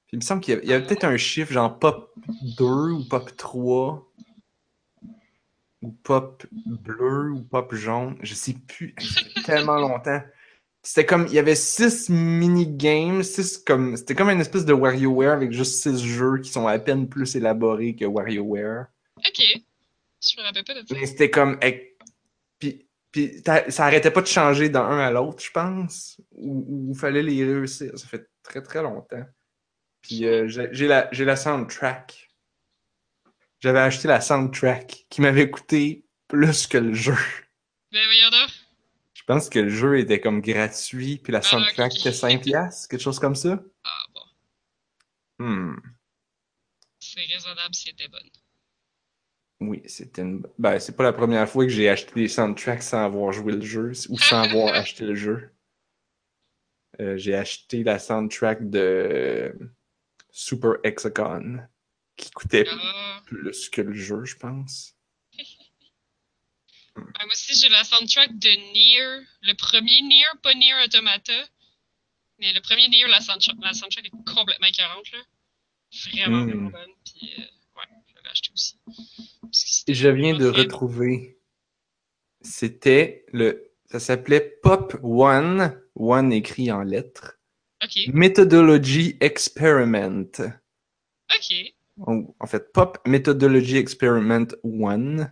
Puis 0.07 0.13
il 0.13 0.19
me 0.19 0.21
semble 0.21 0.41
qu'il 0.41 0.63
y 0.63 0.73
avait, 0.73 0.85
peut-être 0.85 1.03
un 1.03 1.17
chiffre, 1.17 1.51
genre 1.51 1.77
Pop 1.77 2.13
2 2.57 2.63
ou 2.63 3.03
Pop 3.09 3.35
3. 3.35 4.13
Ou 5.81 5.91
Pop 5.91 6.45
bleu 6.53 7.31
ou 7.31 7.41
Pop 7.43 7.75
jaune. 7.75 8.17
Je 8.21 8.33
sais 8.33 8.53
plus. 8.53 8.95
Tellement 9.45 9.75
longtemps. 9.75 10.21
C'était 10.81 11.05
comme, 11.05 11.27
il 11.27 11.33
y 11.33 11.39
avait 11.39 11.55
six 11.55 12.09
mini-games, 12.09 13.23
six 13.23 13.57
comme, 13.57 13.97
c'était 13.97 14.15
comme 14.15 14.29
une 14.29 14.39
espèce 14.39 14.65
de 14.65 14.73
WarioWare 14.73 15.33
avec 15.33 15.51
juste 15.51 15.81
six 15.81 15.97
jeux 16.05 16.39
qui 16.39 16.49
sont 16.49 16.67
à 16.67 16.79
peine 16.79 17.09
plus 17.09 17.35
élaborés 17.35 17.95
que 17.95 18.05
WarioWare. 18.05 18.85
Ok. 19.17 19.41
Je 20.21 20.39
me 20.39 20.45
rappelle 20.45 20.63
pas 20.63 20.73
de 20.73 20.87
ça. 20.87 20.95
Mais 20.95 21.05
c'était 21.05 21.29
comme. 21.29 21.59
Puis, 22.59 22.87
puis 23.13 23.43
ça 23.45 23.85
arrêtait 23.85 24.09
pas 24.09 24.21
de 24.21 24.27
changer 24.27 24.69
d'un 24.69 24.85
un 24.85 24.97
à 24.97 25.11
l'autre, 25.11 25.41
je 25.43 25.51
pense. 25.51 26.19
Ou 26.31 26.93
il 26.93 26.99
fallait 26.99 27.21
les 27.21 27.45
réussir. 27.45 27.91
Ça 27.97 28.07
fait 28.07 28.27
très 28.41 28.61
très 28.63 28.81
longtemps. 28.81 29.23
Puis 30.01 30.25
euh, 30.25 30.47
j'ai 30.47 30.87
la, 30.87 31.09
la 31.11 31.35
soundtrack. 31.35 32.31
J'avais 33.59 33.79
acheté 33.79 34.07
la 34.07 34.19
soundtrack 34.19 35.05
qui 35.09 35.21
m'avait 35.21 35.49
coûté 35.49 36.05
plus 36.27 36.65
que 36.65 36.79
le 36.79 36.95
jeu. 36.95 37.15
Ben 37.91 38.03
voyons 38.03 38.31
donc. 38.31 38.49
Je 39.13 39.21
pense 39.25 39.47
que 39.47 39.59
le 39.59 39.69
jeu 39.69 39.99
était 39.99 40.19
comme 40.19 40.41
gratuit, 40.41 41.17
puis 41.17 41.31
la 41.31 41.39
Ah, 41.39 41.43
soundtrack 41.43 41.95
était 41.95 42.11
5 42.11 42.41
piastres, 42.41 42.89
quelque 42.89 42.99
chose 42.99 43.19
comme 43.19 43.35
ça. 43.35 43.61
Ah 43.83 44.05
bon. 44.15 45.45
Hmm. 45.45 45.79
C'est 46.99 47.21
raisonnable 47.31 47.75
si 47.75 47.89
elle 47.89 47.93
était 47.93 48.07
bonne. 48.07 48.29
Oui, 49.67 49.81
c'était 49.85 50.21
une. 50.21 50.43
Ben, 50.57 50.79
c'est 50.79 50.95
pas 50.95 51.03
la 51.03 51.13
première 51.13 51.47
fois 51.49 51.65
que 51.65 51.71
j'ai 51.71 51.89
acheté 51.89 52.11
des 52.15 52.27
soundtracks 52.27 52.83
sans 52.83 53.03
avoir 53.05 53.31
joué 53.31 53.53
le 53.53 53.61
jeu 53.61 53.91
ou 54.09 54.17
sans 54.17 54.41
avoir 54.41 54.73
acheté 54.75 55.05
le 55.05 55.15
jeu. 55.15 55.49
Euh, 56.99 57.17
j'ai 57.17 57.33
acheté 57.35 57.83
la 57.83 57.97
soundtrack 57.99 58.69
de 58.69 59.55
Super 60.31 60.73
Hexagon 60.83 61.59
qui 62.15 62.29
coûtait 62.31 62.65
Ah. 62.69 63.21
plus 63.25 63.69
que 63.69 63.81
le 63.81 63.93
jeu, 63.93 64.23
je 64.25 64.35
pense. 64.35 64.95
Ah, 66.95 66.95
moi 67.25 67.31
aussi, 67.31 67.59
j'ai 67.59 67.69
la 67.69 67.83
soundtrack 67.83 68.37
de 68.37 68.49
Nier. 68.73 69.25
Le 69.41 69.53
premier 69.55 70.01
Nier, 70.01 70.25
pas 70.43 70.53
Nier 70.53 70.73
Automata. 70.85 71.33
Mais 72.39 72.53
le 72.53 72.61
premier 72.61 72.87
Nier, 72.89 73.07
la 73.07 73.21
soundtrack, 73.21 73.55
la 73.63 73.73
soundtrack 73.73 74.05
est 74.05 74.33
complètement 74.33 74.67
écœurante, 74.67 75.11
là. 75.11 75.19
Vraiment, 76.11 76.37
Mm. 76.37 76.49
vraiment 76.49 76.69
bonne. 76.69 76.91
Puis, 77.05 77.33
euh, 77.39 77.43
acheté 78.33 78.49
aussi. 78.53 78.77
Je 79.87 80.09
viens 80.09 80.35
de 80.37 80.47
retrouver. 80.47 81.37
C'était 82.41 83.25
le. 83.31 83.71
Ça 83.85 83.99
s'appelait 83.99 84.59
Pop 84.63 84.97
One, 85.03 85.79
One 85.95 86.33
écrit 86.33 86.71
en 86.71 86.81
lettres. 86.81 87.39
bon. 87.81 87.85
Ok, 87.87 88.13
Methodology 88.13 89.17
Experiment. 89.21 90.31
ok. 91.29 91.73
En 92.39 92.47
fait, 92.47 92.73
Pop 92.73 92.97
Methodology 93.05 93.77
Experiment 93.77 94.47
1. 94.65 95.29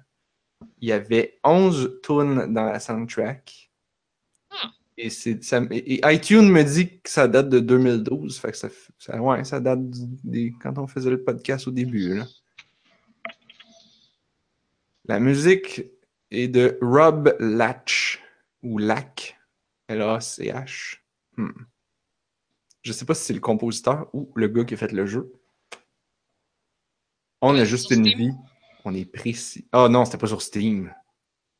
Il 0.80 0.90
y 0.90 0.92
avait 0.92 1.40
11 1.44 2.00
tunes 2.04 2.54
dans 2.54 2.66
la 2.66 2.80
soundtrack. 2.80 3.72
Ah. 4.52 4.72
Et, 4.98 5.10
ça, 5.10 5.62
et 5.72 6.02
iTunes 6.14 6.48
me 6.48 6.62
dit 6.64 7.02
que 7.02 7.10
ça 7.10 7.28
date 7.28 7.50
de 7.50 7.60
2012. 7.60 8.38
Fait 8.38 8.52
que 8.52 8.58
ça, 8.58 8.70
ça, 9.00 9.20
ouais, 9.20 9.44
ça 9.44 9.60
date 9.60 9.80
des, 10.24 10.54
quand 10.62 10.78
on 10.78 10.86
faisait 10.86 11.10
le 11.10 11.24
podcast 11.24 11.68
au 11.68 11.72
début. 11.72 12.16
là. 12.16 12.28
La 15.06 15.20
musique 15.20 15.84
est 16.30 16.48
de 16.48 16.78
Rob 16.82 17.36
Latch. 17.40 18.22
Ou 18.64 18.78
Lack. 18.78 19.40
L-A-C-H. 19.88 20.98
Hmm. 21.38 21.50
Je 22.84 22.94
sais 22.94 23.06
pas 23.06 23.16
si 23.16 23.26
c'est 23.26 23.34
le 23.34 23.40
compositeur 23.40 24.08
ou 24.14 24.32
le 24.36 24.48
gars 24.48 24.64
qui 24.66 24.76
a 24.76 24.78
fait 24.78 24.92
le 24.92 25.06
jeu. 25.06 25.34
On 27.42 27.56
a 27.56 27.66
juste 27.66 27.90
une 27.92 28.06
Steam? 28.06 28.18
vie. 28.18 28.32
On 28.86 28.94
est 28.94 29.06
précis. 29.06 29.68
Ah 29.72 29.88
non, 29.90 30.06
c'était 30.06 30.18
pas 30.18 30.28
sur 30.28 30.42
Steam. 30.42 30.94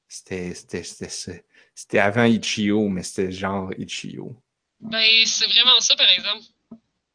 C'était, 0.08 0.54
c'était, 0.54 0.84
c'était, 0.84 1.46
c'était 1.74 2.00
avant 2.00 2.24
Itch.io, 2.26 2.88
mais 2.90 3.02
c'était 3.04 3.32
genre 3.32 3.72
Itch.io. 3.78 4.36
Ben, 4.80 5.04
c'est 5.26 5.48
vraiment 5.48 5.80
ça, 5.80 5.96
par 5.96 6.10
exemple. 6.10 6.44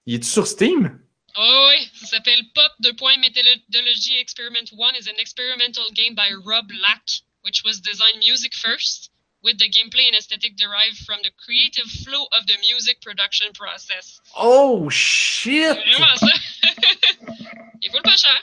Il 0.07 0.15
est 0.17 0.25
sur 0.25 0.47
Steam? 0.47 0.99
Oh 1.39 1.69
oui, 1.71 1.87
ça 2.01 2.07
s'appelle 2.07 2.43
Pop 2.55 2.73
de 2.81 2.93
point 2.93 3.19
Methodology 3.19 4.19
Experiment 4.19 4.73
1 4.73 4.95
is 4.95 5.07
an 5.07 5.19
experimental 5.19 5.85
game 5.95 6.15
by 6.15 6.33
Rob 6.33 6.71
Lack, 6.81 7.03
which 7.43 7.63
was 7.63 7.81
designed 7.81 8.21
music 8.21 8.55
first, 8.55 9.11
with 9.43 9.59
the 9.59 9.69
gameplay 9.69 10.09
and 10.09 10.17
aesthetic 10.17 10.57
derived 10.57 10.97
from 11.05 11.19
the 11.23 11.31
creative 11.37 11.85
flow 12.05 12.25
of 12.33 12.47
the 12.47 12.57
music 12.71 13.03
production 13.03 13.53
process. 13.53 14.19
Oh 14.35 14.89
shit! 14.89 15.77
C'est 15.77 15.93
vraiment 15.93 16.17
ça? 16.17 16.27
Il 17.83 17.91
vaut 17.91 17.99
le 17.99 18.03
pas 18.03 18.17
cher. 18.17 18.43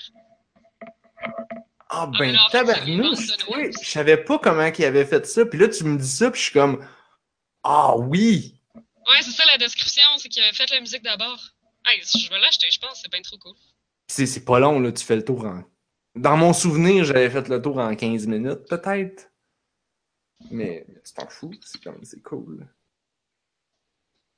Ah 1.90 2.08
mais 2.20 2.32
ben 2.32 2.38
tabarnouche, 2.52 3.26
sonores. 3.26 3.72
je 3.82 3.90
savais 3.90 4.18
pas 4.18 4.38
comment 4.38 4.66
il 4.66 4.86
avait 4.86 5.06
fait 5.06 5.26
ça. 5.26 5.46
Puis 5.46 5.60
là, 5.60 5.68
tu 5.68 5.84
me 5.84 5.98
dis 5.98 6.08
ça, 6.08 6.30
puis 6.30 6.40
je 6.40 6.46
suis 6.46 6.54
comme 6.54 6.88
Ah 7.64 7.96
oui! 7.98 8.56
Ouais, 8.76 9.22
c'est 9.22 9.32
ça 9.32 9.44
la 9.46 9.58
description, 9.58 10.04
c'est 10.18 10.30
qu'il 10.30 10.44
avait 10.44 10.54
fait 10.54 10.70
la 10.70 10.80
musique 10.80 11.04
d'abord. 11.04 11.40
Hey, 11.86 12.02
je 12.04 12.30
vais 12.30 12.40
l'acheter, 12.40 12.68
je 12.72 12.80
pense, 12.80 13.02
c'est 13.02 13.12
bien 13.12 13.22
trop 13.22 13.38
cool. 13.38 13.54
C'est, 14.08 14.26
c'est 14.26 14.46
pas 14.46 14.60
long, 14.60 14.80
là, 14.80 14.92
tu 14.92 15.04
fais 15.04 15.16
le 15.16 15.26
tour 15.26 15.46
en. 15.46 15.64
Dans 16.16 16.38
mon 16.38 16.54
souvenir, 16.54 17.04
j'avais 17.04 17.30
fait 17.30 17.48
le 17.50 17.62
tour 17.62 17.78
en 17.80 17.96
15 17.96 18.28
minutes, 18.28 18.68
peut-être. 18.70 19.32
Mais 20.52 20.86
c'est 21.04 21.16
pas 21.16 21.28
fou, 21.28 21.52
c'est 21.62 21.82
comme 21.84 22.04
c'est 22.04 22.22
cool. 22.22 22.68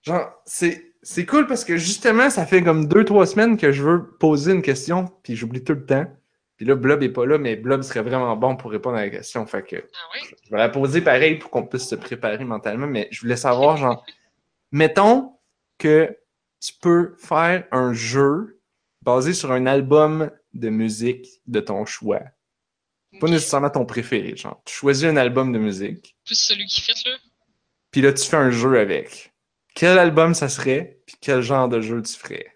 Genre, 0.04 0.32
c'est, 0.46 0.96
c'est 1.02 1.26
cool 1.26 1.48
parce 1.48 1.66
que 1.66 1.78
justement, 1.78 2.30
ça 2.30 2.46
fait 2.46 2.64
comme 2.64 2.88
2-3 2.88 3.26
semaines 3.26 3.58
que 3.58 3.72
je 3.72 3.84
veux 3.84 4.12
poser 4.18 4.54
une 4.54 4.62
question, 4.62 5.12
puis 5.24 5.36
j'oublie 5.36 5.64
tout 5.64 5.74
le 5.74 5.86
temps. 5.86 6.06
Puis 6.58 6.66
là, 6.66 6.76
Blob 6.76 7.04
est 7.04 7.10
pas 7.10 7.26
là, 7.26 7.38
mais 7.38 7.56
Blob 7.58 7.82
serait 7.82 8.02
vraiment 8.04 8.36
bon 8.38 8.56
pour 8.56 8.72
répondre 8.72 8.96
à 8.98 9.02
la 9.02 9.10
question. 9.10 9.46
Fait 9.46 9.64
que 9.64 9.76
Ah 9.76 9.80
ouais? 10.14 10.38
je 10.44 10.52
vais 10.52 10.58
la 10.58 10.70
poser 10.70 11.02
pareil 11.02 11.36
pour 11.38 11.50
qu'on 11.50 11.66
puisse 11.66 11.88
se 11.90 11.96
préparer 11.96 12.46
mentalement, 12.46 12.88
mais 12.88 13.10
je 13.12 13.20
voulais 13.22 13.36
savoir, 13.36 13.76
genre, 13.78 14.06
mettons 14.72 15.34
que 15.78 16.16
tu 16.66 16.74
peux 16.82 17.16
faire 17.18 17.68
un 17.72 17.94
jeu 17.94 18.60
basé 19.02 19.34
sur 19.34 19.52
un 19.52 19.68
album 19.68 20.32
de 20.54 20.70
musique 20.70 21.28
de 21.46 21.60
ton 21.60 21.86
choix. 21.86 22.22
Pas 23.20 23.28
nécessairement 23.28 23.70
ton 23.70 23.86
préféré, 23.86 24.36
genre. 24.36 24.62
Tu 24.66 24.74
choisis 24.74 25.06
un 25.06 25.16
album 25.16 25.54
de 25.54 25.60
musique, 25.60 26.18
Plus 26.26 26.36
celui 26.36 26.66
qui 26.66 26.82
fit, 26.82 27.08
là. 27.08 27.16
puis 27.92 28.02
là, 28.02 28.12
tu 28.12 28.28
fais 28.28 28.38
un 28.38 28.50
jeu 28.50 28.80
avec. 28.80 29.34
Quel 29.76 30.00
album 30.00 30.34
ça 30.34 30.50
serait, 30.50 31.02
puis 31.06 31.16
quel 31.22 31.42
genre 31.42 31.70
de 31.70 31.82
jeu 31.82 32.02
tu 32.02 32.14
ferais? 32.14 32.48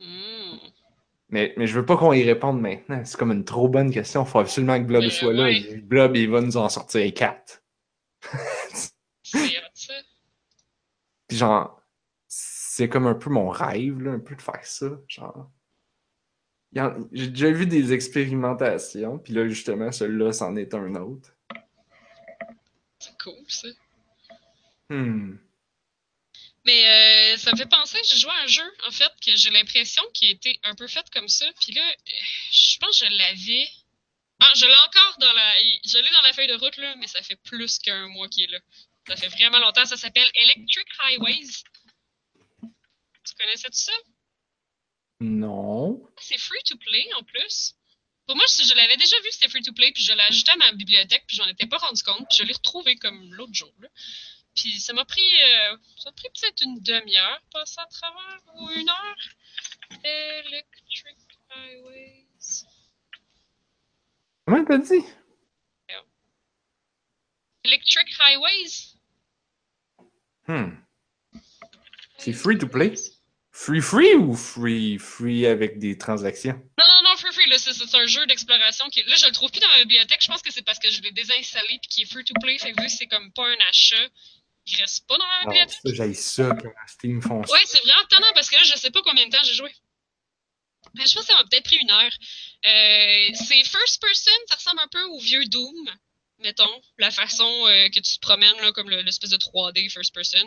Hmm. 0.00 0.58
Mais, 1.28 1.52
mais 1.56 1.66
je 1.66 1.74
veux 1.74 1.84
pas 1.84 1.96
qu'on 1.96 2.12
y 2.12 2.22
réponde 2.22 2.60
maintenant. 2.60 3.02
C'est 3.04 3.18
comme 3.18 3.32
une 3.32 3.44
trop 3.44 3.68
bonne 3.68 3.90
question. 3.90 4.24
Faut 4.24 4.38
absolument 4.38 4.78
que 4.78 4.86
Blob 4.86 5.02
Mais, 5.02 5.10
soit 5.10 5.32
là. 5.32 5.50
Blob, 5.82 6.16
il 6.16 6.30
va 6.30 6.40
nous 6.40 6.56
en 6.56 6.68
sortir 6.68 7.12
quatre. 7.12 7.62
C'est 8.72 8.92
ça. 9.74 9.94
Puis 11.26 11.36
genre, 11.36 11.77
c'est 12.78 12.88
comme 12.88 13.08
un 13.08 13.14
peu 13.16 13.28
mon 13.28 13.48
rêve, 13.48 14.00
là, 14.02 14.12
un 14.12 14.20
peu 14.20 14.36
de 14.36 14.40
faire 14.40 14.64
ça. 14.64 14.86
Genre. 15.08 15.50
J'ai 17.10 17.26
déjà 17.26 17.50
vu 17.50 17.66
des 17.66 17.92
expérimentations, 17.92 19.18
puis 19.18 19.32
là, 19.32 19.48
justement, 19.48 19.90
celui-là, 19.90 20.32
c'en 20.32 20.54
est 20.54 20.72
un 20.74 20.94
autre. 20.94 21.28
C'est 23.00 23.18
cool, 23.20 23.44
ça. 23.48 23.66
Hmm. 24.90 25.38
Mais 26.66 27.34
euh, 27.34 27.36
ça 27.38 27.50
me 27.50 27.56
fait 27.56 27.68
penser, 27.68 27.98
j'ai 28.04 28.16
joué 28.16 28.30
à 28.30 28.44
un 28.44 28.46
jeu, 28.46 28.70
en 28.86 28.92
fait, 28.92 29.10
que 29.26 29.34
j'ai 29.34 29.50
l'impression 29.50 30.04
qu'il 30.14 30.30
était 30.30 30.60
un 30.62 30.76
peu 30.76 30.86
fait 30.86 31.10
comme 31.10 31.26
ça. 31.26 31.46
Puis 31.60 31.72
là, 31.72 31.82
je 32.52 32.78
pense 32.78 33.00
que 33.00 33.06
je 33.06 33.10
l'avais. 33.10 33.68
Ah, 34.38 34.52
je 34.54 34.66
l'ai 34.66 34.72
encore 34.86 35.16
dans 35.18 35.32
la. 35.32 35.58
Je 35.84 35.98
l'ai 35.98 36.10
dans 36.12 36.22
la 36.22 36.32
feuille 36.32 36.46
de 36.46 36.54
route, 36.54 36.76
là, 36.76 36.94
mais 37.00 37.08
ça 37.08 37.22
fait 37.22 37.40
plus 37.42 37.80
qu'un 37.80 38.06
mois 38.06 38.28
qu'il 38.28 38.44
est 38.44 38.52
là. 38.52 38.60
Ça 39.08 39.16
fait 39.16 39.28
vraiment 39.28 39.58
longtemps. 39.58 39.84
Ça 39.84 39.96
s'appelle 39.96 40.30
Electric 40.34 40.86
Highways. 41.00 41.64
Tu 43.38 43.44
connaissais 43.44 43.68
tout 43.68 43.76
ça? 43.76 43.92
Non. 45.20 46.04
C'est 46.20 46.38
free 46.38 46.62
to 46.64 46.76
play 46.76 47.08
en 47.18 47.22
plus. 47.22 47.74
Pour 48.26 48.36
moi, 48.36 48.44
je 48.46 48.62
je 48.62 48.74
l'avais 48.74 48.96
déjà 48.96 49.16
vu 49.20 49.30
c'était 49.30 49.48
free 49.48 49.62
to 49.62 49.72
play, 49.72 49.90
puis 49.92 50.02
je 50.02 50.12
l'ai 50.12 50.22
ajouté 50.22 50.50
à 50.52 50.56
ma 50.56 50.72
bibliothèque, 50.72 51.24
puis 51.26 51.36
j'en 51.36 51.46
étais 51.46 51.66
pas 51.66 51.78
rendu 51.78 52.02
compte, 52.02 52.28
puis 52.28 52.38
je 52.38 52.44
l'ai 52.44 52.52
retrouvé 52.52 52.96
comme 52.96 53.32
l'autre 53.32 53.54
jour. 53.54 53.72
Là. 53.78 53.88
Puis 54.54 54.80
ça 54.80 54.92
m'a 54.92 55.04
pris, 55.04 55.22
euh, 55.42 55.76
ça 55.96 56.12
pris 56.12 56.28
peut-être 56.34 56.62
une 56.62 56.80
demi-heure 56.80 57.40
passer 57.52 57.80
à 57.80 57.86
travers, 57.86 58.40
ou 58.56 58.70
une 58.70 58.88
heure. 58.88 59.16
Electric 60.04 61.16
Highways. 61.50 62.66
Comment 64.44 64.64
t'as 64.64 64.78
dit? 64.78 65.04
Electric 67.64 68.08
Highways? 68.18 68.96
Hmm. 70.46 70.76
C'est 72.18 72.32
free 72.32 72.58
to 72.58 72.66
play? 72.66 72.94
Free 73.60 73.80
free 73.80 74.14
ou 74.14 74.36
free 74.36 74.98
free 74.98 75.44
avec 75.44 75.80
des 75.80 75.98
transactions? 75.98 76.52
Non, 76.78 76.84
non, 76.86 77.02
non, 77.10 77.16
free 77.16 77.32
free, 77.32 77.50
là, 77.50 77.58
c'est 77.58 77.94
un 77.96 78.06
jeu 78.06 78.24
d'exploration 78.26 78.88
qui. 78.88 79.02
Là, 79.02 79.16
je 79.16 79.26
le 79.26 79.32
trouve 79.32 79.50
plus 79.50 79.58
dans 79.60 79.68
ma 79.68 79.78
bibliothèque. 79.78 80.20
Je 80.22 80.28
pense 80.28 80.42
que 80.42 80.52
c'est 80.52 80.62
parce 80.62 80.78
que 80.78 80.88
je 80.90 81.02
l'ai 81.02 81.10
désinstallé 81.10 81.78
puis 81.82 81.88
qu'il 81.90 82.02
est 82.04 82.06
free 82.06 82.22
to 82.24 82.34
play. 82.40 82.56
Fait 82.58 82.72
que 82.72 82.80
vu 82.80 82.88
c'est 82.88 83.08
comme 83.08 83.32
pas 83.32 83.48
un 83.48 83.56
achat, 83.68 83.96
il 84.66 84.76
reste 84.76 85.08
pas 85.08 85.18
dans 85.18 85.26
ma 85.26 85.40
Non, 85.42 85.50
bibliothèque. 85.50 85.80
ça, 85.82 85.92
j'aille 85.92 86.14
ça 86.14 86.50
quand 86.62 86.70
Steam 86.86 87.20
font 87.20 87.42
ça. 87.42 87.52
Ouais, 87.52 87.60
c'est 87.64 87.80
vraiment 87.82 88.04
tannant 88.08 88.32
parce 88.34 88.48
que 88.48 88.54
là, 88.54 88.62
je 88.62 88.76
sais 88.78 88.92
pas 88.92 89.02
combien 89.02 89.26
de 89.26 89.32
temps 89.32 89.42
j'ai 89.42 89.54
joué. 89.54 89.72
Mais 90.94 91.06
je 91.06 91.14
pense 91.14 91.24
que 91.26 91.32
ça 91.32 91.36
m'a 91.36 91.44
peut-être 91.50 91.64
pris 91.64 91.78
une 91.82 91.90
heure. 91.90 92.12
Euh, 92.64 93.28
c'est 93.34 93.64
first 93.64 94.00
person, 94.00 94.32
ça 94.46 94.54
ressemble 94.54 94.80
un 94.80 94.88
peu 94.88 95.02
au 95.02 95.18
vieux 95.18 95.44
Doom, 95.46 95.90
mettons, 96.40 96.82
la 96.98 97.10
façon 97.10 97.44
euh, 97.66 97.88
que 97.90 98.00
tu 98.00 98.14
te 98.14 98.20
promènes, 98.20 98.56
là, 98.60 98.72
comme 98.72 98.88
le- 98.90 99.02
l'espèce 99.02 99.30
de 99.30 99.36
3D 99.36 99.88
first 99.90 100.14
person. 100.14 100.38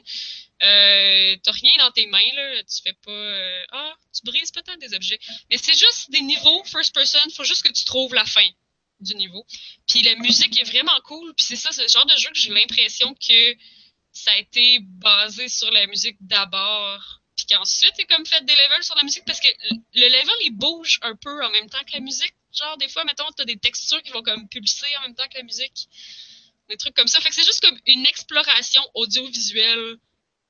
Euh, 0.64 1.36
T'as 1.44 1.52
rien 1.52 1.72
dans 1.80 1.92
tes 1.92 2.06
mains, 2.08 2.34
là, 2.36 2.64
tu 2.64 2.82
fais 2.84 2.94
pas. 3.04 3.12
euh, 3.12 3.64
ah, 3.72 3.94
tu 4.14 4.22
brises 4.24 4.52
peut-être 4.52 4.80
des 4.80 4.94
objets. 4.94 5.20
Mais 5.50 5.58
c'est 5.58 5.78
juste 5.78 6.12
des 6.12 6.22
niveaux 6.22 6.64
first 6.66 6.94
person, 6.94 7.20
faut 7.36 7.44
juste 7.44 7.64
que 7.66 7.72
tu 7.74 7.84
trouves 7.86 8.14
la 8.14 8.26
fin 8.26 8.48
du 9.00 9.16
niveau. 9.16 9.46
Puis 9.88 10.04
la 10.04 10.16
musique 10.16 10.60
est 10.60 10.64
vraiment 10.64 11.00
cool, 11.06 11.34
puis 11.36 11.46
c'est 11.46 11.56
ça, 11.56 11.72
c'est 11.72 11.84
le 11.84 11.88
genre 11.90 12.06
de 12.06 12.16
jeu 12.18 12.30
que 12.30 12.38
j'ai 12.40 12.52
l'impression 12.54 13.14
que 13.16 13.56
ça 14.14 14.32
a 14.34 14.38
été 14.38 14.80
basé 14.82 15.48
sur 15.50 15.72
la 15.72 15.88
musique 15.88 16.18
d'abord, 16.20 17.22
puis 17.36 17.46
qu'ensuite, 17.48 17.94
il 17.98 18.06
comme 18.06 18.26
fait 18.26 18.44
des 18.46 18.54
levels 18.54 18.84
sur 18.84 18.96
la 18.96 19.04
musique, 19.04 19.24
parce 19.26 19.40
que 19.40 19.48
le 19.96 20.08
level, 20.08 20.36
il 20.42 20.52
bouge 20.52 21.00
un 21.02 21.16
peu 21.16 21.44
en 21.44 21.50
même 21.50 21.70
temps 21.70 21.84
que 21.86 21.94
la 21.94 22.02
musique. 22.02 22.34
Genre, 22.54 22.78
des 22.78 22.88
fois, 22.90 23.04
mettons, 23.06 23.30
t'as 23.36 23.46
des 23.46 23.58
textures 23.58 24.02
qui 24.04 24.12
vont 24.12 24.24
comme 24.24 24.48
pulser 24.50 24.88
en 24.98 25.02
même 25.04 25.16
temps 25.16 25.28
que 25.28 25.38
la 25.38 25.44
musique. 25.44 25.88
Des 26.70 26.78
trucs 26.78 26.96
comme 26.96 27.08
ça. 27.08 27.20
Fait 27.20 27.30
que 27.30 27.36
c'est 27.36 27.46
juste 27.46 27.62
comme 27.62 27.78
une 27.86 28.06
exploration 28.06 28.82
audiovisuelle 28.94 29.98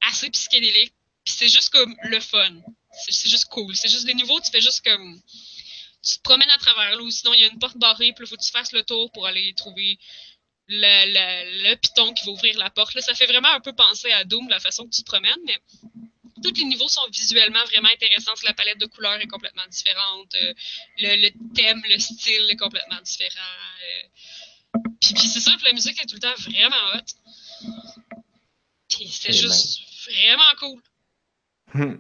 assez 0.02 0.30
psychédélique, 0.30 0.94
puis 1.24 1.34
c'est 1.34 1.50
juste 1.50 1.70
comme 1.70 1.96
le 2.04 2.20
fun. 2.20 2.62
C'est 3.10 3.30
juste 3.30 3.46
cool. 3.46 3.76
C'est 3.76 3.90
juste 3.90 4.06
des 4.06 4.14
niveaux, 4.14 4.40
tu 4.40 4.52
fais 4.52 4.62
juste 4.62 4.84
comme... 4.84 5.22
Tu 6.04 6.18
te 6.18 6.22
promènes 6.24 6.50
à 6.50 6.58
travers 6.58 6.96
là, 6.96 7.02
ou 7.02 7.12
sinon 7.12 7.34
il 7.36 7.42
y 7.42 7.44
a 7.44 7.48
une 7.48 7.60
porte 7.60 7.78
barrée, 7.78 8.12
puis 8.14 8.26
il 8.26 8.28
faut 8.28 8.36
que 8.36 8.44
tu 8.44 8.52
fasses 8.52 8.72
le 8.72 8.84
tour 8.84 9.12
pour 9.12 9.28
aller 9.28 9.54
trouver 9.54 10.00
le, 10.68 11.06
le, 11.06 11.70
le 11.70 11.76
piton 11.76 12.14
qui 12.14 12.26
va 12.26 12.32
ouvrir 12.32 12.58
la 12.58 12.72
porte. 12.72 12.96
Là, 12.96 13.02
ça 13.02 13.14
fait 13.14 13.28
vraiment 13.28 13.52
un 13.52 13.60
peu 13.60 13.74
penser 13.74 14.12
à 14.12 14.24
Doom, 14.24 14.50
la 14.50 14.60
façon 14.60 14.86
que 14.86 14.90
tu 14.90 15.04
te 15.04 15.06
promènes, 15.06 15.40
mais 15.46 15.60
tous 16.42 16.54
les 16.56 16.64
niveaux 16.66 16.88
sont 16.88 17.08
visuellement 17.12 17.64
vraiment 17.66 17.90
intéressants. 17.94 18.34
La 18.44 18.54
palette 18.54 18.78
de 18.80 18.86
couleurs 18.86 19.20
est 19.22 19.28
complètement 19.28 19.66
différente. 19.70 20.34
euh, 20.36 20.54
le, 21.00 21.16
le 21.28 21.54
thème, 21.56 21.82
le 21.88 21.98
style 22.00 22.50
est 22.50 22.56
complètement 22.58 23.02
différent. 23.02 23.56
euh. 23.84 24.08
Puis, 25.02 25.14
puis 25.14 25.28
c'est 25.28 25.40
ça, 25.40 25.52
la 25.66 25.74
musique 25.74 26.02
est 26.02 26.06
tout 26.06 26.16
le 26.16 26.22
temps 26.22 26.36
vraiment 26.38 26.94
hot. 26.96 28.02
Puis 28.90 29.08
c'est 29.08 29.30
Eh 29.30 29.34
juste 29.34 29.80
vraiment 30.06 30.52
cool. 30.60 30.82
Hmm. 31.74 31.96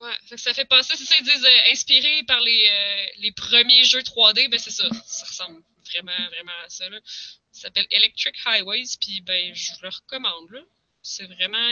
Ouais, 0.00 0.12
fait 0.26 0.34
que 0.36 0.40
ça 0.40 0.52
fait 0.52 0.64
passer, 0.66 0.94
c'est 0.96 1.04
ça, 1.04 1.14
ils 1.18 1.24
disent 1.24 1.44
euh, 1.44 1.70
inspiré 1.72 2.22
par 2.24 2.40
les, 2.40 2.68
euh, 2.70 3.06
les 3.18 3.32
premiers 3.32 3.84
jeux 3.84 4.02
3D, 4.02 4.48
ben 4.50 4.58
c'est 4.58 4.70
ça. 4.70 4.88
Ça 5.06 5.24
ressemble 5.26 5.62
vraiment, 5.90 6.28
vraiment 6.28 6.52
à 6.64 6.68
ça. 6.68 6.88
Là. 6.88 6.98
Ça 7.04 7.62
s'appelle 7.62 7.86
Electric 7.90 8.34
Highways, 8.44 8.96
puis 9.00 9.20
ben 9.22 9.54
je 9.54 9.70
le 9.82 9.88
recommande. 9.88 10.50
là. 10.50 10.60
C'est 11.02 11.24
vraiment. 11.24 11.70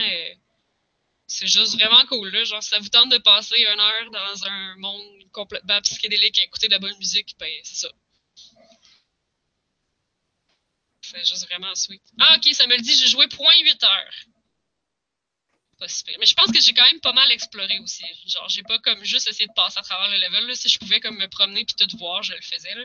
C'est 1.35 1.49
juste 1.49 1.75
vraiment 1.75 2.07
cool. 2.07 2.29
Là. 2.31 2.45
Genre, 2.45 2.63
ça 2.63 2.79
vous 2.79 2.89
tente 2.89 3.11
de 3.11 3.19
passer 3.19 3.57
une 3.59 3.81
heure 3.81 4.11
dans 4.13 4.45
un 4.47 4.77
monde 4.77 5.03
complètement 5.33 5.81
psychédélique 5.81 6.39
à 6.39 6.45
écouter 6.45 6.69
de 6.69 6.73
la 6.73 6.79
bonne 6.79 6.97
musique, 6.99 7.35
ben 7.41 7.53
c'est 7.65 7.75
ça. 7.75 7.89
C'est 11.03 11.25
juste 11.25 11.47
vraiment 11.49 11.75
sweet. 11.75 12.03
Ah, 12.21 12.37
ok, 12.37 12.55
ça 12.55 12.67
me 12.69 12.77
le 12.77 12.83
dit, 12.83 12.97
j'ai 12.97 13.09
joué 13.09 13.27
0.8 13.27 13.85
heures. 13.85 14.15
Pas 15.79 15.89
si 15.89 16.05
pire. 16.05 16.17
Mais 16.21 16.27
je 16.27 16.35
pense 16.35 16.53
que 16.53 16.61
j'ai 16.61 16.73
quand 16.73 16.87
même 16.87 17.01
pas 17.01 17.13
mal 17.13 17.31
exploré 17.33 17.81
aussi. 17.81 18.05
Genre, 18.27 18.49
j'ai 18.49 18.63
pas 18.63 18.79
comme 18.79 19.03
juste 19.05 19.27
essayé 19.27 19.49
de 19.49 19.53
passer 19.55 19.79
à 19.81 19.83
travers 19.83 20.09
le 20.09 20.19
level. 20.19 20.47
Là. 20.47 20.55
Si 20.55 20.69
je 20.69 20.79
pouvais 20.79 21.01
comme 21.01 21.19
me 21.19 21.27
promener 21.29 21.65
puis 21.65 21.75
tout 21.75 21.97
voir, 21.99 22.23
je 22.23 22.33
le 22.33 22.41
faisais. 22.43 22.75
Là. 22.75 22.85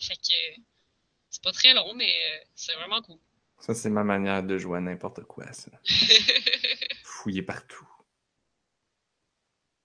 Fait 0.00 0.16
que 0.16 0.62
c'est 1.30 1.42
pas 1.42 1.52
très 1.52 1.74
long, 1.74 1.94
mais 1.94 2.12
euh, 2.12 2.44
c'est 2.56 2.74
vraiment 2.74 3.00
cool. 3.02 3.20
Ça, 3.60 3.74
c'est 3.74 3.90
ma 3.90 4.04
manière 4.04 4.42
de 4.42 4.58
jouer 4.58 4.78
à 4.78 4.80
n'importe 4.80 5.24
quoi, 5.24 5.50
ça. 5.52 5.70
Fouiller 7.04 7.42
partout. 7.42 7.86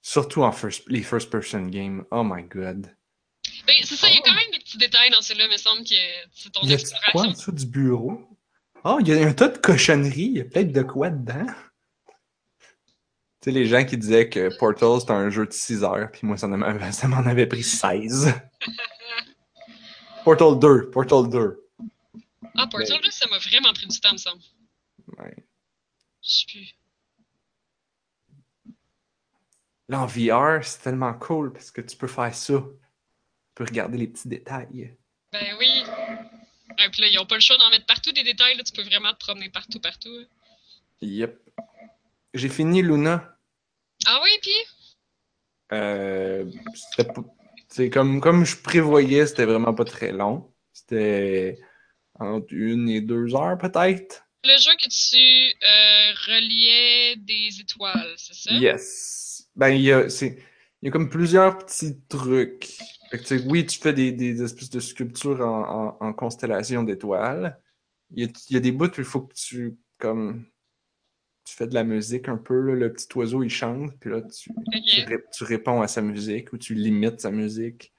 Surtout 0.02 0.44
en 0.44 0.52
first, 0.52 0.84
les 0.88 1.04
first-person 1.04 1.68
games. 1.70 2.04
Oh 2.12 2.24
my 2.24 2.44
god. 2.44 2.94
ben, 3.68 3.76
c'est 3.84 3.96
ça, 3.96 4.08
il 4.10 4.16
y 4.16 4.18
a 4.18 4.22
Oh. 4.22 4.26
quand 4.26 4.36
même 4.36 4.52
des 4.52 4.60
petits 4.60 4.78
détails 4.78 5.10
dans 5.12 5.22
celui-là, 5.22 5.46
il 5.46 5.52
me 5.52 5.58
semble 5.58 5.84
que 5.84 5.96
c'est 6.34 6.52
ton 6.52 6.62
Y 6.62 6.74
a 6.74 6.78
quoi 6.78 6.82
exploration. 6.82 7.20
en 7.30 7.32
dessous 7.34 7.52
du 7.52 7.66
bureau? 7.68 8.22
Oh, 8.84 8.98
il 9.02 9.08
y 9.10 9.14
a 9.14 9.26
un 9.28 9.34
tas 9.34 9.50
de 9.50 9.58
cochonneries. 9.58 10.22
Il 10.24 10.38
y 10.38 10.42
a 10.42 10.46
peut-être 10.46 10.72
de 10.72 10.82
quoi 10.84 11.10
dedans. 11.10 11.46
Tu 13.42 13.46
sais, 13.46 13.52
les 13.52 13.66
gens 13.68 13.86
qui 13.86 13.98
disaient 13.98 14.28
que 14.30 14.58
Portal 14.58 15.00
c'était 15.00 15.12
un 15.14 15.30
jeu 15.30 15.46
de 15.46 15.54
6 15.54 15.84
heures, 15.84 16.10
puis 16.12 16.22
moi 16.28 16.36
ça 16.38 16.48
m'en 16.48 16.62
avait- 16.66 16.92
ça 16.92 17.08
m'en 17.08 17.26
avait 17.26 17.48
pris 17.48 17.64
16. 17.64 18.34
Portal 20.26 20.60
2, 20.60 20.90
Portal 20.90 21.30
2. 21.30 21.59
Ah, 22.56 22.68
Portal 22.68 23.00
2, 23.02 23.12
ça 23.12 23.28
m'a 23.28 23.38
vraiment 23.38 23.74
pris 23.74 23.88
du 23.88 24.00
temps, 24.00 24.14
me 24.14 24.18
semble. 24.18 24.42
Ouais. 25.18 25.36
Je 26.24 26.30
sais 26.32 26.46
plus. 26.48 26.76
Là, 29.88 30.02
en 30.02 30.06
VR, 30.06 30.64
c'est 30.64 30.82
tellement 30.84 31.14
cool 31.14 31.52
parce 31.52 31.72
que 31.72 31.82
tu 31.82 31.98
peux 31.98 32.08
faire 32.08 32.34
ça. 32.34 32.54
Tu 32.54 33.54
peux 33.56 33.64
regarder 33.66 33.98
les 33.98 34.08
petits 34.08 34.28
détails. 34.28 34.96
Ben 35.32 35.56
oui. 35.60 35.84
Et 36.78 36.90
puis 36.92 37.02
là, 37.02 37.08
ils 37.08 37.20
ont 37.20 37.26
pas 37.26 37.36
le 37.36 37.42
choix 37.42 37.58
d'en 37.58 37.70
mettre 37.72 37.86
partout 37.88 38.12
des 38.12 38.24
détails. 38.24 38.56
Là. 38.56 38.64
Tu 38.64 38.72
peux 38.72 38.84
vraiment 38.84 39.12
te 39.14 39.20
promener 39.20 39.50
partout, 39.50 39.80
partout. 39.80 40.10
hein. 40.10 40.26
Yep. 41.02 41.40
J'ai 42.36 42.50
fini 42.50 42.82
Luna. 42.82 43.36
Ah 44.06 44.20
oui, 44.24 44.30
puis? 44.42 44.52
Euh, 45.72 46.52
c'était 47.68 47.90
comme, 47.90 48.22
comme 48.22 48.46
je 48.46 48.56
prévoyais, 48.58 49.26
c'était 49.28 49.46
vraiment 49.46 49.74
pas 49.74 49.86
très 49.86 50.12
long. 50.12 50.54
C'était 50.74 51.60
entre 52.20 52.54
une 52.54 52.90
et 52.90 53.02
deux 53.02 53.36
heures 53.36 53.58
peut-être? 53.58 54.24
Le 54.44 54.58
jeu 54.58 54.72
que 54.82 54.88
tu 54.88 55.56
euh, 55.64 56.14
reliais 56.28 57.16
des 57.18 57.60
étoiles, 57.60 58.14
c'est 58.18 58.36
ça? 58.36 58.54
Yes. 58.54 59.50
Ben, 59.56 59.70
il 59.70 59.82
y 59.82 59.92
a, 59.92 60.10
c'est, 60.10 60.38
il 60.82 60.86
y 60.86 60.88
a 60.88 60.92
comme 60.92 61.10
plusieurs 61.10 61.58
petits 61.58 62.00
trucs. 62.08 62.70
Fait 63.12 63.18
que, 63.18 63.48
oui, 63.50 63.66
tu 63.66 63.80
fais 63.80 63.92
des, 63.94 64.12
des 64.12 64.42
espèces 64.42 64.70
de 64.70 64.80
sculptures 64.80 65.42
en, 65.42 65.98
en, 66.00 66.08
en 66.08 66.14
constellation 66.14 66.84
d'étoiles. 66.84 67.60
Il 68.12 68.24
y 68.24 68.28
a, 68.28 68.32
il 68.50 68.54
y 68.54 68.58
a 68.58 68.60
des 68.62 68.72
bouts 68.72 68.86
où 68.86 69.00
il 69.00 69.04
faut 69.04 69.22
que 69.22 69.34
tu, 69.34 69.78
comme, 69.98 70.46
tu 71.46 71.56
fais 71.56 71.68
de 71.68 71.74
la 71.74 71.84
musique 71.84 72.30
un 72.30 72.38
peu, 72.38 72.62
là, 72.62 72.76
le 72.76 72.94
petit 72.94 73.08
oiseau 73.18 73.44
il 73.44 73.50
chante, 73.50 73.92
puis 74.00 74.10
là 74.10 74.22
tu, 74.22 74.52
tu 75.34 75.44
réponds 75.44 75.82
à 75.82 75.88
sa 75.88 76.02
musique 76.02 76.54
ou 76.54 76.58
tu 76.58 76.76
limites 76.76 77.22
sa 77.22 77.32
musique. 77.32 77.94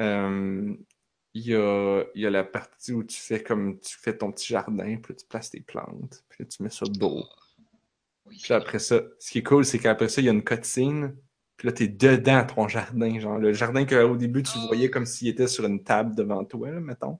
Euh, 0.00 0.74
il 1.34 1.46
y 1.46 1.54
a, 1.54 2.04
il 2.14 2.20
y 2.22 2.26
a 2.26 2.30
la 2.30 2.44
partie 2.44 2.92
où 2.92 3.02
tu 3.04 3.16
fais 3.18 3.42
comme 3.42 3.78
tu 3.80 3.96
fais 3.98 4.16
ton 4.16 4.30
petit 4.32 4.48
jardin, 4.52 4.96
puis 4.96 5.12
là, 5.12 5.16
tu 5.18 5.26
places 5.26 5.50
tes 5.50 5.60
plantes, 5.60 6.24
puis 6.28 6.42
là, 6.44 6.46
tu 6.48 6.62
mets 6.62 6.70
ça. 6.70 6.84
Oui, 8.26 8.36
Puis 8.40 8.50
là, 8.50 8.56
après 8.56 8.78
ça, 8.78 9.00
ce 9.18 9.30
qui 9.30 9.38
est 9.38 9.42
cool, 9.42 9.64
c'est 9.64 9.78
qu'après 9.78 10.08
ça, 10.08 10.20
il 10.20 10.24
y 10.26 10.28
a 10.28 10.32
une 10.32 10.44
cutscene. 10.44 11.16
Puis 11.56 11.66
là, 11.68 11.72
t'es 11.72 11.88
dedans 11.88 12.44
ton 12.46 12.68
jardin. 12.68 13.18
Genre, 13.20 13.38
le 13.38 13.52
jardin 13.52 13.84
qu'au 13.84 14.16
début, 14.16 14.42
tu 14.42 14.52
Oh. 14.56 14.66
voyais 14.68 14.90
comme 14.90 15.06
s'il 15.06 15.28
était 15.28 15.46
sur 15.46 15.64
une 15.66 15.82
table 15.84 16.14
devant 16.14 16.44
toi, 16.44 16.70
là, 16.70 16.80
mettons. 16.80 17.18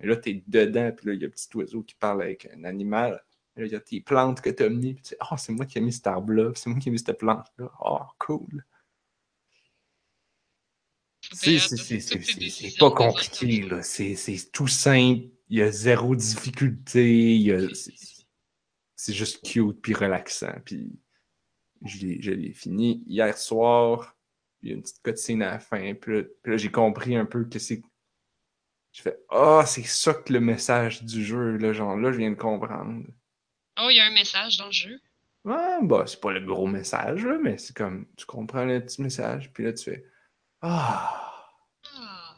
Et 0.00 0.06
là, 0.06 0.16
t'es 0.16 0.42
dedans. 0.46 0.92
Puis 0.96 1.06
là, 1.06 1.12
il 1.14 1.20
y 1.22 1.24
a 1.24 1.28
un 1.28 1.30
petit 1.30 1.48
oiseau 1.56 1.82
qui 1.82 1.94
parle 1.94 2.22
avec 2.22 2.48
un 2.54 2.64
animal. 2.64 3.22
Et 3.56 3.60
là, 3.60 3.66
il 3.66 3.72
y 3.72 3.76
a 3.76 3.80
tes 3.80 4.00
plantes 4.00 4.40
que 4.40 4.50
t'as 4.50 4.68
mis. 4.68 4.94
Puis 4.94 5.02
tu 5.02 5.08
sais, 5.10 5.16
oh, 5.30 5.36
c'est 5.38 5.52
moi 5.52 5.66
qui 5.66 5.78
ai 5.78 5.80
mis 5.80 5.92
cet 5.92 6.06
arbre-là. 6.06 6.52
C'est 6.54 6.70
moi 6.70 6.78
qui 6.78 6.88
ai 6.88 6.92
mis 6.92 6.98
cette 6.98 7.18
plante-là. 7.18 7.70
Oh, 7.80 8.00
cool. 8.18 8.64
C'est 11.32 12.78
pas 12.78 12.90
compliqué, 12.90 13.62
là. 13.62 13.82
C'est 13.82 14.50
tout 14.52 14.68
simple. 14.68 15.26
Il 15.48 15.58
y 15.58 15.62
a 15.62 15.70
zéro 15.70 16.14
difficulté. 16.14 17.66
C'est- 18.94 19.12
juste 19.12 19.44
cute 19.44 19.80
puis 19.80 19.94
relaxant. 19.94 20.54
Puis 20.64 20.98
je 21.84 22.30
l'ai 22.32 22.52
fini 22.52 23.04
hier 23.06 23.36
soir. 23.38 24.16
Il 24.60 24.68
y 24.70 24.72
a 24.72 24.74
une 24.74 24.82
petite 24.82 25.00
cutscene 25.02 25.42
à 25.42 25.52
la 25.52 25.58
fin. 25.60 25.94
Puis 25.94 26.16
là, 26.16 26.22
là, 26.44 26.56
j'ai 26.56 26.70
compris 26.70 27.14
un 27.16 27.24
peu 27.24 27.44
que 27.44 27.58
c'est. 27.58 27.80
Je 28.92 29.02
fais 29.02 29.16
Ah, 29.30 29.62
c'est 29.66 29.84
ça 29.86 30.14
que 30.14 30.32
le 30.32 30.40
message 30.40 31.04
du 31.04 31.24
jeu, 31.24 31.56
là. 31.58 31.72
Genre 31.72 31.96
là, 31.96 32.10
je 32.10 32.18
viens 32.18 32.30
de 32.30 32.36
comprendre. 32.36 33.04
Oh, 33.80 33.86
il 33.90 33.96
y 33.96 34.00
a 34.00 34.06
un 34.06 34.12
message 34.12 34.56
dans 34.58 34.66
le 34.66 34.72
jeu? 34.72 34.98
Ouais, 35.44 35.78
bah, 35.82 36.04
c'est 36.06 36.20
pas 36.20 36.32
le 36.32 36.44
gros 36.44 36.66
message, 36.66 37.24
là, 37.24 37.38
mais 37.40 37.56
c'est 37.58 37.76
comme 37.76 38.06
tu 38.16 38.26
comprends 38.26 38.64
le 38.64 38.80
petit 38.84 39.00
message. 39.00 39.52
Puis 39.52 39.62
là, 39.64 39.72
tu 39.72 39.84
fais 39.84 40.04
Ah. 40.62 41.44
Ah. 41.96 42.36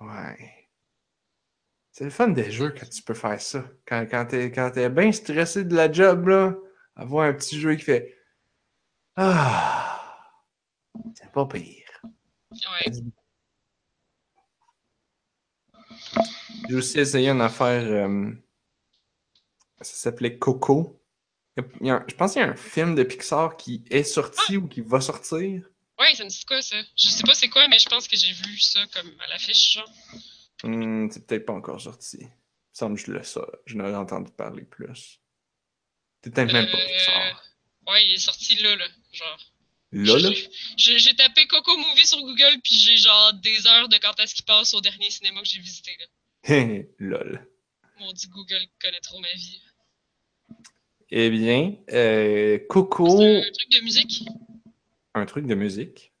Ouais. 0.00 0.68
C'est 1.92 2.04
le 2.04 2.10
fun 2.10 2.28
des 2.28 2.50
jeux 2.50 2.74
quand 2.78 2.86
tu 2.90 3.02
peux 3.02 3.14
faire 3.14 3.40
ça. 3.40 3.64
Quand, 3.86 4.06
quand 4.10 4.26
t'es 4.26 4.50
quand 4.52 4.70
t'es 4.70 4.90
bien 4.90 5.10
stressé 5.12 5.64
de 5.64 5.74
la 5.74 5.90
job, 5.90 6.28
là, 6.28 6.54
avoir 6.96 7.26
un 7.26 7.32
petit 7.32 7.58
jeu 7.58 7.74
qui 7.76 7.84
fait 7.84 8.14
Ah, 9.16 10.00
c'est 11.14 11.32
pas 11.32 11.46
pire. 11.46 12.02
Ouais. 12.52 12.92
J'ai 16.68 16.74
aussi 16.76 16.98
essayé 17.00 17.30
une 17.30 17.40
affaire. 17.40 17.84
euh, 17.84 18.30
ça 19.80 19.94
s'appelait 19.94 20.36
Coco. 20.38 21.00
Il 21.56 21.62
y 21.62 21.66
a- 21.66 21.70
il 21.82 21.86
y 21.86 21.90
a 21.90 21.96
un- 21.96 22.04
je 22.08 22.14
pense 22.16 22.32
qu'il 22.34 22.42
y 22.42 22.44
a 22.44 22.50
un 22.50 22.56
film 22.56 22.94
de 22.96 23.04
Pixar 23.04 23.56
qui 23.56 23.84
est 23.90 24.04
sorti 24.04 24.56
ou 24.58 24.68
qui 24.68 24.80
va 24.82 25.00
sortir. 25.00 25.70
Ouais, 25.98 26.14
ça 26.14 26.24
me 26.24 26.28
dit 26.28 26.44
quoi, 26.44 26.60
ça? 26.60 26.76
Je 26.96 27.08
sais 27.08 27.22
pas 27.22 27.34
c'est 27.34 27.48
quoi, 27.48 27.68
mais 27.68 27.78
je 27.78 27.88
pense 27.88 28.08
que 28.08 28.16
j'ai 28.16 28.32
vu 28.32 28.58
ça 28.58 28.80
comme 28.92 29.12
à 29.20 29.26
l'affiche, 29.28 29.74
genre. 29.74 29.90
Hmm, 30.64 31.08
c'est 31.10 31.26
peut-être 31.26 31.46
pas 31.46 31.52
encore 31.52 31.80
sorti. 31.80 32.18
Il 32.20 32.26
me 32.26 32.30
semble 32.72 32.96
que 32.96 33.06
je 33.06 33.12
le 33.12 33.22
sais. 33.22 33.40
Je 33.66 33.76
n'aurais 33.76 33.94
entendu 33.94 34.32
parler 34.32 34.64
plus. 34.64 35.20
C'est 36.22 36.32
peut-être 36.32 36.52
même 36.52 36.70
pas 36.70 36.78
Euh. 36.78 37.32
Ouais, 37.92 38.06
il 38.06 38.14
est 38.14 38.18
sorti 38.18 38.56
là, 38.56 38.74
là. 38.76 38.86
Genre. 39.12 39.38
Là, 39.92 40.18
là? 40.18 40.30
J'ai- 40.76 41.14
tapé 41.14 41.46
Coco 41.46 41.76
Movie 41.76 42.06
sur 42.06 42.18
Google, 42.20 42.58
puis 42.64 42.74
j'ai 42.74 42.96
genre 42.96 43.32
des 43.34 43.64
heures 43.68 43.88
de 43.88 43.96
quand 43.98 44.18
est-ce 44.18 44.34
qu'il 44.34 44.44
passe 44.44 44.74
au 44.74 44.80
dernier 44.80 45.10
cinéma 45.10 45.40
que 45.42 45.46
j'ai 45.48 45.60
visité, 45.60 45.96
là. 46.00 46.06
Lol. 46.98 47.46
Mon 48.00 48.12
dit 48.12 48.26
Google 48.28 48.66
connaît 48.80 49.00
trop 49.00 49.20
ma 49.20 49.32
vie. 49.34 49.60
Eh 51.10 51.30
bien, 51.30 51.76
euh, 51.90 52.58
Coco, 52.68 53.06
C'est 53.20 53.36
un 53.36 53.52
truc 53.52 53.70
de 53.70 53.80
musique? 53.82 54.24
Un 55.14 55.26
truc 55.26 55.46
de 55.46 55.54
musique. 55.54 56.12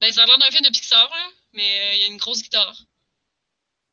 Ben, 0.00 0.10
ça 0.12 0.22
a 0.22 0.26
l'air 0.26 0.38
d'un 0.38 0.50
film 0.50 0.64
de 0.64 0.70
Pixar, 0.70 1.10
là, 1.10 1.30
mais 1.52 1.60
euh, 1.62 1.94
il 1.94 2.00
y 2.00 2.04
a 2.04 2.06
une 2.06 2.16
grosse 2.16 2.42
guitare. 2.42 2.74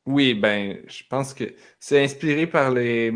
Oui, 0.06 0.32
ben, 0.32 0.82
je 0.88 1.04
pense 1.04 1.34
que 1.34 1.54
c'est 1.78 2.02
inspiré 2.02 2.46
par 2.46 2.70
les 2.70 3.12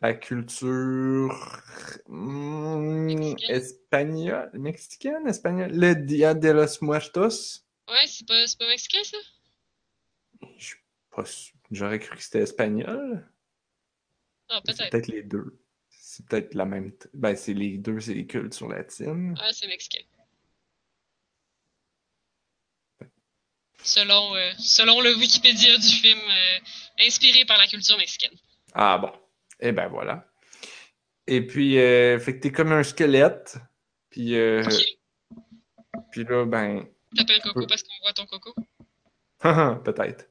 la 0.00 0.14
culture 0.14 1.60
hmm, 2.06 3.14
Mexicaine. 3.14 3.56
espagnole, 3.56 4.50
mexicaine, 4.54 5.26
espagnole, 5.26 5.72
le 5.72 5.94
Dia 5.94 6.34
de 6.34 6.48
los 6.48 6.80
Muertos. 6.80 7.64
Ouais, 7.88 8.06
c'est 8.06 8.26
pas, 8.26 8.44
pas 8.58 8.68
mexicain, 8.68 9.02
ça? 9.04 9.18
Je 10.56 10.64
suis 10.64 10.76
pas. 11.10 11.24
J'aurais 11.70 11.98
cru 11.98 12.16
que 12.16 12.22
c'était 12.22 12.40
espagnol. 12.40 13.28
Ah, 14.48 14.62
peut-être. 14.64 14.88
peut-être 14.90 15.08
les 15.08 15.22
deux. 15.22 15.58
C'est 16.18 16.26
peut-être 16.26 16.54
la 16.54 16.64
même. 16.64 16.90
Ben, 17.14 17.36
c'est 17.36 17.54
les 17.54 17.78
deux, 17.78 18.00
c'est 18.00 18.12
les 18.14 18.26
cultures 18.26 18.68
latines. 18.68 19.36
Ah, 19.40 19.52
c'est 19.52 19.68
mexicain. 19.68 20.00
Selon, 23.84 24.34
euh, 24.34 24.50
selon 24.58 25.00
le 25.00 25.14
Wikipédia 25.14 25.76
du 25.76 25.86
film, 25.86 26.18
euh, 26.18 26.58
inspiré 27.06 27.44
par 27.44 27.56
la 27.56 27.68
culture 27.68 27.96
mexicaine. 27.96 28.32
Ah 28.74 28.98
bon. 28.98 29.12
Eh 29.60 29.70
ben 29.70 29.86
voilà. 29.86 30.28
Et 31.28 31.46
puis, 31.46 31.78
euh, 31.78 32.18
fait 32.18 32.34
que 32.34 32.40
t'es 32.40 32.50
comme 32.50 32.72
un 32.72 32.82
squelette. 32.82 33.56
Puis, 34.10 34.34
euh, 34.34 34.64
puis 36.10 36.24
là, 36.24 36.44
ben, 36.46 36.84
T'appelles 37.16 37.42
Coco 37.42 37.64
parce 37.68 37.84
qu'on 37.84 37.94
voit 38.02 38.12
ton 38.12 38.26
coco? 38.26 38.54
peut-être. 39.84 40.28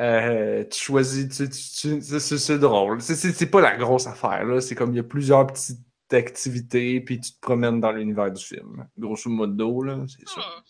Euh, 0.00 0.64
tu 0.64 0.80
choisis, 0.80 1.28
tu, 1.28 1.48
tu- 1.48 2.00
tu- 2.00 2.38
c'est- 2.38 2.58
drôle. 2.58 3.00
C'est- 3.02 3.46
pas 3.50 3.60
la 3.60 3.76
grosse 3.76 4.06
affaire, 4.06 4.44
là. 4.44 4.60
C'est 4.60 4.74
comme 4.74 4.92
il 4.92 4.96
y 4.96 5.00
a 5.00 5.04
plusieurs 5.04 5.46
petites 5.46 5.78
activités, 6.12 7.00
puis 7.00 7.20
tu 7.20 7.32
te 7.32 7.40
promènes 7.40 7.80
dans 7.80 7.92
l'univers 7.92 8.30
du 8.32 8.42
film. 8.44 8.86
Grosso 8.98 9.28
modo, 9.30 9.82
là, 9.82 10.04
c'est 10.08 10.26
ça. 10.28 10.40
Ah, 10.40 10.62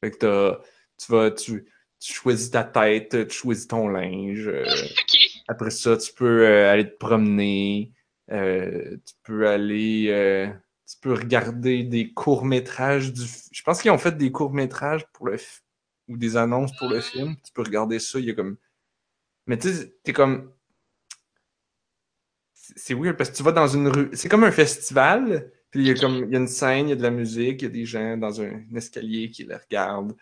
Fait 0.00 0.10
que 0.12 0.58
tu 0.98 1.12
vas, 1.12 1.30
tu, 1.30 1.66
choisis 2.00 2.50
ta 2.50 2.64
tête, 2.64 3.28
tu 3.28 3.34
choisis 3.34 3.66
ton 3.66 3.88
linge. 3.88 4.46
euh. 4.48 4.64
Après 5.48 5.70
ça, 5.70 5.96
tu 5.96 6.12
peux 6.12 6.46
euh, 6.46 6.70
aller 6.72 6.88
te 6.90 6.96
promener. 6.96 7.92
tu 8.28 9.14
peux 9.22 9.48
aller. 9.48 10.50
tu 10.88 10.96
peux 11.00 11.14
regarder 11.14 11.82
des 11.82 12.12
courts-métrages 12.12 13.12
du. 13.12 13.22
Je 13.52 13.62
pense 13.62 13.82
qu'ils 13.82 13.90
ont 13.90 13.98
fait 13.98 14.16
des 14.16 14.30
courts-métrages 14.32 15.04
pour 15.12 15.26
le. 15.26 15.36
f- 15.36 15.60
ou 16.08 16.16
des 16.16 16.36
annonces 16.36 16.76
pour 16.76 16.88
le 16.88 17.00
film. 17.00 17.36
Tu 17.44 17.52
peux 17.52 17.62
regarder 17.62 17.98
ça. 17.98 18.18
Il 18.18 18.26
y 18.26 18.30
a 18.30 18.34
comme. 18.34 18.56
Mais 19.46 19.58
tu 19.58 19.72
sais, 19.72 19.94
t'es 20.02 20.12
comme. 20.12 20.52
C'est 22.54 22.94
weird 22.94 23.16
parce 23.16 23.30
que 23.30 23.36
tu 23.36 23.42
vas 23.42 23.52
dans 23.52 23.68
une 23.68 23.88
rue. 23.88 24.10
C'est 24.12 24.28
comme 24.28 24.44
un 24.44 24.52
festival. 24.52 25.52
Puis 25.70 25.80
il 25.80 25.86
y 25.86 25.90
a 25.90 25.94
comme. 25.94 26.24
Il 26.26 26.32
y 26.32 26.36
a 26.36 26.38
une 26.38 26.48
scène, 26.48 26.86
il 26.86 26.90
y 26.90 26.92
a 26.92 26.96
de 26.96 27.02
la 27.02 27.10
musique, 27.10 27.62
il 27.62 27.64
y 27.66 27.68
a 27.68 27.70
des 27.70 27.84
gens 27.84 28.16
dans 28.16 28.40
un, 28.40 28.62
escalier 28.74 29.30
qui 29.30 29.44
les 29.44 29.56
regardent. 29.56 30.16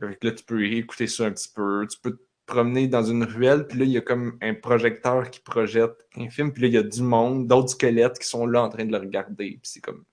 Là, 0.00 0.32
tu 0.32 0.44
peux 0.44 0.64
écouter 0.64 1.06
ça 1.06 1.24
un 1.26 1.32
petit 1.32 1.48
peu. 1.48 1.86
Tu 1.90 1.98
peux 2.00 2.16
te 2.16 2.22
promener 2.46 2.88
dans 2.88 3.04
une 3.04 3.24
ruelle, 3.24 3.66
puis 3.66 3.78
là, 3.78 3.84
il 3.86 3.90
y 3.90 3.96
a 3.96 4.02
comme 4.02 4.36
un 4.42 4.54
projecteur 4.54 5.30
qui 5.30 5.40
projette 5.40 6.06
un 6.16 6.28
film, 6.28 6.52
puis 6.52 6.62
là, 6.62 6.68
il 6.68 6.74
y 6.74 6.78
a 6.78 6.82
du 6.82 7.02
monde, 7.02 7.46
d'autres 7.46 7.70
squelettes 7.70 8.18
qui 8.18 8.28
sont 8.28 8.46
là 8.46 8.62
en 8.62 8.68
train 8.68 8.84
de 8.84 8.92
le 8.92 8.98
regarder. 8.98 9.52
Puis 9.52 9.60
c'est 9.62 9.80
comme. 9.80 10.04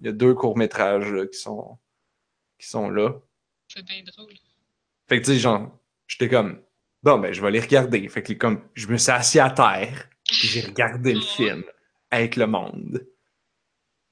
Il 0.00 0.06
y 0.06 0.08
a 0.10 0.12
deux 0.12 0.34
courts-métrages 0.34 1.28
qui 1.32 1.38
sont 1.38 1.78
qui 2.58 2.68
sont 2.68 2.90
là. 2.90 3.20
C'est 3.68 3.84
bien 3.84 4.02
drôle. 4.04 4.34
Fait 5.08 5.20
que 5.20 5.26
tu 5.26 5.32
sais, 5.32 5.38
genre, 5.38 5.78
j'étais 6.06 6.28
comme 6.28 6.60
Bon 7.02 7.18
ben 7.18 7.32
je 7.32 7.40
vais 7.40 7.52
les 7.52 7.60
regarder. 7.60 8.08
Fait 8.08 8.22
que 8.22 8.32
comme 8.32 8.62
je 8.74 8.88
me 8.88 8.96
suis 8.96 9.12
assis 9.12 9.38
à 9.38 9.50
terre, 9.50 10.08
puis 10.24 10.48
j'ai 10.48 10.62
regardé 10.62 11.14
le 11.14 11.20
film 11.20 11.62
avec 12.10 12.34
le 12.34 12.48
monde. 12.48 13.06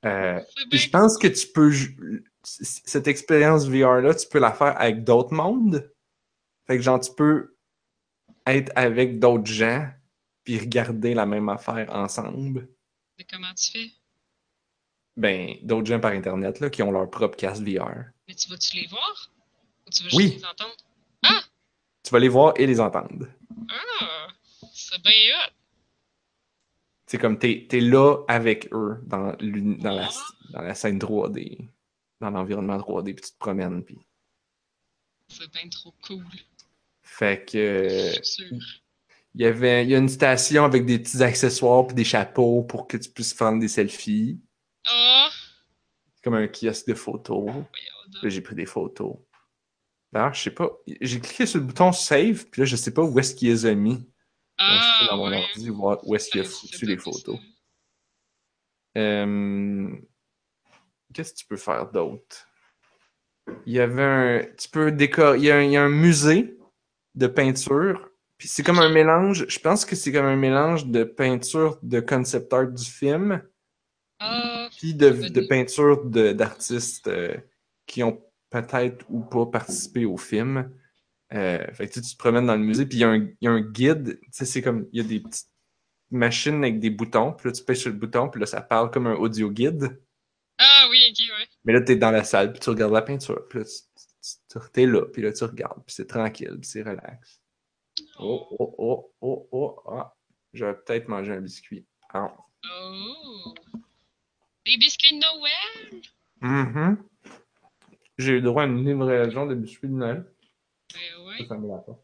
Euh, 0.05 0.41
puis 0.57 0.67
bien 0.69 0.79
je 0.79 0.91
pense 0.91 1.19
que 1.19 1.27
tu 1.27 1.49
peux. 1.49 1.73
Cette 2.45 3.09
expérience 3.09 3.67
VR-là, 3.67 4.15
tu 4.15 4.29
peux 4.29 4.39
la 4.39 4.53
faire 4.53 4.81
avec 4.81 5.03
d'autres 5.03 5.33
mondes. 5.33 5.91
Fait 6.67 6.77
que, 6.77 6.83
genre, 6.83 7.01
tu 7.01 7.11
peux 7.13 7.57
être 8.47 8.71
avec 8.77 9.19
d'autres 9.19 9.51
gens, 9.51 9.89
puis 10.45 10.59
regarder 10.59 11.15
la 11.15 11.27
même 11.27 11.49
affaire 11.49 11.89
ensemble. 11.91 12.69
Mais 13.19 13.25
comment 13.25 13.53
tu 13.55 13.73
fais? 13.73 13.91
Ben, 15.17 15.55
d'autres 15.63 15.87
gens 15.87 16.01
par 16.01 16.13
Internet, 16.13 16.61
là, 16.61 16.71
qui 16.71 16.83
ont 16.83 16.93
leur 16.93 17.11
propre 17.11 17.37
casque 17.37 17.63
VR. 17.63 18.05
Mais 18.29 18.35
tu 18.35 18.49
vas-tu 18.51 18.77
les 18.77 18.87
voir? 18.87 19.31
Tu 19.93 20.03
vas 20.05 20.09
Oui. 20.15 20.25
juste 20.25 20.37
les 20.39 20.45
entendre? 20.45 20.77
Tu 22.03 22.11
vas 22.11 22.19
les 22.19 22.29
voir 22.29 22.53
et 22.57 22.67
les 22.67 22.81
entendre. 22.81 23.27
Ah! 23.71 24.29
C'est 24.73 25.03
bien 25.03 25.13
hot! 25.13 25.53
C'est 27.07 27.19
comme, 27.19 27.39
t'es 27.39 27.67
es 27.71 27.81
là 27.81 28.19
avec 28.29 28.69
eux 28.73 28.99
dans, 29.05 29.37
la, 29.41 30.11
dans 30.51 30.63
la 30.63 30.75
scène 30.75 30.99
3D, 30.99 31.69
dans 32.21 32.31
l'environnement 32.31 32.77
3D, 32.77 33.15
puis 33.15 33.25
tu 33.25 33.33
te 33.33 33.39
promènes, 33.39 33.85
puis... 33.85 33.99
C'est 35.29 35.51
bien 35.53 35.69
trop 35.69 35.95
cool. 36.07 36.25
Fait 37.03 37.45
que... 37.49 38.13
Je 38.17 38.23
suis 38.23 38.45
sûre. 38.47 38.81
Il 39.35 39.41
y 39.43 39.47
avait 39.47 39.85
il 39.85 39.91
y 39.91 39.95
a 39.95 39.99
une 39.99 40.09
station 40.09 40.65
avec 40.65 40.87
des 40.87 40.99
petits 40.99 41.23
accessoires 41.23 41.87
puis 41.87 41.95
des 41.97 42.05
chapeaux 42.05 42.63
pour 42.63 42.87
que 42.87 42.97
tu 42.97 43.11
puisses 43.11 43.35
prendre 43.35 43.59
des 43.61 43.69
selfies. 43.69 44.41
Ah! 44.87 45.29
Comme 46.23 46.35
un 46.35 46.47
kiosque 46.47 46.87
de 46.87 46.95
photos. 46.95 47.47
donc. 47.47 47.67
j'ai 48.23 48.41
pris 48.41 48.55
des 48.55 48.67
photos. 48.67 49.17
D'ailleurs, 50.15 50.33
je 50.33 50.43
sais 50.45 50.51
pas. 50.53 50.71
J'ai 51.01 51.21
cliqué 51.21 51.45
sur 51.45 51.59
le 51.59 51.67
bouton 51.67 51.91
save, 51.93 52.47
puis 52.51 52.61
là, 52.63 52.65
je 52.67 52.77
sais 52.77 52.95
pas 52.95 53.03
où 53.03 53.19
est-ce 53.19 53.35
qu'il 53.35 53.49
les 53.51 53.67
a 53.67 53.75
mis. 53.75 53.95
Donc, 53.97 54.05
je 54.59 55.01
peux 55.01 55.07
Ah! 55.07 55.07
dans 55.11 55.17
mon 55.17 55.31
ouais. 55.31 55.43
ordi 55.51 55.69
voir 55.71 55.99
où 56.07 56.15
est-ce 56.15 56.31
qu'il 56.31 56.41
a 56.41 56.45
foutu 56.45 56.87
les 56.87 56.97
photos. 56.97 57.39
Euh, 58.97 59.91
Qu'est-ce 61.13 61.33
que 61.33 61.39
tu 61.39 61.47
peux 61.47 61.57
faire 61.57 61.91
d'autre? 61.91 62.49
Il 63.67 63.73
y 63.73 63.81
avait 63.81 64.03
un. 64.03 64.43
Tu 64.57 64.69
peux 64.69 64.91
décorer. 64.93 65.39
Il 65.39 65.45
y 65.45 65.51
a 65.51 65.57
un, 65.57 65.63
il 65.63 65.73
y 65.73 65.77
a 65.77 65.83
un 65.83 65.89
musée 65.91 66.57
de 67.15 67.27
peinture. 67.27 68.09
Puis 68.39 68.49
c'est 68.49 68.63
comme 68.63 68.79
un 68.79 68.89
mélange. 68.89 69.47
Je 69.49 69.59
pense 69.59 69.85
que 69.85 69.95
c'est 69.97 70.13
comme 70.13 70.25
un 70.27 70.37
mélange 70.37 70.87
de 70.87 71.05
peinture 71.05 71.79
de 71.83 72.01
concept 72.01 72.53
art 72.53 72.69
du 72.69 72.85
film, 72.85 73.43
Ah! 74.21 74.69
puis 74.77 74.95
de, 74.95 75.11
de 75.29 75.41
peinture 75.47 76.05
de- 76.05 76.33
d'artistes 76.33 77.07
euh, 77.09 77.37
qui 77.87 78.03
ont 78.03 78.21
peut-être 78.63 79.05
ou 79.09 79.21
pas 79.21 79.47
participé 79.47 80.05
au 80.05 80.17
film. 80.17 80.71
Euh, 81.33 81.65
fait 81.73 81.89
que 81.89 81.95
tu, 81.95 82.01
te 82.03 82.17
promènes 82.17 82.47
dans 82.47 82.55
le 82.55 82.63
musée, 82.63 82.87
puis 82.87 82.99
il 82.99 83.01
y, 83.01 83.05
a 83.05 83.09
un- 83.11 83.17
il 83.17 83.37
y 83.41 83.49
a 83.49 83.51
un 83.51 83.61
guide. 83.61 84.21
Tu 84.21 84.29
sais, 84.31 84.45
c'est 84.45 84.63
comme. 84.63 84.87
Il 84.93 85.03
y 85.03 85.05
a 85.05 85.09
des 85.09 85.21
petites 85.21 85.49
machines 86.11 86.63
avec 86.63 86.79
des 86.79 86.91
boutons, 86.91 87.33
puis 87.33 87.49
là, 87.49 87.53
tu 87.53 87.65
pèses 87.65 87.81
sur 87.81 87.91
le 87.91 87.97
bouton, 87.97 88.29
puis 88.29 88.41
là, 88.41 88.47
ça 88.47 88.61
parle 88.61 88.91
comme 88.91 89.07
un 89.07 89.15
audio 89.15 89.51
guide. 89.51 90.01
Ah 90.59 90.87
oui, 90.91 90.99
ok, 91.11 91.19
ouais. 91.39 91.49
Mais 91.65 91.73
là, 91.73 91.81
t'es 91.81 91.97
dans 91.97 92.13
la 92.13 92.23
salle, 92.25 92.53
puis 92.53 92.61
tu 92.61 92.71
regardes 92.71 92.93
la 92.93 93.03
peinture. 93.03 93.49
Puis 93.49 93.59
là, 93.61 93.65
tu, 93.65 94.59
t'es 94.73 94.87
là, 94.87 95.07
puis 95.07 95.23
là, 95.23 95.33
tu 95.33 95.45
regardes, 95.45 95.85
puis 95.85 95.95
c'est 95.95 96.07
tranquille, 96.07 96.57
puis 96.61 96.69
c'est 96.71 96.83
relax. 96.83 97.41
Oh, 98.19 98.47
oh, 98.59 98.75
oh, 98.79 99.13
oh, 99.21 99.49
oh, 99.51 99.81
ah. 99.89 100.15
J'aurais 100.53 100.79
peut-être 100.81 101.09
mangé 101.09 101.33
un 101.33 101.41
biscuit. 101.41 101.85
Ah. 102.13 102.33
Oh! 102.71 103.55
Des 104.65 104.77
biscuits 104.79 105.19
de 105.19 105.21
Noël! 105.21 106.03
Mhm. 106.41 107.05
J'ai 108.19 108.33
eu 108.35 108.41
droit 108.43 108.63
à 108.63 108.67
une 108.67 108.85
livraison 108.85 109.47
de 109.47 109.55
biscuits 109.55 109.89
de 109.89 109.95
Noël. 109.95 110.25
Ben 110.93 111.27
ouais. 111.27 111.47
fermer 111.47 111.69
la 111.69 111.79
porte. 111.79 112.01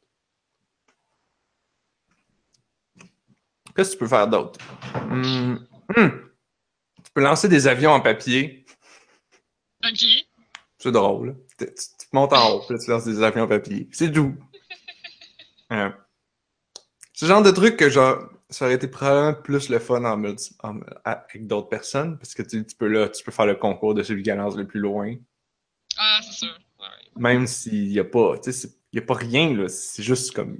Qu'est-ce 3.74 3.90
que 3.90 3.94
tu 3.94 3.98
peux 4.00 4.08
faire 4.08 4.26
d'autre? 4.28 4.58
Hum, 5.10 5.66
hum. 5.96 6.30
Tu 7.04 7.10
peux 7.14 7.22
lancer 7.22 7.48
des 7.48 7.66
avions 7.68 7.92
en 7.92 8.00
papier. 8.00 8.64
Ok. 9.84 10.04
C'est 10.78 10.92
drôle. 10.92 11.36
Tu, 11.58 11.66
tu- 11.66 11.72
tu 11.74 12.06
montes 12.12 12.32
en 12.32 12.50
haut, 12.56 12.62
puis 12.66 12.76
tu 12.82 12.90
lances 12.90 13.04
des 13.04 13.22
avions 13.22 13.44
en 13.44 13.48
papier. 13.48 13.88
C'est 13.92 14.08
doux. 14.08 14.34
C'est 17.12 17.26
le 17.26 17.28
genre 17.28 17.42
de 17.42 17.50
truc 17.50 17.76
que 17.76 17.90
genre, 17.90 18.18
ça 18.48 18.64
aurait 18.64 18.74
été 18.74 18.88
probablement 18.88 19.34
plus 19.42 19.68
le 19.68 19.78
fun 19.78 20.02
en- 20.04 20.80
avec 21.04 21.46
d'autres 21.46 21.68
personnes, 21.68 22.16
parce 22.18 22.34
que 22.34 22.42
tu, 22.42 22.64
tu 22.66 22.74
peux 22.76 22.88
là, 22.88 23.08
tu 23.10 23.22
peux 23.22 23.30
faire 23.30 23.44
le 23.46 23.54
concours 23.56 23.94
de 23.94 24.02
celui 24.02 24.22
qui 24.22 24.30
lance 24.30 24.56
le 24.56 24.66
plus 24.66 24.80
loin. 24.80 25.14
Ah, 26.02 26.20
c'est 26.22 26.32
sûr. 26.46 26.58
Ouais. 26.78 26.86
Même 27.16 27.46
s'il 27.46 27.88
n'y 27.88 27.98
a 27.98 28.04
pas, 28.04 28.38
tu 28.38 28.52
sais, 28.52 28.68
il 28.92 29.00
a 29.00 29.02
pas 29.02 29.14
rien, 29.14 29.54
là. 29.54 29.68
C'est 29.68 30.02
juste 30.02 30.32
comme, 30.32 30.56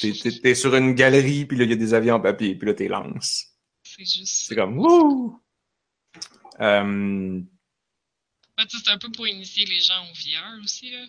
t'es, 0.00 0.12
t'es 0.42 0.54
sur 0.56 0.74
une 0.74 0.94
galerie, 0.94 1.44
puis 1.46 1.56
là, 1.56 1.64
il 1.64 1.70
y 1.70 1.72
a 1.72 1.76
des 1.76 1.94
avions 1.94 2.16
en 2.16 2.20
papier, 2.20 2.56
puis 2.56 2.66
là, 2.66 2.74
t'es 2.74 2.88
lance. 2.88 3.46
C'est 3.84 4.04
juste. 4.04 4.46
C'est 4.48 4.56
comme, 4.56 4.78
wouh! 4.78 5.40
Euh, 6.60 7.40
Ouais, 8.56 8.64
sais, 8.68 8.78
c'est 8.84 8.90
un 8.90 8.98
peu 8.98 9.10
pour 9.10 9.26
initier 9.26 9.64
les 9.64 9.80
gens 9.80 10.00
au 10.02 10.12
VR 10.14 10.62
aussi, 10.62 10.90
là. 10.90 11.04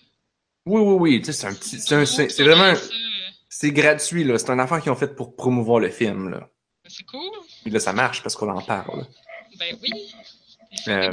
oui, 0.66 0.82
oui, 0.82 0.96
oui, 1.00 1.20
tu 1.22 1.26
sais, 1.26 1.34
c'est 1.34 1.48
un 1.48 1.54
petit, 1.54 1.80
c'est, 1.80 2.44
vraiment, 2.44 2.74
c'est 3.50 3.72
gratuit, 3.72 4.24
là. 4.24 4.38
C'est 4.40 4.50
une 4.50 4.60
affaire 4.60 4.82
qu'ils 4.82 4.92
ont 4.92 4.96
faite 4.96 5.16
pour 5.16 5.36
promouvoir 5.36 5.80
le 5.80 5.90
film, 5.90 6.30
là. 6.30 6.50
C'est 6.88 7.06
cool. 7.06 7.32
Puis 7.64 7.72
là, 7.72 7.80
ça 7.80 7.94
marche 7.94 8.22
parce 8.22 8.36
qu'on 8.36 8.50
en 8.50 8.62
parle. 8.62 9.08
Ben 9.58 9.76
oui. 9.82 10.14
Euh, 10.88 11.11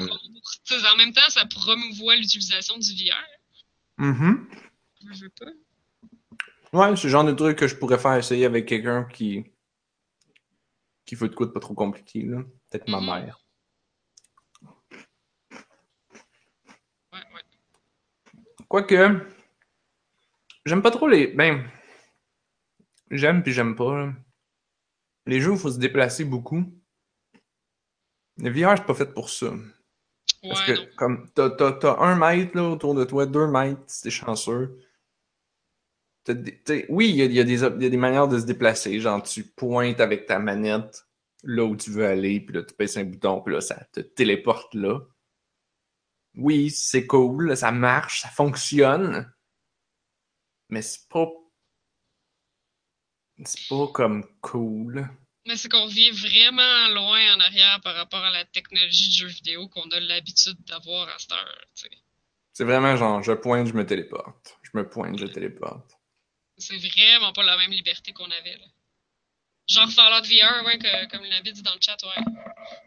En 0.92 0.96
même 0.96 1.12
temps, 1.12 1.28
ça 1.28 1.44
promouvoit 1.46 2.16
l'utilisation 2.16 2.76
du 2.78 2.92
VR. 2.94 3.14
Mhm. 3.98 4.48
Je 5.12 5.24
veux 5.24 5.30
pas. 5.30 5.46
Ouais, 6.72 6.96
c'est 6.96 7.04
le 7.04 7.10
genre 7.10 7.24
de 7.24 7.32
truc 7.32 7.58
que 7.58 7.68
je 7.68 7.76
pourrais 7.76 7.98
faire 7.98 8.14
essayer 8.16 8.46
avec 8.46 8.66
quelqu'un 8.66 9.04
qui, 9.04 9.44
qui 11.04 11.14
veut 11.14 11.28
de 11.28 11.34
quoi 11.34 11.46
de 11.46 11.52
pas 11.52 11.60
trop 11.60 11.74
compliqué, 11.74 12.22
là. 12.22 12.38
Peut-être 12.70 12.88
ma 12.88 13.00
Mhm. 13.00 13.06
mère. 13.06 13.38
Ouais, 17.12 17.18
ouais. 17.34 17.42
Quoique, 18.68 19.26
j'aime 20.64 20.82
pas 20.82 20.90
trop 20.90 21.08
les. 21.08 21.26
Ben, 21.28 21.68
j'aime 23.10 23.42
puis 23.42 23.52
j'aime 23.52 23.76
pas. 23.76 24.06
là. 24.06 24.12
Les 25.26 25.40
jeux 25.40 25.50
où 25.50 25.54
il 25.54 25.60
faut 25.60 25.70
se 25.70 25.78
déplacer 25.78 26.24
beaucoup. 26.24 26.64
Le 28.38 28.50
VR, 28.50 28.76
c'est 28.78 28.86
pas 28.86 28.94
fait 28.94 29.12
pour 29.12 29.30
ça. 29.30 29.52
Parce 30.48 30.62
que, 30.62 30.72
non. 30.72 30.86
comme, 30.96 31.30
t'as, 31.34 31.50
t'as- 31.50 31.72
t'as 31.72 31.98
un 32.00 32.16
mètre 32.16 32.56
là, 32.56 32.64
autour 32.70 32.94
de 32.94 33.04
toi, 33.04 33.26
deux 33.26 33.46
mètres, 33.48 33.82
si 33.86 34.02
t'es 34.04 34.10
chanceux. 34.10 34.78
T'as 36.24 36.34
des- 36.34 36.60
t'sais, 36.62 36.86
oui, 36.88 37.10
il 37.10 37.16
y 37.16 37.22
a, 37.22 37.24
il 37.26 37.32
y 37.32 37.40
a 37.40 37.44
des, 37.44 37.62
op- 37.64 37.74
il 37.78 37.82
y 37.84 37.86
a 37.86 37.90
des 37.90 37.96
manières 37.96 38.28
de 38.28 38.38
se 38.38 38.44
déplacer. 38.46 39.00
Genre, 39.00 39.22
tu 39.22 39.44
pointes 39.44 40.00
avec 40.00 40.26
ta 40.26 40.38
manette 40.38 41.06
là 41.44 41.64
où 41.64 41.76
tu 41.76 41.90
veux 41.90 42.06
aller, 42.06 42.40
puis 42.40 42.54
là, 42.54 42.62
tu 42.62 42.74
pèses 42.74 42.96
un 42.96 43.04
bouton, 43.04 43.40
puis 43.40 43.54
là, 43.54 43.60
ça 43.60 43.84
te 43.92 44.00
téléporte 44.00 44.74
là. 44.74 45.00
Oui, 46.36 46.68
c'est 46.70 47.06
cool, 47.06 47.56
ça 47.56 47.72
marche, 47.72 48.20
ça 48.20 48.28
fonctionne. 48.28 49.32
Mais 50.70 50.82
c'est 50.82 51.06
pas. 51.08 51.28
C'est 53.44 53.68
pas 53.68 53.88
comme 53.88 54.24
cool. 54.40 55.06
Mais 55.46 55.56
c'est 55.56 55.68
qu'on 55.68 55.86
vient 55.86 56.12
vraiment 56.12 56.88
loin 56.88 57.34
en 57.34 57.40
arrière 57.40 57.80
par 57.82 57.94
rapport 57.96 58.22
à 58.22 58.30
la 58.30 58.44
technologie 58.44 59.08
de 59.08 59.14
jeux 59.14 59.26
vidéo 59.26 59.68
qu'on 59.68 59.90
a 59.90 59.98
l'habitude 60.00 60.56
d'avoir 60.66 61.08
à 61.08 61.18
cette 61.18 61.32
heure. 61.32 61.64
sais. 61.74 61.90
C'est 62.52 62.64
vraiment 62.64 62.96
genre, 62.96 63.22
je 63.22 63.32
pointe, 63.32 63.66
je 63.66 63.72
me 63.72 63.84
téléporte. 63.86 64.58
Je 64.62 64.70
me 64.74 64.88
pointe, 64.88 65.18
je 65.18 65.26
téléporte. 65.26 65.90
C'est 66.58 66.76
vraiment 66.76 67.32
pas 67.32 67.42
la 67.42 67.56
même 67.56 67.72
liberté 67.72 68.12
qu'on 68.12 68.30
avait. 68.30 68.56
Là. 68.58 68.66
Genre 69.68 69.90
Fallout 69.90 70.26
VR, 70.26 70.64
ouais, 70.66 70.78
que- 70.78 71.06
comme 71.10 71.24
l'avait 71.24 71.52
dit 71.52 71.62
dans 71.62 71.74
le 71.74 71.80
chat, 71.80 71.96
ouais. 72.04 72.24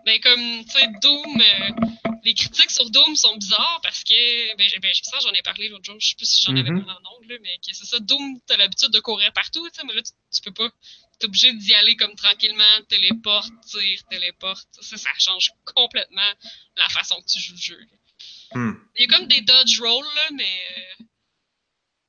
Ben 0.06 0.19
comme, 0.22 0.64
tu 0.65 0.72
sais, 0.72 0.88
Doom, 1.02 1.41
euh, 1.41 2.10
les 2.23 2.34
critiques 2.34 2.69
sur 2.72 2.90
Doom 2.90 3.15
sont 3.15 3.36
bizarres 3.38 3.80
parce 3.82 4.03
que, 4.03 4.56
ben, 4.56 4.69
ben 4.82 4.94
ça 4.94 5.18
j'en 5.19 5.32
ai 5.32 5.41
parlé 5.41 5.68
l'autre 5.69 5.84
jour, 5.86 5.95
je 5.99 6.10
sais 6.10 6.15
plus 6.15 6.26
si 6.30 6.44
j'en 6.45 6.52
avais 6.56 6.69
Mhm. 6.69 6.86
parlé 6.86 6.91
en 6.91 7.19
là, 7.27 7.36
mais 7.41 7.57
que 7.57 7.73
c'est 7.73 7.86
ça, 7.86 7.99
Doom, 7.99 8.40
t'as 8.45 8.57
l'habitude 8.57 8.91
de 8.91 8.99
courir 8.99 9.32
partout, 9.34 9.68
tu 9.69 9.80
sais, 9.80 9.86
mais 9.88 9.94
là, 9.94 10.02
tu, 10.03 10.11
tu 10.34 10.41
peux 10.41 10.53
pas. 10.53 10.69
T'es 11.20 11.26
obligé 11.26 11.54
d'y 11.54 11.74
aller 11.76 11.96
comme 11.96 12.16
tranquillement, 12.16 12.64
téléporte, 12.90 13.54
tire, 13.68 14.04
téléporte. 14.10 14.68
Ça, 14.82 14.98
ça 14.98 15.10
change 15.18 15.52
complètement 15.64 16.32
la 16.76 16.90
façon 16.90 17.16
que 17.22 17.32
tu 17.32 17.40
joues 17.40 17.54
le 17.54 17.60
jeu. 17.60 17.80
Hmm. 18.54 18.74
Il 18.96 19.04
y 19.10 19.14
a 19.14 19.18
comme 19.18 19.28
des 19.28 19.42
dodge 19.42 19.80
rolls, 19.80 20.06
là, 20.16 20.30
mais 20.34 20.44
euh, 20.44 21.04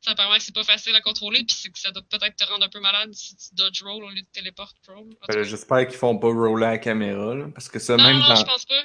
ça 0.07 0.15
permet 0.15 0.39
que 0.39 0.45
c'est 0.45 0.55
pas 0.55 0.65
facile 0.65 0.95
à 0.95 1.01
contrôler, 1.01 1.39
puis 1.39 1.57
c'est 1.59 1.71
que 1.71 1.79
ça 1.79 1.91
doit 1.91 2.03
peut-être 2.09 2.37
te 2.37 2.45
rendre 2.45 2.65
un 2.65 2.69
peu 2.69 2.81
malade 2.81 3.13
si 3.13 3.35
tu 3.37 3.55
dodge 3.55 3.83
roll 3.83 4.05
au 4.05 4.11
lieu 4.11 4.23
de 4.23 4.29
téléporte 4.33 4.77
roll. 4.89 5.09
Ben. 5.29 5.43
J'espère 5.43 5.87
qu'ils 5.87 5.97
font 5.97 6.17
pas 6.19 6.29
roller 6.29 6.71
la 6.71 6.79
caméra, 6.79 7.35
là, 7.35 7.47
parce 7.53 7.69
que 7.69 7.79
ça, 7.79 7.97
non, 7.97 8.05
même, 8.05 8.19
non, 8.19 8.29
dans, 8.29 8.37
je 8.37 8.45
pense 8.45 8.65
pas. 8.67 8.83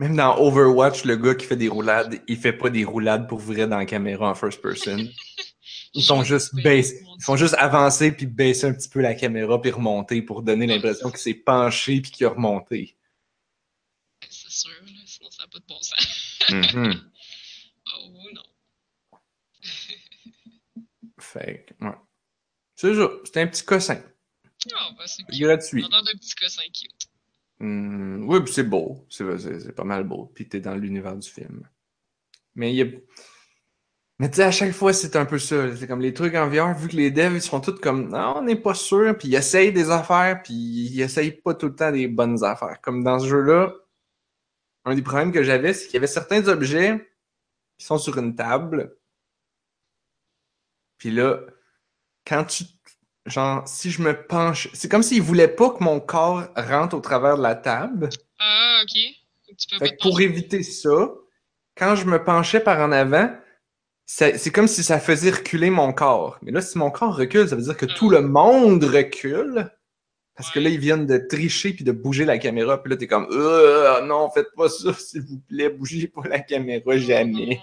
même 0.00 0.16
dans 0.16 0.36
Overwatch, 0.38 1.04
le 1.04 1.16
gars 1.16 1.34
qui 1.34 1.46
fait 1.46 1.56
des 1.56 1.68
roulades, 1.68 2.22
il 2.28 2.36
fait 2.36 2.52
pas 2.52 2.68
des 2.68 2.84
roulades 2.84 3.28
pour 3.28 3.38
vrai 3.38 3.66
dans 3.66 3.78
la 3.78 3.86
caméra 3.86 4.30
en 4.30 4.34
first 4.34 4.60
person. 4.60 5.08
Ils 5.94 6.04
font 6.04 6.22
juste 6.22 6.54
baisser, 6.54 7.02
ils 7.18 7.22
font 7.22 7.36
juste 7.36 7.54
avancer 7.54 8.12
puis 8.12 8.26
baisser 8.26 8.66
un 8.66 8.74
petit 8.74 8.88
peu 8.88 9.00
la 9.00 9.14
caméra 9.14 9.60
puis 9.60 9.70
remonter 9.70 10.22
pour 10.22 10.42
donner 10.42 10.66
l'impression 10.66 11.10
qu'il 11.10 11.18
s'est 11.18 11.34
penché 11.34 12.00
puis 12.00 12.10
qu'il 12.10 12.26
a 12.26 12.30
remonté. 12.30 12.96
C'est 14.28 14.50
sûr, 14.50 14.70
là, 14.70 15.00
sinon 15.06 15.30
ça 15.30 15.44
n'a 15.44 15.48
pas 15.48 15.58
de 15.58 15.64
bon 15.66 15.80
sens. 15.80 16.38
Mhm. 16.50 17.10
Oh 17.96 18.10
non. 18.34 18.42
Fait 21.18 21.64
que, 21.66 21.84
ouais. 21.84 21.94
C'est 22.74 22.94
ça, 22.94 23.08
c'est 23.24 23.40
un 23.40 23.46
petit 23.46 23.64
cossin. 23.64 24.02
Ah, 24.74 24.90
bah 24.96 25.04
c'est 25.06 25.24
gratuit. 25.26 25.84
On 25.88 25.92
a 25.94 26.02
d'un 26.02 26.12
petit 26.12 26.34
cossin 26.34 26.62
cute. 26.64 27.08
Hmm, 27.60 28.28
oui, 28.28 28.40
puis 28.44 28.52
c'est 28.52 28.62
beau. 28.62 29.06
C'est 29.08 29.74
pas 29.74 29.84
mal 29.84 30.04
beau. 30.04 30.30
Puis 30.34 30.48
t'es 30.48 30.60
dans 30.60 30.74
l'univers 30.74 31.16
du 31.16 31.28
film. 31.28 31.68
Mais 32.54 32.72
il 32.72 32.76
y 32.76 32.82
a... 32.82 32.86
Mais 34.20 34.28
tu 34.28 34.36
sais, 34.36 34.42
à 34.42 34.50
chaque 34.50 34.72
fois, 34.72 34.92
c'est 34.92 35.14
un 35.14 35.24
peu 35.24 35.38
ça. 35.38 35.76
C'est 35.76 35.86
comme 35.86 36.00
les 36.00 36.12
trucs 36.12 36.34
en 36.34 36.48
VR, 36.48 36.74
vu 36.74 36.88
que 36.88 36.96
les 36.96 37.12
devs, 37.12 37.36
ils 37.36 37.42
sont 37.42 37.60
tous 37.60 37.78
comme, 37.78 38.08
non, 38.08 38.38
on 38.38 38.42
n'est 38.42 38.56
pas 38.56 38.74
sûr, 38.74 39.16
puis 39.16 39.28
ils 39.28 39.34
essayent 39.36 39.72
des 39.72 39.90
affaires, 39.90 40.42
puis 40.42 40.54
ils 40.54 41.00
essayent 41.00 41.40
pas 41.40 41.54
tout 41.54 41.66
le 41.66 41.74
temps 41.76 41.92
des 41.92 42.08
bonnes 42.08 42.42
affaires. 42.42 42.80
Comme 42.80 43.04
dans 43.04 43.20
ce 43.20 43.28
jeu-là, 43.28 43.72
un 44.84 44.94
des 44.96 45.02
problèmes 45.02 45.30
que 45.32 45.44
j'avais, 45.44 45.72
c'est 45.72 45.86
qu'il 45.86 45.94
y 45.94 45.98
avait 45.98 46.08
certains 46.08 46.48
objets 46.48 47.08
qui 47.78 47.86
sont 47.86 47.98
sur 47.98 48.18
une 48.18 48.34
table. 48.34 48.96
Puis 50.98 51.10
là, 51.12 51.40
quand 52.26 52.44
tu. 52.44 52.64
Genre, 53.26 53.68
si 53.68 53.90
je 53.90 54.02
me 54.02 54.26
penche. 54.26 54.68
C'est 54.72 54.88
comme 54.88 55.02
s'ils 55.02 55.22
voulaient 55.22 55.48
pas 55.48 55.70
que 55.70 55.84
mon 55.84 56.00
corps 56.00 56.48
rentre 56.56 56.96
au 56.96 57.00
travers 57.00 57.36
de 57.36 57.42
la 57.42 57.54
table. 57.54 58.08
Ah, 58.38 58.80
ok. 58.82 58.98
Tu 59.56 59.68
peux 59.68 59.78
Fait 59.78 59.84
pas 59.84 59.90
que 59.90 59.96
te 59.96 60.02
pour 60.02 60.20
éviter 60.20 60.62
ça, 60.62 61.10
quand 61.76 61.94
je 61.94 62.06
me 62.06 62.22
penchais 62.24 62.60
par 62.60 62.80
en 62.80 62.90
avant, 62.90 63.30
c'est 64.10 64.50
comme 64.52 64.68
si 64.68 64.82
ça 64.82 64.98
faisait 64.98 65.30
reculer 65.30 65.68
mon 65.68 65.92
corps. 65.92 66.38
Mais 66.40 66.50
là, 66.50 66.62
si 66.62 66.78
mon 66.78 66.90
corps 66.90 67.14
recule, 67.14 67.46
ça 67.46 67.56
veut 67.56 67.62
dire 67.62 67.76
que 67.76 67.84
tout 67.84 68.08
le 68.08 68.22
monde 68.22 68.82
recule. 68.82 69.70
Parce 70.34 70.50
que 70.50 70.60
là, 70.60 70.70
ils 70.70 70.78
viennent 70.78 71.04
de 71.04 71.18
tricher 71.18 71.74
puis 71.74 71.84
de 71.84 71.92
bouger 71.92 72.24
la 72.24 72.38
caméra. 72.38 72.82
Puis 72.82 72.90
là, 72.90 72.96
t'es 72.96 73.06
comme, 73.06 73.26
Euh, 73.30 74.00
non, 74.06 74.30
faites 74.30 74.54
pas 74.56 74.70
ça, 74.70 74.92
s'il 74.98 75.20
vous 75.22 75.40
plaît, 75.40 75.68
bougez 75.68 76.08
pas 76.08 76.22
la 76.26 76.40
caméra 76.40 76.96
jamais. 76.96 77.60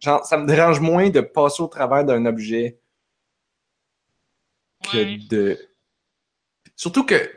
Genre, 0.00 0.24
ça 0.24 0.38
me 0.38 0.46
dérange 0.46 0.80
moins 0.80 1.10
de 1.10 1.20
passer 1.20 1.62
au 1.62 1.66
travers 1.66 2.04
d'un 2.06 2.24
objet 2.24 2.78
que 4.90 4.96
Ouais. 4.96 5.18
de. 5.28 5.58
Surtout 6.74 7.04
que, 7.04 7.16
tu 7.16 7.28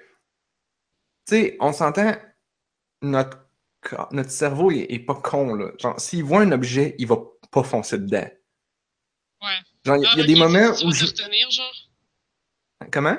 sais, 1.26 1.58
on 1.60 1.74
s'entend, 1.74 2.14
notre, 3.02 3.46
notre 4.12 4.32
cerveau 4.32 4.72
est, 4.72 4.86
est 4.90 5.00
pas 5.00 5.16
con, 5.16 5.56
là. 5.56 5.72
Genre, 5.78 6.00
s'il 6.00 6.24
voit 6.24 6.42
un 6.42 6.52
objet, 6.54 6.96
il 7.00 7.08
va 7.08 7.18
pas 7.52 7.64
foncer 7.64 7.98
dedans. 7.98 8.28
Ouais. 9.42 9.48
Genre, 9.86 9.98
il 9.98 10.04
y, 10.04 10.06
a- 10.06 10.10
Ah, 10.12 10.18
y 10.18 10.22
a 10.22 10.26
des 10.26 10.34
tu- 10.34 10.40
moments 10.40 10.74
tu 10.76 10.86
où 10.86 10.90
vas 10.90 10.96
je. 10.96 11.06
te 11.06 11.22
retenir, 11.24 11.50
genre? 11.52 11.74
Comment? 12.92 13.18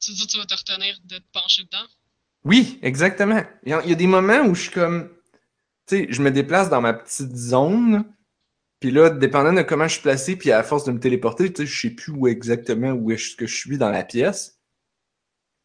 Tu 0.00 0.12
dis 0.12 0.26
que 0.26 0.32
tu 0.32 0.38
vas 0.38 0.46
te 0.46 0.54
retenir 0.54 0.98
de 1.04 1.18
te 1.18 1.24
pencher 1.32 1.64
dedans? 1.64 1.86
Oui, 2.44 2.78
exactement. 2.82 3.42
Il 3.64 3.70
y, 3.70 3.72
a, 3.72 3.82
il 3.82 3.90
y 3.90 3.92
a 3.92 3.96
des 3.96 4.06
moments 4.06 4.40
où 4.42 4.54
je 4.54 4.62
suis 4.62 4.70
comme. 4.70 5.10
Tu 5.86 5.96
sais, 5.98 6.06
je 6.10 6.22
me 6.22 6.30
déplace 6.30 6.68
dans 6.68 6.80
ma 6.80 6.92
petite 6.94 7.34
zone. 7.34 8.04
Puis 8.80 8.90
là, 8.90 9.08
dépendant 9.10 9.52
de 9.52 9.62
comment 9.62 9.88
je 9.88 9.94
suis 9.94 10.02
placé, 10.02 10.36
puis 10.36 10.52
à 10.52 10.62
force 10.62 10.84
de 10.84 10.92
me 10.92 11.00
téléporter, 11.00 11.52
tu 11.52 11.62
sais, 11.62 11.66
je 11.66 11.80
sais 11.80 11.90
plus 11.90 12.12
où 12.12 12.28
exactement 12.28 12.90
où 12.92 13.10
est-ce 13.10 13.34
que 13.34 13.46
je 13.46 13.54
suis 13.56 13.78
dans 13.78 13.90
la 13.90 14.04
pièce. 14.04 14.55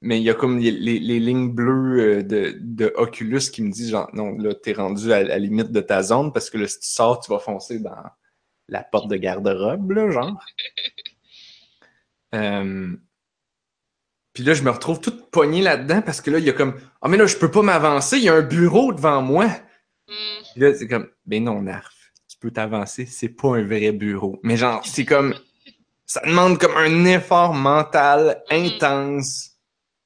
Mais 0.01 0.19
il 0.19 0.23
y 0.23 0.29
a 0.29 0.33
comme 0.33 0.57
les, 0.59 0.71
les- 0.71 0.99
les 0.99 1.19
lignes 1.19 1.51
bleues 1.51 1.99
euh, 2.19 2.23
de, 2.23 2.55
de 2.59 2.91
Oculus 2.95 3.39
qui 3.51 3.61
me 3.61 3.71
disent 3.71 3.91
genre 3.91 4.09
non, 4.13 4.35
là, 4.37 4.53
t'es 4.55 4.73
rendu 4.73 5.13
à 5.13 5.23
la 5.23 5.37
limite 5.37 5.71
de 5.71 5.81
ta 5.81 6.01
zone 6.01 6.33
parce 6.33 6.49
que 6.49 6.57
là, 6.57 6.67
si 6.67 6.79
tu 6.79 6.87
sors, 6.87 7.19
tu 7.19 7.31
vas 7.31 7.39
foncer 7.39 7.79
dans 7.79 7.95
la 8.67 8.83
porte 8.83 9.09
de 9.09 9.15
garde-robe, 9.17 9.91
là, 9.91 10.09
genre. 10.11 10.39
Euh, 12.33 12.95
Puis 14.33 14.43
là, 14.43 14.53
je 14.53 14.63
me 14.63 14.69
retrouve 14.69 15.01
toute 15.01 15.29
poignée 15.31 15.61
là-dedans 15.61 16.01
parce 16.01 16.21
que 16.21 16.31
là, 16.31 16.39
il 16.39 16.45
y 16.45 16.49
a 16.49 16.53
comme 16.53 16.79
Ah, 17.01 17.09
mais 17.09 17.17
là, 17.17 17.25
je 17.25 17.35
peux 17.35 17.51
pas 17.51 17.61
m'avancer, 17.61 18.17
il 18.17 18.23
y 18.23 18.29
a 18.29 18.35
un 18.35 18.41
bureau 18.41 18.93
devant 18.93 19.21
moi. 19.21 19.49
Puis 20.53 20.61
là, 20.61 20.73
c'est 20.73 20.87
comme, 20.87 21.07
ben 21.25 21.43
non, 21.43 21.61
Narf, 21.61 21.93
tu 22.29 22.37
peux 22.37 22.51
t'avancer, 22.51 23.05
c'est 23.05 23.29
pas 23.29 23.57
un 23.57 23.63
vrai 23.65 23.91
bureau. 23.91 24.39
Mais 24.43 24.55
genre, 24.55 24.81
c'est 24.85 25.03
comme, 25.05 25.35
ça 26.05 26.21
demande 26.25 26.57
comme 26.57 26.75
un 26.77 27.03
effort 27.05 27.53
mental 27.53 28.41
intense 28.49 29.50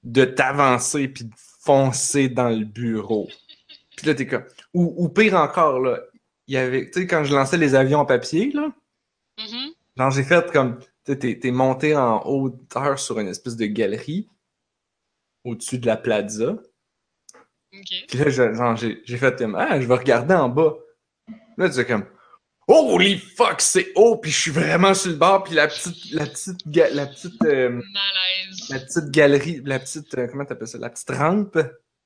de 0.05 0.23
t'avancer 0.23 1.07
puis 1.07 1.25
de 1.25 1.33
foncer 1.59 2.29
dans 2.29 2.49
le 2.49 2.63
bureau. 2.63 3.27
Puis 3.97 4.07
là, 4.07 4.13
t'es 4.15 4.27
comme, 4.27 4.45
ou, 4.73 4.93
ou 4.97 5.09
pire 5.09 5.33
encore, 5.35 5.79
là, 5.79 5.99
il 6.47 6.53
y 6.53 6.57
avait, 6.57 6.85
tu 6.91 7.01
sais, 7.01 7.07
quand 7.07 7.23
je 7.23 7.33
lançais 7.33 7.57
les 7.57 7.75
avions 7.75 7.99
en 7.99 8.05
papier, 8.05 8.51
là, 8.53 8.71
Mhm. 9.39 9.71
genre, 9.97 10.11
j'ai 10.11 10.23
fait 10.23 10.51
comme, 10.51 10.79
tu 11.05 11.17
t'es, 11.17 11.39
t'es 11.39 11.51
monté 11.51 11.95
en 11.95 12.25
hauteur 12.25 12.99
sur 12.99 13.19
une 13.19 13.27
espèce 13.27 13.55
de 13.57 13.65
galerie 13.65 14.29
au-dessus 15.43 15.77
de 15.79 15.85
la 15.87 15.97
plaza. 15.97 16.55
Puis 18.07 18.17
là, 18.17 18.29
je- 18.29 18.53
genre, 18.53 18.75
j'ai, 18.75 19.01
j'ai 19.05 19.17
fait 19.17 19.37
comme, 19.37 19.55
ah, 19.55 19.79
je 19.79 19.87
vais 19.87 19.95
regarder 19.95 20.33
en 20.35 20.49
bas. 20.49 20.75
Là, 21.57 21.69
tu 21.69 21.79
es 21.79 21.85
comme, 21.85 22.05
Holy 22.67 23.17
fuck, 23.19 23.61
c'est 23.61 23.91
haut, 23.95 24.17
puis 24.17 24.31
je 24.31 24.39
suis 24.41 24.51
vraiment 24.51 24.93
sur 24.95 25.11
le 25.11 25.17
bord, 25.17 25.43
puis 25.43 25.53
la 25.53 25.67
petite, 25.67 26.11
la 26.11 26.25
petite, 26.25 26.59
la 26.65 27.05
petite, 27.05 27.43
euh, 27.43 27.79
la 28.69 28.79
petite 28.79 29.11
galerie, 29.11 29.61
la 29.63 29.79
petite, 29.79 30.17
euh, 30.17 30.27
comment 30.27 30.45
t'appelles 30.45 30.67
ça, 30.67 30.79
la 30.79 30.89
petite 30.89 31.11
rampe, 31.11 31.55
Ouais, 31.55 31.61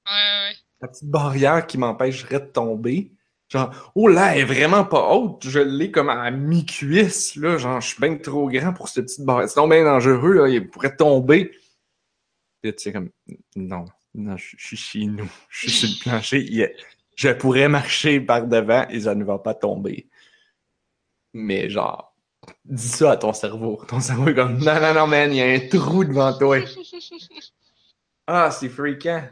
ouais. 0.07 0.55
la 0.81 0.87
petite 0.89 1.09
barrière 1.09 1.65
qui 1.65 1.77
m'empêcherait 1.77 2.41
de 2.41 2.45
tomber. 2.47 3.13
Genre, 3.47 3.91
oh 3.95 4.07
là, 4.07 4.35
elle 4.35 4.41
est 4.41 4.45
vraiment 4.45 4.83
pas 4.83 5.09
haute, 5.13 5.47
je 5.47 5.59
l'ai 5.59 5.91
comme 5.91 6.09
à 6.09 6.29
mi-cuisse, 6.29 7.35
là, 7.37 7.57
genre, 7.57 7.79
je 7.79 7.87
suis 7.87 8.01
bien 8.01 8.17
trop 8.17 8.49
grand 8.49 8.73
pour 8.73 8.89
cette 8.89 9.05
petite 9.05 9.25
barrière. 9.25 9.49
C'est 9.49 9.55
donc 9.55 9.71
bien 9.71 9.85
dangereux, 9.85 10.33
là, 10.33 10.49
il 10.49 10.67
pourrait 10.69 10.95
tomber. 10.95 11.51
Puis 12.61 12.75
tu 12.75 12.83
sais, 12.83 12.91
comme, 12.91 13.09
non, 13.55 13.85
non, 14.13 14.35
je 14.35 14.55
suis 14.57 14.77
chez 14.77 15.05
nous, 15.05 15.29
je 15.49 15.69
suis 15.69 15.71
sur 15.71 15.89
le 15.89 15.99
plancher, 16.03 16.75
je 17.15 17.29
pourrais 17.29 17.69
marcher 17.69 18.19
par 18.19 18.45
devant 18.45 18.87
et 18.89 19.01
ça 19.01 19.15
ne 19.15 19.23
va 19.23 19.39
pas 19.39 19.53
tomber. 19.53 20.08
Mais 21.33 21.69
genre, 21.69 22.13
dis 22.65 22.87
ça 22.87 23.11
à 23.11 23.17
ton 23.17 23.33
cerveau. 23.33 23.81
Ton 23.87 23.99
cerveau 23.99 24.29
est 24.29 24.35
comme, 24.35 24.57
non, 24.57 24.79
non, 24.79 24.93
non, 24.93 25.07
man, 25.07 25.31
il 25.31 25.37
y 25.37 25.41
a 25.41 25.45
un 25.45 25.59
trou 25.67 26.03
devant 26.03 26.37
toi. 26.37 26.59
Ah, 28.31 28.51
c'est 28.51 28.69
fréquent. 28.69 29.27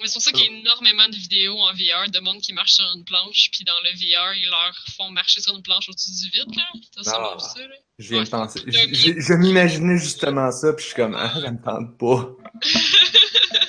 Mais 0.00 0.06
c'est 0.06 0.14
pour 0.14 0.22
ça 0.22 0.32
qu'il 0.32 0.44
y 0.44 0.48
a 0.54 0.58
énormément 0.60 1.08
de 1.08 1.14
vidéos 1.14 1.56
en 1.58 1.72
VR 1.72 2.10
de 2.10 2.20
monde 2.20 2.40
qui 2.40 2.52
marche 2.52 2.72
sur 2.72 2.84
une 2.94 3.04
planche, 3.04 3.50
puis 3.52 3.64
dans 3.64 3.78
le 3.84 3.90
VR, 3.90 4.34
ils 4.34 4.48
leur 4.50 4.72
font 4.96 5.10
marcher 5.10 5.40
sur 5.42 5.54
une 5.54 5.62
planche 5.62 5.88
au-dessus 5.90 6.10
du 6.22 6.30
vide, 6.30 6.56
là. 6.56 6.62
T'as 6.94 7.02
Ah. 7.14 7.38
ça, 7.38 7.60
là? 7.60 7.74
Viens 7.98 8.24
penser. 8.24 8.60
Je- 8.66 9.20
je 9.20 9.34
m'imaginais 9.34 9.98
justement 9.98 10.50
ça, 10.50 10.72
puis 10.72 10.82
je 10.82 10.86
suis 10.88 10.96
comme, 10.96 11.14
ah, 11.14 11.32
ça 11.40 11.50
me 11.50 11.62
tente 11.62 11.96
pas. 11.98 12.30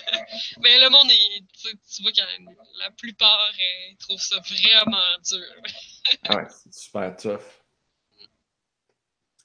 Mais 0.62 0.80
le 0.80 0.90
monde, 0.90 1.10
il- 1.12 1.46
tu, 1.62 2.02
vois 2.02 2.12
que 2.12 2.22
la 2.80 2.92
plupart 2.92 3.40
euh, 3.54 3.92
ils 3.92 3.98
trouvent 3.98 4.22
ça 4.22 4.38
vraiment 4.40 5.18
dur. 5.30 5.46
Ah 6.28 6.38
ouais, 6.38 6.48
c'est 6.50 6.74
super 6.74 7.16
tough. 7.16 7.42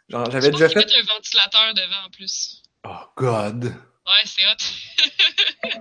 Genre, 0.08 0.30
j'avais 0.30 0.50
déjà 0.50 0.68
fait. 0.68 0.78
un 0.80 1.02
ventilateur 1.02 1.74
devant 1.74 2.06
en 2.06 2.10
plus. 2.10 2.62
Oh, 2.84 2.96
God. 3.16 3.64
Ouais, 3.64 4.24
c'est 4.24 4.44
hot. 4.46 5.80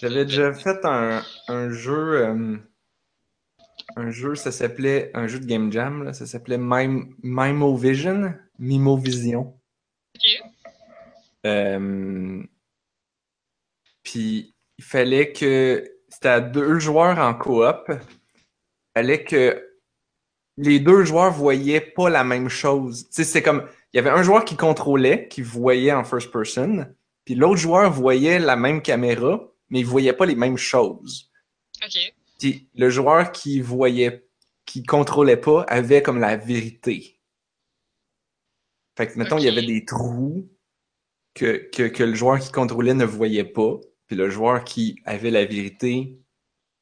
J'avais 0.00 0.24
déjà 0.24 0.52
fait 0.52 0.84
un, 0.84 1.24
un 1.48 1.70
jeu. 1.70 2.26
euh, 2.26 2.56
un 3.96 4.10
jeu, 4.10 4.34
ça 4.34 4.52
s'appelait. 4.52 5.10
Un 5.14 5.26
jeu 5.26 5.40
de 5.40 5.46
Game 5.46 5.72
Jam, 5.72 6.04
là, 6.04 6.12
ça 6.12 6.26
s'appelait 6.26 6.58
Mime, 6.58 7.14
Mimovision. 7.22 8.34
Mimovision. 8.58 9.58
Ok. 10.14 10.50
Euh, 11.46 12.42
Puis 14.10 14.54
il 14.78 14.84
fallait 14.84 15.32
que. 15.32 15.84
C'était 16.08 16.28
à 16.28 16.40
deux 16.40 16.80
joueurs 16.80 17.18
en 17.18 17.34
coop. 17.34 17.84
Il 17.88 17.98
fallait 18.96 19.22
que 19.22 19.64
les 20.56 20.80
deux 20.80 21.04
joueurs 21.04 21.30
voyaient 21.30 21.80
pas 21.80 22.10
la 22.10 22.24
même 22.24 22.48
chose. 22.48 23.04
Tu 23.06 23.14
sais, 23.14 23.24
c'est 23.24 23.42
comme. 23.42 23.68
Il 23.92 23.96
y 23.96 24.00
avait 24.00 24.10
un 24.10 24.24
joueur 24.24 24.44
qui 24.44 24.56
contrôlait, 24.56 25.28
qui 25.28 25.42
voyait 25.42 25.92
en 25.92 26.02
first 26.02 26.32
person. 26.32 26.92
Puis 27.24 27.36
l'autre 27.36 27.60
joueur 27.60 27.92
voyait 27.92 28.40
la 28.40 28.56
même 28.56 28.82
caméra, 28.82 29.48
mais 29.68 29.80
il 29.80 29.86
voyait 29.86 30.12
pas 30.12 30.26
les 30.26 30.34
mêmes 30.34 30.56
choses. 30.56 31.30
Ok. 31.84 32.12
Puis 32.40 32.68
le 32.74 32.90
joueur 32.90 33.30
qui 33.30 33.60
voyait, 33.60 34.26
qui 34.66 34.82
contrôlait 34.82 35.36
pas, 35.36 35.62
avait 35.68 36.02
comme 36.02 36.18
la 36.18 36.36
vérité. 36.36 37.20
Fait 38.96 39.06
que, 39.06 39.18
mettons, 39.18 39.38
il 39.38 39.44
y 39.44 39.48
avait 39.48 39.66
des 39.66 39.84
trous 39.84 40.48
que, 41.34 41.68
que, 41.72 41.84
que 41.84 42.02
le 42.02 42.14
joueur 42.14 42.40
qui 42.40 42.50
contrôlait 42.50 42.94
ne 42.94 43.04
voyait 43.04 43.44
pas. 43.44 43.78
Puis 44.10 44.16
le 44.16 44.28
joueur 44.28 44.64
qui 44.64 45.00
avait 45.04 45.30
la 45.30 45.44
vérité 45.44 46.18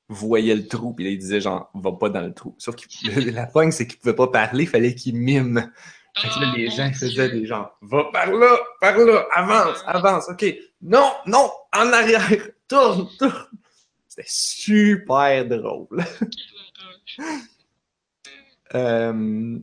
voyait 0.09 0.55
le 0.55 0.67
trou. 0.67 0.95
Puis 0.95 1.05
là, 1.05 1.11
il 1.11 1.19
disait 1.19 1.43
genre, 1.43 1.71
va 1.75 1.93
pas 1.93 2.09
dans 2.09 2.23
le 2.23 2.33
trou. 2.33 2.55
Sauf 2.57 2.75
que 2.75 2.87
la 3.31 3.45
pogne, 3.45 3.71
c'est 3.71 3.87
qu'il 3.87 3.99
pouvait 3.99 4.15
pas 4.15 4.29
parler, 4.29 4.65
il 4.65 4.67
fallait 4.67 4.95
qu'il 4.95 5.15
mime. 5.15 5.71
Fait 6.17 6.29
que 6.29 6.41
là, 6.41 6.51
Oh, 6.51 6.57
les 6.57 6.69
mon 6.69 6.75
gens 6.75 6.91
faisaient 6.95 7.29
des 7.29 7.45
gens, 7.45 7.71
va 7.83 8.05
par 8.11 8.33
là, 8.33 8.57
par 8.81 8.97
là, 8.97 9.27
avance, 9.35 9.85
avance, 9.85 10.31
ok. 10.31 10.47
Non, 10.81 11.13
non, 11.27 11.51
en 11.77 11.93
arrière, 11.93 12.49
tourne, 12.67 13.07
tourne. 13.19 13.45
C'était 14.09 14.27
super 14.27 15.47
drôle. 15.47 15.89
Euh, 18.75 19.59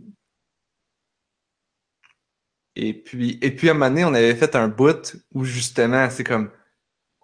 Et 2.75 2.93
puis, 2.93 3.37
et 3.41 3.51
puis 3.55 3.69
à 3.69 3.71
un 3.71 3.75
moment 3.75 3.89
donné, 3.89 4.03
on 4.03 4.13
avait 4.13 4.35
fait 4.35 4.55
un 4.55 4.67
bout 4.67 5.15
où 5.33 5.45
justement, 5.45 6.09
c'est 6.09 6.23
comme, 6.23 6.49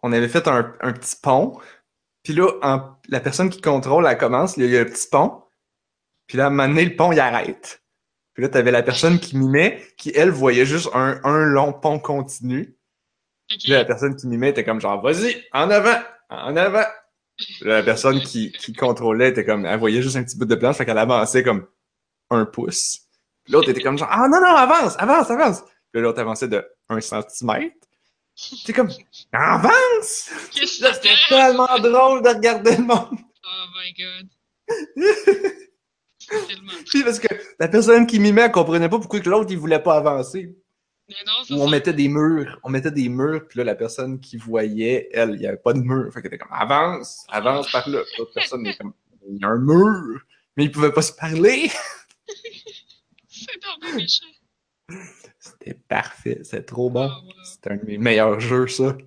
on 0.04 0.12
avait 0.12 0.28
fait 0.30 0.48
un, 0.48 0.74
un 0.82 0.94
petit 0.94 1.16
pont. 1.22 1.60
Puis 2.24 2.34
là, 2.34 2.48
en- 2.62 2.96
la 3.10 3.20
personne 3.20 3.50
qui 3.50 3.62
contrôle, 3.62 4.06
elle 4.08 4.18
commence, 4.18 4.58
il 4.58 4.66
y 4.66 4.78
a, 4.78 4.84
le 4.84 4.90
petit 4.90 5.08
pont. 5.10 5.44
Puis 6.28 6.38
là, 6.38 6.46
à 6.46 6.48
un 6.48 6.50
moment 6.52 6.68
donné, 6.68 6.86
le 6.86 6.96
pont, 6.96 7.12
il 7.12 7.20
arrête. 7.20 7.84
Puis 8.34 8.44
là, 8.44 8.50
t'avais 8.50 8.72
la 8.72 8.84
personne 8.84 9.20
qui 9.20 9.38
mimait, 9.38 9.82
qui, 9.98 10.12
elle, 10.16 10.30
voyait 10.30 10.66
juste 10.66 10.90
un, 10.94 11.20
un 11.24 11.46
long 11.46 11.74
pont 11.74 12.00
continu. 12.00 12.78
Puis 13.50 13.70
là, 13.72 13.80
la 13.80 13.86
personne 13.86 14.16
qui 14.16 14.28
mimait 14.28 14.50
était 14.50 14.64
comme 14.64 14.80
genre, 14.80 15.02
vas-y, 15.02 15.44
en 15.52 15.70
avant, 15.70 16.00
en 16.30 16.56
avant. 16.56 16.86
Puis 17.38 17.66
là, 17.68 17.78
la 17.80 17.84
personne 17.84 18.22
qui, 18.22 18.52
qui 18.54 18.72
contrôlait 18.74 19.30
était 19.30 19.44
comme, 19.44 19.66
elle 19.66 19.80
voyait 19.80 20.02
juste 20.02 20.16
un 20.16 20.24
petit 20.24 20.38
bout 20.38 20.46
de 20.46 20.56
planche, 20.56 20.78
fait 20.78 20.86
qu'elle 20.86 20.98
avançait 20.98 21.44
comme 21.44 21.68
un 22.30 22.46
pouce. 22.46 23.00
Puis 23.44 23.54
l'autre 23.54 23.70
était 23.70 23.82
comme 23.82 23.98
genre, 23.98 24.08
ah 24.10 24.28
non, 24.30 24.40
non, 24.40 24.56
avance, 24.56 24.96
avance, 25.00 25.30
avance. 25.30 25.62
Puis 25.92 25.96
là, 26.00 26.02
l'autre 26.02 26.22
avançait 26.22 26.48
de 26.48 26.66
un 26.88 27.02
centimètre. 27.02 27.76
C'est 28.42 28.74
comme, 28.74 28.90
avance! 29.32 30.32
C'était 30.52 31.16
tellement 31.30 31.78
drôle 31.80 32.24
de 32.24 32.30
regarder 32.30 32.76
le 32.78 32.84
monde. 32.84 33.18
Oh 33.44 33.66
my 33.76 33.94
god. 33.94 34.30
C'est 36.20 36.30
tellement 36.48 36.72
Puis 36.90 37.04
parce 37.04 37.20
que 37.20 37.28
la 37.60 37.68
personne 37.68 38.08
qui 38.08 38.20
mimait, 38.20 38.42
elle 38.44 38.52
comprenait 38.52 38.90
pas 38.90 38.98
pourquoi 39.00 39.20
que 39.20 39.30
l'autre, 39.30 39.52
il 39.52 39.58
voulait 39.60 39.82
pas 39.82 39.98
avancer. 39.98 40.56
Mais 41.10 41.16
non, 41.28 41.34
c'est 41.46 41.54
Ou 41.54 41.58
on 41.58 41.66
ça. 41.66 41.72
mettait 41.72 41.94
des 41.94 42.08
murs. 42.08 42.60
On 42.64 42.70
mettait 42.70 42.92
des 42.92 43.10
murs, 43.10 43.48
puis 43.48 43.60
là, 43.60 43.66
la 43.66 43.76
personne 43.76 44.20
qui 44.20 44.38
voyait, 44.38 45.10
elle, 45.14 45.32
il 45.32 45.40
n'y 45.40 45.48
avait 45.48 45.58
pas 45.58 45.74
de 45.74 45.80
mur. 45.80 46.12
Fait 46.14 46.22
qu'elle 46.22 46.34
était 46.34 46.44
comme, 46.44 46.54
avance, 46.54 47.26
avance 47.30 47.72
par 47.72 47.88
là. 47.90 48.02
L'autre 48.18 48.32
personne 48.34 48.66
est 48.66 48.78
comme, 48.78 48.94
il 49.30 49.38
y 49.40 49.44
a 49.44 49.50
un 49.50 49.60
mur. 49.60 50.22
Mais 50.58 50.66
ils 50.66 50.72
pouvaient 50.72 50.92
pas 50.94 51.02
se 51.02 51.14
parler. 51.14 51.70
C'est 53.28 53.60
tellement 53.60 53.96
méchant. 53.98 54.26
C'était 55.64 55.80
parfait. 55.88 56.40
C'était 56.44 56.64
trop 56.64 56.90
bon. 56.90 57.08
Wow. 57.08 57.34
C'était 57.46 57.72
un 57.72 57.78
de 57.78 57.86
mes 57.86 57.98
meilleurs 57.98 58.40
jeux, 58.42 58.68
ça. 58.68 58.98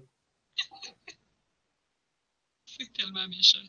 C'est 2.66 2.92
tellement 2.92 3.26
méchant. 3.28 3.66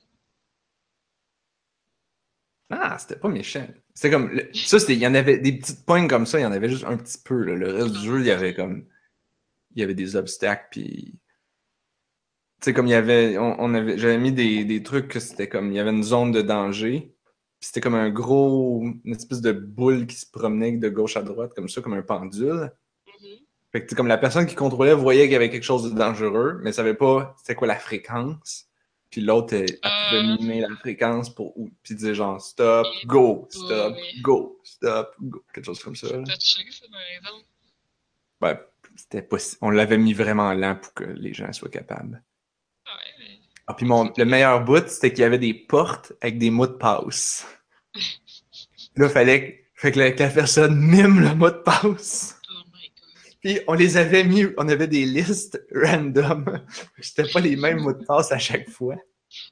Ah, 2.70 2.98
c'était 3.00 3.18
pas 3.20 3.30
méchant. 3.30 3.68
C'était 3.94 4.10
comme, 4.12 4.30
le- 4.30 4.50
ça, 4.54 4.80
c'était, 4.80 4.94
il 4.96 5.00
y 5.00 5.08
en 5.08 5.14
avait 5.16 5.38
des 5.38 5.54
petites 5.58 5.86
points 5.86 6.08
comme 6.08 6.26
ça, 6.26 6.40
il 6.40 6.44
y 6.44 6.46
en 6.46 6.52
avait 6.52 6.70
juste 6.70 6.84
un 6.86 6.98
petit 6.98 7.18
peu, 7.24 7.44
là. 7.44 7.56
Le 7.56 7.72
reste 7.72 7.94
du 7.94 8.00
jeu, 8.06 8.20
il 8.22 8.26
y 8.28 8.32
avait 8.32 8.54
comme, 8.56 8.86
il 9.76 9.82
y 9.82 9.84
avait 9.84 9.96
des 9.96 10.16
obstacles, 10.18 10.68
puis, 10.72 11.20
tu 12.62 12.66
sais, 12.66 12.74
comme 12.74 12.88
il 12.88 12.92
y 12.92 12.94
avait, 12.96 13.38
on, 13.38 13.56
on 13.62 13.74
avait, 13.74 13.98
j'avais 13.98 14.18
mis 14.18 14.32
des, 14.32 14.66
des 14.66 14.84
trucs 14.84 15.08
que 15.10 15.20
c'était 15.20 15.48
comme, 15.50 15.72
il 15.72 15.76
y 15.76 15.80
avait 15.80 15.92
une 15.92 16.04
zone 16.04 16.32
de 16.32 16.42
danger, 16.42 17.15
c'était 17.66 17.82
comme 17.82 17.96
un 17.96 18.10
gros, 18.10 18.84
une 19.04 19.14
espèce 19.16 19.42
de 19.42 19.52
boule 19.52 20.06
qui 20.08 20.16
se 20.16 20.26
promenait 20.30 20.74
de 20.74 20.90
gauche 20.90 21.18
à 21.18 21.24
droite, 21.24 21.54
comme 21.56 21.68
ça, 21.70 21.82
comme 21.82 21.94
un 21.94 22.02
pendule. 22.04 22.72
Mhm. 23.08 23.30
Fait 23.72 23.80
que, 23.82 23.86
tu 23.86 23.90
sais, 23.90 23.96
comme 23.96 24.08
la 24.08 24.18
personne 24.18 24.46
qui 24.46 24.56
contrôlait 24.56 24.94
voyait 24.94 25.24
qu'il 25.24 25.34
y 25.34 25.36
avait 25.36 25.50
quelque 25.50 25.64
chose 25.64 25.92
de 25.92 25.98
dangereux, 25.98 26.60
mais 26.64 26.72
savait 26.72 26.94
pas 26.94 27.36
c'était 27.40 27.56
quoi 27.56 27.68
la 27.68 27.76
fréquence. 27.78 28.68
Puis 29.10 29.22
l'autre, 29.22 29.54
elle, 29.54 29.66
elle 29.72 29.80
pouvait 30.10 30.22
Euh. 30.22 30.38
mimer 30.42 30.62
la 30.62 30.76
fréquence 30.78 31.34
pour, 31.34 31.58
ou- 31.58 31.70
puis 31.84 31.96
disait 31.96 32.14
genre 32.16 32.40
stop, 32.42 32.86
go, 33.06 33.48
stop, 33.50 33.96
go, 34.22 34.60
stop, 34.64 35.16
go, 35.22 35.44
quelque 35.54 35.66
chose 35.66 35.82
comme 35.84 35.96
ça. 35.96 36.08
Ouais, 38.42 38.60
c'était 38.96 39.22
pas 39.22 39.40
si- 39.40 39.58
on 39.62 39.70
l'avait 39.70 39.98
mis 39.98 40.14
vraiment 40.14 40.54
lent 40.54 40.76
pour 40.76 40.94
que 40.94 41.04
les 41.04 41.34
gens 41.34 41.52
soient 41.54 41.70
capables. 41.70 42.22
Ah, 43.68 43.74
puis 43.74 43.86
mon, 43.88 44.12
le 44.16 44.26
meilleur 44.26 44.64
bout, 44.64 44.88
c'était 44.88 45.12
qu'il 45.12 45.22
y 45.22 45.24
avait 45.24 45.40
des 45.40 45.54
portes 45.56 46.14
avec 46.22 46.38
des 46.38 46.52
mots 46.52 46.68
de 46.68 46.74
passe. 46.74 47.48
Là, 48.98 49.10
fallait 49.10 49.52
que, 49.76 49.82
fait 49.82 49.92
que 49.92 50.00
la, 50.00 50.12
que 50.12 50.24
la 50.24 50.30
personne 50.30 50.80
mime 50.80 51.20
le 51.20 51.36
mot 51.36 51.50
de 51.50 51.56
passe. 51.56 52.40
Oh. 52.50 52.54
Puis 53.42 53.60
on 53.68 53.74
les 53.74 53.98
avait 53.98 54.24
mis, 54.24 54.46
on 54.58 54.68
avait 54.70 54.88
des 54.88 55.06
listes 55.06 55.62
random. 55.74 56.66
C'était 57.02 57.30
pas 57.30 57.42
les 57.42 57.56
mêmes 57.56 57.82
mots 57.82 57.94
de 57.94 58.06
passe 58.06 58.32
à 58.32 58.40
chaque 58.40 58.70
fois. 58.70 58.96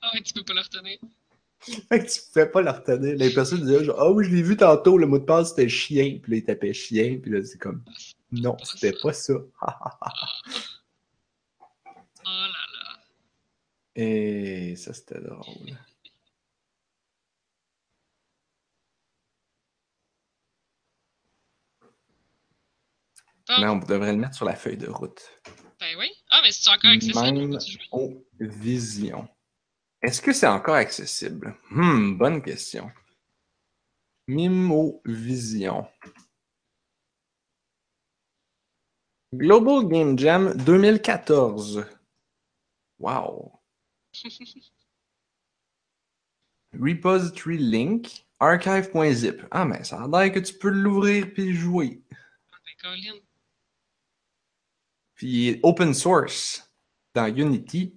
Ah 0.02 0.12
ouais, 0.14 0.22
tu 0.22 0.34
peux 0.34 0.44
pas 0.44 0.54
le 0.54 0.62
retenir. 0.62 0.98
Fait 1.90 2.00
que 2.04 2.12
tu 2.12 2.20
pouvais 2.32 2.50
pas 2.50 2.62
le 2.62 2.72
retenir. 2.72 3.16
Les 3.16 3.34
personnes 3.34 3.62
disaient 3.62 3.86
genre, 3.86 4.00
ah 4.00 4.12
oui, 4.12 4.26
je 4.26 4.36
l'ai 4.36 4.42
vu 4.42 4.58
tantôt, 4.58 4.98
le 4.98 5.08
mot 5.08 5.20
de 5.20 5.26
passe 5.26 5.50
c'était 5.50 5.70
chien. 5.70 6.20
Puis 6.22 6.32
là, 6.32 6.38
ils 6.38 6.44
tapaient 6.44 6.74
chien. 6.74 7.20
Puis 7.22 7.32
là, 7.32 7.44
c'est 7.44 7.58
comme, 7.58 7.84
non, 8.32 8.58
c'était 8.64 8.94
pas 9.02 9.14
ça. 9.14 9.34
Oh 12.26 12.30
là 12.30 12.48
là. 12.48 13.02
Et 13.96 14.76
ça, 14.78 14.94
c'était 14.94 15.20
drôle. 15.20 15.78
Bon, 23.48 23.56
Mais 23.60 23.68
on 23.68 23.78
devrait 23.78 24.14
le 24.14 24.20
mettre 24.20 24.36
sur 24.36 24.46
la 24.46 24.56
feuille 24.56 24.78
de 24.78 24.88
route. 24.88 25.22
ben 25.80 25.96
oui. 25.98 26.10
Ah, 26.30 26.40
mais 26.44 26.52
c'est 26.52 26.70
encore 26.70 26.92
accessible 26.92 27.40
Même 27.40 27.60
aux 27.92 28.24
visions. 28.40 29.28
Est-ce 30.02 30.22
que 30.22 30.34
c'est 30.34 30.48
encore 30.48 30.76
accessible? 30.76 31.58
Hmm, 31.70 32.18
bonne 32.18 32.42
question. 32.42 32.90
Mimovision. 34.28 35.88
Global 39.34 39.88
Game 39.88 40.18
Jam 40.18 40.54
2014. 40.58 41.86
Wow. 43.00 43.60
Repository 46.80 47.58
link, 47.58 48.26
archive.zip. 48.40 49.42
Ah, 49.52 49.66
mais 49.66 49.84
ça 49.84 50.04
a 50.04 50.08
l'air 50.08 50.32
que 50.34 50.40
tu 50.40 50.54
peux 50.54 50.70
l'ouvrir 50.70 51.32
puis 51.34 51.54
jouer. 51.54 52.02
Ah, 52.52 52.58
ben, 52.84 53.20
Puis 55.16 55.60
open 55.64 55.94
source 55.94 56.74
dans 57.14 57.28
Unity. 57.28 57.96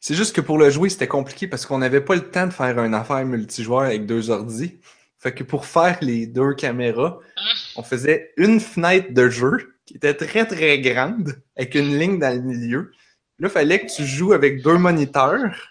C'est 0.00 0.14
juste 0.14 0.34
que 0.34 0.40
pour 0.40 0.58
le 0.58 0.70
jouer, 0.70 0.88
c'était 0.88 1.06
compliqué 1.06 1.46
parce 1.46 1.66
qu'on 1.66 1.78
n'avait 1.78 2.00
pas 2.00 2.14
le 2.14 2.30
temps 2.30 2.46
de 2.46 2.52
faire 2.52 2.78
une 2.82 2.94
affaire 2.94 3.24
multijoueur 3.24 3.82
avec 3.82 4.06
deux 4.06 4.30
ordis. 4.30 4.80
Fait 5.18 5.34
que 5.34 5.44
pour 5.44 5.66
faire 5.66 5.98
les 6.00 6.26
deux 6.26 6.54
caméras, 6.54 7.18
Ah, 7.36 7.40
on 7.76 7.82
faisait 7.82 8.32
une 8.38 8.58
fenêtre 8.58 9.12
de 9.12 9.28
jeu 9.28 9.74
qui 9.84 9.96
était 9.96 10.14
très 10.14 10.46
très 10.46 10.80
grande 10.80 11.42
avec 11.56 11.74
une 11.74 11.98
ligne 11.98 12.18
dans 12.18 12.34
le 12.34 12.40
milieu. 12.40 12.92
Là, 13.38 13.48
il 13.48 13.50
fallait 13.50 13.80
que 13.80 13.94
tu 13.94 14.06
joues 14.06 14.32
avec 14.32 14.62
deux 14.62 14.78
moniteurs. 14.78 15.69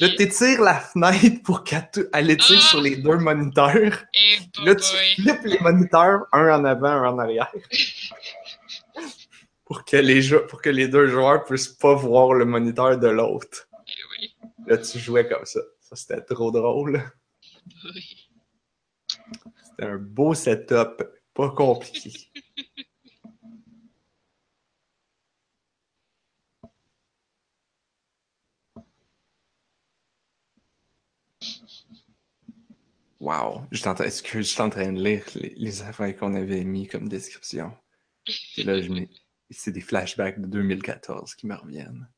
Là, 0.00 0.08
tu 0.10 0.22
étires 0.22 0.60
la 0.62 0.78
fenêtre 0.78 1.42
pour 1.42 1.64
qu'elle 1.64 2.30
étire 2.30 2.60
Ah! 2.60 2.68
sur 2.68 2.80
les 2.80 2.96
deux 2.96 3.16
moniteurs. 3.16 4.04
Eh, 4.14 4.38
Là, 4.64 4.74
tu 4.74 4.96
flippes 5.16 5.44
les 5.44 5.58
moniteurs, 5.60 6.26
un 6.32 6.60
en 6.60 6.64
avant, 6.64 6.88
un 6.88 7.08
en 7.14 7.18
arrière. 7.18 7.52
pour, 9.64 9.84
que 9.84 9.96
les 9.96 10.30
pour 10.48 10.62
que 10.62 10.70
les 10.70 10.88
deux 10.88 11.08
joueurs 11.08 11.44
puissent 11.44 11.68
pas 11.68 11.94
voir 11.94 12.32
le 12.34 12.44
moniteur 12.44 12.98
de 12.98 13.08
l'autre. 13.08 13.68
Eh 13.86 13.92
oui. 14.12 14.36
Là, 14.66 14.78
tu 14.78 14.98
jouais 14.98 15.28
comme 15.28 15.44
ça. 15.44 15.60
Ça, 15.80 15.96
c'était 15.96 16.20
trop 16.22 16.50
drôle. 16.50 17.02
Oui. 17.84 18.28
C'était 19.64 19.84
un 19.90 19.96
beau 19.98 20.34
setup, 20.34 21.02
pas 21.34 21.50
compliqué. 21.50 22.12
Wow, 33.20 33.62
j'étais 33.72 33.88
en, 33.88 33.94
train- 33.94 34.10
en 34.60 34.70
train 34.70 34.92
de 34.92 35.02
lire 35.02 35.24
les, 35.34 35.54
les 35.56 35.82
affaires 35.82 36.16
qu'on 36.16 36.34
avait 36.34 36.62
mis 36.64 36.86
comme 36.86 37.08
description? 37.08 37.76
Puis 38.24 38.62
là, 38.62 38.80
je 38.80 38.90
c'est 39.50 39.72
des 39.72 39.80
flashbacks 39.80 40.40
de 40.40 40.46
2014 40.46 41.34
qui 41.34 41.46
me 41.46 41.54
reviennent. 41.56 42.08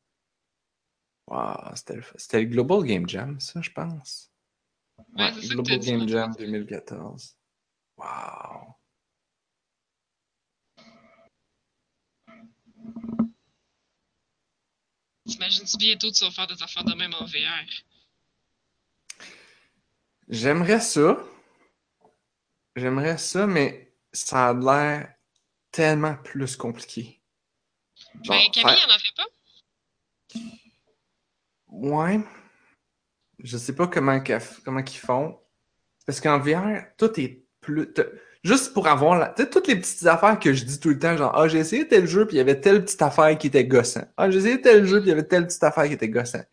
Wow, 1.28 1.74
c'était 1.76 2.40
le, 2.40 2.44
Global 2.46 2.82
Game 2.84 3.08
Jam, 3.08 3.38
ça, 3.40 3.60
je 3.62 3.70
pense. 3.70 4.30
Ouais, 5.16 5.30
Global 5.48 5.78
dit, 5.78 5.90
Game 5.90 6.08
Jam 6.08 6.32
fait. 6.34 6.44
2014. 6.44 7.36
Wow. 7.96 8.74
T'imagines-tu 15.26 15.76
bientôt 15.76 16.10
tu 16.10 16.24
vas 16.24 16.30
faire 16.30 16.46
des 16.48 16.60
affaires 16.62 16.84
de 16.84 16.94
même 16.94 17.14
en 17.14 17.24
VR? 17.24 17.89
J'aimerais 20.30 20.80
ça. 20.80 21.18
J'aimerais 22.76 23.18
ça, 23.18 23.48
mais 23.48 23.92
ça 24.12 24.50
a 24.50 24.54
l'air 24.54 25.12
tellement 25.72 26.14
plus 26.14 26.56
compliqué. 26.56 27.20
Genre, 28.22 28.36
ben, 28.36 28.50
Camille, 28.52 28.78
elle 28.84 28.92
en 28.92 28.98
fait 28.98 29.16
pas? 29.16 29.26
Ouais. 31.68 32.20
Je 33.40 33.56
sais 33.56 33.74
pas 33.74 33.88
comment, 33.88 34.22
comment 34.64 34.82
qu'ils 34.84 35.00
font. 35.00 35.40
Parce 36.06 36.20
qu'en 36.20 36.38
VR, 36.38 36.84
tout 36.96 37.18
est 37.20 37.44
plus. 37.60 37.92
Juste 38.44 38.72
pour 38.72 38.86
avoir 38.86 39.18
la. 39.18 39.28
Toutes 39.30 39.66
les 39.66 39.80
petites 39.80 40.06
affaires 40.06 40.38
que 40.38 40.52
je 40.52 40.64
dis 40.64 40.78
tout 40.78 40.90
le 40.90 40.98
temps, 40.98 41.16
genre, 41.16 41.32
ah, 41.34 41.48
j'ai 41.48 41.58
essayé 41.58 41.88
tel 41.88 42.06
jeu, 42.06 42.24
puis 42.24 42.36
il 42.36 42.38
y 42.38 42.40
avait 42.40 42.60
telle 42.60 42.84
petite 42.84 43.02
affaire 43.02 43.36
qui 43.36 43.48
était 43.48 43.64
gossant. 43.64 44.04
Ah, 44.16 44.30
j'ai 44.30 44.38
essayé 44.38 44.60
tel 44.60 44.86
jeu, 44.86 45.00
puis 45.00 45.06
il 45.06 45.10
y 45.10 45.12
avait 45.12 45.26
telle 45.26 45.46
petite 45.46 45.64
affaire 45.64 45.86
qui 45.88 45.94
était 45.94 46.08
gossant. 46.08 46.44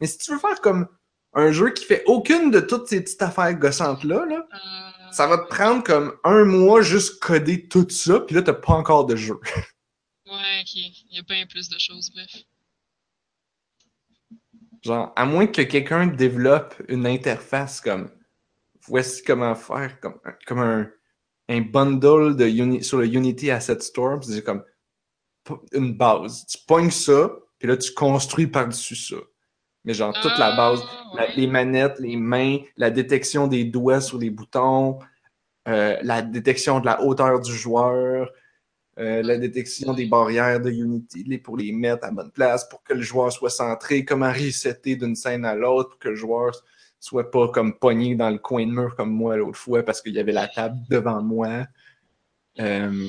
Mais 0.00 0.08
si 0.08 0.18
tu 0.18 0.32
veux 0.32 0.38
faire 0.38 0.60
comme 0.60 0.88
un 1.34 1.50
jeu 1.52 1.70
qui 1.70 1.84
fait 1.84 2.02
aucune 2.06 2.50
de 2.50 2.60
toutes 2.60 2.88
ces 2.88 3.02
petites 3.02 3.22
affaires 3.22 3.54
gossantes-là, 3.54 4.26
là, 4.26 4.46
Euh, 4.52 5.12
ça 5.12 5.26
va 5.26 5.38
te 5.38 5.48
prendre 5.48 5.82
comme 5.84 6.14
un 6.24 6.44
mois 6.44 6.80
juste 6.82 7.20
coder 7.20 7.68
tout 7.68 7.86
ça, 7.90 8.20
puis 8.20 8.34
là, 8.34 8.42
t'as 8.42 8.52
pas 8.54 8.72
encore 8.74 9.06
de 9.06 9.16
jeu. 9.16 9.38
Ouais, 10.26 10.60
ok. 10.62 10.74
Il 10.74 11.16
y 11.16 11.18
a 11.18 11.22
bien 11.22 11.44
plus 11.46 11.68
de 11.68 11.78
choses, 11.78 12.10
bref. 12.14 12.30
Genre, 14.82 15.12
à 15.14 15.26
moins 15.26 15.46
que 15.46 15.60
quelqu'un 15.62 16.06
développe 16.06 16.74
une 16.88 17.06
interface 17.06 17.82
comme 17.82 18.10
voici 18.86 19.22
comment 19.22 19.54
faire, 19.54 20.00
comme, 20.00 20.18
comme 20.46 20.58
un, 20.60 20.90
un 21.48 21.60
bundle 21.60 22.34
de 22.36 22.46
Uni- 22.46 22.82
sur 22.82 22.98
le 22.98 23.06
Unity 23.06 23.50
Asset 23.50 23.80
Store, 23.80 24.18
puis 24.20 24.30
c'est 24.30 24.42
comme 24.42 24.64
une 25.72 25.94
base. 25.94 26.46
Tu 26.46 26.56
pognes 26.66 26.90
ça, 26.90 27.30
puis 27.58 27.68
là, 27.68 27.76
tu 27.76 27.92
construis 27.92 28.46
par-dessus 28.46 28.96
ça. 28.96 29.16
Mais 29.84 29.94
genre, 29.94 30.12
toute 30.20 30.38
la 30.38 30.54
base, 30.56 30.80
Ah, 30.88 31.10
la- 31.16 31.22
ouais. 31.26 31.32
les 31.36 31.46
manettes, 31.46 31.98
les 31.98 32.16
mains, 32.16 32.58
la 32.76 32.90
détection 32.90 33.48
des 33.48 33.64
doigts 33.64 34.00
sur 34.00 34.18
les 34.18 34.30
boutons, 34.30 34.98
euh, 35.68 35.96
la 36.02 36.22
détection 36.22 36.78
de 36.80 36.86
la 36.86 37.02
hauteur 37.02 37.40
du 37.40 37.52
joueur, 37.52 38.30
euh, 38.98 39.22
la 39.22 39.38
détection 39.38 39.92
des 39.94 40.06
barrières 40.06 40.60
de 40.60 40.70
Unity 40.70 41.24
les- 41.24 41.38
pour 41.38 41.56
les 41.56 41.72
mettre 41.72 42.04
à 42.04 42.10
bonne 42.10 42.30
place, 42.30 42.68
pour 42.68 42.82
que 42.84 42.92
le 42.94 43.02
joueur 43.02 43.32
soit 43.32 43.50
centré, 43.50 44.04
comment 44.04 44.30
resetter 44.30 44.96
d'une 44.96 45.16
scène 45.16 45.44
à 45.44 45.54
l'autre 45.54 45.90
pour 45.90 45.98
que 45.98 46.08
le 46.10 46.14
joueur 46.16 46.52
soit 47.00 47.30
pas 47.30 47.48
comme 47.48 47.76
pogné 47.78 48.14
dans 48.14 48.30
le 48.30 48.38
coin 48.38 48.64
de 48.66 48.70
mur 48.70 48.94
comme 48.94 49.10
moi 49.10 49.36
l'autre 49.36 49.58
fois 49.58 49.82
parce 49.82 50.00
qu'il 50.00 50.14
y 50.14 50.20
avait 50.20 50.30
la 50.32 50.46
table 50.46 50.76
devant 50.88 51.20
moi. 51.22 51.64
Euh, 52.60 53.08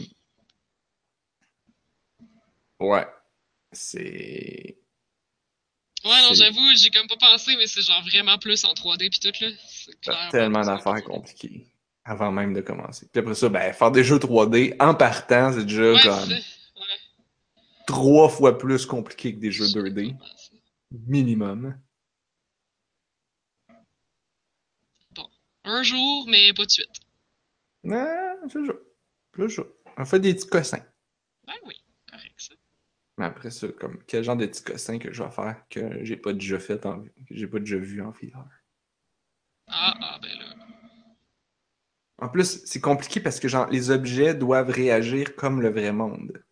Ouais. 2.80 3.06
C'est. 3.72 4.78
Ouais, 6.06 6.22
non, 6.24 6.34
j'avoue, 6.34 6.76
j'ai 6.76 6.90
comme 6.90 7.08
pas 7.08 7.16
pensé, 7.18 7.56
mais 7.58 7.68
c'est 7.68 7.82
genre 7.82 8.02
vraiment 8.04 8.38
plus 8.38 8.64
en 8.66 8.74
3D 8.74 9.10
pis 9.10 9.20
tout, 9.20 9.32
là. 9.40 9.48
Clairement 10.02 10.30
tellement 10.32 10.62
d'affaires 10.62 11.04
compliqué. 11.04 11.48
compliquées 11.48 11.68
avant 12.06 12.32
même 12.32 12.54
de 12.54 12.60
commencer. 12.62 13.08
Puis 13.12 13.20
après 13.22 13.36
ça, 13.36 13.48
ben, 13.50 13.72
faire 13.74 13.92
des 13.92 14.04
jeux 14.04 14.18
3D 14.20 14.76
en 14.82 14.94
partant, 14.96 15.54
c'est 15.54 15.64
déjà 15.64 15.94
Ouais, 15.94 16.02
comme 16.02 16.30
ouais. 16.32 16.42
trois 17.88 18.28
fois 18.28 18.58
plus 18.58 18.86
compliqué 18.86 19.34
que 19.34 19.40
des 19.40 19.52
jeux 19.52 19.66
Je 19.66 19.72
sais 19.72 19.80
2D, 19.80 20.18
pas 20.18 20.26
ça. 20.26 20.50
minimum. 20.92 21.78
Un 25.66 25.82
jour, 25.84 26.26
mais 26.28 26.52
pas 26.54 26.66
de 26.66 26.72
suite. 26.72 27.00
Non. 27.86 28.36
Je 28.54 29.48
joue. 29.48 29.64
On 29.98 30.04
fait 30.06 30.20
des 30.20 30.34
petits 30.34 30.48
cossins. 30.48 30.84
Ben 31.48 31.54
oui. 31.66 31.76
Mais 33.18 33.26
après 33.26 33.52
ça, 33.52 33.68
comme 33.68 34.00
quel 34.08 34.24
genre 34.24 34.36
de 34.38 34.46
petits 34.48 34.64
cossins 34.64 34.98
que 35.00 35.14
je 35.14 35.22
vais 35.24 35.30
faire 35.32 35.64
que 35.70 36.04
j'ai 36.04 36.18
pas 36.18 36.34
déjà 36.34 36.60
fait 36.60 36.86
en 36.86 37.04
que 37.04 37.10
j'ai 37.32 37.48
pas 37.48 37.60
déjà 37.60 37.78
vu 37.78 38.02
en 38.02 38.10
VR? 38.12 38.46
Ah, 39.68 39.94
ah, 40.02 40.20
ben 40.22 40.30
là. 40.40 40.46
En 42.20 42.30
plus, 42.30 42.62
c'est 42.66 42.80
compliqué 42.80 43.20
parce 43.20 43.40
que 43.40 43.48
genre 43.48 43.68
les 43.70 43.92
objets 43.92 44.34
doivent 44.34 44.70
réagir 44.70 45.36
comme 45.36 45.62
le 45.62 45.70
vrai 45.70 45.92
monde. 45.92 46.44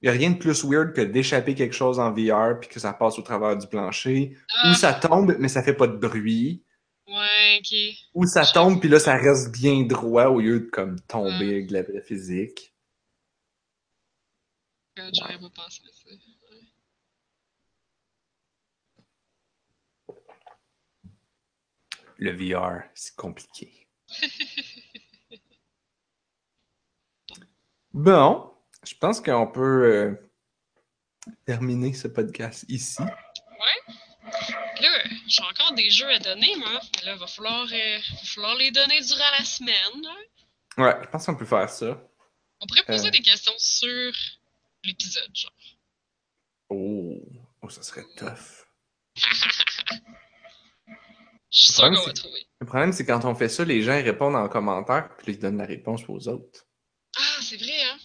Il 0.00 0.08
n'y 0.08 0.16
a 0.16 0.18
rien 0.18 0.30
de 0.30 0.38
plus 0.38 0.64
weird 0.64 0.92
que 0.94 1.00
d'échapper 1.00 1.54
quelque 1.54 1.74
chose 1.74 1.98
en 1.98 2.12
VR 2.12 2.60
puis 2.60 2.68
que 2.68 2.78
ça 2.80 2.92
passe 2.92 3.18
au 3.18 3.22
travers 3.22 3.56
du 3.56 3.66
plancher. 3.66 4.36
Ah, 4.54 4.70
Ou 4.70 4.74
ça 4.74 4.94
tombe, 4.94 5.34
mais 5.38 5.48
ça 5.48 5.62
fait 5.62 5.74
pas 5.74 5.88
de 5.88 5.96
bruit. 5.96 6.64
ouais, 7.08 7.58
ok. 7.60 7.74
Ou 8.14 8.26
ça 8.26 8.46
tombe, 8.46 8.80
puis 8.80 8.88
là, 8.88 9.00
ça 9.00 9.16
reste 9.16 9.52
bien 9.52 9.82
droit 9.84 10.26
au 10.26 10.40
lieu 10.40 10.60
de 10.60 10.66
comme 10.70 11.00
tomber 11.00 11.46
Mm. 11.46 11.50
avec 11.50 11.66
de 11.68 11.72
la 11.74 11.82
vraie 11.82 12.02
physique. 12.02 12.74
God, 14.96 15.12
J'aurais 15.18 15.38
pas 15.38 15.50
pensé 15.50 15.80
à 15.88 15.92
ça. 15.92 15.97
Le 22.18 22.32
VR, 22.32 22.82
c'est 22.94 23.14
compliqué. 23.16 23.86
bon, 27.92 28.52
je 28.84 28.94
pense 28.94 29.20
qu'on 29.20 29.46
peut 29.46 29.60
euh, 29.84 30.30
terminer 31.46 31.92
ce 31.94 32.08
podcast 32.08 32.64
ici. 32.68 33.02
Là, 34.80 35.02
j'ai 35.26 35.42
encore 35.42 35.72
des 35.74 35.90
jeux 35.90 36.08
à 36.08 36.18
donner, 36.18 36.54
moi. 36.56 36.80
Mais 36.96 37.06
Là, 37.06 37.16
va 37.16 37.26
falloir, 37.26 37.64
euh, 37.72 37.98
va 37.98 38.24
falloir 38.24 38.54
les 38.56 38.70
donner 38.70 39.00
durant 39.00 39.30
la 39.38 39.44
semaine. 39.44 40.02
là. 40.02 40.14
Ouais, 40.84 40.96
je 41.02 41.08
pense 41.08 41.26
qu'on 41.26 41.34
peut 41.36 41.46
faire 41.46 41.68
ça. 41.68 42.00
On 42.60 42.66
pourrait 42.66 42.84
poser 42.84 43.08
Euh. 43.08 43.10
des 43.10 43.20
questions 43.22 43.54
sur 43.58 44.12
l'épisode, 44.84 45.30
genre. 45.34 45.52
Oh, 46.70 47.16
oh 47.62 47.68
ça 47.70 47.82
serait 47.82 48.04
tough. 48.16 48.64
Je 51.50 51.58
suis 51.60 51.72
sûr 51.72 51.84
qu'on 51.90 52.02
va 52.06 52.12
trouver. 52.12 52.46
Le 52.60 52.66
problème, 52.66 52.92
c'est 52.92 53.06
quand 53.06 53.24
on 53.24 53.34
fait 53.34 53.48
ça, 53.48 53.64
les 53.64 53.82
gens 53.82 53.96
ils 53.96 54.02
répondent 54.04 54.36
en 54.36 54.48
commentaire, 54.48 55.16
puis 55.18 55.32
ils 55.32 55.38
donnent 55.38 55.58
la 55.58 55.64
réponse 55.66 56.02
aux 56.08 56.28
autres. 56.28 56.66
Ah, 57.16 57.38
c'est 57.42 57.56
vrai, 57.56 57.82
hein? 57.84 57.98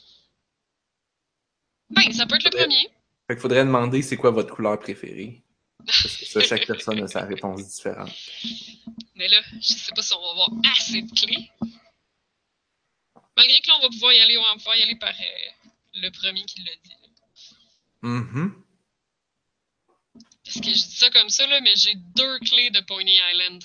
Ben, 1.89 2.11
ça 2.13 2.25
peut 2.25 2.35
être 2.35 2.45
le 2.45 2.51
Faudrait- 2.51 2.65
premier. 2.67 2.89
Fait 3.27 3.35
qu'il 3.35 3.41
faudrait 3.41 3.65
demander 3.65 4.01
c'est 4.01 4.17
quoi 4.17 4.31
votre 4.31 4.53
couleur 4.55 4.79
préférée. 4.79 5.41
Parce 5.85 6.17
que 6.17 6.25
ça, 6.25 6.39
chaque 6.41 6.65
personne 6.67 7.01
a 7.03 7.07
sa 7.07 7.21
réponse 7.25 7.67
différente. 7.67 8.11
Mais 9.15 9.27
là, 9.27 9.41
je 9.61 9.73
sais 9.73 9.91
pas 9.95 10.01
si 10.01 10.13
on 10.13 10.21
va 10.21 10.29
avoir 10.31 10.49
assez 10.71 11.01
de 11.01 11.11
clés. 11.19 11.49
Malgré 13.35 13.59
que 13.61 13.67
là, 13.67 13.75
on 13.79 13.81
va 13.81 13.89
pouvoir 13.89 14.13
y 14.13 14.19
aller, 14.19 14.37
on 14.37 14.43
va 14.43 14.53
pouvoir 14.55 14.75
y 14.77 14.83
aller 14.83 14.95
par 14.95 15.09
euh, 15.09 15.69
le 15.95 16.09
premier 16.11 16.43
qui 16.45 16.61
l'a 16.63 16.71
dit. 16.83 16.91
Mhm. 18.01 18.63
Parce 20.53 20.65
que 20.67 20.73
je 20.73 20.73
dis 20.73 20.97
ça 20.97 21.09
comme 21.09 21.29
ça, 21.29 21.47
là, 21.47 21.59
mais 21.61 21.75
j'ai 21.75 21.95
deux 21.95 22.39
clés 22.39 22.69
de 22.69 22.81
Pony 22.81 23.17
Island. 23.33 23.63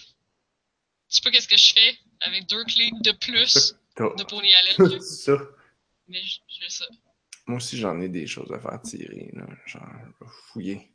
Je 1.10 1.16
sais 1.16 1.20
pas 1.22 1.30
qu'est-ce 1.30 1.48
que 1.48 1.56
je 1.56 1.72
fais 1.74 1.98
avec 2.20 2.46
deux 2.48 2.64
clés 2.64 2.90
de 3.02 3.12
plus 3.12 3.74
de 3.98 4.24
Pony 4.24 4.48
Island, 4.72 5.00
ça. 5.02 5.36
mais 6.06 6.20
j'ai 6.22 6.68
ça. 6.70 6.86
Moi 7.46 7.56
aussi, 7.58 7.78
j'en 7.78 8.00
ai 8.00 8.08
des 8.08 8.26
choses 8.26 8.52
à 8.52 8.58
faire 8.60 8.80
tirer. 8.82 9.30
Là. 9.32 9.46
Genre, 9.66 9.82
fouiller. 10.52 10.90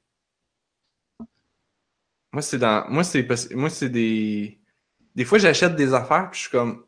Moi, 2.32 2.42
c'est 2.42 2.58
dans. 2.60 2.90
Moi, 2.90 3.04
c'est 3.04 3.24
parce- 3.24 3.50
Moi, 3.52 3.70
c'est 3.70 3.90
des. 3.90 4.60
Des 5.16 5.26
fois, 5.26 5.38
j'achète 5.38 5.76
des 5.76 5.94
affaires, 5.94 6.30
puis 6.32 6.38
je 6.40 6.44
suis 6.44 6.52
comme. 6.52 6.86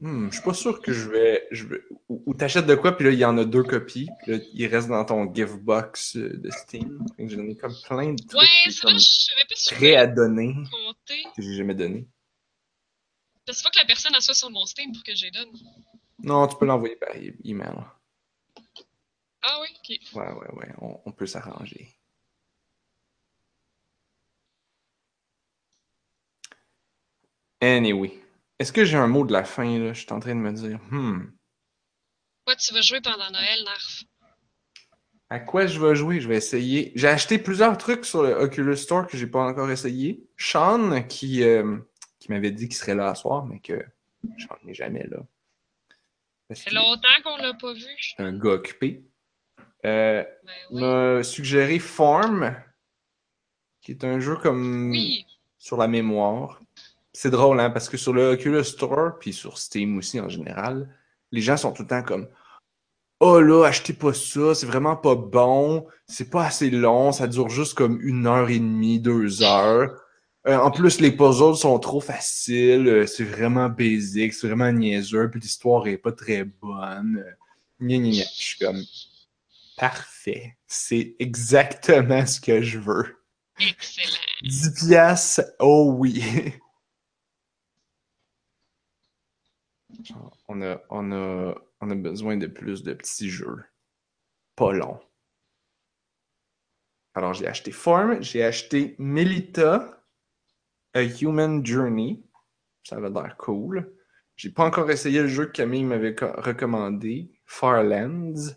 Hmm, 0.00 0.28
je 0.28 0.34
suis 0.34 0.44
pas 0.44 0.54
sûr 0.54 0.80
que 0.80 0.92
je 0.92 1.08
vais. 1.10 1.48
Je 1.50 1.66
vais... 1.66 1.82
Ou, 2.08 2.22
ou 2.26 2.34
t'achètes 2.34 2.66
de 2.66 2.76
quoi, 2.76 2.96
puis 2.96 3.04
là, 3.06 3.10
il 3.10 3.18
y 3.18 3.24
en 3.24 3.36
a 3.36 3.44
deux 3.44 3.64
copies, 3.64 4.08
puis 4.22 4.32
là, 4.32 4.38
il 4.54 4.66
reste 4.68 4.88
dans 4.88 5.04
ton 5.04 5.32
gift 5.34 5.56
box 5.56 6.16
euh, 6.16 6.36
de 6.36 6.50
Steam. 6.50 7.04
J'en 7.18 7.48
ai 7.48 7.56
comme 7.56 7.74
plein 7.84 8.12
de 8.12 8.22
trucs 8.22 8.40
Ouais, 8.40 8.46
c'est 8.70 8.88
je 8.88 8.98
savais 8.98 9.44
pas 9.48 9.54
si 9.56 9.96
à 9.96 10.06
donner 10.06 10.54
compter. 10.70 11.22
que 11.34 11.42
j'ai 11.42 11.54
jamais 11.54 11.74
donné. 11.74 12.06
Parce 13.44 13.58
qu'il 13.58 13.66
faut 13.66 13.72
que 13.72 13.78
la 13.80 13.86
personne 13.86 14.12
soit 14.20 14.34
sur 14.34 14.50
mon 14.50 14.66
Steam 14.66 14.92
pour 14.92 15.02
que 15.02 15.14
je 15.16 15.24
les 15.24 15.30
donne. 15.32 15.50
Non, 16.20 16.46
tu 16.46 16.56
peux 16.56 16.66
l'envoyer 16.66 16.94
par 16.96 17.16
e- 17.16 17.34
email. 17.44 17.74
Ah 19.42 19.60
oui, 19.62 19.68
ok. 19.78 20.14
Ouais, 20.16 20.32
ouais, 20.32 20.54
ouais, 20.58 20.74
on, 20.80 21.00
on 21.06 21.12
peut 21.12 21.26
s'arranger. 21.26 21.88
Anyway. 27.60 28.12
Est-ce 28.58 28.72
que 28.72 28.84
j'ai 28.84 28.96
un 28.96 29.06
mot 29.06 29.24
de 29.24 29.32
la 29.32 29.44
fin, 29.44 29.78
là? 29.78 29.92
Je 29.92 30.00
suis 30.00 30.12
en 30.12 30.20
train 30.20 30.34
de 30.34 30.40
me 30.40 30.52
dire, 30.52 30.78
hmm, 30.90 31.30
Quoi, 32.44 32.56
tu 32.56 32.72
vas 32.74 32.80
jouer 32.80 33.00
pendant 33.00 33.30
Noël, 33.30 33.64
Narf? 33.64 34.02
à 35.30 35.38
quoi 35.40 35.66
je 35.66 35.78
vais 35.78 35.94
jouer? 35.94 36.20
Je 36.22 36.28
vais 36.28 36.36
essayer. 36.36 36.90
J'ai 36.94 37.08
acheté 37.08 37.36
plusieurs 37.38 37.76
trucs 37.76 38.06
sur 38.06 38.22
le 38.22 38.32
Oculus 38.32 38.76
Store 38.78 39.06
que 39.06 39.18
j'ai 39.18 39.26
pas 39.26 39.40
encore 39.44 39.70
essayé. 39.70 40.26
Sean, 40.38 41.02
qui, 41.02 41.42
euh, 41.42 41.76
qui 42.18 42.30
m'avait 42.32 42.50
dit 42.50 42.66
qu'il 42.68 42.76
serait 42.78 42.94
là 42.94 43.14
ce 43.14 43.20
soir, 43.22 43.44
mais 43.44 43.60
que 43.60 43.84
Sean 44.38 44.56
n'est 44.64 44.72
jamais 44.74 45.06
là. 45.06 45.18
Ça 46.50 46.54
fait 46.54 46.70
longtemps 46.74 47.08
qu'on 47.22 47.36
l'a 47.36 47.52
pas 47.52 47.74
vu. 47.74 47.84
un 48.16 48.32
gars 48.38 48.52
occupé. 48.52 49.04
Euh, 49.84 50.24
Ben 50.44 50.52
oui. 50.70 50.80
m'a 50.80 51.22
suggéré 51.22 51.78
Form, 51.78 52.56
qui 53.82 53.90
est 53.92 54.04
un 54.04 54.18
jeu 54.20 54.36
comme 54.36 54.90
Oui. 54.90 55.26
sur 55.58 55.76
la 55.76 55.88
mémoire. 55.88 56.62
C'est 57.20 57.30
drôle, 57.30 57.58
hein, 57.58 57.70
parce 57.70 57.88
que 57.88 57.96
sur 57.96 58.12
le 58.12 58.34
Oculus 58.34 58.62
Store, 58.62 59.18
puis 59.18 59.32
sur 59.32 59.58
Steam 59.58 59.98
aussi 59.98 60.20
en 60.20 60.28
général, 60.28 60.88
les 61.32 61.40
gens 61.40 61.56
sont 61.56 61.72
tout 61.72 61.82
le 61.82 61.88
temps 61.88 62.04
comme 62.04 62.28
Oh 63.18 63.40
là, 63.40 63.64
achetez 63.64 63.92
pas 63.92 64.14
ça, 64.14 64.54
c'est 64.54 64.66
vraiment 64.66 64.94
pas 64.94 65.16
bon, 65.16 65.84
c'est 66.06 66.30
pas 66.30 66.46
assez 66.46 66.70
long, 66.70 67.10
ça 67.10 67.26
dure 67.26 67.48
juste 67.48 67.74
comme 67.74 68.00
une 68.02 68.28
heure 68.28 68.48
et 68.50 68.60
demie, 68.60 69.00
deux 69.00 69.42
heures. 69.42 70.00
Euh, 70.46 70.58
en 70.58 70.70
plus, 70.70 71.00
les 71.00 71.10
puzzles 71.10 71.56
sont 71.56 71.80
trop 71.80 72.00
faciles, 72.00 72.86
euh, 72.86 73.04
c'est 73.04 73.24
vraiment 73.24 73.68
basic, 73.68 74.32
c'est 74.32 74.46
vraiment 74.46 74.70
niaiseux, 74.70 75.28
puis 75.28 75.40
l'histoire 75.40 75.88
est 75.88 75.98
pas 75.98 76.12
très 76.12 76.44
bonne. 76.44 77.24
Euh, 77.26 77.32
Gna, 77.80 77.98
gna, 77.98 78.10
gna. 78.10 78.24
Je 78.32 78.42
suis 78.42 78.58
comme 78.60 78.80
Parfait, 79.76 80.56
c'est 80.68 81.16
exactement 81.18 82.24
ce 82.24 82.40
que 82.40 82.62
je 82.62 82.78
veux. 82.78 83.16
Excellent. 83.58 84.14
10 84.42 84.70
piastres, 84.86 85.42
oh 85.58 85.94
oui. 85.98 86.22
Genre, 89.87 89.87
on 90.48 90.62
a, 90.62 90.80
on 90.90 91.12
a, 91.12 91.54
on 91.80 91.90
a 91.90 91.94
besoin 91.94 92.36
de 92.36 92.46
plus 92.46 92.82
de 92.82 92.92
petits 92.94 93.30
jeux. 93.30 93.64
Pas 94.56 94.72
longs. 94.72 95.00
Alors, 97.14 97.34
j'ai 97.34 97.46
acheté 97.46 97.72
Form, 97.72 98.22
j'ai 98.22 98.44
acheté 98.44 98.94
Melita, 98.98 100.04
A 100.94 101.02
Human 101.02 101.64
Journey. 101.64 102.22
Ça 102.84 102.96
avait 102.96 103.10
l'air 103.10 103.36
cool. 103.36 103.92
J'ai 104.36 104.50
pas 104.50 104.64
encore 104.64 104.90
essayé 104.90 105.20
le 105.20 105.28
jeu 105.28 105.46
que 105.46 105.52
Camille 105.52 105.84
m'avait 105.84 106.14
co- 106.14 106.32
recommandé, 106.32 107.32
Farlands. 107.44 108.52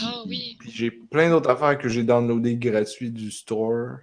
Ah 0.00 0.22
oui. 0.26 0.56
Puis 0.58 0.70
j'ai 0.72 0.90
plein 0.90 1.30
d'autres 1.30 1.50
affaires 1.50 1.78
que 1.78 1.88
j'ai 1.88 2.02
downloadées 2.02 2.56
gratuit 2.56 3.10
du 3.12 3.30
store. 3.30 3.98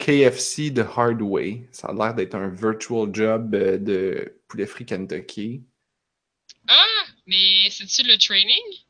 KFC 0.00 0.72
The 0.72 0.86
Hard 0.96 1.20
Way. 1.20 1.68
Ça 1.70 1.88
a 1.88 1.92
l'air 1.92 2.14
d'être 2.14 2.34
un 2.34 2.48
virtual 2.48 3.14
job 3.14 3.54
euh, 3.54 3.78
de 3.78 4.40
poulet 4.48 4.66
frit 4.66 4.86
Kentucky. 4.86 5.62
Ah, 6.66 7.04
mais 7.26 7.68
c'est-tu 7.70 8.02
le 8.02 8.16
training? 8.16 8.84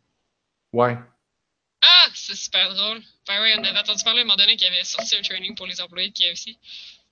Ouais. 0.73 0.97
Ah, 1.83 2.07
c'est 2.15 2.37
super 2.37 2.73
drôle. 2.75 3.03
Ben 3.27 3.43
oui, 3.43 3.51
on 3.59 3.65
avait 3.65 3.79
entendu 3.79 4.05
parler 4.05 4.21
à 4.21 4.23
un 4.23 4.27
moment 4.27 4.37
donné 4.37 4.57
qu'il 4.57 4.69
y 4.69 4.71
avait 4.71 4.85
sorti 4.85 5.17
un 5.17 5.23
training 5.23 5.55
pour 5.57 5.67
les 5.67 5.81
employés 5.81 6.11
de 6.11 6.15
KFC. 6.15 6.57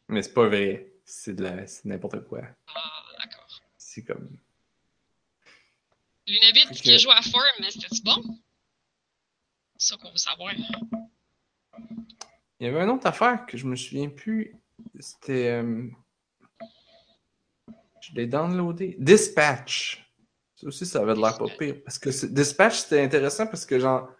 Mais 0.09 0.23
c'est 0.23 0.35
pas 0.35 0.47
vrai. 0.47 0.93
C'est 1.05 1.35
de 1.35 1.43
la... 1.43 1.67
c'est 1.67 1.85
n'importe 1.87 2.21
quoi. 2.29 2.43
Ah, 2.75 3.05
d'accord. 3.19 3.61
C'est 3.77 4.05
comme. 4.05 4.39
Lunabit 6.27 6.81
qui 6.81 6.93
a 6.93 6.99
joué 6.99 7.13
à 7.15 7.23
Form, 7.23 7.45
mais 7.61 7.71
c'était-tu 7.71 8.03
bon? 8.03 8.23
C'est 9.77 9.89
ça 9.89 9.97
qu'on 9.97 10.11
veut 10.11 10.19
savoir. 10.19 10.53
Il 12.61 12.67
y 12.67 12.71
avait 12.71 12.83
une 12.83 12.91
autre 12.91 13.07
affaire 13.07 13.47
que 13.47 13.57
je 13.57 13.67
me 13.67 13.77
souviens 13.77 14.09
plus. 14.09 14.55
C'était. 14.99 15.49
euh, 15.63 15.87
Je 18.01 18.15
l'ai 18.15 18.27
downloadé. 18.27 18.97
Dispatch. 18.99 20.05
Ça 20.57 20.67
aussi, 20.67 20.87
ça 20.87 21.01
avait 21.03 21.15
de 21.15 21.21
l'air 21.21 21.37
pas 21.39 21.47
pire. 21.59 21.77
Parce 21.85 21.99
que 21.99 22.11
c'est- 22.11 22.33
Dispatch, 22.33 22.79
c'était 22.81 23.03
intéressant 23.03 23.47
parce 23.47 23.65
que, 23.67 23.79
genre. 23.79 24.11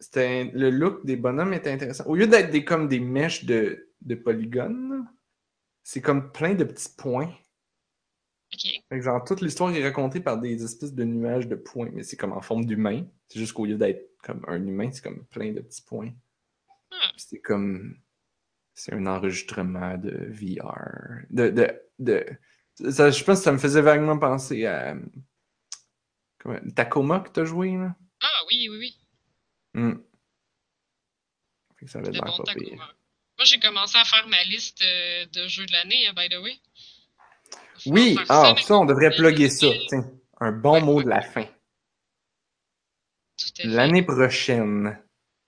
C'était 0.00 0.50
le 0.52 0.70
look 0.70 1.06
des 1.06 1.14
bonhommes 1.16 1.52
était 1.54 1.70
intéressant. 1.70 2.04
Au 2.06 2.16
lieu 2.16 2.26
d'être 2.26 2.50
des, 2.50 2.64
comme 2.64 2.88
des 2.88 2.98
mèches 2.98 3.44
de, 3.44 3.88
de 4.00 4.14
polygones, 4.16 5.06
c'est 5.84 6.00
comme 6.00 6.32
plein 6.32 6.54
de 6.54 6.64
petits 6.64 6.88
points. 6.96 7.32
Ok. 8.52 8.60
Fait 8.88 8.98
que 8.98 9.00
genre, 9.00 9.22
toute 9.24 9.40
l'histoire 9.42 9.72
est 9.72 9.82
racontée 9.84 10.18
par 10.20 10.38
des 10.40 10.64
espèces 10.64 10.92
de 10.92 11.04
nuages 11.04 11.46
de 11.46 11.54
points, 11.54 11.88
mais 11.92 12.02
c'est 12.02 12.16
comme 12.16 12.32
en 12.32 12.40
forme 12.40 12.64
d'humain. 12.64 13.04
C'est 13.28 13.38
juste 13.38 13.52
qu'au 13.52 13.64
lieu 13.64 13.76
d'être 13.76 14.10
comme 14.24 14.44
un 14.48 14.60
humain, 14.66 14.90
c'est 14.92 15.02
comme 15.04 15.24
plein 15.26 15.52
de 15.52 15.60
petits 15.60 15.82
points. 15.82 16.10
C'est 17.16 17.40
comme. 17.40 17.98
C'est 18.74 18.94
un 18.94 19.06
enregistrement 19.06 19.96
de 19.98 20.28
VR. 20.30 21.24
De. 21.30 21.50
de, 21.50 21.82
de... 21.98 22.26
Ça, 22.90 23.10
je 23.10 23.22
pense 23.24 23.38
que 23.38 23.44
ça 23.44 23.52
me 23.52 23.58
faisait 23.58 23.82
vaguement 23.82 24.18
penser 24.18 24.66
à. 24.66 24.96
Comment... 26.38 26.58
Tacoma 26.74 27.20
que 27.20 27.30
t'as 27.30 27.44
joué, 27.44 27.72
là? 27.76 27.94
Ah 28.22 28.40
oui, 28.48 28.68
oui, 28.70 28.78
oui. 28.78 28.98
Hmm. 29.74 29.94
Fait 31.78 31.84
que 31.86 31.90
ça 31.90 31.98
avait 31.98 32.10
l'air 32.12 32.22
bon 32.24 32.36
pas 32.38 32.44
Tacoma. 32.44 32.64
pire. 32.70 32.96
Moi, 33.38 33.44
j'ai 33.44 33.60
commencé 33.60 33.96
à 33.98 34.04
faire 34.04 34.26
ma 34.28 34.42
liste 34.44 34.82
euh, 34.82 35.26
de 35.26 35.48
jeux 35.48 35.66
de 35.66 35.72
l'année, 35.72 36.06
hein, 36.06 36.12
by 36.16 36.28
the 36.28 36.38
way. 36.42 36.58
Faut 37.84 37.90
Oui, 37.90 38.16
ah, 38.28 38.54
ça, 38.60 38.76
on 38.76 38.84
devrait 38.84 39.10
plugger 39.10 39.48
ça. 39.48 39.66
Tiens, 39.88 40.10
un 40.40 40.52
bon 40.52 40.80
Ouais, 40.80 40.80
mot 40.80 40.96
ouais. 40.98 41.04
de 41.04 41.08
la 41.08 41.22
fin. 41.22 41.46
L'année 43.64 44.02
prochaine, 44.02 44.98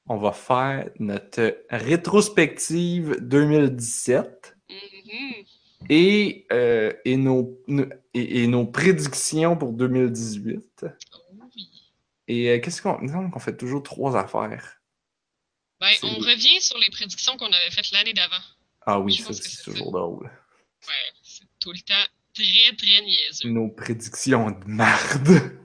on 0.09 0.16
va 0.18 0.32
faire 0.32 0.89
notre 0.98 1.56
rétrospective 1.70 3.16
2017 3.20 4.56
Mhm. 4.70 5.44
et, 5.90 6.47
euh, 6.52 6.93
et, 7.05 7.16
nos, 7.16 7.60
no- 7.68 7.86
et, 8.14 8.43
et 8.43 8.47
nos 8.47 8.64
prédictions 8.66 9.56
pour 9.56 9.72
2018. 9.72 10.86
Oh 11.12 11.18
oui. 11.55 11.68
Et 12.28 12.48
euh, 12.51 12.60
qu'est-ce 12.60 12.81
qu'on. 12.81 13.31
Qu'on 13.31 13.39
fait 13.39 13.56
toujours 13.56 13.82
trois 13.82 14.16
affaires. 14.16 14.81
Ben, 15.81 15.90
on 16.02 16.14
revient 16.18 16.60
sur 16.60 16.78
les 16.78 16.89
prédictions 16.90 17.36
qu'on 17.36 17.47
avait 17.52 17.70
faites 17.70 17.90
l'année 17.93 18.14
d'avant. 18.14 18.43
Ah 18.86 18.98
oui, 19.01 19.12
Je 19.12 19.22
ça, 19.24 19.32
c'est 19.35 19.62
toujours 19.64 19.93
drôle. 19.93 20.24
Ouais, 20.24 21.12
c'est 21.22 21.44
tout 21.60 21.72
le 21.72 21.78
temps 21.81 21.94
très, 22.35 22.76
très 22.76 23.02
niaiseux. 23.02 23.48
Nos 23.51 23.68
prédictions 23.68 24.51
de 24.51 24.64
marde. 24.66 25.59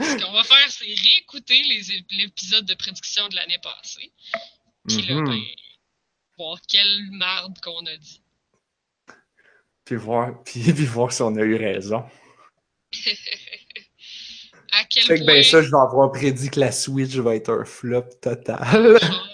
Ouais. 0.00 0.06
Fait 0.06 0.14
que 0.14 0.20
ce 0.20 0.24
qu'on 0.26 0.32
va 0.32 0.44
faire, 0.44 0.70
c'est 0.70 0.84
réécouter 0.84 1.62
les 1.64 2.04
l'épisode 2.10 2.66
de 2.66 2.74
prédiction 2.74 3.28
de 3.28 3.34
l'année 3.36 3.58
passée. 3.62 4.12
Puis 4.88 5.02
là, 5.02 5.14
Mhm. 5.14 5.24
ben, 5.28 5.40
voir 6.38 6.58
quelle 6.68 7.10
marde 7.12 7.60
qu'on 7.60 7.84
a 7.86 7.96
dit. 7.96 8.20
Puis, 9.84 9.96
voir, 9.96 10.42
puis, 10.44 10.72
puis 10.72 10.86
voir 10.86 11.12
si 11.12 11.22
on 11.22 11.34
a 11.36 11.42
eu 11.42 11.56
raison. 11.56 12.04
À 14.76 14.84
quel 14.86 15.04
Fait 15.04 15.20
que 15.20 15.24
ben 15.24 15.42
ça, 15.44 15.62
je 15.62 15.68
vais 15.70 15.76
avoir 15.76 16.10
prédit 16.10 16.50
que 16.50 16.58
la 16.58 16.72
Switch 16.72 17.14
va 17.14 17.36
être 17.36 17.50
un 17.52 17.64
flop 17.64 18.08
total. 18.20 18.98
genre, 19.00 19.28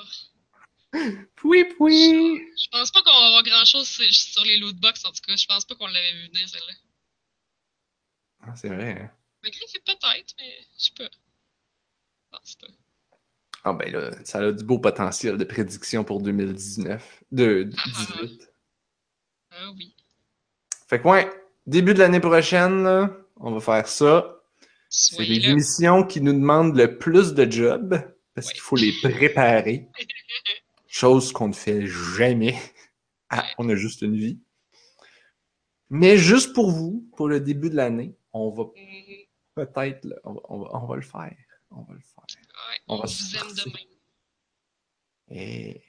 Puis, 1.37 1.65
puis. 1.65 2.37
je 2.63 2.69
pense 2.71 2.91
pas 2.91 3.01
qu'on 3.03 3.11
va 3.11 3.27
avoir 3.29 3.43
grand 3.43 3.65
chose 3.65 3.89
sur, 3.89 4.05
sur 4.13 4.45
les 4.45 4.59
lootbox 4.59 5.03
en 5.07 5.13
tout 5.13 5.23
cas. 5.27 5.35
Je 5.37 5.47
pense 5.47 5.65
pas 5.65 5.75
qu'on 5.77 5.87
l'avait 5.87 6.13
vu 6.13 6.27
venir 6.29 6.47
celle-là. 6.47 6.75
Ah, 8.43 8.55
c'est 8.55 8.69
vrai, 8.69 9.01
hein. 9.01 9.11
Malgré 9.43 9.61
que 9.67 9.79
peut-être, 9.85 10.35
mais 10.39 10.53
je 10.79 10.85
sais 10.85 10.91
pas. 10.97 11.09
pense 12.31 12.55
pas. 12.57 12.67
Ah 13.65 13.73
ben 13.75 13.93
là, 13.93 14.11
ça 14.25 14.39
a 14.39 14.53
du 14.53 14.65
beau 14.65 14.79
potentiel 14.79 15.37
de 15.37 15.45
prédiction 15.45 16.03
pour 16.05 16.21
2019. 16.23 17.25
De 17.31 17.65
2018. 17.65 18.53
Ah 19.51 19.71
oui. 19.77 19.95
Fait 20.89 21.01
que 21.01 21.07
ouais, 21.09 21.31
début 21.67 21.93
de 21.95 21.99
l'année 21.99 22.21
prochaine, 22.21 22.85
là, 22.85 23.15
on 23.37 23.53
va 23.53 23.61
faire 23.61 23.87
ça. 23.89 24.37
C'est 24.89 25.23
les 25.23 25.41
là. 25.41 25.51
émissions 25.51 26.05
qui 26.05 26.21
nous 26.21 26.33
demandent 26.33 26.77
le 26.77 26.99
plus 26.99 27.35
de 27.35 27.51
jobs 27.51 28.01
parce 28.35 28.47
Ouais. 28.49 28.53
qu'il 28.55 28.63
faut 28.63 28.77
les 28.77 28.93
préparer. 29.03 29.89
Chose 30.89 31.31
qu'on 31.33 31.49
ne 31.49 31.53
fait 31.55 31.87
jamais. 31.87 32.59
Ah, 33.29 33.47
on 33.59 33.69
a 33.69 33.75
juste 33.77 34.03
une 34.03 34.17
vie. 34.17 34.41
Mais 35.91 36.17
juste 36.19 36.53
pour 36.55 36.71
vous, 36.73 37.09
pour 37.17 37.29
le 37.29 37.41
début 37.41 37.71
de 37.71 37.77
l'année, 37.77 38.15
on 38.33 38.51
va 38.51 38.65
Mhm. 38.65 39.10
Peut-être, 39.55 40.07
on 40.25 40.33
va, 40.35 40.41
on 40.49 40.59
va- 40.61 40.71
on 40.83 40.87
va 40.87 40.97
le 40.97 41.03
faire. 41.03 41.37
On 41.71 41.83
va 41.83 41.95
le 41.95 42.01
faire. 42.01 42.25
Ouais, 42.69 42.79
On 42.89 42.97
on, 42.97 43.01
va 43.01 43.07
se 43.07 43.23
vous 43.23 43.37
aime 43.37 43.41
forcer. 43.43 43.71
de 43.71 43.75
même. 43.77 43.87
Et... 45.29 45.85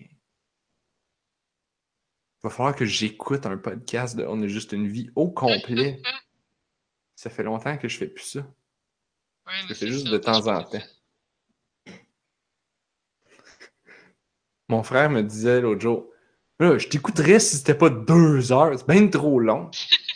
Il 2.43 2.43
va 2.43 2.49
falloir 2.49 2.75
que 2.75 2.85
j'écoute 2.85 3.45
un 3.45 3.57
podcast 3.57 4.15
de 4.15 4.25
On 4.25 4.41
a 4.41 4.47
juste 4.47 4.71
une 4.71 4.87
vie 4.87 5.09
au 5.15 5.29
complet. 5.29 6.01
Ça 7.15 7.29
fait 7.29 7.43
longtemps 7.43 7.77
que 7.77 7.87
je 7.87 7.97
fais 7.97 8.07
plus 8.07 8.23
ça. 8.23 8.39
Ouais, 8.39 9.75
c'est 9.75 9.87
juste 9.87 10.05
ça, 10.05 10.11
de 10.11 10.17
temps 10.17 10.41
je 10.41 10.49
en 10.49 10.63
temps. 10.63 10.79
Mon 14.69 14.81
frère 14.83 15.09
me 15.11 15.21
disait 15.21 15.61
l'autre 15.61 15.81
jour, 15.81 16.07
Là, 16.59 16.77
je 16.77 16.87
t'écouterais 16.87 17.39
si 17.39 17.57
c'était 17.57 17.73
pas 17.75 17.89
deux 17.89 18.51
heures, 18.51 18.77
c'est 18.77 18.87
bien 18.87 19.07
trop 19.07 19.39
long. 19.39 19.69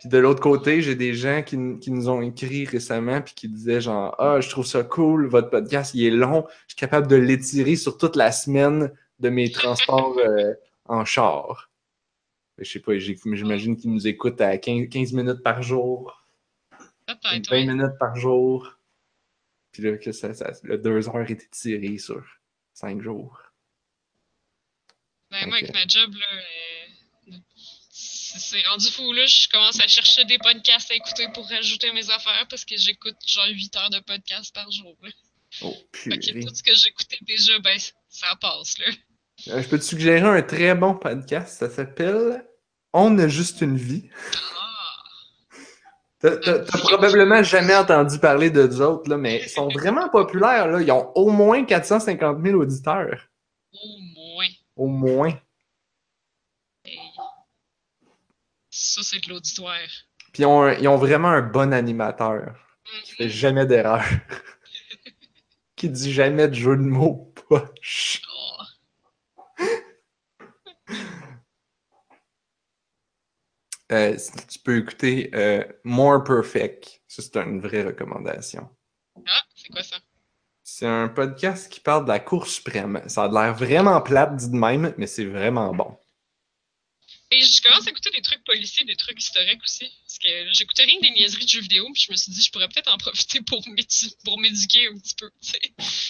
puis 0.00 0.08
de 0.08 0.16
l'autre 0.16 0.40
côté, 0.40 0.80
j'ai 0.80 0.94
des 0.94 1.12
gens 1.12 1.42
qui, 1.42 1.58
qui 1.78 1.90
nous 1.90 2.08
ont 2.08 2.22
écrit 2.22 2.64
récemment 2.64 3.20
puis 3.20 3.34
qui 3.34 3.48
disaient 3.48 3.82
genre 3.82 4.16
Ah, 4.18 4.40
je 4.40 4.48
trouve 4.48 4.64
ça 4.64 4.82
cool, 4.82 5.26
votre 5.26 5.50
podcast, 5.50 5.92
il 5.94 6.04
est 6.04 6.10
long, 6.10 6.46
je 6.66 6.72
suis 6.72 6.76
capable 6.76 7.06
de 7.06 7.16
l'étirer 7.16 7.76
sur 7.76 7.98
toute 7.98 8.16
la 8.16 8.32
semaine 8.32 8.90
de 9.18 9.28
mes 9.28 9.50
transports 9.50 10.16
euh, 10.18 10.54
en 10.86 11.04
char. 11.04 11.70
Je 12.56 12.64
sais 12.64 12.80
pas, 12.80 12.96
j'imagine 12.96 13.76
qu'ils 13.76 13.92
nous 13.92 14.06
écoutent 14.06 14.40
à 14.40 14.56
15, 14.56 14.88
15 14.88 15.12
minutes 15.12 15.42
par 15.42 15.62
jour. 15.62 16.26
Peut-être, 17.06 17.50
20 17.50 17.56
ouais. 17.56 17.66
minutes 17.66 17.98
par 17.98 18.16
jour. 18.16 18.78
Puis 19.72 19.82
là, 19.82 19.98
que 19.98 20.12
ça, 20.12 20.32
ça, 20.32 20.50
le 20.62 20.78
deux 20.78 21.08
heures 21.10 21.30
est 21.30 21.44
étiré 21.44 21.98
sur 21.98 22.24
cinq 22.72 23.02
jours. 23.02 23.38
Ben, 25.30 25.46
moi, 25.46 25.58
avec 25.58 25.74
ma 25.74 25.86
job, 25.86 26.10
là, 26.14 26.26
euh, 26.32 26.89
c'est 28.32 28.38
c'est 28.38 28.66
rendu 28.68 28.88
fou, 28.90 29.12
là. 29.12 29.24
Je 29.26 29.48
commence 29.48 29.80
à 29.80 29.86
chercher 29.86 30.24
des 30.24 30.38
podcasts 30.38 30.90
à 30.90 30.94
écouter 30.94 31.26
pour 31.34 31.48
rajouter 31.48 31.92
mes 31.92 32.10
affaires 32.10 32.46
parce 32.48 32.64
que 32.64 32.76
j'écoute 32.76 33.16
genre 33.26 33.46
8 33.48 33.76
heures 33.76 33.90
de 33.90 34.00
podcasts 34.00 34.54
par 34.54 34.70
jour. 34.70 34.96
là. 35.02 35.10
Oh, 35.62 35.74
purée. 35.92 36.18
tout 36.44 36.54
ce 36.54 36.62
que 36.62 36.74
j'écoutais 36.74 37.18
déjà, 37.22 37.58
ben, 37.58 37.78
ça 38.08 38.36
passe, 38.40 38.78
là. 38.78 38.86
Euh, 39.48 39.62
Je 39.62 39.68
peux 39.68 39.78
te 39.78 39.84
suggérer 39.84 40.20
un 40.20 40.42
très 40.42 40.74
bon 40.74 40.94
podcast. 40.94 41.58
Ça 41.58 41.70
s'appelle 41.70 42.44
On 42.92 43.18
a 43.18 43.26
juste 43.28 43.60
une 43.60 43.76
vie. 43.76 44.08
Ah! 44.36 44.66
T'as 46.20 46.62
probablement 46.64 47.42
jamais 47.42 47.74
entendu 47.74 48.18
parler 48.18 48.50
de 48.50 48.60
eux 48.60 48.80
autres, 48.86 49.08
là, 49.08 49.16
mais 49.16 49.40
ils 49.42 49.48
sont 49.48 49.68
vraiment 49.68 50.08
populaires. 50.10 50.68
Là. 50.68 50.82
Ils 50.82 50.92
ont 50.92 51.10
au 51.14 51.30
moins 51.30 51.64
450 51.64 52.42
000 52.44 52.60
auditeurs. 52.60 53.26
Au 53.72 53.98
moins. 54.14 54.46
Au 54.76 54.86
moins. 54.86 55.40
Hey. 56.84 56.98
Ça, 58.90 59.02
c'est 59.04 59.20
de 59.24 59.28
l'auditoire. 59.28 59.76
Puis 60.32 60.42
ils 60.42 60.46
ont, 60.46 60.62
un- 60.62 60.74
ils 60.74 60.88
ont 60.88 60.96
vraiment 60.96 61.28
un 61.28 61.42
bon 61.42 61.72
animateur. 61.72 62.56
qui 63.04 63.12
fait 63.12 63.28
jamais 63.28 63.64
d'erreur. 63.66 64.02
qui 65.76 65.88
dit 65.88 66.12
jamais 66.12 66.48
de 66.48 66.54
jeu 66.54 66.76
de 66.76 66.82
mots 66.82 67.32
poche. 67.48 68.20
Oh. 68.28 68.62
Euh, 73.92 74.16
tu 74.48 74.58
peux 74.60 74.78
écouter 74.78 75.30
euh, 75.34 75.64
More 75.84 76.22
Perfect. 76.22 77.00
Ça, 77.08 77.22
c'est 77.22 77.36
une 77.36 77.60
vraie 77.60 77.82
recommandation. 77.84 78.68
Ah, 79.26 79.42
c'est 79.54 79.68
quoi 79.72 79.82
ça? 79.82 79.96
C'est 80.62 80.86
un 80.86 81.08
podcast 81.08 81.70
qui 81.72 81.80
parle 81.80 82.04
de 82.04 82.10
la 82.10 82.20
Cour 82.20 82.46
suprême. 82.46 83.02
Ça 83.08 83.24
a 83.24 83.28
l'air 83.28 83.54
vraiment 83.54 84.00
plate 84.00 84.36
dit 84.36 84.50
de 84.50 84.56
même, 84.56 84.94
mais 84.96 85.06
c'est 85.08 85.24
vraiment 85.24 85.74
bon. 85.74 85.96
Et 87.32 87.40
je 87.42 87.62
commence 87.62 87.86
à 87.86 87.90
écouter 87.90 88.10
des 88.10 88.22
trucs 88.22 88.42
policiers, 88.44 88.84
des 88.86 88.96
trucs 88.96 89.20
historiques 89.20 89.62
aussi. 89.62 89.88
Parce 90.04 90.18
que 90.18 90.52
j'écoutais 90.52 90.82
rien 90.84 90.96
que 90.96 91.02
des 91.02 91.10
niaiseries 91.12 91.44
de 91.44 91.48
jeux 91.48 91.60
vidéo, 91.60 91.88
puis 91.92 92.02
je 92.06 92.10
me 92.12 92.16
suis 92.16 92.32
dit, 92.32 92.42
je 92.42 92.50
pourrais 92.50 92.68
peut-être 92.68 92.92
en 92.92 92.98
profiter 92.98 93.40
pour 93.42 93.66
m'édu- 93.68 94.14
pour 94.24 94.38
m'éduquer 94.40 94.88
un 94.88 94.98
petit 94.98 95.14
peu, 95.14 95.30
tu 95.40 95.50
sais. 95.50 95.60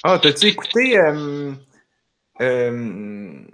Ah, 0.02 0.18
t'as-tu 0.18 0.46
écouté 0.46 0.96
euh, 0.96 1.52
euh, 2.40 3.46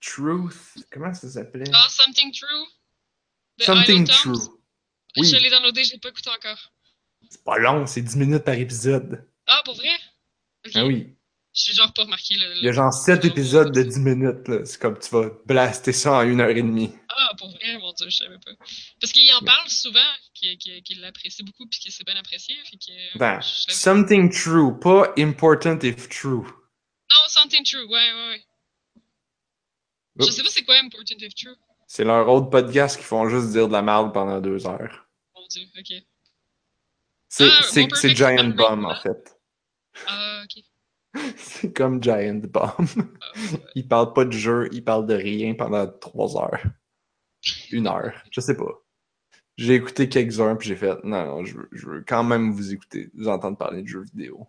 Truth? 0.00 0.54
Comment 0.90 1.12
ça 1.14 1.28
s'appelait? 1.28 1.70
Ah, 1.72 1.86
Something 1.88 2.32
True. 2.32 2.66
Something. 3.60 4.06
True. 4.06 4.58
Oui. 5.16 5.28
Je 5.28 5.36
l'ai 5.36 5.50
downloadé, 5.50 5.84
je 5.84 5.92
l'ai 5.92 5.98
pas 5.98 6.08
écouté 6.08 6.30
encore. 6.30 6.72
C'est 7.28 7.44
pas 7.44 7.58
long, 7.58 7.86
c'est 7.86 8.02
10 8.02 8.16
minutes 8.16 8.44
par 8.44 8.54
épisode. 8.54 9.28
Ah, 9.46 9.62
pour 9.64 9.74
vrai? 9.74 9.90
Ok. 10.66 10.72
Ah 10.76 10.84
oui. 10.86 11.14
J'ai 11.54 11.74
genre 11.74 11.92
pas 11.92 12.04
remarqué 12.04 12.34
le. 12.36 12.56
Il 12.56 12.64
y 12.64 12.68
a 12.68 12.72
genre 12.72 12.92
7 12.92 13.24
épisodes 13.26 13.72
de 13.74 13.82
10 13.82 13.98
minutes. 14.00 14.48
là. 14.48 14.64
C'est 14.64 14.80
comme 14.80 14.98
tu 14.98 15.10
vas 15.10 15.28
blaster 15.44 15.92
ça 15.92 16.14
en 16.14 16.22
une 16.22 16.40
heure 16.40 16.48
et 16.48 16.54
demie. 16.62 16.90
Ah, 17.10 17.32
pour 17.36 17.50
vrai, 17.50 17.76
mon 17.78 17.92
dieu, 17.92 18.08
je 18.08 18.16
savais 18.16 18.38
pas. 18.38 18.52
Parce 19.00 19.12
qu'il 19.12 19.30
en 19.34 19.40
parle 19.40 19.68
souvent, 19.68 20.00
qu'il 20.32 21.00
l'apprécie 21.00 21.42
beaucoup, 21.42 21.66
puis 21.68 21.78
qu'il 21.78 21.92
s'est 21.92 22.04
bien 22.04 22.16
apprécié. 22.16 22.54
Fait 22.64 22.76
que, 22.78 23.18
Ben, 23.18 23.38
something 23.42 24.30
true, 24.30 24.78
pas 24.80 25.12
important 25.18 25.78
if 25.82 26.08
true. 26.08 26.44
Non, 26.44 27.28
Something 27.28 27.62
True, 27.64 27.84
ouais, 27.84 27.88
ouais, 27.90 28.28
ouais. 28.30 28.42
Je 30.18 30.24
Oups. 30.24 30.34
sais 30.34 30.42
pas 30.42 30.48
c'est 30.48 30.64
quoi 30.64 30.76
Important 30.76 31.16
If 31.18 31.34
True. 31.34 31.56
C'est 31.86 32.04
leur 32.04 32.26
autre 32.28 32.48
podcast 32.48 32.96
qui 32.96 33.02
font 33.04 33.28
juste 33.28 33.50
dire 33.50 33.68
de 33.68 33.72
la 33.74 33.82
merde 33.82 34.14
pendant 34.14 34.40
deux 34.40 34.66
heures. 34.66 35.06
Mon 35.34 35.46
dieu, 35.46 35.62
ok. 35.78 35.92
C'est 37.28 37.50
Ah, 37.50 38.08
Giant 38.14 38.48
Bomb, 38.48 38.86
en 38.86 38.94
fait. 38.94 39.38
Ah, 40.06 40.42
ok. 40.44 40.64
C'est 41.36 41.72
comme 41.72 42.02
Giant 42.02 42.40
Bomb. 42.50 42.86
Ouais. 43.20 43.72
Ils 43.74 43.88
parlent 43.88 44.12
pas 44.14 44.24
de 44.24 44.32
jeu, 44.32 44.68
ils 44.72 44.84
parlent 44.84 45.06
de 45.06 45.14
rien 45.14 45.54
pendant 45.54 45.86
trois 45.86 46.36
heures. 46.36 46.62
Une 47.72 47.88
heure, 47.88 48.12
je 48.30 48.40
sais 48.40 48.56
pas. 48.56 48.84
J'ai 49.58 49.74
écouté 49.76 50.08
quelques-uns 50.08 50.56
puis 50.56 50.68
j'ai 50.68 50.76
fait 50.76 51.02
non, 51.04 51.26
non, 51.26 51.44
je 51.44 51.56
veux, 51.58 51.68
je 51.72 51.86
veux 51.86 52.04
quand 52.06 52.24
même 52.24 52.52
vous 52.52 52.72
écouter, 52.72 53.10
vous 53.14 53.28
entendre 53.28 53.58
parler 53.58 53.82
de 53.82 53.88
jeux 53.88 54.02
vidéo. 54.04 54.48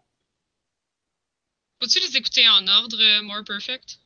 Faut-tu 1.80 2.00
les 2.00 2.18
écouter 2.18 2.50
en 2.50 2.68
ordre, 2.68 3.00
euh, 3.00 3.22
More 3.22 3.44
Perfect? 3.46 4.00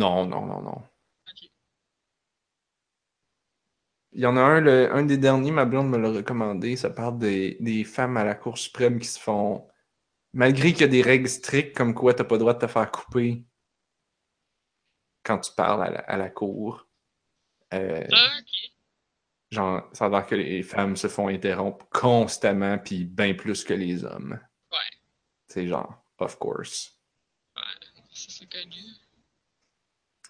Non, 0.00 0.26
non, 0.32 0.44
non, 0.50 0.60
non. 0.66 0.82
Il 4.12 4.20
y 4.22 4.26
en 4.26 4.38
a 4.38 4.40
un, 4.40 4.60
le- 4.62 4.90
un 4.94 5.04
des 5.04 5.18
derniers, 5.18 5.50
ma 5.50 5.66
blonde 5.66 5.90
me 5.90 5.98
l'a 5.98 6.10
recommandé. 6.10 6.74
Ça 6.76 6.88
parle 6.88 7.18
des, 7.18 7.58
des 7.60 7.84
femmes 7.84 8.16
à 8.16 8.24
la 8.24 8.34
Cour 8.34 8.56
suprême 8.56 8.98
qui 8.98 9.08
se 9.08 9.20
font. 9.20 9.66
Malgré 10.34 10.72
qu'il 10.72 10.80
y 10.82 10.84
a 10.84 10.88
des 10.88 11.02
règles 11.02 11.28
strictes 11.28 11.76
comme 11.76 11.94
quoi 11.94 12.12
t'as 12.12 12.24
pas 12.24 12.34
le 12.34 12.40
droit 12.40 12.54
de 12.54 12.58
te 12.58 12.66
faire 12.66 12.90
couper 12.90 13.44
quand 15.22 15.38
tu 15.38 15.52
parles 15.54 15.82
à 15.84 15.90
la, 15.90 16.00
à 16.00 16.16
la 16.16 16.28
Cour. 16.28 16.86
euh, 17.72 18.06
Ah, 18.12 18.38
genre, 19.50 19.88
ça 19.92 20.06
a 20.06 20.08
l'air 20.08 20.26
que 20.26 20.34
les 20.34 20.62
femmes 20.62 20.96
se 20.96 21.06
font 21.08 21.28
interrompre 21.28 21.86
constamment, 21.88 22.78
puis 22.78 23.04
bien 23.04 23.34
plus 23.34 23.62
que 23.64 23.74
les 23.74 24.04
hommes. 24.04 24.38
Ouais. 24.72 24.98
C'est 25.46 25.68
genre, 25.68 26.04
of 26.18 26.36
course. 26.38 26.98
Ça, 27.54 27.62
c'est 28.28 28.50
connu. 28.50 28.82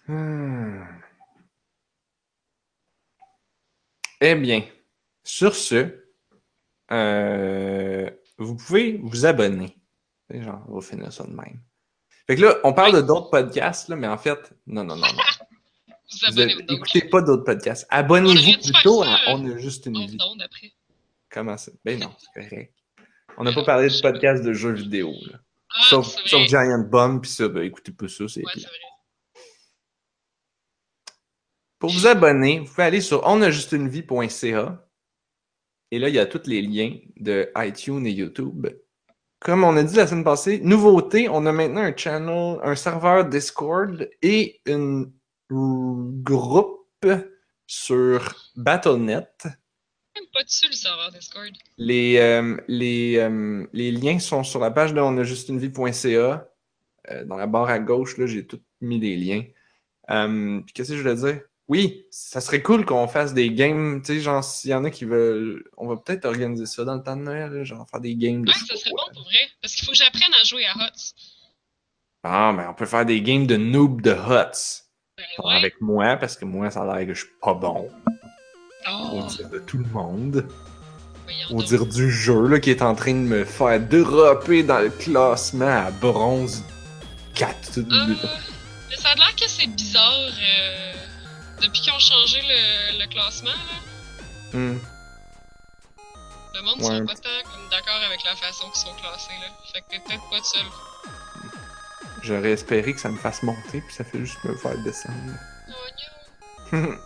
Hmm. 0.07 0.83
Eh 4.21 4.35
bien, 4.35 4.63
sur 5.23 5.55
ce, 5.55 6.07
euh, 6.91 8.09
vous 8.37 8.55
pouvez 8.55 8.97
vous 8.97 9.25
abonner. 9.25 9.75
Genre, 10.29 10.65
on 10.67 10.75
va 10.75 10.81
finir 10.81 11.11
ça 11.13 11.23
de 11.23 11.31
même. 11.33 11.59
Fait 12.27 12.35
que 12.35 12.41
là, 12.41 12.55
on 12.63 12.73
parle 12.73 12.95
de 12.95 13.01
d'autres 13.01 13.29
podcasts, 13.29 13.89
là, 13.89 13.95
mais 13.95 14.07
en 14.07 14.17
fait, 14.17 14.53
non, 14.65 14.83
non, 14.83 14.95
non, 14.95 15.07
non. 15.07 15.07
Vous 16.31 16.39
avez- 16.39 16.55
écoutez 16.69 17.01
pas 17.09 17.21
d'autres 17.21 17.43
podcasts. 17.43 17.87
On 17.91 17.95
Abonnez-vous 17.95 18.61
plutôt 18.71 19.03
à 19.03 19.17
On 19.29 19.45
a 19.51 19.57
juste 19.57 19.85
une 19.87 20.05
vie. 20.05 20.17
après. 20.43 20.71
Comment 21.29 21.57
ça? 21.57 21.71
Ben 21.83 21.99
non, 21.99 22.11
c'est 22.19 22.47
correct. 22.49 22.73
On 23.37 23.43
n'a 23.43 23.53
pas 23.53 23.63
parlé 23.65 23.89
de 23.89 24.01
podcast 24.01 24.43
de 24.43 24.53
jeux 24.53 24.71
vidéo, 24.73 25.11
là. 25.29 25.39
Ah, 25.77 25.81
sauf, 25.89 26.15
Giant 26.25 26.79
Bomb, 26.89 27.19
pis 27.21 27.29
ça, 27.29 27.49
ben 27.49 27.63
écoutez 27.63 27.91
pas 27.91 28.07
ça, 28.07 28.27
c'est 28.27 28.39
Ouais. 28.45 28.63
Pour 31.79 31.91
vous 31.91 32.07
abonner, 32.07 32.59
vous 32.59 32.65
pouvez 32.65 32.83
aller 32.83 33.01
sur 33.01 33.25
onajustunevie.ca 33.27 34.87
et 35.91 35.99
là, 35.99 36.09
il 36.09 36.15
y 36.15 36.19
a 36.19 36.25
tous 36.25 36.47
les 36.47 36.61
liens 36.61 36.97
de 37.17 37.51
iTunes 37.57 38.05
et 38.07 38.11
YouTube. 38.11 38.67
Comme 39.45 39.63
on 39.63 39.77
a 39.77 39.83
dit 39.83 39.95
la 39.95 40.07
semaine 40.07 40.23
passée, 40.23 40.59
nouveauté, 40.63 41.29
on 41.29 41.45
a 41.45 41.51
maintenant 41.51 41.81
un 41.81 41.95
channel, 41.95 42.57
un 42.63 42.75
serveur 42.75 43.25
Discord 43.25 44.09
et 44.23 44.59
une 44.65 45.13
groupe 45.51 47.05
sur 47.67 48.33
Battle.net. 48.55 49.47
pas 50.33 50.43
dessus 50.43 50.67
le 50.67 50.73
serveur 50.73 51.11
Discord. 51.11 51.51
Les, 51.77 52.17
euh, 52.17 52.57
les, 52.67 53.17
euh, 53.17 53.67
les 53.71 53.91
liens 53.91 54.17
sont 54.17 54.43
sur 54.43 54.59
la 54.59 54.71
page 54.71 54.95
de 54.95 54.99
onajustunevie.ca. 54.99 56.49
Euh, 57.11 57.25
dans 57.25 57.37
la 57.37 57.45
barre 57.45 57.69
à 57.69 57.77
gauche, 57.77 58.17
là, 58.17 58.25
j'ai 58.25 58.47
tout 58.47 58.61
mis 58.81 58.99
les 58.99 59.15
liens. 59.15 59.43
Euh, 60.09 60.59
qu'est-ce 60.73 60.89
que 60.89 60.97
je 60.97 61.03
voulais 61.03 61.15
dire? 61.17 61.41
Oui, 61.67 62.05
ça 62.11 62.41
serait 62.41 62.61
cool 62.61 62.85
qu'on 62.85 63.07
fasse 63.07 63.33
des 63.33 63.51
games, 63.51 64.01
tu 64.05 64.13
sais, 64.13 64.19
genre, 64.19 64.43
s'il 64.43 64.69
y 64.69 64.73
en 64.75 64.83
a 64.85 64.91
qui 64.91 65.03
veulent... 65.05 65.63
On 65.77 65.87
va 65.87 65.97
peut-être 65.97 66.25
organiser 66.25 66.67
ça 66.67 66.83
dans 66.85 66.93
le 66.95 67.01
temps 67.01 67.15
de 67.15 67.23
Noël, 67.23 67.63
genre 67.63 67.87
faire 67.89 67.99
des 68.01 68.15
games 68.15 68.43
de 68.45 68.49
Ouais, 68.51 68.55
ça 68.67 68.75
serait 68.75 68.91
bon 68.91 69.13
pour 69.13 69.23
vrai. 69.23 69.39
Parce 69.61 69.73
qu'il 69.73 69.83
faut 69.85 69.91
que 69.91 69.97
j'apprenne 69.97 70.33
à 70.39 70.43
jouer 70.43 70.65
à 70.67 70.73
HOTS. 70.75 71.13
Ah, 72.23 72.53
mais 72.55 72.65
on 72.67 72.73
peut 72.75 72.85
faire 72.85 73.05
des 73.05 73.21
games 73.21 73.47
de 73.47 73.55
noob 73.57 74.01
de 74.01 74.11
Huts. 74.11 74.83
Ben 75.17 75.23
ouais. 75.43 75.55
Avec 75.55 75.81
moi, 75.81 76.17
parce 76.17 76.35
que 76.35 76.45
moi, 76.45 76.69
ça 76.69 76.81
a 76.83 76.97
l'air 76.97 77.07
que 77.07 77.13
je 77.15 77.21
suis 77.25 77.33
pas 77.41 77.53
bon. 77.55 77.89
Au 78.87 78.91
Oh, 79.13 79.27
dire 79.27 79.49
de 79.49 79.57
tout 79.59 79.77
le 79.79 79.85
monde. 79.85 80.45
voyons 81.23 81.47
Au 81.49 81.59
donc. 81.61 81.65
dire 81.65 81.85
du 81.87 82.11
jeu, 82.11 82.47
là, 82.47 82.59
qui 82.59 82.69
est 82.69 82.83
en 82.83 82.93
train 82.93 83.13
de 83.13 83.19
me 83.19 83.43
faire 83.43 83.79
dropper 83.79 84.61
dans 84.61 84.79
le 84.79 84.89
classement 84.91 85.85
à 85.87 85.89
bronze 85.89 86.63
4. 87.33 87.79
Euh, 87.79 87.83
mais 88.89 88.95
ça 88.97 89.09
a 89.09 89.15
l'air 89.15 89.35
que 89.35 89.47
c'est 89.47 89.67
bizarre 89.67 90.13
euh, 90.13 90.93
depuis 91.65 91.81
qu'ils 91.81 91.93
ont 91.93 91.99
changé 91.99 92.41
le, 92.41 92.99
le 93.03 93.07
classement. 93.09 93.49
Là, 93.49 93.79
Hmm. 94.53 94.77
le 96.53 96.61
monde 96.61 96.77
Ouais. 96.79 96.85
sont 96.99 97.05
pas 97.05 97.15
tant 97.15 97.69
d'accord 97.71 97.99
avec 98.07 98.23
la 98.23 98.35
façon 98.35 98.69
qu'ils 98.69 98.81
sont 98.81 98.93
classés. 98.95 99.33
Là. 99.41 99.47
Fait 99.73 99.81
que 99.81 99.85
t'es 99.89 99.99
peut-être 99.99 100.29
pas 100.29 100.41
seul. 100.43 100.65
J'aurais 102.21 102.51
espéré 102.51 102.93
que 102.93 102.99
ça 102.99 103.09
me 103.09 103.17
fasse 103.17 103.43
monter, 103.43 103.81
puis 103.81 103.93
ça 103.93 104.03
fait 104.03 104.19
juste 104.19 104.41
me 104.45 104.55
faire 104.55 104.77
descendre. 104.83 105.33
Oh, 105.69 106.75
no. 106.75 106.95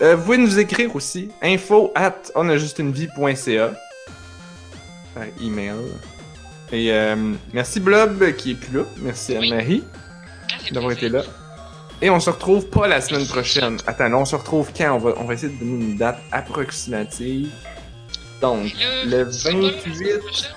Euh, 0.00 0.16
vous 0.16 0.24
pouvez 0.24 0.38
nous 0.38 0.58
écrire 0.58 0.96
aussi 0.96 1.30
info 1.42 1.92
at 1.94 2.16
onajustunevie.ca 2.34 3.72
par 5.14 5.24
email. 5.40 5.76
Et 6.72 6.90
euh, 6.92 7.34
merci 7.52 7.78
Blob 7.78 8.32
qui 8.34 8.52
est 8.52 8.54
plus 8.54 8.78
là. 8.78 8.84
Merci 8.96 9.36
Oui. 9.38 9.52
Anne-Marie 9.52 9.84
d'avoir 10.72 10.92
été 10.92 11.08
là. 11.08 11.22
Et 12.02 12.10
on 12.10 12.18
se 12.20 12.30
retrouve 12.30 12.66
pas 12.68 12.88
la 12.88 13.00
semaine 13.00 13.26
prochaine. 13.26 13.78
Attends, 13.86 14.12
on 14.12 14.24
se 14.24 14.34
retrouve 14.36 14.70
quand? 14.76 14.92
On 14.94 14.98
va, 14.98 15.14
on 15.18 15.24
va 15.24 15.34
essayer 15.34 15.52
de 15.52 15.58
donner 15.58 15.84
une 15.84 15.96
date 15.96 16.18
approximative. 16.32 17.50
Donc, 18.40 18.72
le 19.04 19.24
tu 19.26 19.32
seras 19.38 19.52
pas 19.52 19.56
là 19.60 19.70
la 19.70 19.76
28, 19.78 19.94
semaine 19.94 20.18
prochaine? 20.18 20.50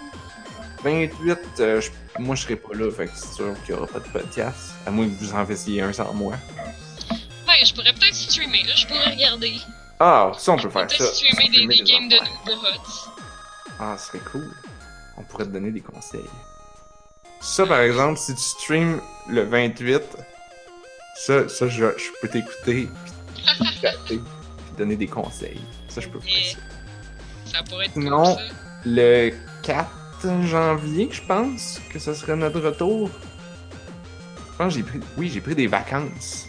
28, 0.84 1.40
euh, 1.60 1.82
je- 1.82 1.92
moi 2.22 2.36
je 2.36 2.42
serai 2.44 2.56
pas 2.56 2.74
là, 2.74 2.92
fait 2.92 3.06
que 3.08 3.12
c'est 3.16 3.34
sûr 3.36 3.54
qu'il 3.64 3.76
y 3.76 3.78
aura 3.78 3.86
pas 3.88 4.00
de 4.00 4.08
podcast. 4.08 4.58
À 4.88 4.92
moins 4.92 5.06
que 5.08 5.14
vous 5.14 5.34
en 5.36 5.46
fassiez 5.46 5.82
un 5.82 5.94
sans 5.94 6.12
moi. 6.14 6.34
Ouais, 7.48 7.64
je 7.64 7.74
pourrais 7.76 7.94
peut-être 7.94 8.16
streamer. 8.16 8.64
Là, 8.64 8.74
je 8.76 8.88
pourrais 8.88 9.12
regarder. 9.12 9.54
Ah, 10.00 10.32
ça 10.38 10.52
on 10.52 10.58
peut 10.58 10.70
faire 10.70 10.90
ça. 10.90 11.06
Streamer 11.06 11.48
des, 11.50 11.54
Streamer 11.54 11.68
des 11.78 11.84
des 11.84 11.92
games 11.92 12.10
de. 12.10 12.18
Ah, 13.80 13.96
ce 14.00 14.08
serait 14.08 14.20
cool. 14.32 14.52
On 15.18 15.22
pourrait 15.24 15.46
te 15.46 15.50
donner 15.52 15.72
des 15.72 15.82
conseils. 15.82 16.20
Ça, 17.40 17.66
par 17.68 17.80
exemple, 17.82 18.18
si 18.20 18.34
tu 18.34 18.42
streams 18.42 19.00
le 19.30 19.44
28, 19.44 20.02
ça, 21.16 21.48
ça 21.50 21.68
je, 21.68 21.86
je 21.98 22.12
peux 22.22 22.28
t'écouter, 22.28 22.90
puis 23.36 23.80
puis 24.06 24.20
te 24.74 24.78
donner 24.78 24.96
des 24.96 25.08
conseils. 25.08 25.62
Ça, 25.90 26.02
je 26.02 26.10
peux 26.10 26.20
faire 26.20 26.34
ça. 26.54 27.58
Ça 27.58 27.64
pourrait 27.64 27.86
être 27.86 27.96
Non. 27.96 28.36
cool, 28.36 28.44
ça. 28.48 28.54
Le 28.86 29.32
4 29.64 29.90
janvier, 30.44 31.10
je 31.12 31.22
pense 31.22 31.80
que 31.90 32.00
ce 32.00 32.14
serait 32.14 32.36
notre 32.36 32.60
retour. 32.60 33.10
Je 34.52 34.58
pense 34.58 34.74
que 34.74 34.80
j'ai 34.80 34.84
pris... 34.86 35.00
Oui, 35.18 35.30
j'ai 35.34 35.42
pris 35.42 35.56
des 35.56 35.68
vacances. 35.68 36.48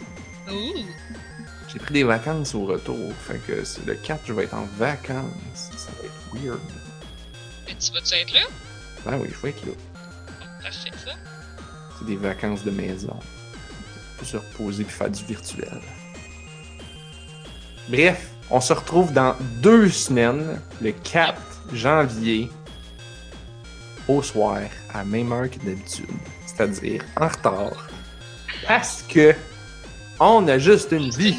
J'ai 1.67 1.79
pris 1.79 1.93
des 1.93 2.03
vacances 2.03 2.55
au 2.55 2.65
retour. 2.65 3.11
Fait 3.27 3.39
que 3.45 3.63
le 3.85 3.95
4, 3.95 4.21
je 4.25 4.33
vais 4.33 4.43
être 4.45 4.53
en 4.55 4.65
vacances. 4.77 5.69
Ça 5.77 5.89
va 5.99 6.05
être 6.05 6.43
weird. 6.43 6.59
Mais 7.67 7.75
tu 7.75 7.91
vas-tu 7.91 8.13
être 8.15 8.33
là? 8.33 8.41
Ah 9.05 9.17
oui, 9.17 9.29
je 9.31 9.37
vais 9.41 9.49
être 9.49 9.65
là. 9.65 9.73
Parfait, 10.63 10.91
ça. 11.05 11.11
C'est 11.99 12.05
des 12.05 12.15
vacances 12.15 12.63
de 12.63 12.71
maison. 12.71 13.17
Pour 14.17 14.27
se 14.27 14.37
reposer 14.37 14.83
puis 14.83 14.93
faire 14.93 15.09
du 15.09 15.23
virtuel. 15.23 15.79
Bref, 17.89 18.29
on 18.49 18.59
se 18.59 18.73
retrouve 18.73 19.13
dans 19.13 19.35
deux 19.61 19.89
semaines, 19.89 20.59
le 20.81 20.91
4 20.91 21.39
janvier, 21.73 22.49
au 24.07 24.21
soir, 24.21 24.61
à 24.93 25.03
même 25.03 25.31
heure 25.31 25.49
que 25.49 25.59
d'habitude. 25.59 26.05
C'est-à-dire 26.45 27.03
en 27.19 27.27
retard. 27.27 27.87
Parce 28.67 29.03
que 29.03 29.35
on 30.19 30.47
a 30.47 30.57
juste 30.57 30.91
une 30.91 31.11
vie. 31.11 31.37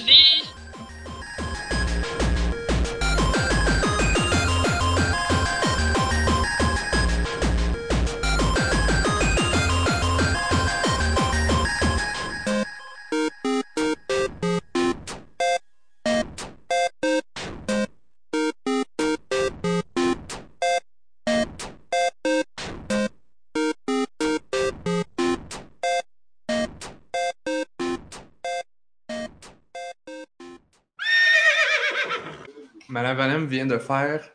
Vient 33.49 33.67
de 33.67 33.79
faire 33.79 34.31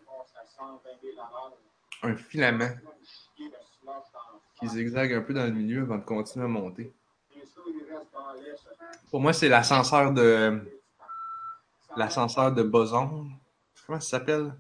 un 2.02 2.16
filament 2.16 2.76
qui 4.60 4.68
zigzague 4.68 5.14
un 5.14 5.22
peu 5.22 5.34
dans 5.34 5.46
le 5.46 5.52
milieu 5.52 5.82
avant 5.84 5.98
de 5.98 6.04
continuer 6.04 6.46
à 6.46 6.50
monter. 6.50 6.94
Pour 9.10 9.22
moi, 9.22 9.34
c'est 9.34 9.50
l'ascenseur 9.50 10.12
de. 10.12 10.60
L'ascenseur 11.96 12.52
de 12.52 12.64
boson. 12.64 13.30
Comment 13.86 14.00
ça 14.00 14.18
s'appelle? 14.18 14.56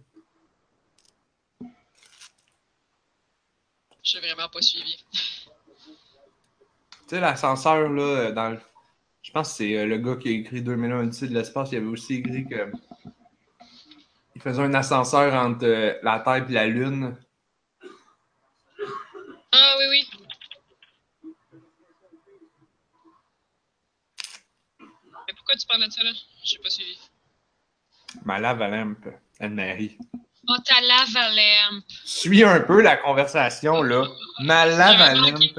J'ai 4.03 4.19
vraiment 4.19 4.49
pas 4.49 4.61
suivi. 4.61 5.03
Tu 7.07 7.07
sais, 7.07 7.19
l'ascenseur, 7.19 7.89
là, 7.89 8.31
dans 8.31 8.51
le... 8.51 8.59
Je 9.23 9.31
pense 9.31 9.49
que 9.49 9.55
c'est 9.55 9.77
euh, 9.77 9.85
le 9.87 9.97
gars 9.97 10.17
qui 10.17 10.27
a 10.27 10.31
écrit 10.31 10.61
2001 10.61 10.99
Odyssée 10.99 11.27
de 11.29 11.33
l'espace. 11.33 11.71
Il 11.71 11.77
avait 11.77 11.87
aussi 11.87 12.15
écrit 12.15 12.45
que. 12.45 12.71
Il 14.35 14.41
faisait 14.41 14.61
un 14.61 14.73
ascenseur 14.73 15.33
entre 15.33 15.65
euh, 15.65 15.93
la 16.01 16.19
Terre 16.19 16.45
et 16.49 16.51
la 16.53 16.67
Lune. 16.67 17.15
Ah 19.51 19.75
oui, 19.77 19.85
oui. 19.89 20.09
Mais 25.27 25.33
pourquoi 25.35 25.55
tu 25.55 25.67
parles 25.67 25.85
de 25.85 25.91
ça 25.91 26.03
là? 26.03 26.11
J'ai 26.43 26.57
pas 26.57 26.69
suivi. 26.69 26.97
Ma 28.25 28.39
lave 28.39 28.61
à 28.61 28.67
lampe, 28.69 29.07
Anne-Marie. 29.39 29.97
Oh, 30.47 30.55
ta 30.65 30.81
lave 30.81 31.15
à 31.15 31.29
lampe. 31.29 31.83
Suis 32.03 32.43
un 32.43 32.59
peu 32.61 32.81
la 32.81 32.97
conversation, 32.97 33.81
là. 33.81 34.07
Ma 34.39 34.61
à 34.61 34.69
J'avais 34.69 35.19
manqué- 35.19 35.53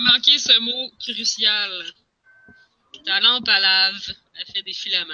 manqué 0.00 0.38
ce 0.38 0.58
mot 0.60 0.90
crucial. 0.98 1.84
Ta 3.04 3.20
lampe 3.20 3.48
à 3.48 3.60
lave, 3.60 4.14
elle 4.38 4.46
fait 4.46 4.62
des 4.62 4.72
filaments. 4.72 5.12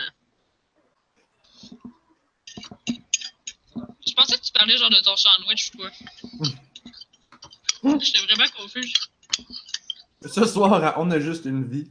Je 4.07 4.13
pensais 4.15 4.37
que 4.37 4.43
tu 4.43 4.53
parlais 4.53 4.77
genre 4.77 4.91
de 4.91 5.01
ton 5.03 5.17
sandwich 5.17 5.71
ou 5.75 5.79
quoi. 5.79 5.91
J'étais 8.01 8.19
vraiment 8.27 8.51
confus. 8.57 8.93
Ce 10.27 10.47
soir, 10.47 10.95
on 10.99 11.11
a 11.11 11.21
juste 11.21 11.45
une 11.47 11.69
vie. 11.69 11.91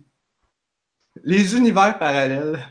Les 1.23 1.55
univers 1.55 1.97
parallèles 1.97 2.65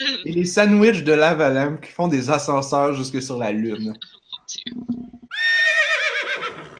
et 0.24 0.32
les 0.32 0.46
sandwichs 0.46 1.04
de 1.04 1.12
lampe 1.12 1.80
qui 1.82 1.92
font 1.92 2.08
des 2.08 2.30
ascenseurs 2.30 2.94
jusque 2.94 3.22
sur 3.22 3.38
la 3.38 3.52
Lune. 3.52 3.92
Mon 3.92 4.44
Dieu. 4.48 4.62